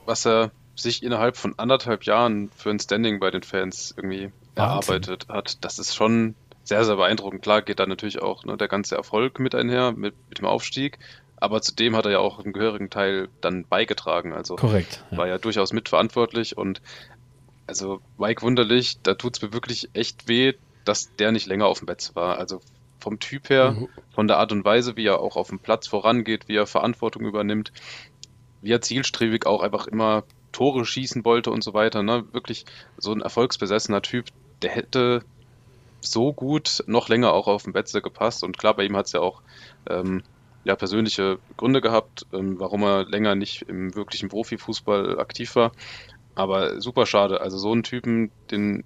was 0.06 0.26
er 0.26 0.52
sich 0.76 1.04
innerhalb 1.04 1.38
von 1.38 1.54
anderthalb 1.58 2.04
Jahren 2.04 2.50
für 2.56 2.70
ein 2.70 2.80
Standing 2.80 3.20
bei 3.20 3.32
den 3.32 3.44
Fans 3.44 3.94
irgendwie 3.96 4.32
erarbeitet 4.56 5.28
hat, 5.30 5.64
das 5.64 5.80
ist 5.80 5.96
schon 5.96 6.36
sehr, 6.64 6.84
sehr 6.84 6.96
beeindruckend. 6.96 7.42
Klar 7.44 7.62
geht 7.62 7.80
da 7.80 7.86
natürlich 7.86 8.22
auch 8.22 8.44
ne, 8.44 8.58
der 8.58 8.68
ganze 8.68 8.96
Erfolg 8.96 9.40
mit 9.40 9.54
einher, 9.56 9.92
mit, 9.92 10.16
mit 10.30 10.40
dem 10.40 10.46
Aufstieg. 10.46 10.98
Aber 11.38 11.62
zudem 11.62 11.96
hat 11.96 12.06
er 12.06 12.12
ja 12.12 12.20
auch 12.20 12.40
einen 12.40 12.54
gehörigen 12.54 12.90
Teil 12.90 13.28
dann 13.42 13.66
beigetragen. 13.66 14.34
Also 14.34 14.56
Korrekt. 14.56 15.04
Ja. 15.12 15.18
war 15.18 15.28
ja 15.28 15.38
durchaus 15.38 15.74
mitverantwortlich 15.74 16.58
und 16.58 16.82
also 17.68 18.00
Mike 18.18 18.42
Wunderlich, 18.42 19.00
da 19.04 19.16
tut 19.16 19.36
es 19.38 19.42
mir 19.42 19.54
wirklich 19.54 19.90
echt 19.94 20.28
weh, 20.28 20.54
dass 20.86 21.16
der 21.16 21.32
nicht 21.32 21.48
länger 21.48 21.66
auf 21.68 21.80
dem 21.80 21.88
Bett 21.88 22.12
war. 22.14 22.38
Also 22.38 22.62
vom 23.00 23.20
Typ 23.20 23.50
her, 23.50 23.72
Mhm. 23.74 23.90
von 24.14 24.28
der 24.28 24.38
Art 24.38 24.52
und 24.52 24.66
Weise, 24.66 24.96
wie 24.98 25.06
er 25.06 25.20
auch 25.20 25.36
auf 25.36 25.50
dem 25.50 25.60
Platz 25.60 25.88
vorangeht, 25.88 26.48
wie 26.48 26.56
er 26.56 26.68
Verantwortung 26.68 27.26
übernimmt, 27.26 27.72
wie 28.62 28.72
er 28.72 28.82
zielstrebig 28.82 29.46
auch 29.46 29.62
einfach 29.62 29.88
immer 29.88 30.24
Tore 30.56 30.86
schießen 30.86 31.26
wollte 31.26 31.52
und 31.52 31.66
so 31.66 31.74
weiter. 31.74 32.02
Ne? 32.02 32.24
Wirklich 32.32 32.66
so 32.98 33.12
ein 33.12 33.22
erfolgsbesessener 33.22 34.02
Typ, 34.02 34.28
der 34.62 34.72
hätte 34.72 35.22
so 36.00 36.32
gut 36.32 36.82
noch 36.88 37.10
länger 37.10 37.34
auch 37.34 37.48
auf 37.48 37.64
dem 37.64 37.74
Betze 37.74 38.02
gepasst. 38.02 38.42
Und 38.42 38.58
klar, 38.58 38.74
bei 38.74 38.86
ihm 38.86 38.96
hat 38.96 39.08
es 39.08 39.12
ja 39.12 39.20
auch 39.20 39.42
ähm, 39.90 40.24
ja, 40.64 40.78
persönliche 40.78 41.40
Gründe 41.58 41.82
gehabt, 41.82 42.26
ähm, 42.32 42.58
warum 42.58 42.84
er 42.84 43.04
länger 43.04 43.36
nicht 43.36 43.64
im 43.64 43.96
wirklichen 43.96 44.30
Profifußball 44.30 45.20
aktiv 45.20 45.58
war. 45.58 45.74
Aber 46.36 46.80
super 46.80 47.06
schade. 47.06 47.42
Also 47.42 47.58
so 47.58 47.74
einen 47.74 47.84
Typen, 47.84 48.32
den, 48.50 48.86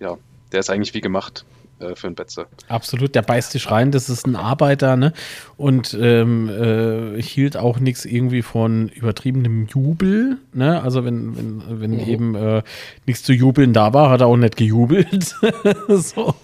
ja, 0.00 0.16
der 0.52 0.60
ist 0.60 0.70
eigentlich 0.70 0.94
wie 0.94 1.02
gemacht 1.02 1.44
äh, 1.78 1.94
für 1.94 2.06
einen 2.06 2.16
Betze. 2.16 2.46
Absolut, 2.68 3.14
der 3.14 3.22
beißt 3.22 3.52
sich 3.52 3.70
rein, 3.70 3.90
das 3.90 4.08
ist 4.08 4.26
ein 4.26 4.36
Arbeiter, 4.36 4.96
ne? 4.96 5.12
Und 5.56 5.96
ähm, 6.00 6.48
äh, 6.48 7.20
hielt 7.20 7.56
auch 7.56 7.78
nichts 7.78 8.04
irgendwie 8.04 8.42
von 8.42 8.88
übertriebenem 8.88 9.66
Jubel, 9.66 10.38
ne? 10.52 10.82
Also 10.82 11.04
wenn, 11.04 11.36
wenn, 11.36 11.80
wenn 11.80 11.90
mhm. 11.92 12.00
eben 12.00 12.34
äh, 12.34 12.62
nichts 13.06 13.22
zu 13.22 13.32
jubeln 13.32 13.72
da 13.72 13.92
war, 13.92 14.10
hat 14.10 14.20
er 14.20 14.26
auch 14.26 14.36
nicht 14.36 14.56
gejubelt. 14.56 15.34
so. 15.88 16.34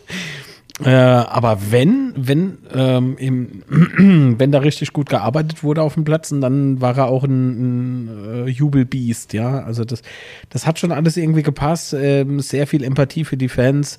Äh, 0.85 0.91
aber 0.91 1.59
wenn, 1.71 2.13
wenn, 2.17 2.59
ähm, 2.75 3.17
im, 3.19 3.63
wenn 4.39 4.53
da 4.53 4.59
richtig 4.59 4.93
gut 4.93 5.09
gearbeitet 5.09 5.63
wurde 5.63 5.83
auf 5.83 5.95
dem 5.95 6.05
Platz, 6.05 6.31
dann 6.31 6.81
war 6.81 6.97
er 6.97 7.07
auch 7.07 7.25
ein, 7.25 8.07
ein 8.07 8.47
äh, 8.47 8.51
Jubelbiest, 8.51 9.33
ja. 9.33 9.63
Also 9.63 9.85
das, 9.85 10.03
das 10.49 10.67
hat 10.67 10.79
schon 10.79 10.93
alles 10.93 11.17
irgendwie 11.17 11.43
gepasst. 11.43 11.95
Ähm, 11.95 12.41
sehr 12.41 12.67
viel 12.67 12.83
Empathie 12.85 13.25
für 13.25 13.37
die 13.37 13.49
Fans. 13.49 13.99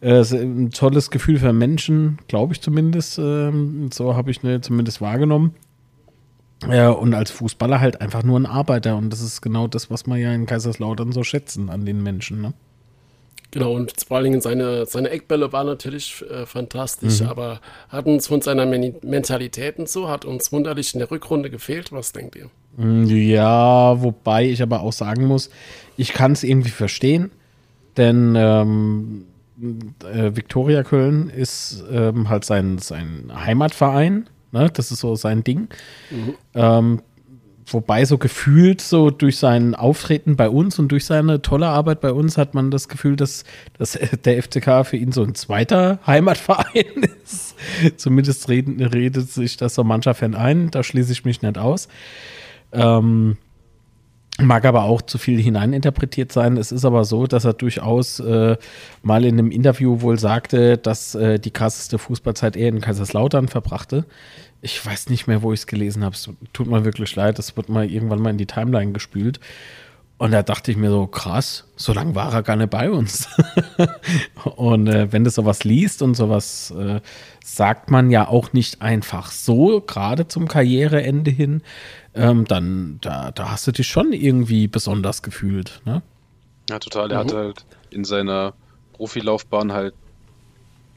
Äh, 0.00 0.20
ein 0.20 0.70
tolles 0.70 1.10
Gefühl 1.10 1.38
für 1.38 1.52
Menschen, 1.52 2.18
glaube 2.28 2.52
ich 2.52 2.60
zumindest. 2.60 3.18
Ähm, 3.18 3.90
so 3.92 4.14
habe 4.14 4.30
ich 4.30 4.42
ne, 4.42 4.60
zumindest 4.60 5.00
wahrgenommen. 5.00 5.54
Ja, 6.70 6.90
und 6.90 7.14
als 7.14 7.30
Fußballer 7.30 7.80
halt 7.80 8.00
einfach 8.00 8.22
nur 8.22 8.38
ein 8.38 8.46
Arbeiter. 8.46 8.96
Und 8.96 9.10
das 9.10 9.20
ist 9.20 9.40
genau 9.40 9.66
das, 9.66 9.90
was 9.90 10.06
wir 10.06 10.16
ja 10.16 10.32
in 10.32 10.46
Kaiserslautern 10.46 11.12
so 11.12 11.22
schätzen 11.22 11.68
an 11.68 11.84
den 11.84 12.02
Menschen. 12.02 12.40
Ne? 12.40 12.54
Genau, 13.50 13.72
und 13.72 13.92
vor 14.06 14.16
allen 14.16 14.24
Dingen 14.24 14.40
seine, 14.40 14.84
seine 14.84 15.10
Eckbälle 15.10 15.52
waren 15.52 15.68
natürlich 15.68 16.24
äh, 16.28 16.44
fantastisch, 16.44 17.20
mhm. 17.20 17.28
aber 17.28 17.60
hat 17.88 18.06
uns 18.06 18.26
von 18.26 18.40
seiner 18.40 18.66
Men 18.66 18.96
Mentalität 19.02 19.78
und 19.78 19.88
so, 19.88 20.08
hat 20.08 20.24
uns 20.24 20.50
wunderlich 20.50 20.92
in 20.92 20.98
der 20.98 21.10
Rückrunde 21.10 21.50
gefehlt. 21.50 21.92
Was 21.92 22.12
denkt 22.12 22.34
ihr? 22.34 22.50
Mm, 22.76 23.04
ja, 23.06 24.02
wobei 24.02 24.46
ich 24.48 24.60
aber 24.60 24.80
auch 24.80 24.92
sagen 24.92 25.26
muss, 25.26 25.50
ich 25.96 26.12
kann 26.12 26.32
es 26.32 26.42
irgendwie 26.42 26.70
verstehen, 26.70 27.30
denn 27.96 28.34
ähm, 28.36 29.26
äh, 29.58 30.36
Viktoria 30.36 30.82
Köln 30.82 31.28
ist 31.28 31.84
ähm, 31.90 32.28
halt 32.28 32.44
sein, 32.44 32.78
sein 32.78 33.30
Heimatverein, 33.34 34.28
ne? 34.52 34.70
das 34.72 34.90
ist 34.90 35.00
so 35.00 35.14
sein 35.14 35.44
Ding. 35.44 35.68
Mhm. 36.10 36.34
Ähm, 36.54 37.02
wobei 37.66 38.04
so 38.04 38.18
gefühlt 38.18 38.80
so 38.80 39.10
durch 39.10 39.38
sein 39.38 39.74
Auftreten 39.74 40.36
bei 40.36 40.48
uns 40.48 40.78
und 40.78 40.88
durch 40.88 41.06
seine 41.06 41.40
tolle 41.40 41.68
Arbeit 41.68 42.00
bei 42.00 42.12
uns 42.12 42.36
hat 42.36 42.54
man 42.54 42.70
das 42.70 42.88
Gefühl, 42.88 43.16
dass, 43.16 43.44
dass 43.78 43.98
der 44.24 44.42
FCK 44.42 44.84
für 44.84 44.96
ihn 44.96 45.12
so 45.12 45.22
ein 45.22 45.34
zweiter 45.34 45.98
Heimatverein 46.06 47.04
ist. 47.24 47.54
Zumindest 47.96 48.48
reden, 48.48 48.82
redet 48.82 49.30
sich 49.30 49.56
das 49.56 49.74
so 49.74 49.84
mancher 49.84 50.14
Fan 50.14 50.34
ein, 50.34 50.70
da 50.70 50.82
schließe 50.82 51.12
ich 51.12 51.24
mich 51.24 51.42
nicht 51.42 51.58
aus. 51.58 51.88
Ähm, 52.72 53.36
Mag 54.40 54.64
aber 54.64 54.82
auch 54.82 55.00
zu 55.00 55.16
viel 55.18 55.40
hineininterpretiert 55.40 56.32
sein. 56.32 56.56
Es 56.56 56.72
ist 56.72 56.84
aber 56.84 57.04
so, 57.04 57.28
dass 57.28 57.44
er 57.44 57.52
durchaus 57.52 58.18
äh, 58.18 58.56
mal 59.02 59.24
in 59.24 59.38
einem 59.38 59.52
Interview 59.52 60.00
wohl 60.00 60.18
sagte, 60.18 60.76
dass 60.76 61.14
äh, 61.14 61.38
die 61.38 61.52
krasseste 61.52 61.98
Fußballzeit 61.98 62.56
er 62.56 62.68
in 62.68 62.80
Kaiserslautern 62.80 63.46
verbrachte. 63.46 64.06
Ich 64.60 64.84
weiß 64.84 65.08
nicht 65.08 65.28
mehr, 65.28 65.42
wo 65.42 65.52
ich 65.52 65.60
es 65.60 65.66
gelesen 65.68 66.02
habe. 66.02 66.16
Tut 66.52 66.66
mir 66.66 66.84
wirklich 66.84 67.14
leid. 67.14 67.38
Das 67.38 67.56
wird 67.56 67.68
mal 67.68 67.88
irgendwann 67.88 68.20
mal 68.20 68.30
in 68.30 68.38
die 68.38 68.46
Timeline 68.46 68.90
gespült. 68.90 69.38
Und 70.16 70.30
da 70.30 70.42
dachte 70.42 70.70
ich 70.70 70.76
mir 70.76 70.90
so, 70.90 71.06
krass, 71.06 71.64
so 71.76 71.92
lange 71.92 72.14
war 72.14 72.32
er 72.32 72.42
gar 72.42 72.56
nicht 72.56 72.70
bei 72.70 72.90
uns. 72.90 73.28
und 74.56 74.86
äh, 74.86 75.12
wenn 75.12 75.24
du 75.24 75.30
sowas 75.30 75.64
liest 75.64 76.02
und 76.02 76.14
sowas 76.14 76.72
äh, 76.76 77.00
sagt 77.44 77.90
man 77.90 78.10
ja 78.10 78.28
auch 78.28 78.52
nicht 78.52 78.80
einfach 78.80 79.30
so, 79.32 79.80
gerade 79.80 80.28
zum 80.28 80.46
Karriereende 80.46 81.32
hin, 81.32 81.62
ähm, 82.14 82.44
dann 82.44 82.98
da, 83.00 83.30
da 83.32 83.50
hast 83.50 83.66
du 83.66 83.72
dich 83.72 83.88
schon 83.88 84.12
irgendwie 84.12 84.68
besonders 84.68 85.22
gefühlt. 85.22 85.80
Ne? 85.84 86.02
Ja, 86.70 86.78
total. 86.78 87.10
Er 87.10 87.24
mhm. 87.24 87.28
hat 87.28 87.34
halt 87.34 87.64
in 87.90 88.04
seiner 88.04 88.54
Profilaufbahn 88.94 89.72
halt 89.72 89.94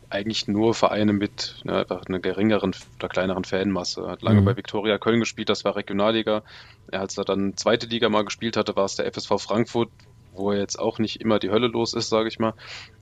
eigentlich 0.10 0.48
nur 0.48 0.74
Vereine 0.74 1.14
mit 1.14 1.56
ne, 1.64 1.80
einfach 1.80 2.06
einer 2.06 2.20
geringeren 2.20 2.74
oder 2.98 3.10
kleineren 3.10 3.44
Fanmasse. 3.44 4.02
Er 4.02 4.12
hat 4.12 4.22
lange 4.22 4.42
mhm. 4.42 4.46
bei 4.46 4.58
Viktoria 4.58 4.98
Köln 4.98 5.20
gespielt, 5.20 5.50
das 5.50 5.66
war 5.66 5.76
Regionalliga. 5.76 6.44
Er, 6.90 7.02
als 7.02 7.18
er 7.18 7.26
dann 7.26 7.58
zweite 7.58 7.88
Liga 7.88 8.08
mal 8.08 8.24
gespielt 8.24 8.56
hatte, 8.56 8.76
war 8.76 8.86
es 8.86 8.96
der 8.96 9.12
FSV 9.12 9.34
Frankfurt, 9.40 9.90
wo 10.34 10.52
er 10.52 10.60
jetzt 10.60 10.80
auch 10.80 11.00
nicht 11.00 11.20
immer 11.20 11.40
die 11.40 11.50
Hölle 11.50 11.68
los 11.68 11.94
ist, 11.94 12.10
sage 12.10 12.30
ich 12.30 12.40
mal. 12.40 12.54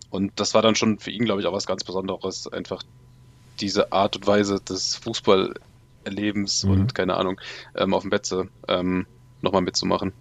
Und 0.09 0.31
das 0.39 0.53
war 0.53 0.61
dann 0.61 0.75
schon 0.75 0.97
für 0.97 1.11
ihn, 1.11 1.25
glaube 1.25 1.41
ich, 1.41 1.47
auch 1.47 1.53
was 1.53 1.67
ganz 1.67 1.83
Besonderes, 1.83 2.47
einfach 2.47 2.81
diese 3.59 3.91
Art 3.91 4.15
und 4.15 4.27
Weise 4.27 4.59
des 4.59 4.95
Fußballerlebens 6.05 6.63
mhm. 6.63 6.71
und 6.71 6.95
keine 6.95 7.15
Ahnung, 7.15 7.39
ähm, 7.75 7.93
auf 7.93 8.01
dem 8.01 8.09
Betze 8.09 8.47
ähm, 8.67 9.05
nochmal 9.41 9.61
mitzumachen. 9.61 10.13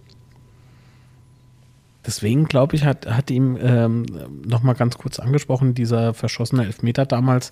Deswegen, 2.07 2.45
glaube 2.45 2.77
ich, 2.77 2.85
hat, 2.85 3.07
hat 3.07 3.31
ihm 3.31 3.57
ähm, 3.59 4.05
nochmal 4.47 4.75
ganz 4.75 4.99
kurz 4.99 5.19
angesprochen, 5.19 5.75
dieser 5.75 6.13
verschossene 6.13 6.67
Elfmeter 6.67 7.07
damals. 7.07 7.51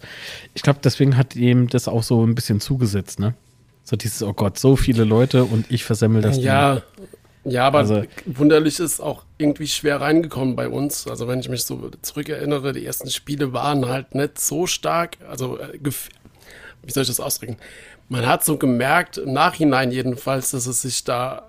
Ich 0.52 0.62
glaube, 0.62 0.80
deswegen 0.84 1.16
hat 1.16 1.34
ihm 1.36 1.68
das 1.68 1.88
auch 1.88 2.02
so 2.02 2.24
ein 2.26 2.34
bisschen 2.34 2.60
zugesetzt, 2.60 3.18
ne? 3.18 3.34
So 3.84 3.96
dieses, 3.96 4.22
oh 4.22 4.34
Gott, 4.34 4.58
so 4.58 4.76
viele 4.76 5.04
Leute 5.04 5.44
und 5.44 5.70
ich 5.70 5.84
versemmel 5.84 6.20
das. 6.20 6.36
Ja, 6.36 6.82
Ding. 7.44 7.52
ja, 7.52 7.66
aber 7.66 7.78
also, 7.78 8.02
wunderlich 8.26 8.78
ist 8.78 9.00
auch 9.00 9.24
irgendwie 9.38 9.66
schwer 9.66 10.02
reingekommen 10.02 10.54
bei 10.54 10.68
uns. 10.68 11.08
Also 11.08 11.26
wenn 11.28 11.40
ich 11.40 11.48
mich 11.48 11.64
so 11.64 11.90
zurückerinnere, 12.02 12.74
die 12.74 12.84
ersten 12.84 13.10
Spiele 13.10 13.54
waren 13.54 13.88
halt 13.88 14.14
nicht 14.14 14.38
so 14.38 14.66
stark. 14.66 15.16
Also 15.28 15.58
äh, 15.58 15.78
wie 15.82 16.92
soll 16.92 17.02
ich 17.02 17.08
das 17.08 17.20
ausdrücken? 17.20 17.56
Man 18.12 18.26
hat 18.26 18.44
so 18.44 18.58
gemerkt, 18.58 19.16
im 19.16 19.32
Nachhinein 19.32 19.90
jedenfalls, 19.90 20.50
dass 20.50 20.66
es 20.66 20.82
sich 20.82 21.02
da 21.04 21.48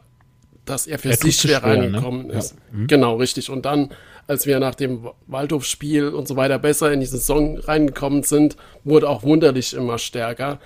dass 0.64 0.88
er 0.88 0.98
für 0.98 1.10
er 1.10 1.18
sich 1.18 1.36
schwer, 1.36 1.60
schwer 1.60 1.76
ne? 1.76 1.84
reingekommen 1.84 2.28
ne? 2.28 2.34
ist. 2.36 2.52
Ja. 2.52 2.78
Mhm. 2.78 2.88
Genau, 2.88 3.16
richtig. 3.18 3.50
Und 3.50 3.66
dann, 3.66 3.90
als 4.28 4.46
wir 4.46 4.62
nach 4.62 4.76
dem 4.76 5.10
Waldhof-Spiel 5.28 6.08
und 6.08 6.26
so 6.26 6.38
weiter 6.38 6.58
besser 6.60 6.94
in 6.94 7.02
die 7.02 7.06
Saison 7.06 7.58
reingekommen 7.58 8.24
sind, 8.24 8.56
wurde 8.86 9.10
auch 9.10 9.24
wunderlich 9.24 9.74
immer 9.74 9.98
stärker 9.98 10.60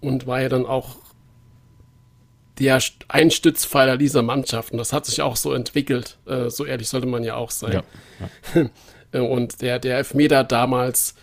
und 0.00 0.26
war 0.26 0.40
ja 0.40 0.48
dann 0.48 0.64
auch 0.64 0.96
der 2.58 2.80
Einstützpfeiler 3.08 3.98
dieser 3.98 4.22
Mannschaft. 4.22 4.72
Und 4.72 4.78
das 4.78 4.94
hat 4.94 5.04
sich 5.04 5.20
auch 5.20 5.36
so 5.36 5.52
entwickelt. 5.52 6.16
Äh, 6.26 6.48
so 6.48 6.64
ehrlich 6.64 6.88
sollte 6.88 7.06
man 7.06 7.24
ja 7.24 7.36
auch 7.36 7.50
sein. 7.50 7.72
Ja. 7.72 7.82
Ja. 8.54 8.70
Und 9.20 9.60
der, 9.60 9.78
der 9.78 9.98
Elfmeter 9.98 10.42
damals, 10.44 11.14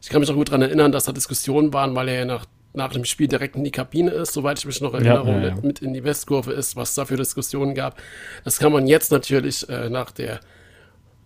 ich 0.00 0.08
kann 0.08 0.20
mich 0.20 0.30
auch 0.30 0.34
gut 0.34 0.48
daran 0.48 0.62
erinnern, 0.62 0.92
dass 0.92 1.04
da 1.04 1.12
Diskussionen 1.12 1.74
waren, 1.74 1.94
weil 1.94 2.08
er 2.08 2.20
ja 2.20 2.24
nach 2.24 2.46
nach 2.74 2.92
dem 2.92 3.04
Spiel 3.04 3.28
direkt 3.28 3.56
in 3.56 3.64
die 3.64 3.70
Kabine 3.70 4.10
ist, 4.10 4.32
soweit 4.32 4.58
ich 4.58 4.66
mich 4.66 4.80
noch 4.80 4.94
erinnere, 4.94 5.30
ja, 5.30 5.38
ja, 5.38 5.48
ja. 5.48 5.54
mit 5.62 5.80
in 5.80 5.94
die 5.94 6.04
Westkurve 6.04 6.52
ist, 6.52 6.76
was 6.76 6.94
da 6.94 7.04
für 7.04 7.16
Diskussionen 7.16 7.74
gab. 7.74 8.00
Das 8.44 8.58
kann 8.58 8.72
man 8.72 8.86
jetzt 8.86 9.12
natürlich 9.12 9.68
äh, 9.68 9.88
nach 9.88 10.10
der 10.10 10.40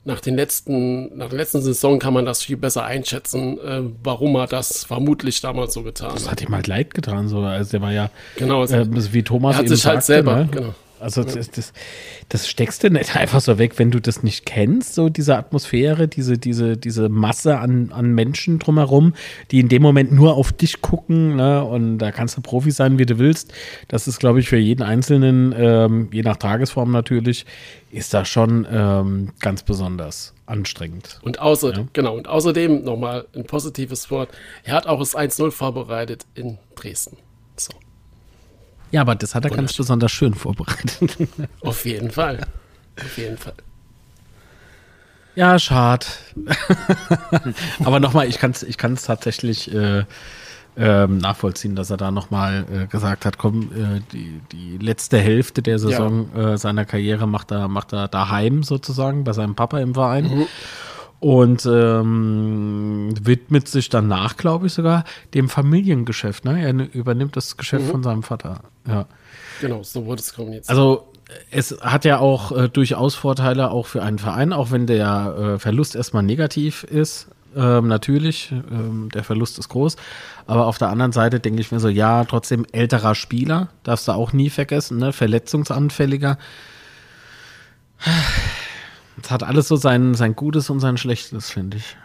nach 0.05 0.21
den 0.21 0.37
letzten, 0.37 1.19
nach 1.19 1.29
der 1.29 1.39
letzten 1.39 1.61
Saison 1.61 1.99
kann 1.99 2.15
man 2.15 2.25
das 2.25 2.43
viel 2.43 2.57
besser 2.57 2.85
einschätzen, 2.85 3.59
äh, 3.59 3.83
warum 4.03 4.37
er 4.37 4.47
das 4.47 4.85
vermutlich 4.85 5.41
damals 5.43 5.75
so 5.75 5.83
getan 5.83 6.11
hat. 6.11 6.17
Das 6.17 6.31
hat 6.31 6.41
ihm 6.41 6.55
halt 6.55 6.67
leid 6.67 6.95
getan, 6.95 7.29
so. 7.29 7.41
Also 7.41 7.73
der 7.73 7.83
war 7.83 7.93
ja, 7.93 8.11
genau, 8.37 8.65
äh, 8.65 8.87
wie 9.13 9.23
Thomas 9.23 9.57
er 9.57 9.59
hat 9.59 9.69
sich 9.69 9.85
halt 9.85 10.03
sagte, 10.03 10.27
halt 10.27 10.27
selber, 10.27 10.37
ne? 10.37 10.49
genau. 10.51 10.75
Also 11.01 11.25
das, 11.25 11.51
das, 11.51 11.73
das, 12.29 12.49
steckst 12.49 12.83
du 12.83 12.91
nicht 12.91 13.17
einfach 13.17 13.41
so 13.41 13.59
weg, 13.59 13.79
wenn 13.79 13.91
du 13.91 14.01
das 14.01 14.23
nicht 14.23 14.47
kennst, 14.47 14.95
so 14.95 15.09
diese 15.09 15.37
Atmosphäre, 15.37 16.09
diese, 16.09 16.39
diese, 16.39 16.77
diese 16.77 17.09
Masse 17.09 17.59
an, 17.59 17.93
an 17.93 18.13
Menschen 18.15 18.59
drumherum, 18.59 19.15
die 19.51 19.61
in 19.61 19.69
dem 19.69 19.83
Moment 19.83 20.13
nur 20.13 20.35
auf 20.35 20.53
dich 20.53 20.81
gucken, 20.81 21.37
ne? 21.37 21.65
Und 21.65 21.99
da 21.99 22.13
kannst 22.13 22.37
du 22.37 22.41
Profi 22.41 22.71
sein, 22.71 22.99
wie 22.99 23.07
du 23.07 23.19
willst. 23.19 23.53
Das 23.89 24.09
ist, 24.09 24.19
glaube 24.19 24.41
ich, 24.41 24.49
für 24.49 24.59
jeden 24.59 24.83
Einzelnen, 24.83 25.55
ähm, 25.57 26.09
je 26.13 26.23
nach 26.23 26.37
Tagesform 26.37 26.91
natürlich, 26.91 27.47
ist 27.91 28.13
das 28.15 28.29
schon 28.29 28.67
ähm, 28.71 29.33
ganz 29.41 29.63
besonders 29.63 30.35
anstrengend. 30.47 31.19
Und 31.23 31.41
außer, 31.41 31.75
ja? 31.75 31.87
genau, 31.93 32.17
und 32.17 32.29
außerdem 32.29 32.85
nochmal 32.85 33.27
ein 33.35 33.45
positives 33.45 34.11
Wort. 34.11 34.31
Er 34.65 34.75
hat 34.75 34.87
auch 34.87 34.99
das 34.99 35.17
1-0 35.17 35.51
vorbereitet 35.51 36.27
in 36.35 36.59
Dresden. 36.75 37.17
So. 37.57 37.73
Ja, 38.91 39.03
aber 39.03 39.14
das 39.14 39.34
hat 39.34 39.45
er 39.45 39.51
ganz 39.51 39.74
besonders 39.74 40.12
schön 40.12 40.34
vorbereitet. 40.34 41.16
Auf 41.61 41.84
jeden 41.84 42.11
Fall. 42.11 42.47
Auf 42.99 43.18
jeden 43.18 43.36
Fall. 43.36 43.55
Ja, 45.34 45.59
schade. 45.59 46.07
aber 47.84 48.01
nochmal, 48.01 48.28
ich 48.28 48.39
kann 48.39 48.51
es 48.51 48.62
ich 48.62 48.76
kann's 48.76 49.05
tatsächlich 49.05 49.72
äh, 49.72 50.05
ähm, 50.76 51.18
nachvollziehen, 51.18 51.76
dass 51.76 51.91
er 51.91 51.97
da 51.97 52.11
nochmal 52.11 52.64
äh, 52.72 52.86
gesagt 52.86 53.24
hat, 53.24 53.39
komm, 53.39 53.70
äh, 53.72 54.01
die, 54.12 54.41
die 54.53 54.78
letzte 54.78 55.18
Hälfte 55.18 55.62
der 55.62 55.78
Saison 55.78 56.28
ja. 56.34 56.55
äh, 56.55 56.59
seiner 56.59 56.84
Karriere 56.84 57.28
macht 57.28 57.53
er, 57.53 57.68
macht 57.68 57.93
er 57.93 58.09
daheim 58.09 58.62
sozusagen, 58.62 59.24
bei 59.24 59.32
seinem 59.32 59.55
Papa 59.55 59.78
im 59.80 59.95
Verein. 59.95 60.24
Mhm 60.24 60.47
und 61.21 61.66
ähm, 61.66 63.12
widmet 63.21 63.69
sich 63.69 63.89
danach, 63.89 64.37
glaube 64.37 64.66
ich, 64.66 64.73
sogar 64.73 65.05
dem 65.35 65.49
Familiengeschäft. 65.49 66.45
Ne? 66.45 66.62
Er 66.62 66.95
übernimmt 66.95 67.37
das 67.37 67.57
Geschäft 67.57 67.87
mhm. 67.87 67.91
von 67.91 68.03
seinem 68.03 68.23
Vater. 68.23 68.61
Ja. 68.87 69.07
Genau, 69.61 69.83
so 69.83 70.07
wurde 70.07 70.21
es 70.21 70.33
kommuniziert. 70.33 70.71
Also 70.71 71.09
es 71.51 71.77
hat 71.81 72.05
ja 72.05 72.19
auch 72.21 72.53
äh, 72.53 72.69
durchaus 72.69 73.14
Vorteile 73.14 73.71
auch 73.71 73.87
für 73.87 74.03
einen 74.03 74.19
Verein, 74.19 74.53
auch 74.53 74.71
wenn 74.71 74.87
der 74.87 75.55
äh, 75.55 75.59
Verlust 75.59 75.97
erstmal 75.97 76.23
negativ 76.23 76.85
ist. 76.85 77.29
Ähm, 77.57 77.89
natürlich, 77.89 78.53
ähm, 78.53 79.09
der 79.12 79.25
Verlust 79.25 79.59
ist 79.59 79.69
groß. 79.69 79.97
Aber 80.47 80.66
auf 80.66 80.79
der 80.79 80.89
anderen 80.89 81.12
Seite 81.12 81.41
denke 81.41 81.61
ich 81.61 81.73
mir 81.73 81.81
so, 81.81 81.89
ja, 81.89 82.25
trotzdem 82.25 82.64
älterer 82.73 83.14
Spieler, 83.14 83.69
darfst 83.83 84.07
du 84.07 84.12
auch 84.12 84.33
nie 84.33 84.51
vergessen, 84.51 84.99
ne? 84.99 85.12
verletzungsanfälliger 85.12 86.39
hat, 89.19 89.31
hat 89.31 89.43
alles 89.43 89.69
so 89.69 89.77
sein, 89.77 90.14
sein 90.14 90.35
Gutes 90.37 90.71
und 90.71 90.81
sein 90.81 90.97
Schlechtes, 90.97 91.51
finde 91.51 91.77
ich. 91.79 91.97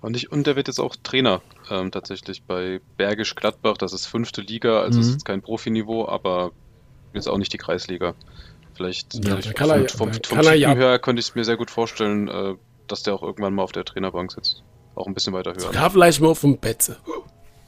Und, 0.00 0.16
ich, 0.16 0.30
und 0.30 0.46
der 0.46 0.56
wird 0.56 0.68
jetzt 0.68 0.78
auch 0.78 0.94
Trainer 1.02 1.40
ähm, 1.70 1.90
tatsächlich 1.90 2.42
bei 2.42 2.80
Bergisch 2.96 3.34
Gladbach. 3.34 3.76
Das 3.78 3.92
ist 3.92 4.06
fünfte 4.06 4.40
Liga, 4.42 4.80
also 4.80 4.98
Mhm. 4.98 5.04
ist 5.04 5.12
jetzt 5.12 5.24
kein 5.24 5.42
Profiniveau, 5.42 6.06
aber 6.06 6.52
jetzt 7.12 7.28
auch 7.28 7.38
nicht 7.38 7.52
die 7.52 7.58
Kreisliga. 7.58 8.14
Vielleicht, 8.74 9.14
Ja, 9.14 9.20
vielleicht 9.36 9.54
kann 9.56 9.70
er 9.70 9.82
ja- 9.82 9.88
vom, 9.88 10.12
vom, 10.12 10.12
kann 10.12 10.22
vom 10.22 10.38
er 10.38 10.44
Typen 10.44 10.60
ja- 10.60 10.74
her 10.74 10.98
könnte 10.98 11.20
ich 11.20 11.28
es 11.28 11.34
mir 11.34 11.44
sehr 11.44 11.56
gut 11.56 11.70
vorstellen, 11.70 12.28
äh, 12.28 12.54
dass 12.88 13.02
der 13.02 13.14
auch 13.14 13.22
irgendwann 13.22 13.54
mal 13.54 13.62
auf 13.62 13.72
der 13.72 13.84
Trainerbank 13.84 14.30
sitzt. 14.32 14.62
Auch 14.94 15.06
ein 15.06 15.14
bisschen 15.14 15.32
weiter 15.32 15.52
höher. 15.52 15.60
Sogar 15.60 15.90
vielleicht 15.90 16.20
mal 16.20 16.34
vom 16.34 16.58
Betze. 16.58 16.96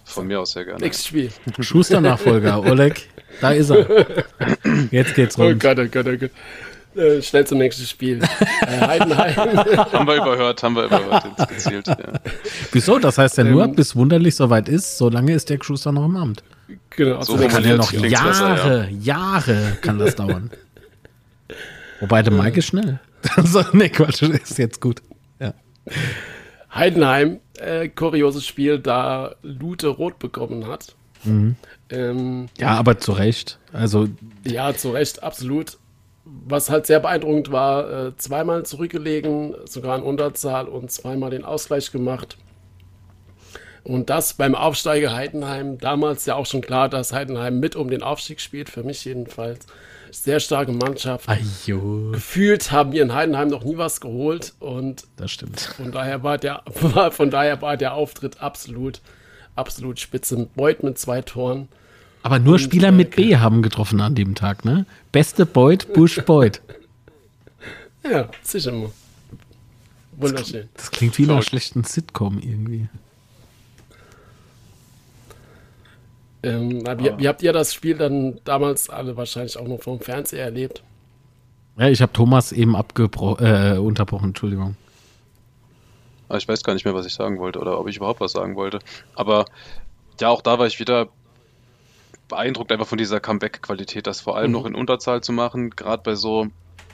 Von 0.04 0.26
mir 0.26 0.40
aus 0.40 0.52
sehr 0.52 0.64
gerne. 0.64 0.80
Nächstes 0.80 1.06
Spiel. 1.06 1.30
Schuster-Nachfolger, 1.58 2.60
Oleg, 2.62 3.08
da 3.40 3.50
ist 3.52 3.70
er. 3.70 3.86
Jetzt 4.90 5.14
geht's 5.14 5.38
Oh 5.38 5.42
rund. 5.44 5.60
Gott, 5.60 5.78
oh 5.78 5.86
Gott, 5.90 6.06
oh 6.06 6.16
Gott. 6.16 6.30
Äh, 6.96 7.22
schnell 7.22 7.46
zum 7.46 7.58
nächsten 7.58 7.84
Spiel. 7.86 8.20
äh, 8.60 8.86
Heidenheim. 8.86 9.36
haben 9.36 10.06
wir 10.06 10.16
überhört, 10.16 10.62
haben 10.62 10.74
wir 10.74 10.84
überhört, 10.84 11.24
jetzt 11.24 11.48
gezielt. 11.48 11.86
Ja. 11.86 11.96
Wieso? 12.72 12.98
Das 12.98 13.18
heißt 13.18 13.38
ja 13.38 13.44
nur, 13.44 13.64
Ähm, 13.64 13.74
bis 13.74 13.94
wunderlich 13.94 14.34
soweit 14.34 14.68
ist, 14.68 14.98
solange 14.98 15.32
ist 15.32 15.50
der 15.50 15.58
Schuster 15.62 15.92
noch 15.92 16.04
im 16.06 16.16
Amt. 16.16 16.42
genau, 16.90 17.22
So 17.22 17.36
nächsten 17.36 17.62
Kann 17.62 17.70
ja 17.70 17.76
noch 17.76 17.88
klingt's 17.90 18.22
besser, 18.22 18.56
Jahre, 18.56 18.88
Jahre 18.90 19.78
kann 19.80 19.98
das 19.98 20.16
dauern. 20.16 20.50
Wobei 22.00 22.22
der 22.22 22.32
Mike 22.32 22.58
ist 22.58 22.66
schnell. 22.66 23.00
so, 23.44 23.62
nee, 23.72 23.88
Quatsch, 23.88 24.22
ist 24.22 24.58
jetzt 24.58 24.80
gut. 24.80 25.02
Ja. 25.40 25.54
Heidenheim, 26.72 27.40
äh, 27.58 27.88
kurioses 27.88 28.46
Spiel, 28.46 28.78
da 28.78 29.34
Lute 29.42 29.88
rot 29.88 30.18
bekommen 30.18 30.66
hat. 30.66 30.94
Ähm, 31.90 32.46
ja, 32.58 32.68
aber 32.70 32.98
zu 32.98 33.12
Recht. 33.12 33.58
Also, 33.72 34.08
ja, 34.44 34.74
zu 34.74 34.90
Recht, 34.90 35.22
absolut. 35.22 35.78
Was 36.46 36.70
halt 36.70 36.86
sehr 36.86 37.00
beeindruckend 37.00 37.52
war, 37.52 38.06
äh, 38.08 38.16
zweimal 38.16 38.64
zurückgelegen, 38.64 39.54
sogar 39.64 39.96
in 39.96 40.02
Unterzahl 40.02 40.66
und 40.66 40.90
zweimal 40.90 41.30
den 41.30 41.44
Ausgleich 41.44 41.90
gemacht. 41.90 42.36
Und 43.84 44.10
das 44.10 44.34
beim 44.34 44.54
Aufsteiger 44.54 45.14
Heidenheim, 45.14 45.78
damals 45.78 46.26
ja 46.26 46.34
auch 46.34 46.44
schon 46.44 46.60
klar, 46.60 46.90
dass 46.90 47.12
Heidenheim 47.14 47.58
mit 47.58 47.74
um 47.74 47.88
den 47.88 48.02
Aufstieg 48.02 48.40
spielt, 48.40 48.68
für 48.68 48.82
mich 48.82 49.04
jedenfalls. 49.04 49.66
Sehr 50.10 50.40
starke 50.40 50.72
Mannschaft. 50.72 51.28
ajo, 51.28 52.12
Gefühlt 52.12 52.70
haben 52.70 52.92
wir 52.92 53.02
in 53.02 53.14
Heidenheim 53.14 53.48
noch 53.48 53.64
nie 53.64 53.76
was 53.76 54.00
geholt 54.00 54.54
und 54.58 55.04
das 55.16 55.30
stimmt. 55.30 55.60
Von 55.60 55.92
daher 55.92 56.22
war 56.22 56.38
der, 56.38 56.62
von 57.10 57.30
daher 57.30 57.62
war 57.62 57.76
der 57.76 57.94
Auftritt 57.94 58.42
absolut, 58.42 59.00
absolut 59.54 60.00
spitze. 60.00 60.48
Beuth 60.54 60.82
mit 60.82 60.98
zwei 60.98 61.22
Toren. 61.22 61.68
Aber 62.22 62.38
nur 62.38 62.58
Spieler 62.58 62.92
mit 62.92 63.16
B 63.16 63.36
haben 63.36 63.62
getroffen 63.62 64.00
an 64.00 64.14
dem 64.14 64.34
Tag, 64.34 64.64
ne? 64.64 64.86
Beste 65.12 65.46
Beut, 65.46 65.92
Busch 65.92 66.20
Beut. 66.24 66.60
Ja, 68.08 68.30
sicher 68.42 68.72
mal. 68.72 68.90
Wunderschön. 70.12 70.68
Das 70.74 70.90
klingt 70.90 71.18
wie 71.18 71.24
in 71.24 71.30
einer 71.30 71.42
schlechten 71.42 71.84
Sitcom 71.84 72.38
irgendwie. 72.38 72.88
Ähm, 76.42 76.78
na, 76.78 76.98
wie, 76.98 77.12
wie 77.18 77.28
habt 77.28 77.42
ihr 77.42 77.52
das 77.52 77.74
Spiel 77.74 77.96
dann 77.96 78.40
damals 78.44 78.88
alle 78.88 79.16
wahrscheinlich 79.16 79.58
auch 79.58 79.66
noch 79.66 79.82
vom 79.82 80.00
Fernseher 80.00 80.44
erlebt? 80.44 80.82
Ja, 81.76 81.88
ich 81.88 82.00
habe 82.00 82.12
Thomas 82.12 82.52
eben 82.52 82.76
abgebrochen, 82.76 83.44
äh, 83.44 83.78
unterbrochen, 83.78 84.28
Entschuldigung. 84.28 84.76
Aber 86.28 86.38
ich 86.38 86.48
weiß 86.48 86.62
gar 86.62 86.74
nicht 86.74 86.84
mehr, 86.84 86.94
was 86.94 87.06
ich 87.06 87.14
sagen 87.14 87.38
wollte 87.38 87.58
oder 87.58 87.78
ob 87.78 87.88
ich 87.88 87.96
überhaupt 87.96 88.20
was 88.20 88.32
sagen 88.32 88.56
wollte. 88.56 88.78
Aber 89.14 89.46
ja, 90.20 90.28
auch 90.28 90.42
da 90.42 90.58
war 90.58 90.66
ich 90.66 90.80
wieder 90.80 91.08
beeindruckt 92.28 92.72
einfach 92.72 92.86
von 92.86 92.98
dieser 92.98 93.20
Comeback-Qualität, 93.20 94.06
das 94.06 94.20
vor 94.20 94.36
allem 94.36 94.50
Mhm. 94.50 94.52
noch 94.52 94.66
in 94.66 94.74
Unterzahl 94.74 95.22
zu 95.22 95.32
machen, 95.32 95.70
gerade 95.70 96.02
bei 96.02 96.14
so 96.14 96.48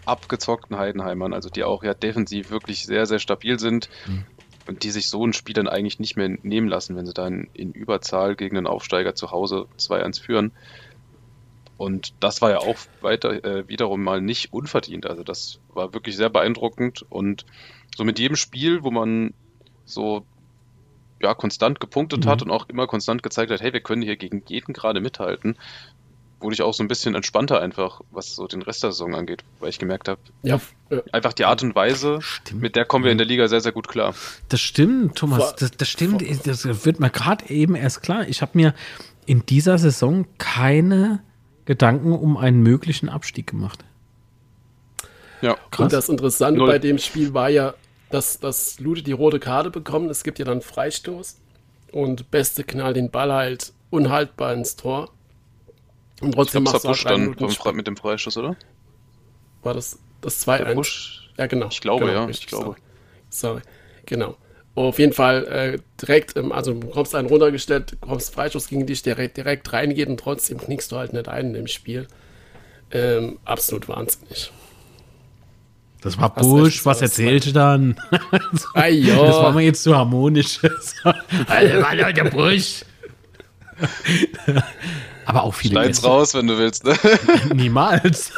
abgezockten 0.05 0.76
Heidenheimern, 0.76 1.32
also 1.32 1.49
die 1.51 1.64
auch 1.64 1.82
ja 1.82 1.95
defensiv 1.95 2.51
wirklich 2.51 2.82
sehr, 2.85 3.07
sehr 3.07 3.18
stabil 3.18 3.59
sind 3.59 3.89
Mhm. 4.07 4.26
und 4.66 4.82
die 4.82 4.91
sich 4.91 5.09
so 5.09 5.26
ein 5.26 5.32
Spiel 5.32 5.55
dann 5.55 5.68
eigentlich 5.68 5.99
nicht 5.99 6.16
mehr 6.16 6.28
nehmen 6.43 6.68
lassen, 6.68 6.97
wenn 6.97 7.07
sie 7.07 7.14
dann 7.14 7.49
in 7.53 7.72
Überzahl 7.72 8.37
gegen 8.37 8.57
einen 8.57 8.66
Aufsteiger 8.66 9.14
zu 9.14 9.30
Hause 9.30 9.66
2-1 9.78 10.18
führen. 10.18 10.53
Und 11.76 12.14
das 12.20 12.41
war 12.41 12.51
ja 12.51 12.61
auch 12.61 12.78
weiter 13.01 13.45
äh, 13.45 13.68
wiederum 13.68 14.03
mal 14.03 14.20
nicht 14.20 14.53
unverdient. 14.53 15.07
Also 15.07 15.24
das 15.24 15.59
war 15.68 15.93
wirklich 15.93 16.16
sehr 16.16 16.30
beeindruckend 16.30 17.03
und 17.09 17.45
so 17.97 18.05
mit 18.05 18.18
jedem 18.18 18.37
Spiel, 18.37 18.85
wo 18.85 18.91
man 18.91 19.35
so 19.85 20.26
ja 21.22 21.34
konstant 21.34 21.80
gepunktet 21.80 22.24
Mhm. 22.24 22.28
hat 22.28 22.42
und 22.42 22.50
auch 22.50 22.68
immer 22.68 22.86
konstant 22.86 23.22
gezeigt 23.22 23.50
hat, 23.50 23.60
hey, 23.60 23.72
wir 23.72 23.80
können 23.80 24.02
hier 24.02 24.16
gegen 24.16 24.42
jeden 24.46 24.72
gerade 24.72 25.00
mithalten, 25.00 25.56
wurde 26.40 26.54
ich 26.54 26.62
auch 26.62 26.74
so 26.74 26.82
ein 26.84 26.88
bisschen 26.88 27.14
entspannter 27.14 27.60
einfach, 27.60 28.02
was 28.10 28.34
so 28.34 28.46
den 28.46 28.60
Rest 28.60 28.82
der 28.82 28.92
Saison 28.92 29.14
angeht, 29.14 29.42
weil 29.60 29.70
ich 29.70 29.78
gemerkt 29.78 30.08
habe, 30.08 30.20
Ja, 30.42 30.60
äh, 30.90 31.00
einfach 31.12 31.32
die 31.32 31.46
Art 31.46 31.62
und 31.62 31.74
Weise, 31.74 32.18
Stimmt. 32.20 32.60
mit 32.60 32.76
der 32.76 32.84
kommen 32.84 33.04
wir 33.04 33.12
in 33.12 33.16
der 33.18 33.26
Liga 33.26 33.48
sehr, 33.48 33.60
sehr 33.62 33.72
gut 33.72 33.88
klar. 33.88 34.14
Das 34.50 34.60
stimmt, 34.60 35.16
Thomas. 35.16 35.54
Das, 35.56 35.70
das 35.70 35.88
stimmt. 35.88 36.22
Das 36.46 36.84
wird 36.84 37.00
mir 37.00 37.08
gerade 37.10 37.48
eben 37.48 37.74
erst 37.76 38.02
klar. 38.02 38.28
Ich 38.28 38.42
habe 38.42 38.52
mir 38.54 38.74
in 39.24 39.46
dieser 39.46 39.78
Saison 39.78 40.26
keine 40.36 41.20
Gedanken 41.64 42.12
um 42.12 42.36
einen 42.36 42.62
möglichen 42.62 43.08
Abstieg 43.08 43.46
gemacht. 43.46 43.82
Ja, 45.40 45.56
Krass. 45.70 45.80
Und 45.84 45.92
das 45.94 46.08
Interessante 46.10 46.58
Null. 46.58 46.68
bei 46.68 46.78
dem 46.78 46.98
Spiel 46.98 47.32
war 47.32 47.48
ja, 47.48 47.72
dass, 48.14 48.38
dass 48.38 48.78
Lute 48.78 49.02
die 49.02 49.12
rote 49.12 49.40
Karte 49.40 49.70
bekommen. 49.70 50.08
Es 50.08 50.22
gibt 50.22 50.38
ja 50.38 50.44
dann 50.44 50.60
Freistoß 50.62 51.40
und 51.90 52.30
Beste 52.30 52.62
knallt 52.62 52.96
den 52.96 53.10
Ball 53.10 53.32
halt 53.32 53.72
unhaltbar 53.90 54.52
ins 54.54 54.76
Tor. 54.76 55.10
Und 56.20 56.32
trotzdem 56.32 56.64
glaube, 56.64 56.76
es 56.92 57.02
dann 57.02 57.34
vom 57.34 57.76
mit 57.76 57.86
dem 57.86 57.96
Freistoß, 57.96 58.36
oder? 58.38 58.56
War 59.62 59.74
das 59.74 59.98
das 60.20 60.44
Der 60.44 60.68
2-1? 60.68 60.74
Busch, 60.74 61.30
Ja, 61.36 61.46
genau. 61.46 61.68
Ich 61.70 61.80
glaube, 61.80 62.06
genau, 62.06 62.16
ja, 62.16 62.24
richtig, 62.24 62.44
ich 62.44 62.50
glaube. 62.50 62.76
Sorry. 63.30 63.60
sorry. 63.60 63.62
Genau. 64.06 64.36
Auf 64.76 64.98
jeden 64.98 65.12
Fall 65.12 65.44
äh, 65.46 65.78
direkt, 66.00 66.36
ähm, 66.36 66.52
also 66.52 66.72
du 66.72 66.80
bekommst 66.80 67.14
einen 67.14 67.28
runtergestellt, 67.28 68.00
bekommst 68.00 68.32
Freischuss 68.32 68.68
gegen 68.68 68.86
dich, 68.86 69.02
der 69.02 69.16
direkt, 69.16 69.36
direkt 69.36 69.72
reingeht 69.72 70.08
und 70.08 70.18
trotzdem 70.18 70.58
knickst 70.58 70.90
du 70.92 70.96
halt 70.96 71.12
nicht 71.12 71.28
ein 71.28 71.46
in 71.46 71.52
dem 71.52 71.66
Spiel. 71.66 72.06
Ähm, 72.90 73.38
absolut 73.44 73.88
wahnsinnig. 73.88 74.52
Das 76.05 76.18
war 76.18 76.32
Hast 76.36 76.84
war 76.84 76.92
was 76.92 77.00
erzählte 77.00 77.52
dann? 77.55 77.96
Das 78.52 78.74
war 78.74 79.52
mir 79.52 79.62
jetzt 79.62 79.82
zu 79.82 79.96
harmonisch. 79.96 80.61
Alter, 81.48 81.82
war 81.82 81.96
doch 81.96 82.12
der 82.12 82.24
Busch. 82.24 82.84
Aber 85.24 85.44
auch 85.44 85.55
viele 85.55 85.72
schneid's 85.72 85.98
Gäste. 85.98 86.07
raus, 86.07 86.34
wenn 86.34 86.46
du 86.46 86.59
willst. 86.59 86.84
Ne? 86.84 86.94
Niemals. 87.55 88.32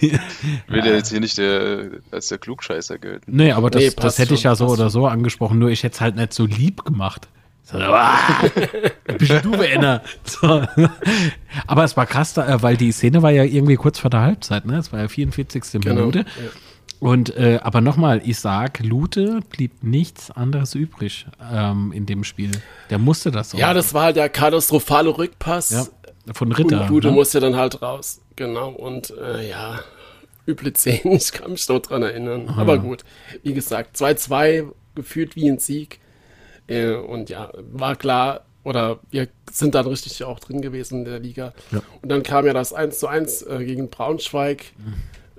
Will 0.00 0.86
ja 0.86 0.86
jetzt 0.86 1.10
hier 1.10 1.20
nicht 1.20 1.36
der, 1.36 1.90
als 2.10 2.28
der 2.28 2.38
Klugscheißer 2.38 2.98
gelten. 2.98 3.36
Nee, 3.36 3.52
aber 3.52 3.68
das, 3.70 3.82
Nee, 3.82 3.90
das 3.94 4.18
hätte 4.18 4.32
ich 4.32 4.40
schon, 4.40 4.52
ja 4.52 4.54
so 4.54 4.68
oder 4.68 4.88
so 4.88 5.06
angesprochen, 5.06 5.58
nur 5.58 5.68
ich 5.68 5.82
hätte 5.82 5.94
es 5.96 6.00
halt 6.00 6.16
nicht 6.16 6.32
so 6.32 6.46
lieb 6.46 6.82
gemacht. 6.86 7.28
So, 7.70 7.78
bist 9.18 9.44
du 9.44 9.52
Werner. 9.52 10.02
So. 10.24 10.62
Aber 11.66 11.84
es 11.84 11.96
war 11.96 12.06
krass, 12.06 12.36
äh, 12.36 12.62
weil 12.62 12.76
die 12.76 12.90
Szene 12.90 13.22
war 13.22 13.30
ja 13.30 13.44
irgendwie 13.44 13.76
kurz 13.76 13.98
vor 13.98 14.10
der 14.10 14.22
Halbzeit, 14.22 14.64
ne? 14.64 14.78
Es 14.78 14.92
war 14.92 15.00
ja 15.00 15.08
44. 15.08 15.80
Genau. 15.80 15.94
Minute. 15.94 16.18
Ja. 16.20 16.24
Und 16.98 17.34
äh, 17.36 17.58
aber 17.62 17.80
nochmal, 17.80 18.20
ich 18.24 18.38
sag, 18.38 18.80
Lute 18.80 19.40
blieb 19.48 19.82
nichts 19.82 20.30
anderes 20.30 20.74
übrig 20.74 21.26
ähm, 21.50 21.92
in 21.92 22.04
dem 22.04 22.24
Spiel. 22.24 22.50
Der 22.90 22.98
musste 22.98 23.30
das 23.30 23.50
so. 23.50 23.58
ja, 23.58 23.72
das 23.72 23.94
war 23.94 24.04
halt 24.04 24.16
der 24.16 24.28
katastrophale 24.28 25.16
Rückpass. 25.16 25.70
ja, 25.70 26.34
von 26.34 26.52
Ritter. 26.52 26.82
Und 26.82 26.90
Lute 26.90 27.08
ne? 27.08 27.14
musste 27.14 27.40
dann 27.40 27.56
halt 27.56 27.80
raus. 27.80 28.20
Genau. 28.36 28.70
Und 28.70 29.14
äh, 29.16 29.48
ja, 29.48 29.80
üble 30.46 30.74
Szenen, 30.74 31.12
ich 31.16 31.32
kann 31.32 31.52
mich 31.52 31.66
noch 31.68 31.78
dran 31.80 32.02
erinnern. 32.02 32.48
Aber 32.48 32.78
gut, 32.78 33.04
wie 33.42 33.54
gesagt, 33.54 33.96
2-2 33.96 34.70
gefühlt 34.94 35.36
wie 35.36 35.48
ein 35.48 35.58
Sieg. 35.58 36.00
Äh, 36.70 36.94
und 36.94 37.30
ja, 37.30 37.50
war 37.72 37.96
klar, 37.96 38.42
oder 38.64 39.00
wir 39.10 39.28
sind 39.50 39.74
dann 39.74 39.86
richtig 39.86 40.22
auch 40.24 40.38
drin 40.38 40.60
gewesen 40.60 41.00
in 41.00 41.04
der 41.06 41.18
Liga. 41.18 41.52
Ja. 41.70 41.80
Und 42.02 42.10
dann 42.10 42.22
kam 42.22 42.46
ja 42.46 42.52
das 42.52 42.72
1 42.72 42.98
zu 42.98 43.06
1 43.08 43.42
äh, 43.42 43.64
gegen 43.64 43.88
Braunschweig. 43.88 44.64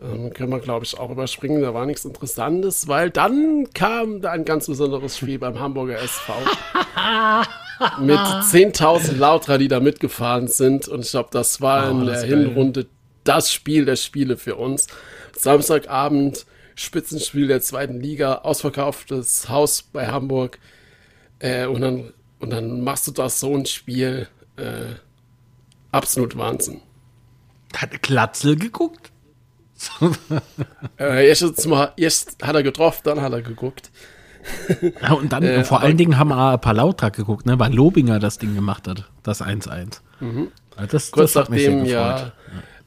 Ähm, 0.02 0.34
können 0.34 0.50
wir, 0.52 0.60
glaube 0.60 0.84
ich, 0.86 0.98
auch 0.98 1.12
überspringen. 1.12 1.62
Da 1.62 1.74
war 1.76 1.86
nichts 1.86 2.06
Interessantes, 2.06 2.88
weil 2.88 3.12
dann 3.12 3.68
kam 3.74 4.22
da 4.22 4.32
ein 4.32 4.46
ganz 4.46 4.66
besonderes 4.66 5.18
Spiel 5.18 5.38
beim 5.38 5.60
Hamburger 5.60 6.00
SV. 6.00 6.34
mit 8.00 8.18
10.000 8.18 9.18
Lauter, 9.18 9.58
die 9.58 9.68
da 9.68 9.80
mitgefahren 9.80 10.48
sind. 10.48 10.88
Und 10.88 11.02
ich 11.06 11.12
glaube, 11.12 11.30
das 11.32 11.62
war 11.62 11.88
Oh, 11.88 11.92
in 12.00 12.06
das 12.08 12.22
der. 12.22 12.30
Hinrunde 12.30 12.88
das 13.24 13.54
Spiel 13.54 13.86
der 13.86 13.96
Spiele 13.96 14.38
für 14.38 14.56
uns. 14.56 14.88
Samstagabend, 15.38 16.46
Spitzenspiel 16.76 17.48
der 17.48 17.62
zweiten 17.62 18.00
Liga, 18.00 18.40
ausverkauftes 18.40 19.50
Haus 19.50 19.84
bei 19.84 20.08
Hamburg. 20.08 20.58
Äh, 21.42 21.66
und, 21.66 21.82
dann, 21.82 22.14
und 22.40 22.50
dann 22.52 22.82
machst 22.84 23.08
du 23.08 23.12
das 23.12 23.40
so 23.40 23.56
ein 23.56 23.66
Spiel. 23.66 24.28
Äh, 24.58 24.96
absolut 25.92 26.38
Wahnsinn. 26.38 26.82
Hat 27.76 28.02
Glatzel 28.02 28.56
geguckt? 28.58 29.12
Äh, 30.98 31.28
erst, 31.28 31.42
jetzt 31.42 31.68
mal, 31.68 31.92
erst 31.98 32.38
hat 32.44 32.56
er 32.56 32.64
getroffen, 32.64 33.02
dann 33.06 33.22
hat 33.22 33.34
er 33.34 33.42
geguckt. 33.42 33.90
Ja, 35.02 35.14
und 35.14 35.32
dann 35.34 35.44
Äh, 35.44 35.64
vor 35.64 35.78
aber- 35.78 35.86
allen 35.86 35.98
Dingen 35.98 36.18
haben 36.18 36.30
wir 36.30 36.54
ein 36.54 36.60
paar 36.62 36.74
Lautra 36.74 37.10
geguckt, 37.10 37.46
ne? 37.46 37.60
Weil 37.60 37.72
Lobinger 37.76 38.18
das 38.18 38.40
Ding 38.40 38.56
gemacht 38.56 38.88
hat, 38.88 39.08
das 39.22 39.40
1-1. 39.44 40.00
Ja, 40.20 40.86
das, 40.88 41.12
Kurz 41.12 41.34
das 41.34 41.48
nachdem, 41.50 41.86
ja, 41.86 42.32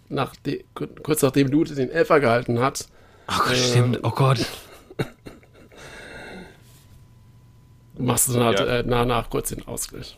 nachde, 0.08 0.64
kurz 0.74 1.22
nachdem 1.22 1.46
Lute 1.48 1.76
den 1.76 1.90
Elfer 1.90 2.18
gehalten 2.18 2.58
hat, 2.58 2.88
Ach 3.28 3.46
Gott, 3.46 3.56
stimmt. 3.56 4.00
Oh 4.02 4.10
Gott. 4.10 4.44
Machst 7.98 8.28
du 8.28 8.32
dann 8.34 8.44
halt 8.44 8.60
Ja. 8.60 8.66
äh, 8.66 8.82
nach, 8.82 9.04
nach 9.06 9.30
kurz 9.30 9.50
den 9.50 9.66
Ausgleich. 9.66 10.16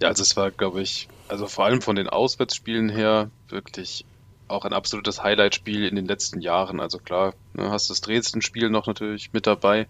Ja, 0.00 0.08
also 0.08 0.22
es 0.22 0.36
war, 0.36 0.50
glaube 0.50 0.82
ich, 0.82 1.08
also 1.28 1.46
vor 1.46 1.64
allem 1.64 1.80
von 1.80 1.96
den 1.96 2.08
Auswärtsspielen 2.08 2.88
her 2.88 3.30
wirklich 3.48 4.04
auch 4.48 4.64
ein 4.64 4.72
absolutes 4.72 5.22
Highlight-Spiel 5.22 5.86
in 5.86 5.96
den 5.96 6.06
letzten 6.06 6.40
Jahren. 6.40 6.80
Also 6.80 6.98
klar, 6.98 7.34
ne, 7.54 7.70
hast 7.70 7.88
das 7.90 8.00
Dresden-Spiel 8.00 8.68
noch 8.68 8.86
natürlich 8.86 9.32
mit 9.32 9.46
dabei, 9.46 9.86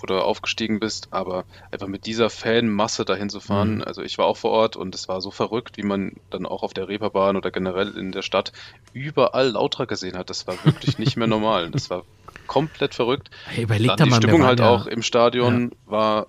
wo 0.00 0.06
du 0.06 0.18
aufgestiegen 0.20 0.80
bist, 0.80 1.08
aber 1.12 1.44
einfach 1.70 1.86
mit 1.86 2.06
dieser 2.06 2.28
Fanmasse 2.28 3.04
dahin 3.04 3.30
zu 3.30 3.40
fahren, 3.40 3.76
Mhm. 3.76 3.82
also 3.84 4.02
ich 4.02 4.18
war 4.18 4.26
auch 4.26 4.36
vor 4.36 4.50
Ort 4.50 4.76
und 4.76 4.94
es 4.94 5.08
war 5.08 5.20
so 5.22 5.30
verrückt, 5.30 5.76
wie 5.78 5.84
man 5.84 6.16
dann 6.30 6.44
auch 6.44 6.62
auf 6.62 6.74
der 6.74 6.88
Reeperbahn 6.88 7.36
oder 7.36 7.50
generell 7.50 7.96
in 7.96 8.12
der 8.12 8.22
Stadt 8.22 8.52
überall 8.92 9.50
Lauter 9.50 9.86
gesehen 9.86 10.16
hat. 10.18 10.28
Das 10.28 10.46
war 10.46 10.62
wirklich 10.64 10.98
nicht 10.98 11.16
mehr 11.16 11.28
normal. 11.28 11.70
Das 11.70 11.88
war 11.88 12.04
komplett 12.46 12.94
verrückt. 12.94 13.30
Hey, 13.46 13.64
überleg 13.64 13.88
Dann 13.88 13.96
da 13.98 14.04
die 14.04 14.10
mal, 14.10 14.16
Stimmung 14.16 14.44
halt 14.44 14.60
ja- 14.60 14.68
auch 14.68 14.86
im 14.86 15.02
Stadion 15.02 15.72
war 15.86 16.26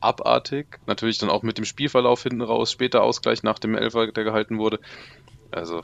abartig. 0.00 0.66
Natürlich 0.86 1.18
dann 1.18 1.30
auch 1.30 1.42
mit 1.42 1.58
dem 1.58 1.64
Spielverlauf 1.64 2.22
hinten 2.22 2.42
raus, 2.42 2.70
später 2.72 3.02
Ausgleich 3.02 3.42
nach 3.42 3.58
dem 3.58 3.74
Elfer, 3.74 4.06
der 4.12 4.24
gehalten 4.24 4.58
wurde. 4.58 4.78
Also, 5.50 5.82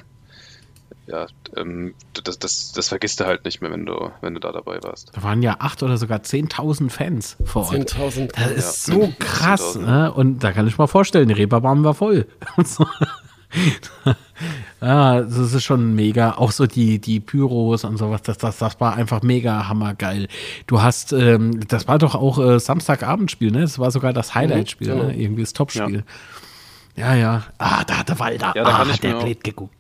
ja, 1.06 1.26
ähm, 1.56 1.94
das, 2.22 2.38
das, 2.38 2.72
das 2.72 2.88
vergisst 2.88 3.18
du 3.20 3.26
halt 3.26 3.44
nicht 3.44 3.60
mehr, 3.62 3.70
wenn 3.70 3.86
du, 3.86 4.10
wenn 4.20 4.34
du 4.34 4.40
da 4.40 4.52
dabei 4.52 4.78
warst. 4.82 5.10
Da 5.14 5.22
waren 5.22 5.42
ja 5.42 5.56
acht 5.58 5.82
oder 5.82 5.96
sogar 5.96 6.18
10.000 6.20 6.90
Fans 6.90 7.36
vor 7.44 7.62
Ort. 7.64 7.74
10.000. 7.94 8.30
Das 8.36 8.50
ist 8.52 8.88
Ja, 8.88 8.94
so 8.94 9.12
krass. 9.18 9.76
10.000. 9.76 9.80
Ne? 9.86 10.12
Und 10.12 10.44
da 10.44 10.52
kann 10.52 10.68
ich 10.68 10.78
mal 10.78 10.86
vorstellen, 10.86 11.28
die 11.28 11.34
Reeperbahn 11.34 11.82
war 11.82 11.94
voll. 11.94 12.26
Ja, 14.82 15.22
das 15.22 15.54
ist 15.54 15.62
schon 15.62 15.94
mega. 15.94 16.32
Auch 16.32 16.50
so 16.50 16.66
die, 16.66 16.98
die 16.98 17.20
Pyros 17.20 17.84
und 17.84 17.98
sowas, 17.98 18.22
das, 18.22 18.36
das, 18.38 18.58
das 18.58 18.80
war 18.80 18.96
einfach 18.96 19.22
mega 19.22 19.68
hammergeil. 19.68 20.26
Du 20.66 20.82
hast, 20.82 21.12
ähm, 21.12 21.60
das 21.68 21.86
war 21.86 22.00
doch 22.00 22.16
auch 22.16 22.38
äh, 22.40 22.58
Samstagabendspiel, 22.58 23.52
ne? 23.52 23.60
Das 23.60 23.78
war 23.78 23.92
sogar 23.92 24.12
das 24.12 24.34
Highlight-Spiel, 24.34 24.88
genau. 24.88 25.04
ne? 25.04 25.16
Irgendwie 25.16 25.42
das 25.42 25.52
Topspiel. 25.52 26.02
Ja. 26.96 27.14
ja, 27.14 27.44
Ah, 27.58 27.84
da 27.84 27.98
hat 27.98 28.08
der 28.08 28.18
Walder. 28.18 28.52
Ja, 28.56 28.64
da 28.64 28.70
ah, 28.70 28.78
kann 28.78 28.90
ich 28.90 29.00
der 29.00 29.14
blöd 29.14 29.44
geguckt. 29.44 29.74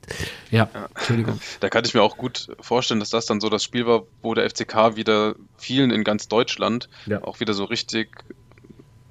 Ja, 0.52 0.68
Entschuldigung. 0.94 1.40
Da 1.60 1.68
kann 1.68 1.84
ich 1.84 1.94
mir 1.94 2.02
auch 2.02 2.16
gut 2.16 2.48
vorstellen, 2.60 3.00
dass 3.00 3.10
das 3.10 3.26
dann 3.26 3.40
so 3.40 3.50
das 3.50 3.64
Spiel 3.64 3.86
war, 3.86 4.04
wo 4.22 4.34
der 4.34 4.48
FCK 4.48 4.94
wieder 4.94 5.34
vielen 5.56 5.90
in 5.90 6.04
ganz 6.04 6.28
Deutschland 6.28 6.88
Ja. 7.06 7.24
auch 7.24 7.40
wieder 7.40 7.54
so 7.54 7.64
richtig, 7.64 8.08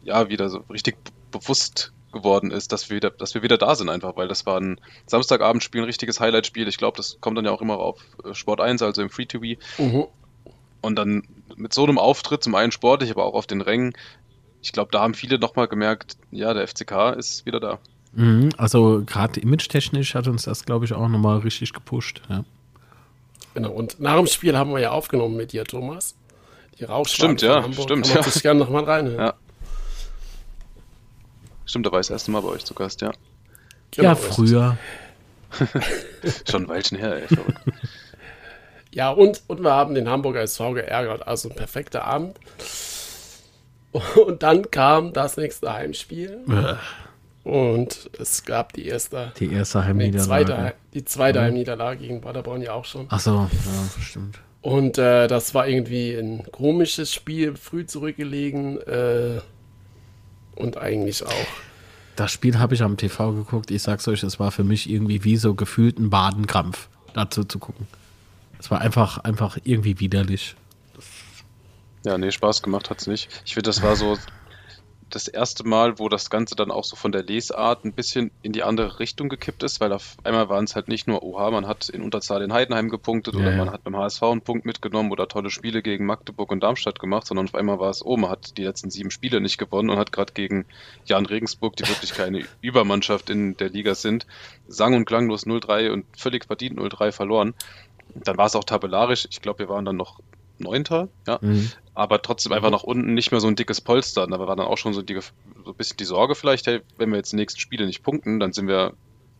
ja, 0.03 0.29
wieder 0.29 0.49
so 0.49 0.63
richtig 0.69 0.95
bewusst 1.31 1.91
geworden 2.12 2.51
ist, 2.51 2.72
dass 2.72 2.89
wir 2.89 2.97
wieder, 2.97 3.09
dass 3.09 3.34
wir 3.34 3.43
wieder 3.43 3.57
da 3.57 3.76
sind 3.76 3.89
einfach, 3.89 4.16
weil 4.16 4.28
das 4.28 4.45
war 4.45 4.59
ein 4.59 4.80
Samstagabendspiel, 5.05 5.82
ein 5.82 5.86
richtiges 5.86 6.20
Highlight-Spiel. 6.20 6.68
Ich 6.68 6.78
glaube, 6.78 6.97
das 6.97 7.18
kommt 7.22 7.38
dann 7.38 7.45
ja 7.45 7.51
auch 7.51 7.62
immer 7.62 7.80
auf 7.80 8.01
äh, 8.24 8.34
Sport 8.34 8.62
1, 8.62 8.82
also 8.82 9.01
im 9.01 9.09
Free-TV. 9.09 9.59
Mhm. 9.78 10.05
Und 10.82 10.95
dann 10.95 11.24
mit 11.55 11.74
so 11.74 11.84
einem 11.84 11.97
Auftritt, 11.97 12.43
zum 12.43 12.55
einen 12.55 12.72
sportlich, 12.72 13.12
aber 13.12 13.26
auch 13.26 13.34
auf 13.34 13.47
den 13.47 13.62
Rängen, 13.62 13.93
ich 14.62 14.72
glaube, 14.72 14.91
da 14.91 15.01
haben 15.01 15.14
viele 15.14 15.39
nochmal 15.39 15.68
gemerkt, 15.68 16.18
ja, 16.32 16.53
der 16.53 16.68
FCK 16.68 17.16
ist 17.18 17.45
wieder 17.45 17.59
da. 17.59 17.80
Mhm, 18.14 18.49
also 18.57 19.03
gerade 19.05 19.39
image-technisch 19.39 20.16
hat 20.16 20.28
uns 20.28 20.43
das, 20.43 20.66
glaube 20.66 20.86
ich, 20.86 20.93
auch 20.93 21.07
nochmal 21.07 21.39
richtig 21.39 21.74
gepusht. 21.74 22.22
Ja. 22.30 22.43
Genau. 23.53 23.72
Und 23.72 23.99
nach 23.99 24.18
dem 24.18 24.28
Spiel 24.28 24.57
haben 24.57 24.72
wir 24.72 24.80
ja 24.80 24.91
aufgenommen 24.91 25.36
mit 25.36 25.51
dir, 25.53 25.64
Thomas. 25.64 26.16
Die 26.80 26.86
Rauchschwaden 26.86 27.38
Stimmt, 27.38 27.41
ja, 27.41 27.64
Hamburg. 27.64 27.84
stimmt, 27.84 28.05
Kann 28.05 28.16
man 28.16 28.24
ja. 28.24 28.32
sich 28.32 28.41
gerne 28.41 28.59
nochmal 28.59 28.84
reinhören. 28.84 29.20
Ja. 29.20 29.34
Stimmt, 31.72 31.86
da 31.86 31.91
war 31.93 32.01
ich 32.01 32.07
das 32.07 32.15
erste 32.15 32.32
Mal 32.32 32.41
bei 32.41 32.49
euch 32.49 32.65
zu 32.65 32.74
Gast, 32.74 32.99
ja. 32.99 33.13
Genau, 33.91 34.09
ja, 34.09 34.15
früher. 34.15 34.78
Schon 36.49 36.63
ein 36.63 36.67
Weilchen 36.67 36.97
her, 36.97 37.15
ey. 37.15 37.28
Verrückt. 37.28 37.61
Ja, 38.93 39.09
und, 39.11 39.41
und 39.47 39.63
wir 39.63 39.72
haben 39.72 39.95
den 39.95 40.09
Hamburger 40.09 40.41
SV 40.41 40.74
geärgert. 40.74 41.26
Also 41.26 41.47
ein 41.47 41.55
perfekter 41.55 42.03
Abend. 42.03 42.38
Und 44.26 44.43
dann 44.43 44.69
kam 44.69 45.13
das 45.13 45.38
nächste 45.38 45.72
Heimspiel. 45.72 46.43
Und 47.45 48.09
es 48.19 48.43
gab 48.43 48.74
die 48.74 48.88
erste, 48.88 49.32
Die 49.39 49.53
erste 49.53 49.78
nee, 49.78 49.86
Heimniederlage. 49.86 50.26
zweite, 50.26 50.74
die 50.93 51.05
zweite 51.05 51.39
Heimniederlage 51.41 52.01
gegen 52.01 52.19
Paderborn 52.19 52.61
ja 52.61 52.74
auch 52.74 52.84
schon. 52.84 53.05
Ach 53.07 53.22
so, 53.22 53.32
ja, 53.32 54.01
stimmt. 54.01 54.39
Und 54.61 54.97
äh, 54.97 55.30
das 55.30 55.53
war 55.53 55.69
irgendwie 55.69 56.13
ein 56.15 56.43
komisches 56.51 57.13
Spiel, 57.13 57.55
früh 57.55 57.86
zurückgelegen. 57.86 58.82
Äh, 58.82 59.39
und 60.62 60.78
eigentlich 60.78 61.26
auch. 61.26 61.47
Das 62.16 62.32
Spiel 62.32 62.59
habe 62.59 62.76
ich 62.76 62.84
am 62.84 62.97
TV 62.97 63.34
geguckt. 63.34 63.72
Ich 63.72 63.82
sag's 63.82 64.07
euch, 64.07 64.24
es 64.24 64.39
war 64.39 64.51
für 64.51 64.64
mich 64.64 64.89
irgendwie 64.89 65.24
wie 65.24 65.38
so 65.38 65.55
gefühlt 65.55 65.97
ein 65.97 66.09
Badenkrampf, 66.09 66.89
dazu 67.14 67.43
zu 67.43 67.59
gucken. 67.59 67.88
Es 68.59 68.70
war 68.70 68.82
einfach, 68.82 69.18
einfach 69.20 69.57
irgendwie 69.64 69.99
widerlich. 69.99 70.55
Ja, 72.03 72.18
nee, 72.18 72.32
Spaß 72.32 72.62
gemacht 72.62 72.89
hat's 72.89 73.07
nicht. 73.07 73.30
Ich 73.45 73.53
finde, 73.53 73.70
das 73.70 73.82
war 73.82 73.95
so 73.95 74.18
das 75.16 75.28
erste 75.28 75.68
Mal, 75.68 75.99
wo 75.99 76.09
das 76.09 76.30
Ganze 76.30 76.55
dann 76.55 76.72
auch 76.72 76.84
so 76.84 76.95
von 76.95 77.12
der 77.12 77.24
Lesart 77.24 77.86
ein 77.86 77.93
bisschen 77.93 78.32
in 78.41 78.51
die 78.51 78.64
andere 78.64 78.99
Richtung 78.99 79.30
gekippt 79.30 79.64
ist, 79.64 79.80
weil 79.80 79.93
auf 79.93 80.18
einmal 80.24 80.49
waren 80.49 80.66
es 80.66 80.76
halt 80.76 80.88
nicht 80.88 81.07
nur, 81.07 81.24
oha, 81.24 81.51
man 81.51 81.68
hat 81.68 81.89
in 81.89 82.01
Unterzahl 82.01 82.41
in 82.41 82.53
Heidenheim 82.53 82.89
gepunktet 82.89 83.36
Ja, 83.36 83.41
oder 83.41 83.51
ja. 83.51 83.57
man 83.57 83.72
hat 83.72 83.84
beim 83.84 83.95
HSV 83.95 84.24
einen 84.24 84.41
Punkt 84.41 84.66
mitgenommen 84.66 85.12
oder 85.12 85.28
tolle 85.28 85.49
Spiele 85.49 85.82
gegen 85.82 86.05
Magdeburg 86.05 86.51
und 86.51 86.62
Darmstadt 86.62 86.99
gemacht, 86.99 87.28
sondern 87.28 87.47
auf 87.47 87.55
einmal 87.55 87.80
war 87.80 87.89
es, 87.89 88.05
oh, 88.05 88.18
man 88.18 88.30
hat 88.30 88.57
die 88.57 88.64
letzten 88.64 88.91
sieben 88.91 89.12
Spiele 89.12 89.41
nicht 89.41 89.57
gewonnen 89.57 89.89
und 89.89 89.97
hat 89.97 90.12
gerade 90.12 90.34
gegen 90.34 90.66
Jan 91.05 91.26
Regensburg, 91.26 91.76
die 91.76 91.88
wirklich 91.88 92.14
keine 92.14 92.45
Übermannschaft 92.62 93.30
in 93.30 93.57
der 93.57 93.70
Liga 93.70 93.95
sind, 93.95 94.26
sang- 94.68 94.95
und 94.95 95.05
klanglos 95.05 95.45
0-3 95.45 95.91
und 95.91 96.05
völlig 96.18 96.45
verdient 96.45 96.80
0-3 96.80 97.12
verloren. 97.12 97.53
Dann 98.16 98.38
war 98.38 98.47
es 98.47 98.55
auch 98.55 98.64
tabellarisch. 98.64 99.28
Ich 99.30 99.41
glaube, 99.41 99.59
wir 99.59 99.70
waren 99.70 99.86
dann 99.86 99.95
noch 99.95 100.20
Neunter, 100.62 101.09
ja 101.28 101.39
Mhm. 101.41 101.72
aber 101.93 102.22
trotzdem 102.22 102.53
einfach 102.53 102.72
nach 102.72 102.84
unten 102.84 103.14
nicht 103.14 103.32
mehr 103.32 103.41
so 103.41 103.47
ein 103.47 103.55
dickes 103.55 103.82
Polster. 103.82 104.26
Da 104.28 104.39
war 104.39 104.47
dann 104.55 104.66
auch 104.66 104.78
schon 104.78 104.93
so, 104.93 105.01
die, 105.01 105.16
so 105.20 105.72
ein 105.72 105.76
bisschen 105.76 105.97
die 105.97 106.05
Sorge 106.05 106.36
vielleicht, 106.36 106.68
hey, 106.68 106.82
wenn 106.97 107.09
wir 107.09 107.18
jetzt 107.18 107.32
die 107.34 107.36
nächsten 107.36 107.59
Spiele 107.59 107.86
nicht 107.86 108.01
punkten, 108.03 108.39
dann 108.39 108.53
sind 108.53 108.68
wir 108.68 108.95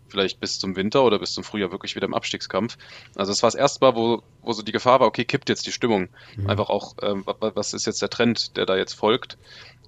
vielleicht 0.09 0.39
bis 0.41 0.59
zum 0.59 0.76
Winter 0.76 1.03
oder 1.03 1.19
bis 1.19 1.32
zum 1.34 1.43
Frühjahr 1.45 1.72
wirklich 1.72 1.95
wieder 1.95 2.05
im 2.05 2.13
Abstiegskampf. 2.13 2.78
Also 3.15 3.32
das 3.32 3.41
war 3.43 3.47
das 3.47 3.55
erste 3.55 3.86
Mal, 3.86 3.95
wo, 3.95 4.22
wo 4.41 4.51
so 4.51 4.61
die 4.61 4.74
Gefahr 4.74 4.99
war, 4.99 5.07
okay, 5.07 5.24
kippt 5.24 5.47
jetzt 5.47 5.65
die 5.65 5.72
Stimmung. 5.72 6.09
Einfach 6.43 6.69
auch, 6.69 6.93
ähm, 7.01 7.26
wa- 7.26 7.38
wa- 7.39 7.53
was 7.55 7.72
ist 7.74 7.86
jetzt 7.86 8.01
der 8.01 8.09
Trend, 8.09 8.57
der 8.57 8.65
da 8.65 8.76
jetzt 8.76 8.93
folgt? 8.93 9.38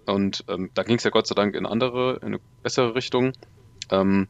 Und 0.06 0.44
ähm, 0.48 0.72
da 0.74 0.84
ging 0.84 0.98
es 0.98 1.04
ja 1.04 1.10
Gott 1.12 1.28
sei 1.28 1.36
Dank 1.36 1.56
in 1.56 1.66
andere, 1.66 2.18
in 2.22 2.28
eine 2.28 2.42
bessere 2.62 2.96
Richtung. 2.96 3.34
Ähm, 3.92 4.28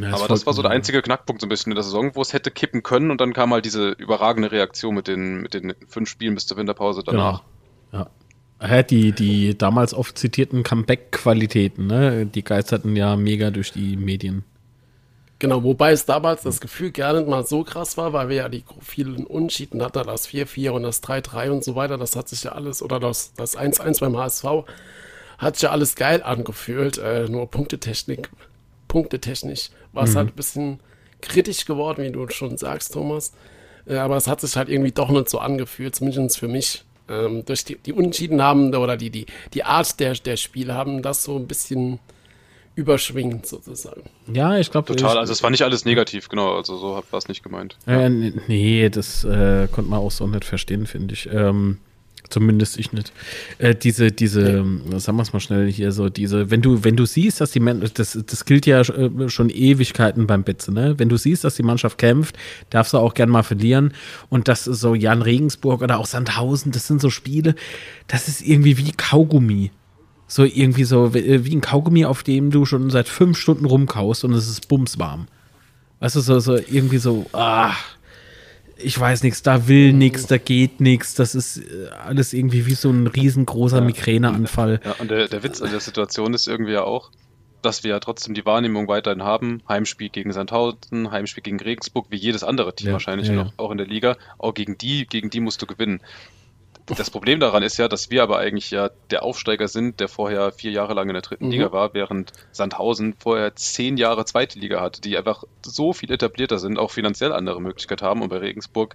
Ja, 0.00 0.14
aber 0.14 0.28
das 0.28 0.46
war 0.46 0.52
so 0.52 0.62
der 0.62 0.70
einzige 0.70 1.02
Knackpunkt 1.02 1.40
so 1.40 1.46
ein 1.46 1.48
bisschen 1.48 1.72
in 1.72 1.76
der 1.76 1.84
Saison, 1.84 2.14
wo 2.14 2.22
es 2.22 2.32
hätte 2.32 2.50
kippen 2.50 2.82
können 2.82 3.10
und 3.10 3.20
dann 3.20 3.32
kam 3.32 3.52
halt 3.52 3.64
diese 3.64 3.90
überragende 3.90 4.52
Reaktion 4.52 4.94
mit 4.94 5.08
den, 5.08 5.40
mit 5.42 5.54
den 5.54 5.74
fünf 5.88 6.08
Spielen 6.08 6.34
bis 6.34 6.46
zur 6.46 6.56
Winterpause 6.56 7.02
danach. 7.04 7.42
Genau. 7.90 8.04
Ja. 8.04 8.10
Ja, 8.58 8.82
die, 8.82 9.12
die 9.12 9.56
damals 9.56 9.92
oft 9.92 10.16
zitierten 10.16 10.62
Comeback-Qualitäten, 10.62 11.86
ne? 11.86 12.24
die 12.24 12.42
geisterten 12.42 12.96
ja 12.96 13.14
mega 13.16 13.50
durch 13.50 13.70
die 13.72 13.96
Medien. 13.96 14.44
Genau, 15.38 15.62
wobei 15.62 15.92
es 15.92 16.06
damals 16.06 16.42
das 16.42 16.62
Gefühl 16.62 16.90
gar 16.92 17.12
nicht 17.12 17.28
mal 17.28 17.44
so 17.44 17.62
krass 17.62 17.98
war, 17.98 18.14
weil 18.14 18.30
wir 18.30 18.36
ja 18.36 18.48
die 18.48 18.64
vielen 18.80 19.26
Unschieden 19.26 19.82
hatten, 19.82 20.06
das 20.06 20.26
4-4 20.28 20.70
und 20.70 20.82
das 20.84 21.02
3-3 21.02 21.50
und 21.50 21.62
so 21.62 21.74
weiter, 21.74 21.98
das 21.98 22.16
hat 22.16 22.28
sich 22.28 22.44
ja 22.44 22.52
alles, 22.52 22.82
oder 22.82 22.98
das, 22.98 23.34
das 23.34 23.58
1-1 23.58 24.00
beim 24.00 24.16
HSV, 24.16 24.44
hat 25.36 25.56
sich 25.56 25.64
ja 25.64 25.70
alles 25.70 25.94
geil 25.94 26.22
angefühlt, 26.22 26.96
äh, 26.96 27.28
nur 27.28 27.50
Punktetechnik, 27.50 28.30
punktetechnisch 28.96 29.68
war 29.92 30.04
es 30.04 30.16
halt 30.16 30.28
ein 30.28 30.36
bisschen 30.36 30.80
kritisch 31.20 31.66
geworden, 31.66 32.02
wie 32.02 32.10
du 32.10 32.26
schon 32.30 32.56
sagst, 32.56 32.94
Thomas, 32.94 33.34
äh, 33.86 33.96
aber 33.96 34.16
es 34.16 34.26
hat 34.26 34.40
sich 34.40 34.56
halt 34.56 34.70
irgendwie 34.70 34.92
doch 34.92 35.10
nicht 35.10 35.28
so 35.28 35.38
angefühlt, 35.38 35.94
zumindest 35.94 36.38
für 36.38 36.48
mich. 36.48 36.82
Ähm, 37.08 37.44
durch 37.44 37.64
die, 37.64 37.76
die 37.76 37.92
Unschieden 37.92 38.42
haben, 38.42 38.74
oder 38.74 38.96
die, 38.96 39.10
die, 39.10 39.26
die 39.52 39.64
Art 39.64 40.00
der, 40.00 40.14
der 40.14 40.36
Spiele 40.36 40.74
haben 40.74 41.02
das 41.02 41.22
so 41.24 41.36
ein 41.36 41.46
bisschen 41.46 42.00
überschwingend 42.74 43.46
sozusagen. 43.46 44.02
Ja, 44.32 44.56
ich 44.56 44.70
glaube. 44.70 44.94
Total, 44.94 45.18
also 45.18 45.32
es 45.32 45.42
war 45.42 45.50
nicht 45.50 45.62
alles 45.62 45.84
negativ, 45.84 46.28
genau, 46.28 46.56
also 46.56 46.76
so 46.78 47.02
war 47.10 47.18
es 47.18 47.28
nicht 47.28 47.42
gemeint. 47.42 47.76
Äh, 47.86 48.08
nee, 48.08 48.88
das 48.88 49.24
äh, 49.24 49.68
konnte 49.70 49.90
man 49.90 50.00
auch 50.00 50.10
so 50.10 50.26
nicht 50.26 50.46
verstehen, 50.46 50.86
finde 50.86 51.14
ich. 51.14 51.28
Ähm, 51.30 51.78
zumindest 52.28 52.78
ich 52.78 52.92
nicht. 52.92 53.12
Äh, 53.58 53.74
diese, 53.74 54.12
diese, 54.12 54.64
sagen 54.96 55.16
wir 55.16 55.22
es 55.22 55.32
mal 55.32 55.40
schnell 55.40 55.70
hier, 55.70 55.92
so 55.92 56.08
diese, 56.08 56.50
wenn 56.50 56.62
du, 56.62 56.84
wenn 56.84 56.96
du 56.96 57.06
siehst, 57.06 57.40
dass 57.40 57.50
die 57.50 57.60
Menschen, 57.60 57.90
das, 57.94 58.18
das 58.26 58.44
gilt 58.44 58.66
ja 58.66 58.80
äh, 58.80 59.28
schon 59.28 59.50
Ewigkeiten 59.50 60.26
beim 60.26 60.42
Betze, 60.42 60.72
ne? 60.72 60.98
Wenn 60.98 61.08
du 61.08 61.16
siehst, 61.16 61.44
dass 61.44 61.56
die 61.56 61.62
Mannschaft 61.62 61.98
kämpft, 61.98 62.36
darfst 62.70 62.92
du 62.92 62.98
auch 62.98 63.14
gern 63.14 63.30
mal 63.30 63.42
verlieren. 63.42 63.92
Und 64.28 64.48
das 64.48 64.66
ist 64.66 64.80
so 64.80 64.94
Jan 64.94 65.22
Regensburg 65.22 65.82
oder 65.82 65.98
auch 65.98 66.06
Sandhausen, 66.06 66.72
das 66.72 66.86
sind 66.86 67.00
so 67.00 67.10
Spiele, 67.10 67.54
das 68.08 68.28
ist 68.28 68.42
irgendwie 68.42 68.78
wie 68.78 68.92
Kaugummi. 68.92 69.70
So 70.28 70.42
irgendwie 70.42 70.84
so 70.84 71.14
wie 71.14 71.44
wie 71.44 71.54
ein 71.54 71.60
Kaugummi, 71.60 72.04
auf 72.04 72.24
dem 72.24 72.50
du 72.50 72.64
schon 72.64 72.90
seit 72.90 73.08
fünf 73.08 73.38
Stunden 73.38 73.64
rumkaust 73.64 74.24
und 74.24 74.32
es 74.32 74.48
ist 74.48 74.66
bumswarm. 74.68 75.28
Weißt 76.00 76.16
du, 76.16 76.20
so, 76.20 76.38
so 76.40 76.56
irgendwie 76.56 76.98
so, 76.98 77.26
ah, 77.32 77.72
ich 78.78 78.98
weiß 78.98 79.22
nichts, 79.22 79.42
da 79.42 79.68
will 79.68 79.92
nichts, 79.92 80.26
da 80.26 80.38
geht 80.38 80.80
nichts, 80.80 81.14
das 81.14 81.34
ist 81.34 81.58
äh, 81.58 81.88
alles 82.04 82.32
irgendwie 82.32 82.66
wie 82.66 82.74
so 82.74 82.90
ein 82.90 83.06
riesengroßer 83.06 83.80
Migräneanfall. 83.80 84.80
Ja, 84.84 84.94
und 84.98 85.10
der, 85.10 85.28
der 85.28 85.42
Witz 85.42 85.62
an 85.62 85.70
der 85.70 85.80
Situation 85.80 86.34
ist 86.34 86.46
irgendwie 86.46 86.72
ja 86.72 86.84
auch, 86.84 87.10
dass 87.62 87.84
wir 87.84 87.90
ja 87.90 88.00
trotzdem 88.00 88.34
die 88.34 88.44
Wahrnehmung 88.44 88.86
weiterhin 88.86 89.22
haben. 89.22 89.62
Heimspiel 89.68 90.10
gegen 90.10 90.32
Sandhausen, 90.32 91.10
Heimspiel 91.10 91.42
gegen 91.42 91.58
Regensburg, 91.58 92.06
wie 92.10 92.16
jedes 92.16 92.44
andere 92.44 92.74
Team 92.74 92.88
Ja, 92.88 92.92
wahrscheinlich 92.92 93.28
ja, 93.28 93.34
noch, 93.34 93.46
ja. 93.46 93.52
auch 93.56 93.70
in 93.70 93.78
der 93.78 93.86
Liga. 93.86 94.16
Auch 94.38 94.54
gegen 94.54 94.78
die, 94.78 95.06
gegen 95.06 95.30
die 95.30 95.40
musst 95.40 95.62
du 95.62 95.66
gewinnen. 95.66 96.00
Das 96.86 97.10
Problem 97.10 97.40
daran 97.40 97.64
ist 97.64 97.78
ja, 97.78 97.88
dass 97.88 98.10
wir 98.10 98.22
aber 98.22 98.38
eigentlich 98.38 98.70
ja 98.70 98.90
der 99.10 99.24
Aufsteiger 99.24 99.66
sind, 99.66 99.98
der 99.98 100.08
vorher 100.08 100.52
vier 100.52 100.70
Jahre 100.70 100.94
lang 100.94 101.08
in 101.08 101.14
der 101.14 101.22
dritten 101.22 101.46
Mhm. 101.46 101.50
Liga 101.50 101.72
war, 101.72 101.94
während 101.94 102.32
Sandhausen 102.52 103.14
vorher 103.18 103.56
zehn 103.56 103.96
Jahre 103.96 104.24
zweite 104.24 104.58
Liga 104.58 104.80
hatte, 104.80 105.00
die 105.00 105.16
einfach 105.16 105.42
so 105.64 105.92
viel 105.92 106.12
etablierter 106.12 106.58
sind, 106.58 106.78
auch 106.78 106.92
finanziell 106.92 107.32
andere 107.32 107.60
Möglichkeit 107.60 108.02
haben. 108.02 108.22
Und 108.22 108.28
bei 108.28 108.38
Regensburg 108.38 108.94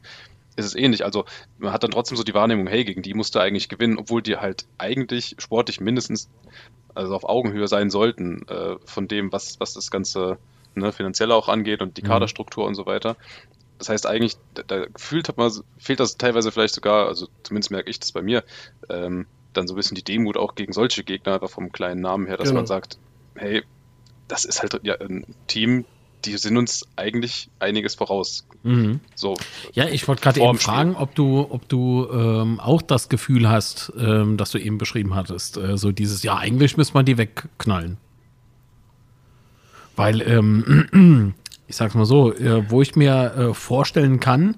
ist 0.55 0.65
es 0.65 0.75
ähnlich. 0.75 1.03
Also 1.03 1.25
man 1.57 1.73
hat 1.73 1.83
dann 1.83 1.91
trotzdem 1.91 2.17
so 2.17 2.23
die 2.23 2.33
Wahrnehmung, 2.33 2.67
hey, 2.67 2.85
gegen 2.85 3.01
die 3.01 3.13
musst 3.13 3.35
du 3.35 3.39
eigentlich 3.39 3.67
gewinnen, 3.67 3.97
obwohl 3.97 4.21
die 4.21 4.37
halt 4.37 4.65
eigentlich 4.77 5.35
sportlich 5.39 5.81
mindestens 5.81 6.29
also 6.95 7.15
auf 7.15 7.23
Augenhöhe 7.25 7.67
sein 7.67 7.89
sollten 7.89 8.47
äh, 8.47 8.75
von 8.85 9.07
dem, 9.07 9.31
was, 9.31 9.59
was 9.59 9.73
das 9.73 9.91
Ganze 9.91 10.37
ne, 10.75 10.91
finanziell 10.91 11.31
auch 11.31 11.49
angeht 11.49 11.81
und 11.81 11.97
die 11.97 12.03
Mhm. 12.03 12.07
Kaderstruktur 12.07 12.65
und 12.65 12.75
so 12.75 12.85
weiter. 12.85 13.15
Das 13.81 13.89
heißt 13.89 14.05
eigentlich, 14.05 14.37
da, 14.53 14.61
da 14.61 14.85
gefühlt 14.85 15.27
hat 15.27 15.37
man, 15.37 15.51
fehlt 15.79 15.99
das 15.99 16.15
teilweise 16.15 16.51
vielleicht 16.51 16.75
sogar, 16.75 17.07
also 17.07 17.27
zumindest 17.41 17.71
merke 17.71 17.89
ich 17.89 17.99
das 17.99 18.11
bei 18.11 18.21
mir, 18.21 18.43
ähm, 18.89 19.25
dann 19.53 19.67
so 19.67 19.73
ein 19.73 19.77
bisschen 19.77 19.95
die 19.95 20.03
Demut 20.03 20.37
auch 20.37 20.53
gegen 20.53 20.71
solche 20.71 21.03
Gegner, 21.03 21.33
einfach 21.33 21.49
vom 21.49 21.71
kleinen 21.71 21.99
Namen 21.99 22.27
her, 22.27 22.37
dass 22.37 22.49
Genau. 22.49 22.59
man 22.59 22.67
sagt, 22.67 22.99
hey, 23.33 23.63
das 24.27 24.45
ist 24.45 24.61
halt 24.61 24.79
ja, 24.83 25.01
ein 25.01 25.25
Team, 25.47 25.85
die 26.25 26.37
sind 26.37 26.57
uns 26.57 26.87
eigentlich 26.95 27.49
einiges 27.57 27.95
voraus. 27.95 28.45
Mhm. 28.61 28.99
So, 29.15 29.35
Ja, 29.73 29.87
ich 29.87 30.07
wollte 30.07 30.21
gerade 30.21 30.41
eben 30.41 30.59
fragen, 30.59 30.95
ob 30.95 31.15
du, 31.15 31.47
ob 31.49 31.67
du 31.67 32.07
ähm, 32.13 32.59
auch 32.59 32.83
das 32.83 33.09
Gefühl 33.09 33.49
hast, 33.49 33.91
ähm, 33.97 34.37
das 34.37 34.51
du 34.51 34.59
eben 34.59 34.77
beschrieben 34.77 35.15
hattest. 35.15 35.57
Äh, 35.57 35.75
so 35.75 35.91
dieses, 35.91 36.21
ja, 36.21 36.37
eigentlich 36.37 36.77
müsste 36.77 36.93
man 36.93 37.05
die 37.05 37.17
wegknallen. 37.17 37.97
Weil, 39.95 40.21
ähm, 40.21 41.33
ich 41.71 41.77
sag's 41.77 41.95
mal 41.95 42.05
so, 42.05 42.33
äh, 42.33 42.69
wo 42.69 42.81
ich 42.81 42.97
mir 42.97 43.33
äh, 43.35 43.53
vorstellen 43.53 44.19
kann, 44.19 44.57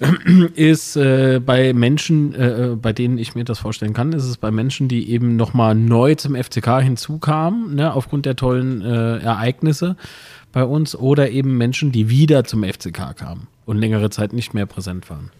ist 0.54 0.96
äh, 0.96 1.40
bei 1.44 1.74
Menschen, 1.74 2.34
äh, 2.34 2.72
äh, 2.72 2.76
bei 2.76 2.94
denen 2.94 3.18
ich 3.18 3.34
mir 3.34 3.44
das 3.44 3.58
vorstellen 3.58 3.92
kann, 3.92 4.14
ist 4.14 4.24
es 4.24 4.38
bei 4.38 4.50
Menschen, 4.50 4.88
die 4.88 5.10
eben 5.10 5.36
nochmal 5.36 5.74
neu 5.74 6.14
zum 6.14 6.34
FCK 6.34 6.80
hinzukamen, 6.80 7.74
ne, 7.74 7.92
aufgrund 7.92 8.24
der 8.24 8.34
tollen 8.34 8.80
äh, 8.80 9.18
Ereignisse 9.18 9.96
bei 10.52 10.64
uns, 10.64 10.96
oder 10.96 11.30
eben 11.30 11.58
Menschen, 11.58 11.92
die 11.92 12.08
wieder 12.08 12.44
zum 12.44 12.64
FCK 12.64 13.14
kamen 13.14 13.46
und 13.66 13.76
längere 13.76 14.08
Zeit 14.08 14.32
nicht 14.32 14.54
mehr 14.54 14.64
präsent 14.64 15.10
waren. 15.10 15.30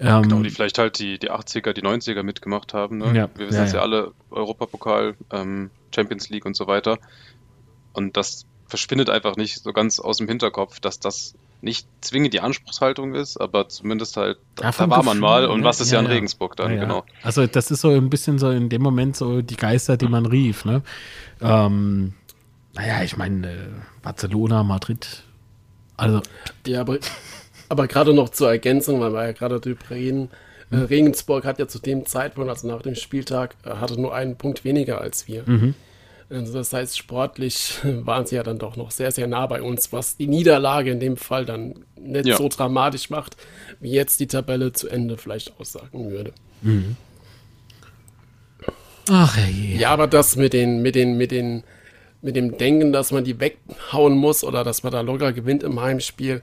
Ähm, 0.00 0.22
genau, 0.22 0.42
die 0.42 0.50
vielleicht 0.50 0.78
halt 0.78 0.98
die, 0.98 1.20
die 1.20 1.30
80er, 1.30 1.72
die 1.72 1.82
90er 1.82 2.24
mitgemacht 2.24 2.74
haben. 2.74 2.98
Ne? 2.98 3.06
Ja, 3.14 3.28
Wir 3.36 3.46
wissen 3.46 3.58
ja, 3.58 3.64
es 3.64 3.72
ja, 3.72 3.78
ja. 3.78 3.82
alle, 3.84 4.10
Europapokal, 4.30 5.14
ähm, 5.30 5.70
Champions 5.94 6.28
League 6.28 6.44
und 6.44 6.56
so 6.56 6.66
weiter. 6.66 6.98
Und 7.92 8.16
das 8.16 8.44
verschwindet 8.68 9.10
einfach 9.10 9.36
nicht 9.36 9.62
so 9.62 9.72
ganz 9.72 9.98
aus 9.98 10.18
dem 10.18 10.28
Hinterkopf, 10.28 10.78
dass 10.80 11.00
das 11.00 11.34
nicht 11.60 11.88
zwingend 12.00 12.32
die 12.34 12.40
Anspruchshaltung 12.40 13.14
ist, 13.14 13.36
aber 13.36 13.68
zumindest 13.68 14.16
halt, 14.16 14.38
da, 14.54 14.66
Ja, 14.66 14.70
da 14.70 14.78
war 14.90 14.98
man 14.98 15.04
Gefühl, 15.04 15.20
mal 15.20 15.46
und 15.46 15.60
ne? 15.60 15.66
was 15.66 15.80
ist 15.80 15.90
ja, 15.90 15.96
Ja, 15.96 16.00
in 16.00 16.06
ja. 16.06 16.12
Regensburg 16.12 16.54
dann, 16.56 16.70
Ja, 16.70 16.76
ja. 16.76 16.82
genau. 16.82 17.04
Also 17.22 17.46
das 17.46 17.70
ist 17.72 17.80
so 17.80 17.90
ein 17.90 18.10
bisschen 18.10 18.38
so 18.38 18.50
in 18.50 18.68
dem 18.68 18.82
Moment 18.82 19.16
so 19.16 19.42
die 19.42 19.56
Geister, 19.56 19.96
die 19.96 20.06
man 20.06 20.26
rief. 20.26 20.64
Ne? 20.64 20.82
Ähm, 21.40 22.14
naja, 22.74 23.02
ich 23.02 23.16
meine, 23.16 23.50
äh, 23.50 23.56
Barcelona, 24.02 24.62
Madrid. 24.62 25.24
Also, 25.96 26.20
Ja, 26.66 26.82
aber, 26.82 26.98
aber 27.68 27.88
gerade 27.88 28.14
noch 28.14 28.28
zur 28.28 28.50
Ergänzung, 28.50 29.00
weil 29.00 29.12
wir 29.12 29.24
ja 29.26 29.32
gerade 29.32 29.58
drüber 29.58 29.90
reden. 29.90 30.30
Äh, 30.70 30.76
Regensburg 30.76 31.44
hat 31.44 31.58
ja 31.58 31.66
zu 31.66 31.80
dem 31.80 32.06
Zeitpunkt, 32.06 32.50
also 32.50 32.68
nach 32.68 32.82
dem 32.82 32.94
Spieltag, 32.94 33.56
äh, 33.64 33.70
hatte 33.70 34.00
nur 34.00 34.14
einen 34.14 34.36
Punkt 34.36 34.64
weniger 34.64 35.00
als 35.00 35.26
wir. 35.26 35.42
Also 35.48 35.72
das 36.28 36.72
heißt, 36.72 36.96
sportlich 36.98 37.78
waren 37.84 38.26
sie 38.26 38.36
ja 38.36 38.42
dann 38.42 38.58
doch 38.58 38.76
noch 38.76 38.90
sehr, 38.90 39.10
sehr 39.12 39.26
nah 39.26 39.46
bei 39.46 39.62
uns, 39.62 39.92
was 39.92 40.16
die 40.16 40.26
Niederlage 40.26 40.90
in 40.90 41.00
dem 41.00 41.16
Fall 41.16 41.44
dann 41.46 41.84
nicht 42.00 42.26
Ja. 42.26 42.36
so 42.36 42.48
dramatisch 42.48 43.10
macht, 43.10 43.36
wie 43.80 43.90
jetzt 43.92 44.20
die 44.20 44.26
Tabelle 44.26 44.72
zu 44.72 44.88
Ende 44.88 45.16
vielleicht 45.16 45.58
aussagen 45.58 46.10
würde. 46.10 46.32
ach 49.10 49.36
je. 49.38 49.76
Ja, 49.76 49.90
aber 49.90 50.06
das 50.06 50.36
mit 50.36 50.52
den, 50.52 50.82
mit 50.82 50.94
den, 50.94 51.16
mit 51.16 51.30
den, 51.30 51.64
mit 52.20 52.36
dem 52.36 52.58
Denken, 52.58 52.92
dass 52.92 53.10
man 53.12 53.24
die 53.24 53.38
weghauen 53.40 54.16
muss 54.16 54.44
oder 54.44 54.64
dass 54.64 54.82
man 54.82 54.92
da 54.92 55.00
locker 55.00 55.32
gewinnt 55.32 55.62
im 55.62 55.80
Heimspiel, 55.80 56.42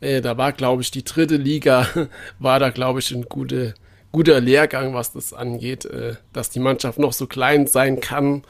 äh, 0.00 0.20
da 0.20 0.36
war, 0.38 0.52
glaube 0.52 0.82
ich, 0.82 0.90
die 0.90 1.04
dritte 1.04 1.36
Liga, 1.36 1.86
war 2.38 2.58
da, 2.58 2.70
glaube 2.70 3.00
ich, 3.00 3.10
ein 3.10 3.26
gute, 3.26 3.74
guter 4.12 4.40
Lehrgang, 4.40 4.94
was 4.94 5.12
das 5.12 5.32
angeht, 5.32 5.84
äh, 5.84 6.14
dass 6.32 6.50
die 6.50 6.60
Mannschaft 6.60 6.98
noch 6.98 7.12
so 7.12 7.26
klein 7.26 7.66
sein 7.66 8.00
kann. 8.00 8.42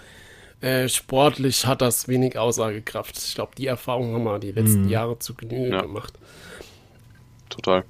Äh, 0.61 0.89
sportlich 0.89 1.65
hat 1.67 1.81
das 1.81 2.07
wenig 2.09 2.37
Aussagekraft. 2.39 3.17
Ich 3.17 3.35
glaube, 3.35 3.53
die 3.57 3.67
Erfahrung 3.67 4.15
haben 4.15 4.25
wir 4.25 4.39
die 4.39 4.53
letzten 4.53 4.89
Jahre 4.89 5.19
zu 5.19 5.35
Genüge 5.35 5.71
Ja. 5.71 5.81
gemacht. 5.83 6.13
Total. 7.49 7.85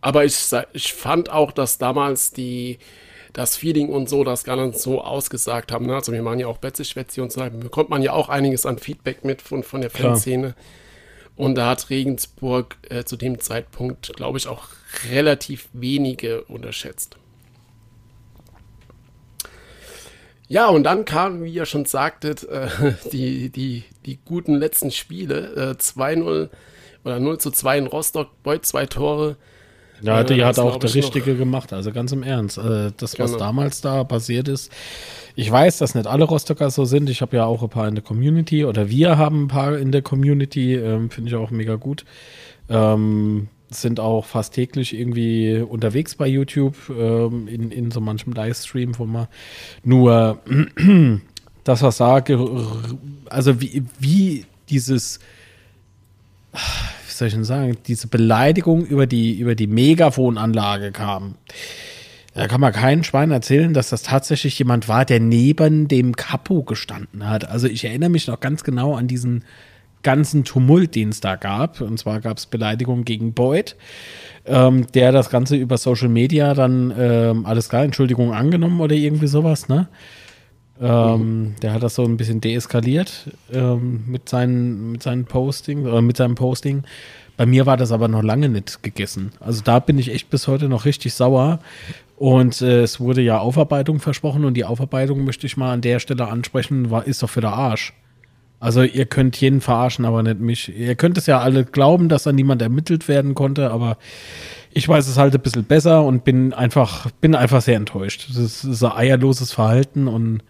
Aber 0.00 0.24
ich, 0.24 0.36
ich 0.74 0.92
fand 0.92 1.30
auch, 1.30 1.50
dass 1.50 1.78
damals 1.78 2.32
die, 2.32 2.78
das 3.32 3.56
Feeling 3.56 3.88
und 3.88 4.08
so 4.10 4.22
das 4.22 4.44
gar 4.44 4.56
nicht 4.56 4.78
so 4.78 5.00
ausgesagt 5.02 5.72
haben. 5.72 5.86
Ne? 5.86 5.94
Also 5.94 6.12
wir 6.12 6.22
machen 6.22 6.40
ja 6.40 6.46
auch 6.46 6.58
Betze-Schwätze 6.58 7.22
und 7.22 7.32
so, 7.32 7.40
da 7.40 7.48
bekommt 7.48 7.88
man 7.88 8.02
ja 8.02 8.12
auch 8.12 8.28
einiges 8.28 8.66
an 8.66 8.78
Feedback 8.78 9.24
mit 9.24 9.40
von, 9.40 9.62
von 9.62 9.80
der 9.80 9.88
Klar. 9.90 10.10
Fanszene. 10.12 10.54
Und 11.36 11.56
da 11.56 11.70
hat 11.70 11.88
Regensburg 11.90 12.76
äh, 12.90 13.04
zu 13.04 13.16
dem 13.16 13.40
Zeitpunkt, 13.40 14.14
glaube 14.14 14.36
ich, 14.38 14.46
auch 14.46 14.68
relativ 15.10 15.68
wenige 15.72 16.44
unterschätzt. 16.44 17.16
Ja, 20.48 20.68
und 20.68 20.84
dann 20.84 21.04
kamen, 21.04 21.42
wie 21.44 21.52
ihr 21.52 21.66
schon 21.66 21.84
sagtet, 21.86 22.44
äh, 22.48 22.68
die, 23.12 23.50
die, 23.50 23.84
die 24.06 24.18
guten 24.24 24.54
letzten 24.54 24.90
Spiele. 24.90 25.74
Äh, 25.76 25.80
2-0 25.80 26.48
oder 27.04 27.20
0 27.20 27.38
zu 27.38 27.50
2 27.50 27.78
in 27.78 27.86
Rostock, 27.86 28.28
Beuth 28.42 28.64
zwei 28.66 28.86
Tore. 28.86 29.36
Ja, 30.00 30.20
Äh, 30.20 30.24
die 30.24 30.44
hat 30.44 30.58
auch 30.58 30.76
der 30.78 30.88
ich 30.90 30.96
noch. 30.96 31.02
Richtige 31.04 31.36
gemacht, 31.36 31.72
also 31.72 31.92
ganz 31.92 32.12
im 32.12 32.22
Ernst. 32.22 32.58
Äh, 32.58 32.92
das, 32.96 33.18
was 33.18 33.32
Genau. 33.32 33.38
damals 33.44 33.80
da 33.80 34.04
passiert 34.04 34.48
ist, 34.48 34.70
ich 35.36 35.50
weiß, 35.50 35.78
dass 35.78 35.94
nicht 35.94 36.06
alle 36.06 36.24
Rostocker 36.24 36.70
so 36.70 36.84
sind. 36.84 37.08
Ich 37.10 37.22
habe 37.22 37.36
ja 37.36 37.44
auch 37.46 37.62
ein 37.62 37.68
paar 37.68 37.88
in 37.88 37.94
der 37.94 38.04
Community 38.04 38.64
oder 38.64 38.88
wir 38.90 39.16
haben 39.18 39.44
ein 39.44 39.48
paar 39.48 39.78
in 39.78 39.92
der 39.92 40.02
Community, 40.02 40.74
ähm, 40.74 41.10
finde 41.10 41.30
ich 41.30 41.36
auch 41.36 41.50
mega 41.50 41.76
gut. 41.76 42.04
Ähm, 42.68 43.48
sind 43.80 44.00
auch 44.00 44.24
fast 44.24 44.54
täglich 44.54 44.98
irgendwie 44.98 45.58
unterwegs 45.58 46.14
bei 46.14 46.26
YouTube 46.26 46.76
ähm, 46.90 47.48
in, 47.48 47.70
in 47.70 47.90
so 47.90 48.00
manchem 48.00 48.32
Livestream, 48.32 48.98
wo 48.98 49.04
man 49.04 49.28
nur 49.82 50.40
das, 51.64 51.82
was 51.82 51.96
sage, 51.96 52.38
also 53.30 53.60
wie, 53.60 53.84
wie 53.98 54.46
dieses 54.68 55.20
wie 56.52 57.12
soll 57.12 57.28
ich 57.28 57.34
denn 57.34 57.44
sagen, 57.44 57.76
diese 57.86 58.08
Beleidigung 58.08 58.84
über 58.84 59.06
die, 59.06 59.38
über 59.38 59.54
die 59.54 59.66
Megafonanlage 59.66 60.92
kam. 60.92 61.36
Da 62.34 62.48
kann 62.48 62.60
man 62.60 62.72
keinen 62.72 63.04
Schwein 63.04 63.30
erzählen, 63.30 63.72
dass 63.72 63.90
das 63.90 64.02
tatsächlich 64.02 64.58
jemand 64.58 64.88
war, 64.88 65.04
der 65.04 65.20
neben 65.20 65.86
dem 65.86 66.16
Capo 66.16 66.64
gestanden 66.64 67.28
hat. 67.28 67.48
Also 67.48 67.68
ich 67.68 67.84
erinnere 67.84 68.10
mich 68.10 68.26
noch 68.26 68.40
ganz 68.40 68.64
genau 68.64 68.94
an 68.94 69.06
diesen 69.06 69.44
ganzen 70.04 70.44
Tumult, 70.44 70.94
den 70.94 71.08
es 71.08 71.20
da 71.20 71.34
gab. 71.34 71.80
Und 71.80 71.98
zwar 71.98 72.20
gab 72.20 72.38
es 72.38 72.46
Beleidigungen 72.46 73.04
gegen 73.04 73.32
Boyd, 73.32 73.74
ähm, 74.46 74.86
der 74.94 75.10
das 75.10 75.30
Ganze 75.30 75.56
über 75.56 75.76
Social 75.76 76.08
Media 76.08 76.54
dann 76.54 76.94
ähm, 76.96 77.46
alles 77.46 77.68
klar, 77.68 77.82
Entschuldigung 77.82 78.32
angenommen 78.32 78.80
oder 78.80 78.94
irgendwie 78.94 79.26
sowas, 79.26 79.68
ne? 79.68 79.88
Ähm, 80.80 81.54
Der 81.62 81.72
hat 81.72 81.82
das 81.82 81.94
so 81.94 82.04
ein 82.04 82.16
bisschen 82.16 82.40
deeskaliert 82.40 83.30
ähm, 83.52 84.04
mit, 84.06 84.28
seinen, 84.28 84.92
mit 84.92 85.02
seinen 85.02 85.24
Posting 85.24 85.86
oder 85.86 86.02
mit 86.02 86.16
seinem 86.16 86.34
Posting. 86.34 86.82
Bei 87.36 87.46
mir 87.46 87.66
war 87.66 87.76
das 87.76 87.92
aber 87.92 88.08
noch 88.08 88.22
lange 88.22 88.48
nicht 88.48 88.82
gegessen. 88.82 89.32
Also 89.40 89.62
da 89.62 89.78
bin 89.78 89.98
ich 89.98 90.12
echt 90.12 90.30
bis 90.30 90.46
heute 90.48 90.68
noch 90.68 90.84
richtig 90.84 91.14
sauer. 91.14 91.60
Und 92.16 92.60
äh, 92.62 92.82
es 92.82 93.00
wurde 93.00 93.22
ja 93.22 93.38
Aufarbeitung 93.38 93.98
versprochen 94.00 94.44
und 94.44 94.54
die 94.54 94.64
Aufarbeitung 94.64 95.24
möchte 95.24 95.46
ich 95.46 95.56
mal 95.56 95.72
an 95.72 95.80
der 95.80 95.98
Stelle 95.98 96.28
ansprechen, 96.28 96.90
war, 96.90 97.06
ist 97.06 97.22
doch 97.22 97.30
für 97.30 97.40
der 97.40 97.52
Arsch. 97.52 97.92
Also 98.60 98.82
ihr 98.82 99.04
könnt 99.06 99.36
jeden 99.40 99.60
verarschen, 99.60 100.04
aber 100.04 100.22
nicht 100.22 100.40
mich. 100.40 100.74
Ihr 100.74 100.94
könnt 100.94 101.18
es 101.18 101.26
ja 101.26 101.40
alle 101.40 101.64
glauben, 101.64 102.08
dass 102.08 102.22
da 102.22 102.32
niemand 102.32 102.62
ermittelt 102.62 103.08
werden 103.08 103.34
konnte, 103.34 103.70
aber 103.70 103.98
ich 104.72 104.88
weiß 104.88 105.06
es 105.06 105.18
halt 105.18 105.34
ein 105.34 105.40
bisschen 105.40 105.64
besser 105.64 106.02
und 106.02 106.24
bin 106.24 106.52
einfach, 106.54 107.10
bin 107.20 107.34
einfach 107.34 107.60
sehr 107.62 107.76
enttäuscht. 107.76 108.28
Das 108.34 108.64
ist 108.64 108.82
ein 108.82 108.92
eierloses 108.92 109.52
Verhalten 109.52 110.08
und 110.08 110.42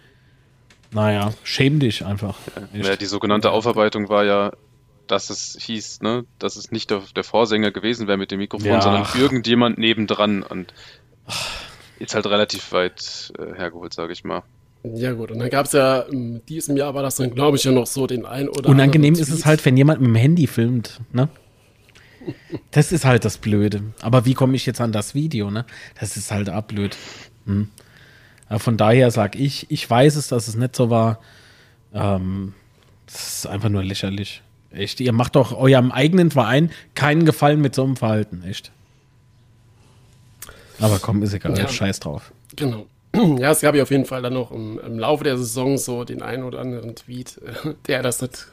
naja, 0.92 1.32
schäm 1.42 1.80
dich 1.80 2.04
einfach. 2.06 2.36
Echt. 2.72 2.86
Ja, 2.86 2.96
die 2.96 3.06
sogenannte 3.06 3.50
Aufarbeitung 3.50 4.08
war 4.08 4.24
ja, 4.24 4.52
dass 5.08 5.28
es 5.28 5.58
hieß, 5.60 6.02
ne, 6.02 6.24
dass 6.38 6.54
es 6.56 6.70
nicht 6.70 6.90
der, 6.90 7.02
der 7.16 7.24
Vorsänger 7.24 7.72
gewesen 7.72 8.06
wäre 8.06 8.16
mit 8.16 8.30
dem 8.30 8.38
Mikrofon, 8.38 8.68
Ja. 8.68 8.80
sondern 8.80 9.06
irgendjemand 9.18 9.76
nebendran 9.76 10.42
und 10.44 10.72
ist 11.98 12.14
halt 12.14 12.26
relativ 12.26 12.72
weit 12.72 13.32
äh, 13.38 13.54
hergeholt, 13.56 13.92
sage 13.92 14.12
ich 14.12 14.24
mal. 14.24 14.42
Ja 14.84 15.12
gut, 15.12 15.30
und 15.30 15.38
dann 15.38 15.48
gab 15.48 15.64
es 15.66 15.72
ja, 15.72 16.00
in 16.00 16.44
diesem 16.46 16.76
Jahr 16.76 16.94
war 16.94 17.02
das 17.02 17.16
dann, 17.16 17.30
glaube 17.34 17.56
ich, 17.56 17.64
ja 17.64 17.72
noch 17.72 17.86
so 17.86 18.06
den 18.06 18.26
ein 18.26 18.48
oder 18.50 18.68
Unangenehm 18.68 19.14
ist 19.14 19.30
es 19.30 19.46
halt, 19.46 19.64
wenn 19.64 19.76
jemand 19.78 20.00
mit 20.00 20.08
dem 20.08 20.14
Handy 20.14 20.46
filmt, 20.46 21.00
ne? 21.12 21.28
Das 22.70 22.92
ist 22.92 23.04
halt 23.04 23.24
das 23.24 23.38
Blöde. 23.38 23.82
Aber 24.02 24.24
wie 24.26 24.34
komme 24.34 24.56
ich 24.56 24.66
jetzt 24.66 24.80
an 24.80 24.92
das 24.92 25.14
Video, 25.14 25.50
ne? 25.50 25.64
Das 25.98 26.16
ist 26.16 26.30
halt 26.30 26.48
abblöd. 26.48 26.96
Hm. 27.46 27.68
Von 28.58 28.76
daher 28.76 29.10
sage 29.10 29.38
ich, 29.38 29.70
ich 29.70 29.88
weiß 29.88 30.16
es, 30.16 30.28
dass 30.28 30.48
es 30.48 30.54
nicht 30.54 30.76
so 30.76 30.90
war. 30.90 31.18
Ähm, 31.94 32.54
das 33.06 33.38
ist 33.38 33.46
einfach 33.46 33.68
nur 33.68 33.82
lächerlich. 33.84 34.42
Echt, 34.70 35.00
ihr 35.00 35.12
macht 35.12 35.36
doch 35.36 35.52
eurem 35.56 35.92
eigenen 35.92 36.30
Verein 36.30 36.70
keinen 36.94 37.24
Gefallen 37.24 37.60
mit 37.60 37.74
so 37.74 37.84
einem 37.84 37.96
Verhalten, 37.96 38.42
echt. 38.46 38.70
Aber 40.80 40.98
komm, 40.98 41.22
ist 41.22 41.32
egal, 41.32 41.56
Ja. 41.56 41.68
scheiß 41.68 42.00
drauf. 42.00 42.32
Genau. 42.56 42.86
Ja, 43.38 43.50
es 43.50 43.60
gab 43.60 43.74
ja 43.74 43.82
auf 43.82 43.90
jeden 43.90 44.04
Fall 44.04 44.22
dann 44.22 44.34
noch 44.34 44.50
im, 44.50 44.78
im 44.78 44.98
Laufe 44.98 45.24
der 45.24 45.36
Saison 45.36 45.78
so 45.78 46.04
den 46.04 46.22
einen 46.22 46.44
oder 46.44 46.60
anderen 46.60 46.94
Tweet, 46.94 47.40
äh, 47.44 47.74
der 47.86 48.02
das 48.02 48.20
nicht 48.20 48.48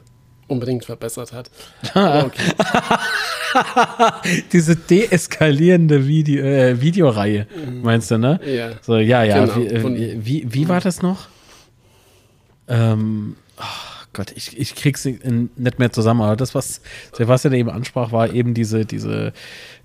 unbedingt 0.47 0.85
verbessert 0.85 1.33
hat. 1.33 1.49
Aber 1.93 2.25
okay. 2.25 2.51
Diese 4.53 4.75
deeskalierende 4.75 6.07
Video, 6.07 6.43
äh, 6.43 6.81
Videoreihe, 6.81 7.47
meinst 7.81 8.11
du, 8.11 8.17
ne? 8.17 8.39
Ja. 8.45 8.71
So, 8.81 8.97
ja, 8.97 9.23
ja. 9.23 9.45
Genau. 9.45 9.55
Wie, 9.57 9.67
äh, 9.67 10.17
wie, 10.25 10.53
wie, 10.53 10.69
war 10.69 10.81
das 10.81 11.01
noch? 11.01 11.27
Ähm, 12.67 13.35
ach 13.57 13.90
Gott, 14.13 14.33
ich, 14.35 14.59
ich 14.59 14.75
krieg's 14.75 15.05
nicht 15.05 15.79
mehr 15.79 15.91
zusammen, 15.91 16.21
aber 16.21 16.35
das, 16.35 16.53
was 16.53 16.81
Sebastian 17.13 17.53
eben 17.53 17.69
ansprach, 17.69 18.11
war 18.11 18.33
eben 18.33 18.53
diese, 18.53 18.85
diese 18.85 19.31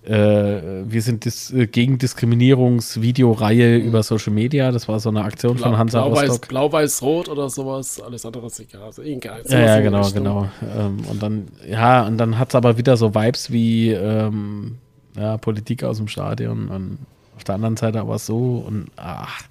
äh, 0.06 0.84
wir 0.88 1.02
sind 1.02 1.24
dis 1.24 1.52
äh, 1.52 1.66
gegen 1.66 1.98
Diskriminierungsvideoreihe 1.98 3.76
über 3.76 4.02
Social 4.02 4.32
Media. 4.32 4.70
Das 4.70 4.88
war 4.88 5.00
so 5.00 5.08
eine 5.08 5.22
Aktion 5.22 5.58
von 5.58 5.76
Hansa 5.76 6.02
Blau-Weiß, 6.02 6.28
Rostock. 6.28 6.48
Blau-Weiß-Rot 6.48 7.28
oder 7.28 7.50
sowas, 7.50 8.00
alles 8.00 8.24
andere 8.24 8.46
ist 8.46 8.60
egal. 8.60 8.82
Also 8.82 9.02
egal. 9.02 9.42
Ja, 9.48 9.58
ja, 9.58 9.80
genau, 9.80 10.02
Richtung. 10.02 10.22
genau. 10.22 10.48
Ähm, 10.76 11.04
und 11.10 11.22
dann, 11.22 11.48
ja, 11.68 12.06
und 12.06 12.18
dann 12.18 12.38
hat 12.38 12.50
es 12.50 12.54
aber 12.54 12.78
wieder 12.78 12.96
so 12.96 13.14
Vibes 13.14 13.50
wie 13.50 13.90
ähm, 13.90 14.78
ja, 15.16 15.38
Politik 15.38 15.82
aus 15.82 15.96
dem 15.96 16.08
Stadion 16.08 16.68
und 16.68 16.98
auf 17.36 17.44
der 17.44 17.54
anderen 17.54 17.76
Seite 17.76 18.00
aber 18.00 18.18
so 18.18 18.64
und 18.66 18.86
ach, 18.96 19.42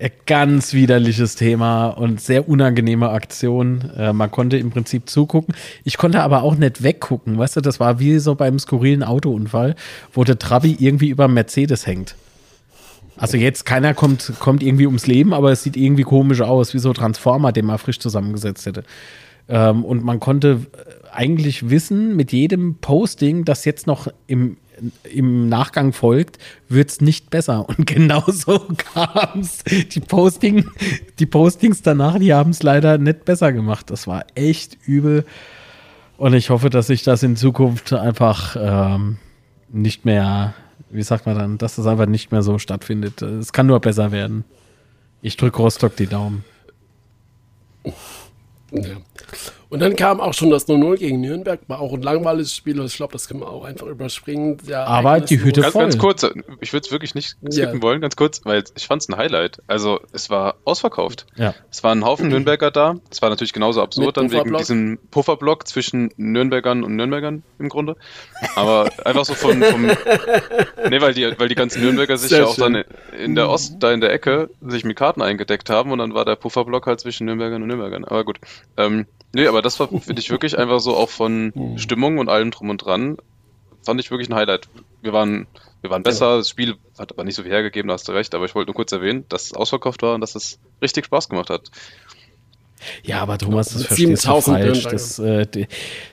ein 0.00 0.10
ganz 0.26 0.72
widerliches 0.72 1.34
Thema 1.34 1.88
und 1.88 2.20
sehr 2.20 2.48
unangenehme 2.48 3.10
Aktion. 3.10 3.90
Äh, 3.96 4.12
man 4.12 4.30
konnte 4.30 4.56
im 4.58 4.70
Prinzip 4.70 5.08
zugucken. 5.08 5.54
Ich 5.84 5.96
konnte 5.96 6.22
aber 6.22 6.42
auch 6.42 6.54
nicht 6.54 6.82
weggucken, 6.82 7.36
weißt 7.38 7.56
du, 7.56 7.60
das 7.60 7.80
war 7.80 7.98
wie 7.98 8.18
so 8.18 8.34
beim 8.34 8.58
skurrilen 8.58 9.02
Autounfall, 9.02 9.74
wo 10.12 10.24
der 10.24 10.38
Trabi 10.38 10.76
irgendwie 10.78 11.08
über 11.08 11.28
Mercedes 11.28 11.86
hängt. 11.86 12.14
Also 13.16 13.36
jetzt 13.38 13.64
keiner 13.64 13.94
kommt, 13.94 14.32
kommt 14.38 14.62
irgendwie 14.62 14.86
ums 14.86 15.06
Leben, 15.06 15.32
aber 15.32 15.50
es 15.50 15.62
sieht 15.62 15.76
irgendwie 15.76 16.02
komisch 16.02 16.42
aus, 16.42 16.74
wie 16.74 16.78
so 16.78 16.92
Transformer, 16.92 17.50
den 17.50 17.64
man 17.64 17.78
frisch 17.78 17.98
zusammengesetzt 17.98 18.66
hätte. 18.66 18.84
Ähm, 19.48 19.84
und 19.84 20.04
man 20.04 20.20
konnte 20.20 20.66
eigentlich 21.12 21.70
wissen, 21.70 22.14
mit 22.14 22.32
jedem 22.32 22.76
Posting, 22.76 23.44
das 23.44 23.64
jetzt 23.64 23.86
noch 23.86 24.08
im, 24.26 24.58
im 25.04 25.48
Nachgang 25.48 25.92
folgt, 25.92 26.38
wird 26.68 26.90
es 26.90 27.00
nicht 27.00 27.30
besser. 27.30 27.68
Und 27.68 27.86
genau 27.86 28.24
so 28.26 28.58
kam 28.94 29.40
es. 29.40 29.64
Die, 29.64 30.00
Posting, 30.00 30.68
die 31.18 31.26
Postings 31.26 31.82
danach, 31.82 32.18
die 32.18 32.34
haben 32.34 32.50
es 32.50 32.62
leider 32.62 32.98
nicht 32.98 33.24
besser 33.24 33.52
gemacht. 33.52 33.90
Das 33.90 34.06
war 34.06 34.24
echt 34.34 34.76
übel. 34.86 35.24
Und 36.18 36.34
ich 36.34 36.50
hoffe, 36.50 36.70
dass 36.70 36.86
sich 36.86 37.02
das 37.02 37.22
in 37.22 37.36
Zukunft 37.36 37.92
einfach 37.92 38.56
ähm, 38.58 39.18
nicht 39.68 40.04
mehr, 40.04 40.54
wie 40.90 41.02
sagt 41.02 41.26
man 41.26 41.38
dann, 41.38 41.58
dass 41.58 41.76
das 41.76 41.86
einfach 41.86 42.06
nicht 42.06 42.32
mehr 42.32 42.42
so 42.42 42.58
stattfindet. 42.58 43.20
Es 43.22 43.52
kann 43.52 43.66
nur 43.66 43.80
besser 43.80 44.12
werden. 44.12 44.44
Ich 45.20 45.36
drücke 45.36 45.58
Rostock 45.58 45.96
die 45.96 46.06
Daumen. 46.06 46.44
Ja. 48.70 48.96
Und 49.68 49.80
dann 49.80 49.96
kam 49.96 50.20
auch 50.20 50.32
schon 50.34 50.50
das 50.50 50.68
0-0 50.68 50.96
gegen 50.98 51.20
Nürnberg, 51.20 51.60
war 51.66 51.80
auch 51.80 51.92
ein 51.92 52.02
langweiliges 52.02 52.54
Spiel, 52.54 52.80
ich 52.84 52.96
glaube, 52.96 53.12
das 53.12 53.26
können 53.28 53.40
wir 53.40 53.48
auch 53.50 53.64
einfach 53.64 53.86
überspringen. 53.86 54.58
Der 54.68 54.86
Aber 54.86 55.20
die 55.20 55.42
Hütte 55.42 55.60
Ganz, 55.62 55.72
voll. 55.72 55.82
ganz 55.82 55.98
kurz, 55.98 56.22
ich 56.60 56.72
würde 56.72 56.86
es 56.86 56.92
wirklich 56.92 57.14
nicht 57.14 57.36
skippen 57.50 57.76
Ja. 57.76 57.82
wollen, 57.82 58.00
ganz 58.00 58.14
kurz, 58.16 58.40
weil 58.44 58.62
ich 58.76 58.86
fand 58.86 59.02
es 59.02 59.08
ein 59.08 59.16
Highlight. 59.16 59.60
Also 59.66 60.00
es 60.12 60.30
war 60.30 60.54
ausverkauft. 60.64 61.26
Ja. 61.36 61.54
Es 61.70 61.82
waren 61.82 61.98
ein 62.00 62.04
Haufen 62.04 62.28
Nürnberger 62.28 62.70
da. 62.70 62.96
Es 63.10 63.20
war 63.22 63.28
natürlich 63.30 63.52
genauso 63.52 63.80
Mit 63.80 63.86
absurd 63.88 64.16
dann 64.16 64.30
wegen 64.30 64.54
diesem 64.56 64.98
Pufferblock 65.10 65.66
zwischen 65.66 66.10
Nürnbergern 66.16 66.84
und 66.84 66.94
Nürnbergern 66.96 67.42
im 67.58 67.68
Grunde. 67.68 67.96
Aber 68.54 68.90
einfach 69.04 69.24
so 69.24 69.34
von, 69.34 69.62
vom, 69.62 69.86
nee, 70.90 71.00
weil 71.00 71.14
die, 71.14 71.34
weil 71.38 71.48
die 71.48 71.54
ganzen 71.54 71.82
Nürnberger 71.82 72.16
sich 72.16 72.30
Sehr 72.30 72.40
ja 72.40 72.44
auch 72.46 72.54
schön. 72.54 72.74
dann 72.74 72.84
in 73.18 73.34
der 73.34 73.48
Ost, 73.48 73.76
da 73.80 73.92
in 73.92 74.00
der 74.00 74.12
Ecke, 74.12 74.50
sich 74.60 74.84
mit 74.84 74.96
Karten 74.96 75.22
eingedeckt 75.22 75.70
haben 75.70 75.90
und 75.90 75.98
dann 75.98 76.14
war 76.14 76.24
der 76.24 76.36
Pufferblock 76.36 76.86
halt 76.86 77.00
zwischen 77.00 77.24
Nürnbergern 77.26 77.62
und 77.62 77.68
Nürnbergern. 77.68 78.04
Aber 78.04 78.24
gut. 78.24 78.38
Ähm, 78.76 79.06
nee, 79.34 79.46
aber 79.46 79.55
das 79.62 79.78
war, 79.80 79.88
finde 79.88 80.20
ich 80.20 80.30
wirklich 80.30 80.58
einfach 80.58 80.80
so 80.80 80.96
auch 80.96 81.10
von 81.10 81.74
Stimmung 81.76 82.18
und 82.18 82.28
allem 82.28 82.50
drum 82.50 82.70
und 82.70 82.78
dran, 82.78 83.16
fand 83.84 84.00
ich 84.00 84.10
wirklich 84.10 84.28
ein 84.28 84.34
Highlight. 84.34 84.68
Wir 85.00 85.12
waren, 85.12 85.46
wir 85.80 85.90
waren 85.90 86.02
besser, 86.02 86.38
das 86.38 86.50
Spiel 86.50 86.76
hat 86.98 87.12
aber 87.12 87.24
nicht 87.24 87.36
so 87.36 87.42
viel 87.42 87.52
hergegeben, 87.52 87.88
da 87.88 87.94
hast 87.94 88.08
du 88.08 88.12
recht, 88.12 88.34
aber 88.34 88.44
ich 88.44 88.54
wollte 88.54 88.68
nur 88.68 88.74
kurz 88.74 88.92
erwähnen, 88.92 89.24
dass 89.28 89.44
es 89.44 89.54
ausverkauft 89.54 90.02
war 90.02 90.14
und 90.14 90.20
dass 90.20 90.34
es 90.34 90.58
richtig 90.82 91.06
Spaß 91.06 91.28
gemacht 91.28 91.50
hat. 91.50 91.70
Ja, 93.02 93.20
aber 93.20 93.38
Thomas, 93.38 93.70
das 93.70 93.84
verstehst 93.84 94.26
du 94.26 94.40
7000 94.40 94.58
falsch. 94.58 94.82
Das, 94.84 95.18
äh, 95.18 95.46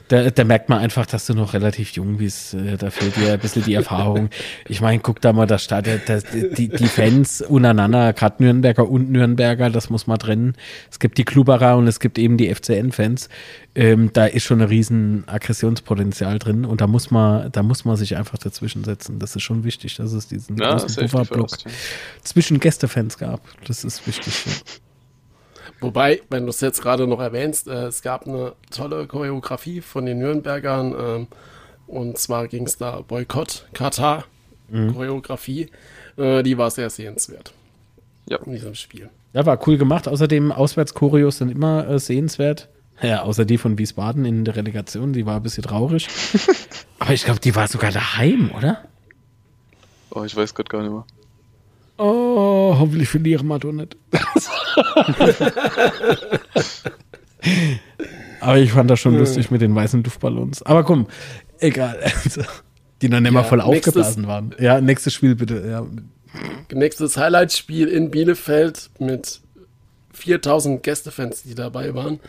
da, 0.07 0.30
da 0.30 0.44
merkt 0.44 0.69
man 0.69 0.80
einfach, 0.80 1.06
dass 1.06 1.26
du 1.26 1.34
noch 1.34 1.53
relativ 1.53 1.91
jung 1.91 2.18
bist. 2.18 2.53
Äh, 2.53 2.77
da 2.77 2.90
fehlt 2.90 3.15
dir 3.15 3.34
ein 3.34 3.40
bisschen 3.40 3.64
die 3.64 3.73
Erfahrung. 3.73 4.30
Ich 4.68 4.81
meine, 4.81 4.99
guck 4.99 5.22
da 5.22 5.34
mal, 5.34 5.45
da 5.45 5.57
das, 5.57 6.23
die, 6.57 6.69
die 6.69 6.88
Fans 6.88 7.41
untereinander, 7.41 8.14
gerade 8.14 8.41
Nürnberger 8.41 8.90
und 8.90 9.11
Nürnberger, 9.11 9.69
das 9.69 9.90
muss 9.90 10.07
man 10.07 10.18
trennen. 10.19 10.56
Es 10.90 10.99
gibt 10.99 11.18
die 11.18 11.26
Klubberer 11.26 11.77
und 11.77 11.88
es 11.88 11.99
gibt 11.99 12.18
eben 12.18 12.38
die 12.38 12.53
FCN-Fans. 12.53 13.30
Ähm, 13.76 14.11
da 14.14 14.26
ist 14.26 14.44
schon 14.44 14.61
ein 14.61 14.68
riesen 14.68 15.23
Aggressionspotenzial 15.27 16.40
drin 16.40 16.65
und 16.65 16.81
da 16.81 16.88
muss 16.88 17.11
man, 17.11 17.52
da 17.52 17.64
muss 17.64 17.85
man 17.85 17.98
sich 17.98 18.15
einfach 18.15 18.38
dazwischen 18.38 18.84
setzen. 18.84 19.19
Das 19.19 19.35
ist 19.35 19.44
schon 19.44 19.64
wichtig, 19.64 19.95
dass 19.98 20.14
es 20.14 20.27
diesen 20.27 20.57
Ja, 20.57 20.72
großen 20.77 21.07
Pufferblock 21.07 21.57
zwischen 22.23 22.60
Gästefans 22.60 23.18
gab. 23.18 23.41
Das 23.68 23.84
ist 23.84 24.07
wichtig. 24.07 24.45
Ja. 24.45 24.52
Wobei, 25.84 26.22
wenn 26.30 26.43
du 26.43 26.49
es 26.49 26.61
jetzt 26.61 26.81
gerade 26.81 27.05
noch 27.07 27.19
erwähnst, 27.19 27.68
äh, 27.68 27.85
es 27.88 28.01
gab 28.01 28.27
eine 28.27 28.53
tolle 28.72 29.05
Choreografie 29.07 29.81
von 29.81 30.05
den 30.05 30.19
Nürnbergern. 30.19 30.95
Ähm, 30.99 31.27
und 31.88 32.18
zwar 32.18 32.47
ging 32.47 32.65
es 32.65 32.77
da 32.77 33.01
Boykott, 33.01 33.68
Katar, 33.73 34.26
Mhm. 34.69 34.93
Choreografie. 34.93 35.69
Äh, 36.18 36.41
die 36.41 36.57
war 36.57 36.72
sehr 36.72 36.89
sehenswert 36.89 37.53
Ja. 38.27 38.38
in 38.45 38.53
diesem 38.53 38.73
Spiel. 38.76 39.10
Ja, 39.34 39.45
war 39.45 39.60
cool 39.68 39.77
gemacht. 39.77 40.07
Außerdem 40.07 40.51
Auswärtschorios 40.51 41.38
sind 41.39 41.49
immer 41.49 41.88
äh, 41.88 41.99
sehenswert. 41.99 42.69
Ja, 43.01 43.23
außer 43.23 43.43
die 43.45 43.57
von 43.57 43.77
Wiesbaden 43.77 44.23
in 44.23 44.45
der 44.45 44.55
Relegation, 44.55 45.11
die 45.14 45.26
war 45.26 45.35
ein 45.38 45.43
bisschen 45.43 45.64
traurig. 45.64 46.07
Aber 46.99 47.11
ich 47.14 47.26
glaube, 47.26 47.39
die 47.41 47.55
war 47.55 47.68
sogar 47.68 47.91
daheim, 47.91 48.51
oder? 48.55 48.84
Oh, 50.11 50.23
ich 50.23 50.35
weiß 50.35 50.53
gerade 50.55 50.69
gar 50.69 50.81
nicht 50.84 50.91
mehr. 50.91 51.05
Oh, 51.97 52.75
hoffentlich 52.79 53.09
verlieren 53.09 53.47
wir 53.47 53.59
doch 53.59 53.71
nicht. 53.71 53.95
Aber 58.39 58.57
ich 58.57 58.71
fand 58.71 58.89
das 58.89 58.99
schon 58.99 59.17
lustig 59.17 59.51
mit 59.51 59.61
den 59.61 59.75
weißen 59.75 60.03
Luftballons. 60.03 60.63
Aber 60.63 60.83
komm, 60.83 61.07
egal. 61.59 61.99
Also, 62.01 62.41
die 63.01 63.09
nicht 63.09 63.31
mal 63.31 63.41
Ja, 63.41 63.43
voll 63.43 63.61
aufgeblasen 63.61 64.27
waren. 64.27 64.55
Ja, 64.59 64.81
nächstes 64.81 65.13
Spiel 65.13 65.35
bitte. 65.35 65.65
Ja. 65.67 65.85
Nächstes 66.73 67.17
Highlight-Spiel 67.17 67.87
in 67.87 68.09
Bielefeld 68.09 68.89
mit 68.99 69.41
4000 70.13 70.81
Gästefans, 70.81 71.43
die 71.43 71.55
dabei 71.55 71.93
waren. 71.93 72.19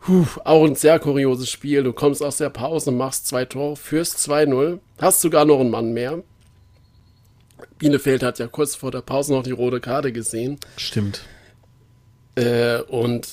Puh, 0.00 0.26
auch 0.44 0.64
ein 0.64 0.74
sehr 0.74 0.98
kurioses 0.98 1.50
Spiel. 1.50 1.82
Du 1.82 1.92
kommst 1.92 2.22
aus 2.22 2.36
der 2.38 2.50
Pause, 2.50 2.90
machst 2.90 3.26
zwei 3.28 3.44
Tore, 3.44 3.76
führst 3.76 4.18
2-0, 4.28 4.78
hast 5.00 5.20
sogar 5.20 5.44
noch 5.44 5.60
einen 5.60 5.70
Mann 5.70 5.92
mehr. 5.92 6.22
Bielefeld 7.78 8.22
hat 8.22 8.38
ja 8.38 8.46
kurz 8.46 8.74
vor 8.74 8.90
der 8.90 9.00
Pause 9.02 9.32
noch 9.32 9.42
die 9.42 9.50
rote 9.52 9.80
Karte 9.80 10.12
gesehen 10.12 10.58
Stimmt. 10.76 11.22
äh, 12.36 12.78
und 12.82 13.28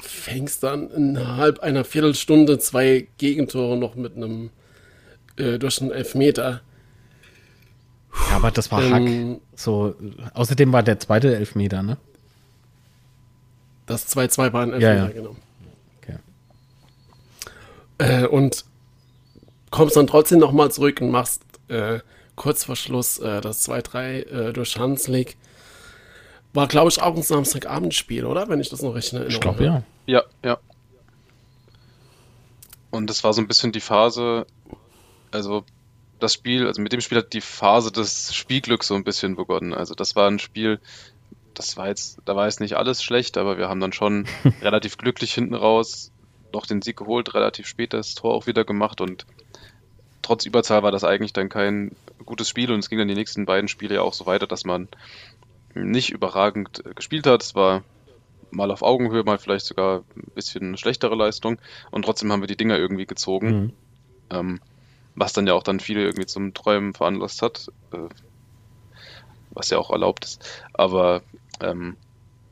fängst 0.00 0.62
dann 0.62 0.90
innerhalb 0.90 1.60
einer 1.60 1.84
Viertelstunde 1.84 2.58
zwei 2.58 3.06
Gegentore 3.18 3.76
noch 3.76 3.94
mit 3.94 4.16
einem 4.16 4.50
äh, 5.36 5.58
durch 5.58 5.80
einen 5.80 5.90
Elfmeter. 5.92 6.60
Ja, 8.30 8.36
aber 8.36 8.50
das 8.50 8.70
war 8.70 8.82
Ähm, 8.82 8.92
Hack. 9.34 9.40
So, 9.56 9.94
außerdem 10.34 10.72
war 10.72 10.82
der 10.82 10.98
zweite 10.98 11.34
Elfmeter, 11.34 11.82
ne? 11.82 11.96
Das 13.86 14.06
2-2 14.14 14.52
war 14.52 14.62
ein 14.62 14.80
Ja, 14.80 14.90
Elfmeter, 14.90 15.06
ja. 15.06 15.08
genau. 15.12 15.36
Okay. 16.02 16.16
Äh, 17.98 18.26
und 18.26 18.64
kommst 19.70 19.96
dann 19.96 20.06
trotzdem 20.06 20.38
nochmal 20.38 20.70
zurück 20.70 21.00
und 21.00 21.10
machst 21.10 21.42
äh, 21.68 22.00
kurz 22.36 22.64
vor 22.64 22.76
Schluss 22.76 23.18
äh, 23.18 23.40
das 23.40 23.68
2-3 23.68 24.00
äh, 24.00 24.52
durch 24.52 24.78
Hanslik. 24.78 25.36
War, 26.54 26.66
glaube 26.66 26.90
ich, 26.90 27.00
auch 27.00 27.16
ein 27.16 27.22
Samstagabendspiel, 27.22 28.26
oder? 28.26 28.48
Wenn 28.48 28.60
ich 28.60 28.68
das 28.68 28.82
noch 28.82 28.94
recht 28.94 29.12
in 29.12 29.20
Erinnerung 29.20 29.34
Ich 29.34 29.40
glaube, 29.40 29.64
ja. 29.64 29.82
Ja, 30.06 30.22
ja. 30.44 30.58
Und 32.90 33.08
das 33.08 33.24
war 33.24 33.32
so 33.32 33.40
ein 33.40 33.48
bisschen 33.48 33.72
die 33.72 33.80
Phase, 33.80 34.46
also 35.30 35.64
das 36.20 36.34
Spiel, 36.34 36.66
also 36.66 36.82
mit 36.82 36.92
dem 36.92 37.00
Spiel 37.00 37.18
hat 37.18 37.32
die 37.32 37.40
Phase 37.40 37.90
des 37.90 38.34
Spielglücks 38.34 38.86
so 38.86 38.94
ein 38.94 39.04
bisschen 39.04 39.34
begonnen. 39.34 39.72
Also 39.72 39.94
das 39.94 40.14
war 40.14 40.28
ein 40.28 40.38
Spiel, 40.38 40.78
das 41.54 41.76
war 41.76 41.88
jetzt, 41.88 42.18
da 42.26 42.36
war 42.36 42.46
jetzt 42.46 42.60
nicht 42.60 42.76
alles 42.76 43.02
schlecht, 43.02 43.38
aber 43.38 43.56
wir 43.56 43.68
haben 43.68 43.80
dann 43.80 43.92
schon 43.92 44.26
relativ 44.60 44.98
glücklich 44.98 45.32
hinten 45.32 45.54
raus 45.54 46.12
noch 46.52 46.66
den 46.66 46.82
Sieg 46.82 46.98
geholt, 46.98 47.34
relativ 47.34 47.66
spät 47.66 47.94
das 47.94 48.14
Tor 48.14 48.34
auch 48.34 48.46
wieder 48.46 48.64
gemacht 48.64 49.00
und 49.00 49.26
trotz 50.22 50.46
Überzahl 50.46 50.82
war 50.82 50.92
das 50.92 51.04
eigentlich 51.04 51.32
dann 51.32 51.48
kein 51.48 51.94
gutes 52.24 52.48
Spiel 52.48 52.70
und 52.72 52.78
es 52.78 52.88
ging 52.88 52.98
dann 52.98 53.08
die 53.08 53.14
nächsten 53.14 53.44
beiden 53.44 53.68
Spiele 53.68 53.96
ja 53.96 54.02
auch 54.02 54.14
so 54.14 54.26
weiter, 54.26 54.46
dass 54.46 54.64
man 54.64 54.88
nicht 55.74 56.10
überragend 56.10 56.84
äh, 56.86 56.94
gespielt 56.94 57.26
hat. 57.26 57.42
Es 57.42 57.54
war 57.54 57.82
mal 58.50 58.70
auf 58.70 58.82
Augenhöhe, 58.82 59.24
mal 59.24 59.38
vielleicht 59.38 59.66
sogar 59.66 60.04
ein 60.16 60.30
bisschen 60.34 60.76
schlechtere 60.76 61.14
Leistung. 61.14 61.58
Und 61.90 62.04
trotzdem 62.04 62.30
haben 62.30 62.42
wir 62.42 62.46
die 62.46 62.56
Dinger 62.56 62.78
irgendwie 62.78 63.06
gezogen. 63.06 63.48
Mhm. 63.48 63.72
Ähm, 64.30 64.60
was 65.14 65.32
dann 65.32 65.46
ja 65.46 65.54
auch 65.54 65.62
dann 65.62 65.80
viele 65.80 66.02
irgendwie 66.02 66.26
zum 66.26 66.54
Träumen 66.54 66.94
veranlasst 66.94 67.42
hat. 67.42 67.68
Äh, 67.92 68.08
was 69.54 69.70
ja 69.70 69.78
auch 69.78 69.90
erlaubt 69.90 70.24
ist. 70.24 70.62
Aber 70.72 71.22
ähm, 71.60 71.96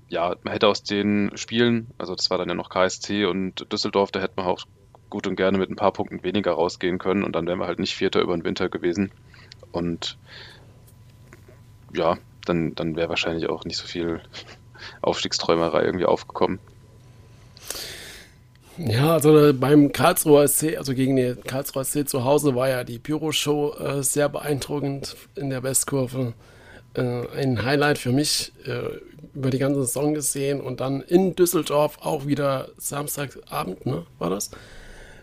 ja, 0.09 0.36
man 0.42 0.52
hätte 0.52 0.68
aus 0.68 0.82
den 0.82 1.30
Spielen, 1.36 1.88
also 1.98 2.14
das 2.14 2.30
war 2.30 2.38
dann 2.38 2.48
ja 2.48 2.55
noch 2.55 2.68
KSC 2.68 3.26
und 3.26 3.72
Düsseldorf, 3.72 4.10
da 4.10 4.20
hätte 4.20 4.34
man 4.36 4.47
auch 4.47 4.64
gut 5.11 5.27
und 5.27 5.37
gerne 5.37 5.59
mit 5.59 5.70
ein 5.70 5.77
paar 5.77 5.93
Punkten 5.93 6.23
weniger 6.23 6.53
rausgehen 6.53 6.99
können 6.99 7.24
und 7.24 7.32
dann 7.35 7.47
wären 7.47 7.59
wir 7.59 7.66
halt 7.66 7.78
nicht 7.78 7.95
Vierter 7.95 8.20
über 8.20 8.37
den 8.37 8.45
Winter 8.45 8.69
gewesen. 8.69 9.11
Und 9.73 10.16
ja, 11.95 12.19
dann, 12.45 12.74
dann 12.74 12.97
wäre 12.97 13.09
wahrscheinlich 13.09 13.49
auch 13.49 13.65
nicht 13.65 13.77
so 13.77 13.87
viel 13.87 14.20
Aufstiegsträumerei 15.03 15.85
irgendwie 15.85 16.07
aufgekommen. 16.07 16.59
Ja, 18.78 19.12
also 19.12 19.53
beim 19.53 19.93
Karlsruher 19.93 20.49
SC, 20.49 20.78
also 20.78 20.95
gegen 20.95 21.16
den 21.16 21.43
Karlsruher 21.45 21.85
SC 21.85 22.09
zu 22.09 22.24
Hause, 22.24 22.55
war 22.55 22.69
ja 22.69 22.85
die 22.85 22.99
Pyro-Show 22.99 23.74
äh, 23.74 24.03
sehr 24.03 24.31
beeindruckend 24.31 25.16
in 25.35 25.51
der 25.51 25.62
Westkurve. 25.62 26.32
Äh, 26.95 27.27
ein 27.37 27.62
Highlight 27.62 27.99
für 27.99 28.12
mich 28.12 28.53
äh, 28.65 28.99
über 29.35 29.51
die 29.51 29.59
ganze 29.59 29.85
Saison 29.85 30.15
gesehen 30.15 30.61
und 30.61 30.81
dann 30.81 31.03
in 31.03 31.37
Düsseldorf 31.37 31.99
auch 32.01 32.27
wieder 32.27 32.70
Samstagabend, 32.78 33.85
ne, 33.85 34.07
war 34.19 34.31
das? 34.31 34.51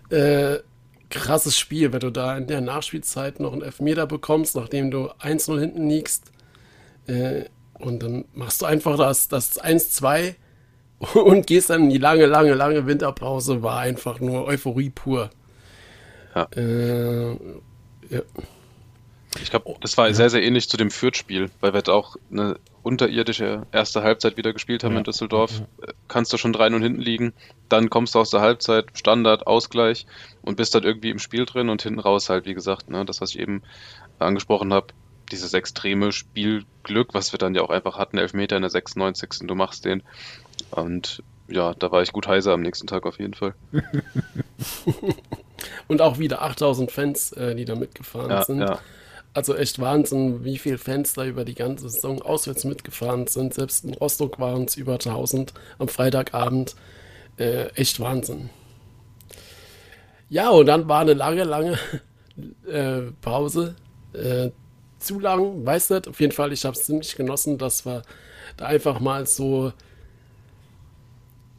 Äh, 0.09 0.59
krasses 1.09 1.57
Spiel, 1.57 1.93
wenn 1.93 1.99
du 1.99 2.09
da 2.09 2.37
in 2.37 2.47
der 2.47 2.61
Nachspielzeit 2.61 3.39
noch 3.39 3.53
einen 3.53 3.61
Elfmeter 3.61 4.07
bekommst, 4.07 4.55
nachdem 4.55 4.91
du 4.91 5.09
1-0 5.19 5.59
hinten 5.59 5.89
liegst. 5.89 6.31
Äh, 7.07 7.45
und 7.79 8.03
dann 8.03 8.25
machst 8.33 8.61
du 8.61 8.65
einfach 8.65 8.97
das, 8.97 9.27
das 9.27 9.61
1-2 9.61 10.35
und 11.13 11.47
gehst 11.47 11.69
dann 11.69 11.83
in 11.83 11.89
die 11.89 11.97
lange, 11.97 12.25
lange, 12.25 12.53
lange 12.53 12.85
Winterpause. 12.87 13.63
War 13.63 13.79
einfach 13.79 14.19
nur 14.19 14.45
Euphorie 14.45 14.89
pur. 14.89 15.29
Ja. 16.35 16.47
Äh, 16.55 17.31
ja. 18.09 18.21
Ich 19.41 19.49
glaube, 19.49 19.75
das 19.81 19.97
war 19.97 20.07
ja. 20.07 20.13
sehr, 20.13 20.29
sehr 20.29 20.43
ähnlich 20.43 20.69
zu 20.69 20.77
dem 20.77 20.91
Fürth-Spiel, 20.91 21.49
weil 21.59 21.73
wir 21.73 21.81
da 21.81 21.93
auch 21.93 22.15
eine 22.31 22.57
unterirdische 22.83 23.63
erste 23.71 24.03
Halbzeit 24.03 24.37
wieder 24.37 24.53
gespielt 24.53 24.83
haben 24.83 24.93
ja. 24.93 24.99
in 24.99 25.03
Düsseldorf. 25.03 25.59
Ja. 25.59 25.93
Kannst 26.07 26.31
du 26.33 26.37
schon 26.37 26.53
3-0 26.53 26.81
hinten 26.81 27.01
liegen, 27.01 27.33
dann 27.69 27.89
kommst 27.89 28.15
du 28.15 28.19
aus 28.19 28.29
der 28.29 28.41
Halbzeit, 28.41 28.85
Standard, 28.93 29.45
Ausgleich 29.45 30.05
und 30.41 30.55
bist 30.55 30.73
dann 30.73 30.83
irgendwie 30.83 31.09
im 31.09 31.19
Spiel 31.19 31.45
drin 31.45 31.69
und 31.69 31.81
hinten 31.81 31.99
raus 31.99 32.29
halt, 32.29 32.45
wie 32.45 32.53
gesagt, 32.53 32.89
ne, 32.89 33.03
das, 33.05 33.21
was 33.21 33.31
ich 33.31 33.39
eben 33.39 33.61
angesprochen 34.19 34.73
habe, 34.73 34.87
dieses 35.31 35.53
extreme 35.53 36.11
Spielglück, 36.11 37.13
was 37.13 37.33
wir 37.33 37.39
dann 37.39 37.55
ja 37.55 37.61
auch 37.61 37.69
einfach 37.69 37.97
hatten, 37.97 38.17
Elfmeter 38.17 38.55
in 38.55 38.61
der 38.61 38.71
96. 38.71 39.29
Du 39.41 39.55
machst 39.55 39.85
den. 39.85 40.03
Und 40.71 41.21
ja, 41.49 41.73
da 41.73 41.91
war 41.91 42.01
ich 42.01 42.11
gut 42.11 42.27
heiser 42.27 42.53
am 42.53 42.61
nächsten 42.61 42.87
Tag 42.87 43.05
auf 43.05 43.19
jeden 43.19 43.33
Fall. 43.33 43.53
und 45.87 46.01
auch 46.01 46.19
wieder 46.19 46.41
8000 46.41 46.91
Fans, 46.91 47.31
äh, 47.33 47.55
die 47.55 47.65
da 47.65 47.75
mitgefahren 47.75 48.29
ja, 48.29 48.43
sind. 48.43 48.59
Ja. 48.59 48.79
Also 49.33 49.55
echt 49.55 49.79
Wahnsinn, 49.79 50.43
wie 50.43 50.57
viele 50.57 50.77
Fans 50.77 51.13
da 51.13 51.25
über 51.25 51.45
die 51.45 51.53
ganze 51.53 51.89
Saison 51.89 52.21
auswärts 52.21 52.63
mitgefahren 52.63 53.27
sind. 53.27 53.53
Selbst 53.53 53.85
in 53.85 53.93
Rostock 53.93 54.39
waren 54.39 54.65
es 54.65 54.75
über 54.75 54.93
1000 54.93 55.53
am 55.77 55.87
Freitagabend. 55.87 56.75
Äh, 57.37 57.67
echt 57.75 57.99
Wahnsinn. 57.99 58.49
Ja, 60.29 60.49
und 60.49 60.65
dann 60.65 60.89
war 60.89 61.01
eine 61.01 61.13
lange, 61.13 61.43
lange 61.43 61.77
äh, 62.67 63.11
Pause. 63.21 63.75
Äh, 64.13 64.49
zu 64.99 65.19
lang, 65.19 65.65
weiß 65.65 65.91
nicht. 65.91 66.07
Auf 66.07 66.19
jeden 66.19 66.33
Fall, 66.33 66.51
ich 66.51 66.65
habe 66.65 66.75
es 66.75 66.85
ziemlich 66.85 67.15
genossen, 67.15 67.57
dass 67.57 67.85
wir 67.85 68.01
da 68.57 68.65
einfach 68.65 68.99
mal 68.99 69.27
so 69.27 69.71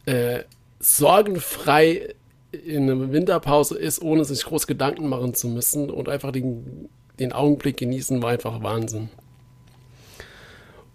äh, 0.06 0.42
sorgenfrei 0.80 2.14
in 2.50 2.90
einer 2.90 3.12
Winterpause 3.12 3.76
ist, 3.78 4.00
ohne 4.00 4.24
sich 4.24 4.44
groß 4.44 4.66
Gedanken 4.66 5.08
machen 5.08 5.34
zu 5.34 5.48
müssen 5.48 5.90
und 5.90 6.08
einfach 6.08 6.32
den 6.32 6.88
den 7.20 7.32
Augenblick 7.32 7.76
genießen 7.76 8.22
war 8.22 8.30
einfach 8.30 8.62
Wahnsinn. 8.62 9.08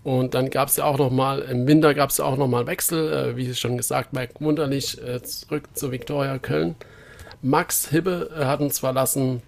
Und 0.03 0.33
dann 0.33 0.49
gab 0.49 0.67
es 0.67 0.75
ja 0.75 0.83
auch 0.83 0.97
noch 0.97 1.11
mal, 1.11 1.39
im 1.39 1.65
Winter 1.65 1.93
gab 1.93 2.09
es 2.09 2.17
ja 2.17 2.25
auch 2.25 2.37
noch 2.37 2.47
mal 2.47 2.67
Wechsel, 2.67 3.13
äh, 3.13 3.37
wie 3.37 3.53
schon 3.55 3.77
gesagt, 3.77 4.11
Mike 4.11 4.33
Wunderlich 4.39 5.01
äh, 5.01 5.21
zurück 5.23 5.63
zu 5.73 5.91
Viktoria 5.91 6.37
Köln. 6.39 6.75
Max 7.41 7.89
Hibbe 7.89 8.29
äh, 8.37 8.45
hat 8.45 8.59
uns 8.59 8.79
verlassen 8.79 9.41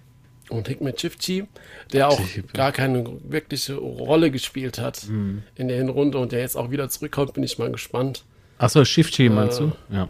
und 0.48 0.68
Hikmet 0.68 0.96
Chifchi, 0.96 1.46
der 1.92 2.08
auch 2.08 2.20
gar 2.54 2.72
keine 2.72 3.04
wirkliche 3.24 3.74
Rolle 3.74 4.30
gespielt 4.30 4.78
hat 4.78 5.08
mhm. 5.08 5.42
in 5.56 5.68
der 5.68 5.76
Hinrunde 5.76 6.18
und 6.18 6.32
der 6.32 6.40
jetzt 6.40 6.56
auch 6.56 6.70
wieder 6.70 6.88
zurückkommt, 6.88 7.34
bin 7.34 7.42
ich 7.42 7.58
mal 7.58 7.70
gespannt. 7.70 8.24
Achso, 8.58 8.82
Chifchi 8.84 9.28
meinst 9.28 9.60
du? 9.60 9.72
Äh, 9.90 9.94
ja. 9.94 10.08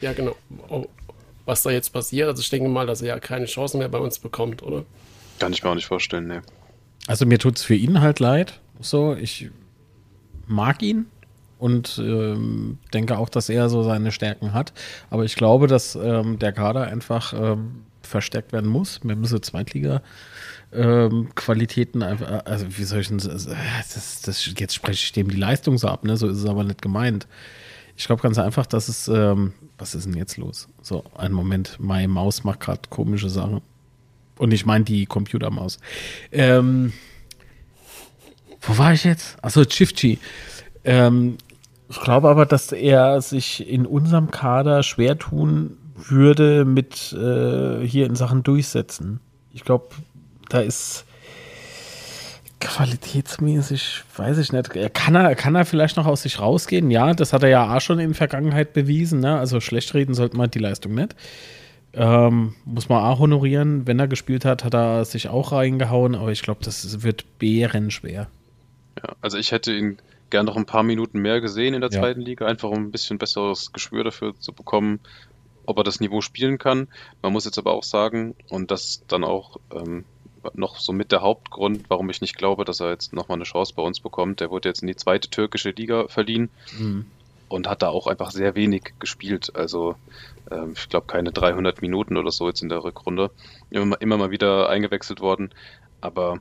Ja, 0.00 0.12
genau. 0.12 0.34
Oh, 0.68 0.86
was 1.44 1.62
da 1.62 1.70
jetzt 1.70 1.92
passiert. 1.92 2.28
Also 2.28 2.40
ich 2.40 2.50
denke 2.50 2.68
mal, 2.68 2.86
dass 2.86 3.02
er 3.02 3.08
ja 3.08 3.18
keine 3.18 3.46
Chance 3.46 3.76
mehr 3.76 3.88
bei 3.88 3.98
uns 3.98 4.18
bekommt, 4.18 4.62
oder? 4.62 4.84
Kann 5.38 5.52
ich 5.52 5.62
mir 5.62 5.70
auch 5.70 5.74
nicht 5.74 5.86
vorstellen, 5.86 6.26
ne. 6.26 6.42
Also 7.06 7.26
mir 7.26 7.38
tut 7.38 7.56
es 7.58 7.62
für 7.64 7.74
ihn 7.74 8.00
halt 8.00 8.20
leid. 8.20 8.60
So, 8.80 9.14
ich 9.14 9.50
mag 10.46 10.82
ihn 10.82 11.06
und 11.58 11.98
ähm, 11.98 12.78
denke 12.92 13.18
auch, 13.18 13.28
dass 13.28 13.48
er 13.48 13.68
so 13.68 13.82
seine 13.82 14.12
Stärken 14.12 14.52
hat. 14.52 14.72
Aber 15.10 15.24
ich 15.24 15.36
glaube, 15.36 15.66
dass 15.66 15.94
ähm, 15.94 16.38
der 16.38 16.52
Kader 16.52 16.84
einfach 16.84 17.32
ähm, 17.32 17.84
verstärkt 18.02 18.52
werden 18.52 18.70
muss. 18.70 19.00
Wir 19.02 19.16
müssen 19.16 19.42
Zweitliga. 19.42 20.02
Ähm, 20.72 21.28
Qualitäten 21.34 22.02
einfach, 22.02 22.44
also 22.46 22.66
wie 22.76 22.84
soll 22.84 23.00
ich 23.00 23.08
denn, 23.08 23.18
das, 23.18 24.22
das, 24.22 24.50
jetzt 24.58 24.74
spreche 24.74 25.04
ich 25.04 25.12
dem 25.12 25.28
die 25.28 25.36
Leistung 25.36 25.78
so 25.78 25.88
ab, 25.88 26.04
ne? 26.04 26.16
So 26.16 26.28
ist 26.28 26.38
es 26.38 26.46
aber 26.46 26.64
nicht 26.64 26.82
gemeint. 26.82 27.28
Ich 27.96 28.06
glaube 28.06 28.22
ganz 28.22 28.38
einfach, 28.38 28.66
dass 28.66 28.88
es, 28.88 29.06
ähm, 29.06 29.52
was 29.78 29.94
ist 29.94 30.06
denn 30.06 30.16
jetzt 30.16 30.36
los? 30.36 30.68
So, 30.82 31.04
einen 31.16 31.34
Moment, 31.34 31.76
meine 31.78 32.08
Maus 32.08 32.42
macht 32.42 32.60
gerade 32.60 32.80
komische 32.90 33.30
Sachen. 33.30 33.60
Und 34.38 34.52
ich 34.52 34.66
meine 34.66 34.84
die 34.84 35.06
Computermaus. 35.06 35.78
Ähm, 36.32 36.92
wo 38.60 38.78
war 38.78 38.92
ich 38.92 39.04
jetzt? 39.04 39.36
Achso, 39.42 39.64
Chifchi. 39.64 40.18
Ähm, 40.84 41.36
ich 41.88 42.00
glaube 42.00 42.28
aber, 42.28 42.46
dass 42.46 42.72
er 42.72 43.20
sich 43.20 43.68
in 43.68 43.86
unserem 43.86 44.30
Kader 44.30 44.82
schwer 44.82 45.18
tun 45.18 45.76
würde 45.96 46.64
mit 46.64 47.12
äh, 47.12 47.86
hier 47.86 48.06
in 48.06 48.16
Sachen 48.16 48.42
durchsetzen. 48.42 49.20
Ich 49.52 49.64
glaube, 49.64 49.88
da 50.48 50.60
ist 50.60 51.04
qualitätsmäßig, 52.60 54.02
weiß 54.16 54.38
ich 54.38 54.52
nicht. 54.52 54.70
Kann 54.94 55.14
er, 55.14 55.34
kann 55.34 55.54
er 55.54 55.64
vielleicht 55.64 55.96
noch 55.96 56.06
aus 56.06 56.22
sich 56.22 56.40
rausgehen? 56.40 56.90
Ja, 56.90 57.12
das 57.12 57.32
hat 57.32 57.42
er 57.42 57.50
ja 57.50 57.76
auch 57.76 57.80
schon 57.80 57.98
in 57.98 58.10
der 58.10 58.16
Vergangenheit 58.16 58.72
bewiesen. 58.72 59.20
Ne? 59.20 59.38
Also 59.38 59.60
schlecht 59.60 59.92
reden 59.94 60.14
sollte 60.14 60.36
man 60.36 60.50
die 60.50 60.58
Leistung 60.58 60.94
nicht. 60.94 61.14
Ähm, 61.96 62.54
muss 62.64 62.88
man 62.88 63.04
auch 63.04 63.18
honorieren. 63.18 63.86
Wenn 63.86 63.98
er 63.98 64.08
gespielt 64.08 64.44
hat, 64.44 64.64
hat 64.64 64.74
er 64.74 65.04
sich 65.04 65.28
auch 65.28 65.52
reingehauen, 65.52 66.14
aber 66.14 66.32
ich 66.32 66.42
glaube, 66.42 66.64
das 66.64 67.02
wird 67.02 67.24
bärenschwer. 67.38 68.28
Ja, 68.98 69.16
also 69.20 69.38
ich 69.38 69.52
hätte 69.52 69.72
ihn 69.72 69.98
gern 70.30 70.46
noch 70.46 70.56
ein 70.56 70.66
paar 70.66 70.82
Minuten 70.82 71.20
mehr 71.20 71.40
gesehen 71.40 71.74
in 71.74 71.80
der 71.80 71.90
ja. 71.90 72.00
zweiten 72.00 72.20
Liga, 72.20 72.46
einfach 72.46 72.70
um 72.70 72.86
ein 72.86 72.90
bisschen 72.90 73.18
besseres 73.18 73.72
Gespür 73.72 74.04
dafür 74.04 74.34
zu 74.38 74.52
bekommen, 74.52 75.00
ob 75.66 75.78
er 75.78 75.84
das 75.84 76.00
Niveau 76.00 76.20
spielen 76.20 76.58
kann. 76.58 76.88
Man 77.22 77.32
muss 77.32 77.44
jetzt 77.44 77.58
aber 77.58 77.72
auch 77.72 77.84
sagen, 77.84 78.34
und 78.48 78.70
das 78.70 79.02
dann 79.06 79.22
auch 79.22 79.58
ähm, 79.72 80.04
noch 80.54 80.78
so 80.78 80.92
mit 80.92 81.12
der 81.12 81.22
Hauptgrund, 81.22 81.84
warum 81.88 82.10
ich 82.10 82.20
nicht 82.20 82.36
glaube, 82.36 82.64
dass 82.64 82.80
er 82.80 82.90
jetzt 82.90 83.12
nochmal 83.12 83.36
eine 83.36 83.44
Chance 83.44 83.74
bei 83.76 83.82
uns 83.82 84.00
bekommt. 84.00 84.40
Der 84.40 84.50
wurde 84.50 84.68
jetzt 84.68 84.82
in 84.82 84.88
die 84.88 84.96
zweite 84.96 85.30
türkische 85.30 85.70
Liga 85.70 86.08
verliehen. 86.08 86.50
Mhm 86.78 87.06
und 87.48 87.68
hat 87.68 87.82
da 87.82 87.88
auch 87.88 88.06
einfach 88.06 88.30
sehr 88.30 88.54
wenig 88.54 88.94
gespielt. 88.98 89.52
Also 89.54 89.96
ähm, 90.50 90.74
ich 90.76 90.88
glaube 90.88 91.06
keine 91.06 91.32
300 91.32 91.82
Minuten 91.82 92.16
oder 92.16 92.30
so 92.30 92.48
jetzt 92.48 92.62
in 92.62 92.68
der 92.68 92.84
Rückrunde. 92.84 93.30
Immer, 93.70 94.00
immer 94.00 94.16
mal 94.16 94.30
wieder 94.30 94.68
eingewechselt 94.68 95.20
worden, 95.20 95.50
aber 96.00 96.40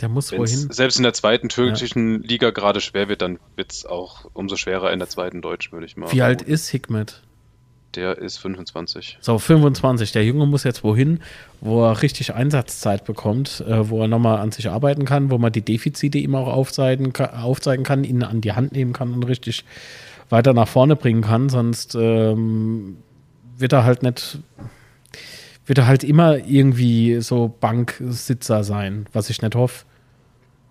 der 0.00 0.08
muss 0.08 0.32
wohin. 0.32 0.72
Selbst 0.72 0.96
in 0.96 1.04
der 1.04 1.12
zweiten 1.12 1.48
türkischen 1.48 2.22
ja. 2.22 2.28
Liga 2.28 2.50
gerade 2.50 2.80
schwer 2.80 3.08
wird, 3.08 3.22
dann 3.22 3.38
wird 3.56 3.72
es 3.72 3.86
auch 3.86 4.26
umso 4.32 4.56
schwerer 4.56 4.92
in 4.92 4.98
der 4.98 5.08
zweiten 5.08 5.40
deutschen, 5.40 5.72
würde 5.72 5.86
ich 5.86 5.96
mal. 5.96 6.10
Wie 6.10 6.22
alt 6.22 6.42
ist 6.42 6.68
Hikmet? 6.68 7.22
Der 7.94 8.18
ist 8.18 8.38
25. 8.38 9.18
So, 9.20 9.38
25. 9.38 10.10
Der 10.10 10.24
Junge 10.24 10.46
muss 10.46 10.64
jetzt 10.64 10.82
wohin, 10.82 11.20
wo 11.60 11.84
er 11.84 12.02
richtig 12.02 12.34
Einsatzzeit 12.34 13.04
bekommt, 13.04 13.60
äh, 13.68 13.88
wo 13.88 14.02
er 14.02 14.08
nochmal 14.08 14.38
an 14.38 14.50
sich 14.50 14.68
arbeiten 14.68 15.04
kann, 15.04 15.30
wo 15.30 15.38
man 15.38 15.52
die 15.52 15.62
Defizite 15.62 16.18
ihm 16.18 16.34
auch 16.34 16.48
aufzeigen 16.48 17.14
aufzeigen 17.14 17.84
kann, 17.84 18.02
ihn 18.02 18.24
an 18.24 18.40
die 18.40 18.52
Hand 18.52 18.72
nehmen 18.72 18.92
kann 18.92 19.12
und 19.12 19.22
richtig 19.24 19.64
weiter 20.28 20.52
nach 20.52 20.68
vorne 20.68 20.96
bringen 20.96 21.22
kann, 21.22 21.48
sonst 21.48 21.94
ähm, 21.94 22.96
wird 23.56 23.72
er 23.72 23.84
halt 23.84 24.02
nicht, 24.02 24.38
wird 25.66 25.78
er 25.78 25.86
halt 25.86 26.04
immer 26.04 26.36
irgendwie 26.38 27.20
so 27.20 27.54
Banksitzer 27.60 28.64
sein, 28.64 29.06
was 29.12 29.30
ich 29.30 29.42
nicht 29.42 29.54
hoffe. 29.54 29.84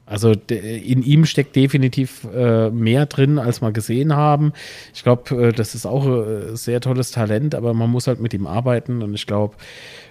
Also 0.06 0.34
in 0.50 1.02
ihm 1.02 1.26
steckt 1.26 1.56
definitiv 1.56 2.28
äh, 2.36 2.70
mehr 2.70 3.06
drin, 3.06 3.40
als 3.40 3.62
wir 3.62 3.72
gesehen 3.72 4.14
haben. 4.14 4.52
Ich 4.94 5.04
glaube, 5.04 5.48
äh, 5.48 5.52
das 5.54 5.76
ist 5.76 5.86
auch 5.86 6.06
ein 6.06 6.54
äh, 6.54 6.58
sehr 6.58 6.82
tolles 6.82 7.12
Talent, 7.12 7.56
aber 7.56 7.74
man 7.74 7.90
muss 7.90 8.08
halt 8.08 8.20
mit 8.20 8.34
ihm 8.34 8.46
arbeiten. 8.46 9.02
Und 9.02 9.14
ich 9.14 9.26
glaube, 9.28 9.56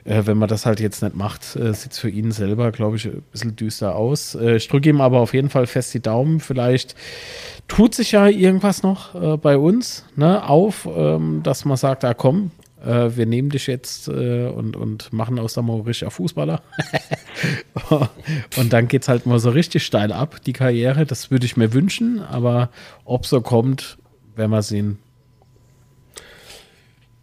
äh, 0.05 0.23
wenn 0.25 0.39
man 0.39 0.49
das 0.49 0.65
halt 0.65 0.81
jetzt 0.81 1.03
nicht 1.03 1.15
macht, 1.15 1.57
äh, 1.57 1.75
sieht 1.75 1.93
es 1.93 1.99
für 1.99 2.09
ihn 2.09 2.33
selber, 2.33 2.73
glaube 2.73 2.97
ich, 2.97 3.07
ein 3.07 3.23
bisschen 3.31 3.55
düster 3.55 3.95
aus. 3.95 4.35
Äh, 4.35 4.57
ich 4.57 4.69
drücke 4.69 4.89
ihm 4.89 5.03
aber 5.03 5.21
auf 5.21 5.35
jeden 5.35 5.51
Fall 5.51 5.67
fest 5.67 5.93
die 5.93 6.01
Daumen. 6.01 6.41
Vielleicht 6.41 6.97
tut 7.69 7.95
sich 7.95 8.13
ja 8.13 8.27
irgendwas 8.29 8.83
noch 8.83 9.39
bei 9.39 9.57
uns 9.57 10.05
ne, 10.17 10.47
auf, 10.47 10.89
ähm, 10.95 11.43
dass 11.43 11.65
man 11.65 11.77
sagt, 11.77 12.05
ah 12.05 12.13
komm, 12.13 12.51
äh, 12.85 13.17
wir 13.17 13.27
nehmen 13.27 13.51
dich 13.51 13.67
jetzt 13.67 14.09
äh, 14.09 14.47
und, 14.47 14.77
und 14.77 15.13
machen 15.13 15.39
aus 15.39 15.55
der 15.55 15.63
Maurisch 15.63 16.05
Fußballer. 16.09 16.63
und 18.57 18.73
dann 18.73 18.89
geht 18.89 19.03
es 19.03 19.09
halt 19.09 19.27
mal 19.27 19.39
so 19.39 19.51
richtig 19.51 19.85
steil 19.85 20.13
ab, 20.13 20.43
die 20.45 20.53
Karriere. 20.53 21.07
Das 21.07 21.31
würde 21.31 21.47
ich 21.47 21.57
mir 21.57 21.73
wünschen, 21.73 22.21
aber 22.21 22.71
ob 23.05 23.27
so 23.27 23.41
kommt, 23.41 23.99
werden 24.35 24.51
wir 24.51 24.63
sehen. 24.63 24.99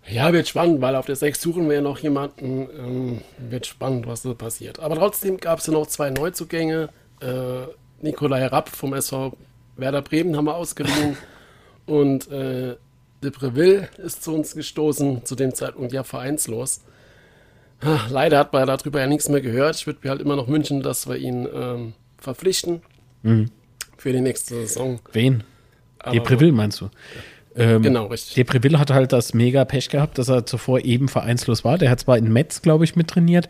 Ja, 0.09 0.33
wird 0.33 0.47
spannend, 0.47 0.81
weil 0.81 0.95
auf 0.95 1.05
der 1.05 1.15
6 1.15 1.39
suchen 1.39 1.67
wir 1.67 1.75
ja 1.75 1.81
noch 1.81 1.99
jemanden. 1.99 2.67
Ähm, 2.77 3.21
wird 3.37 3.67
spannend, 3.67 4.07
was 4.07 4.23
da 4.23 4.33
passiert. 4.33 4.79
Aber 4.79 4.95
trotzdem 4.95 5.37
gab 5.37 5.59
es 5.59 5.67
ja 5.67 5.73
noch 5.73 5.85
zwei 5.85 6.09
Neuzugänge. 6.09 6.89
Äh, 7.21 7.67
Nikolai 8.01 8.47
Rapp 8.47 8.69
vom 8.69 8.93
SV 8.93 9.37
Werder 9.77 10.01
Bremen 10.01 10.35
haben 10.35 10.45
wir 10.45 10.55
ausgeliehen. 10.55 11.15
und 11.85 12.29
äh, 12.31 12.75
de 13.21 13.31
Breville 13.31 13.89
ist 13.97 14.23
zu 14.23 14.33
uns 14.33 14.55
gestoßen, 14.55 15.25
zu 15.25 15.35
dem 15.35 15.53
Zeitpunkt 15.53 15.93
ja 15.93 16.03
vereinslos. 16.03 16.81
Leider 18.09 18.39
hat 18.39 18.51
man 18.51 18.67
darüber 18.67 18.99
ja 18.99 19.07
nichts 19.07 19.29
mehr 19.29 19.41
gehört. 19.41 19.75
Ich 19.77 19.87
würde 19.87 19.99
mir 20.03 20.09
halt 20.09 20.21
immer 20.21 20.35
noch 20.35 20.49
wünschen, 20.49 20.81
dass 20.81 21.07
wir 21.07 21.15
ihn 21.15 21.47
ähm, 21.53 21.93
verpflichten 22.17 22.81
mhm. 23.23 23.49
für 23.97 24.11
die 24.11 24.21
nächste 24.21 24.55
Saison. 24.55 24.99
Wen? 25.13 25.43
Aber, 25.99 26.11
Depreville 26.11 26.51
meinst 26.51 26.81
du? 26.81 26.89
Ähm, 27.55 27.81
genau, 27.81 28.07
richtig. 28.07 28.35
Depreville 28.35 28.79
hat 28.79 28.91
halt 28.91 29.13
das 29.13 29.33
mega 29.33 29.63
Pech 29.65 29.89
gehabt, 29.89 30.17
dass 30.17 30.27
er 30.27 30.45
zuvor 30.45 30.81
eben 30.81 31.07
vereinslos 31.07 31.63
war. 31.63 31.77
Der 31.77 31.89
hat 31.89 32.01
zwar 32.01 32.17
in 32.17 32.31
Metz, 32.31 32.61
glaube 32.61 32.83
ich, 32.83 32.95
mittrainiert, 32.95 33.47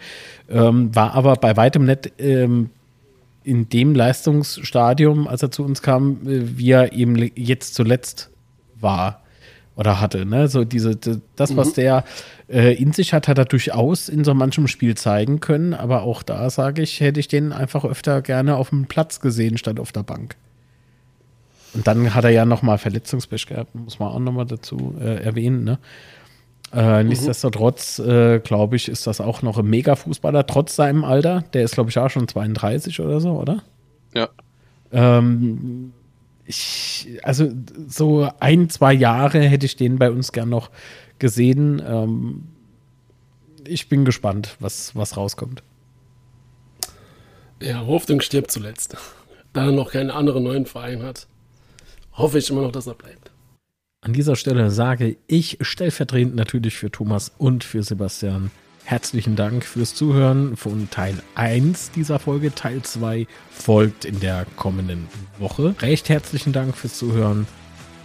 ähm, 0.47 0.95
war 0.95 1.13
aber 1.13 1.35
bei 1.35 1.57
weitem 1.57 1.85
nicht 1.85 2.13
ähm, 2.19 2.69
in 3.43 3.67
dem 3.69 3.95
Leistungsstadium, 3.95 5.27
als 5.27 5.41
er 5.41 5.51
zu 5.51 5.63
uns 5.63 5.81
kam, 5.81 6.27
äh, 6.27 6.57
wie 6.57 6.71
er 6.71 6.93
eben 6.93 7.31
jetzt 7.35 7.73
zuletzt 7.73 8.29
war 8.79 9.23
oder 9.79 10.01
hatte. 10.01 10.25
Ne? 10.25 10.49
So 10.49 10.65
diese, 10.65 10.97
das, 11.37 11.55
was 11.55 11.69
mhm. 11.69 11.73
der 11.75 12.03
äh, 12.49 12.73
in 12.75 12.91
sich 12.91 13.13
hat, 13.13 13.29
hat 13.29 13.37
er 13.37 13.45
durchaus 13.45 14.09
in 14.09 14.25
so 14.25 14.33
manchem 14.33 14.67
Spiel 14.67 14.95
zeigen 14.95 15.39
können. 15.39 15.73
Aber 15.73 16.03
auch 16.03 16.21
da 16.21 16.49
sage 16.49 16.81
ich, 16.81 16.99
hätte 16.99 17.21
ich 17.21 17.29
den 17.29 17.53
einfach 17.53 17.85
öfter 17.85 18.21
gerne 18.21 18.57
auf 18.57 18.71
dem 18.71 18.87
Platz 18.87 19.21
gesehen, 19.21 19.57
statt 19.57 19.79
auf 19.79 19.93
der 19.93 20.03
Bank. 20.03 20.35
Und 21.73 21.87
dann 21.87 22.13
hat 22.13 22.25
er 22.25 22.31
ja 22.31 22.45
nochmal 22.45 22.77
Verletzungspech 22.77 23.45
gehabt, 23.45 23.73
muss 23.73 23.99
man 23.99 24.09
auch 24.09 24.19
nochmal 24.19 24.45
dazu 24.45 24.95
äh, 24.99 25.23
erwähnen. 25.23 25.63
Ne? 25.63 25.79
Äh, 26.73 27.03
mhm. 27.03 27.09
Nichtsdestotrotz, 27.09 27.99
äh, 27.99 28.39
glaube 28.39 28.75
ich, 28.75 28.89
ist 28.89 29.07
das 29.07 29.21
auch 29.21 29.43
noch 29.43 29.57
ein 29.57 29.65
Mega-Fußballer, 29.65 30.45
trotz 30.45 30.75
seinem 30.75 31.05
Alter. 31.05 31.45
Der 31.53 31.63
ist, 31.63 31.75
glaube 31.75 31.89
ich, 31.89 31.97
auch 31.97 32.09
schon 32.09 32.27
32 32.27 32.99
oder 32.99 33.21
so, 33.21 33.31
oder? 33.31 33.63
Ja. 34.13 34.27
Ähm, 34.91 35.93
ich, 36.49 37.19
also 37.21 37.51
so 37.87 38.27
ein, 38.39 38.71
zwei 38.71 38.91
Jahre 38.91 39.39
hätte 39.39 39.67
ich 39.67 39.75
den 39.75 39.99
bei 39.99 40.09
uns 40.09 40.31
gern 40.31 40.49
noch 40.49 40.71
gesehen. 41.19 41.79
Ähm, 41.85 42.43
ich 43.65 43.87
bin 43.87 44.03
gespannt, 44.03 44.57
was, 44.59 44.95
was 44.95 45.15
rauskommt. 45.15 45.61
Ja, 47.61 47.85
Hoffnung 47.85 48.19
stirbt 48.19 48.51
zuletzt. 48.51 48.97
Da 49.51 49.65
er 49.65 49.71
noch 49.71 49.93
keinen 49.93 50.11
anderen 50.11 50.43
neuen 50.43 50.67
Verein 50.67 51.01
hat, 51.01 51.25
hoffe 52.13 52.37
ich 52.37 52.51
immer 52.51 52.61
noch, 52.61 52.71
dass 52.71 52.85
er 52.85 52.93
bleibt. 52.93 53.31
An 54.01 54.13
dieser 54.13 54.35
Stelle 54.35 54.69
sage 54.69 55.17
ich 55.25 55.57
stellvertretend 55.59 56.35
natürlich 56.35 56.77
für 56.77 56.91
Thomas 56.91 57.31
und 57.35 57.63
für 57.63 57.81
Sebastian 57.81 58.51
Herzlichen 58.89 59.35
Dank 59.35 59.65
fürs 59.65 59.93
Zuhören 59.93 60.57
von 60.57 60.89
Teil 60.89 61.21
1 61.35 61.91
dieser 61.91 62.17
Folge. 62.17 62.55
Teil 62.55 62.81
2 62.81 63.27
folgt 63.51 64.03
in 64.03 64.19
der 64.19 64.47
kommenden 64.55 65.07
Woche. 65.37 65.75
Recht 65.79 66.09
herzlichen 66.09 66.53
Dank 66.53 66.75
fürs 66.75 66.97
Zuhören 66.97 67.45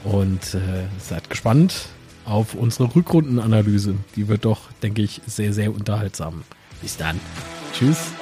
und 0.04 0.52
äh, 0.52 0.84
seid 0.98 1.30
gespannt 1.30 1.86
auf 2.26 2.52
unsere 2.52 2.94
Rückrundenanalyse. 2.94 3.94
Die 4.14 4.28
wird 4.28 4.44
doch, 4.44 4.70
denke 4.82 5.00
ich, 5.00 5.22
sehr, 5.26 5.54
sehr 5.54 5.74
unterhaltsam. 5.74 6.42
Bis 6.82 6.98
dann. 6.98 7.18
Tschüss. 7.72 8.12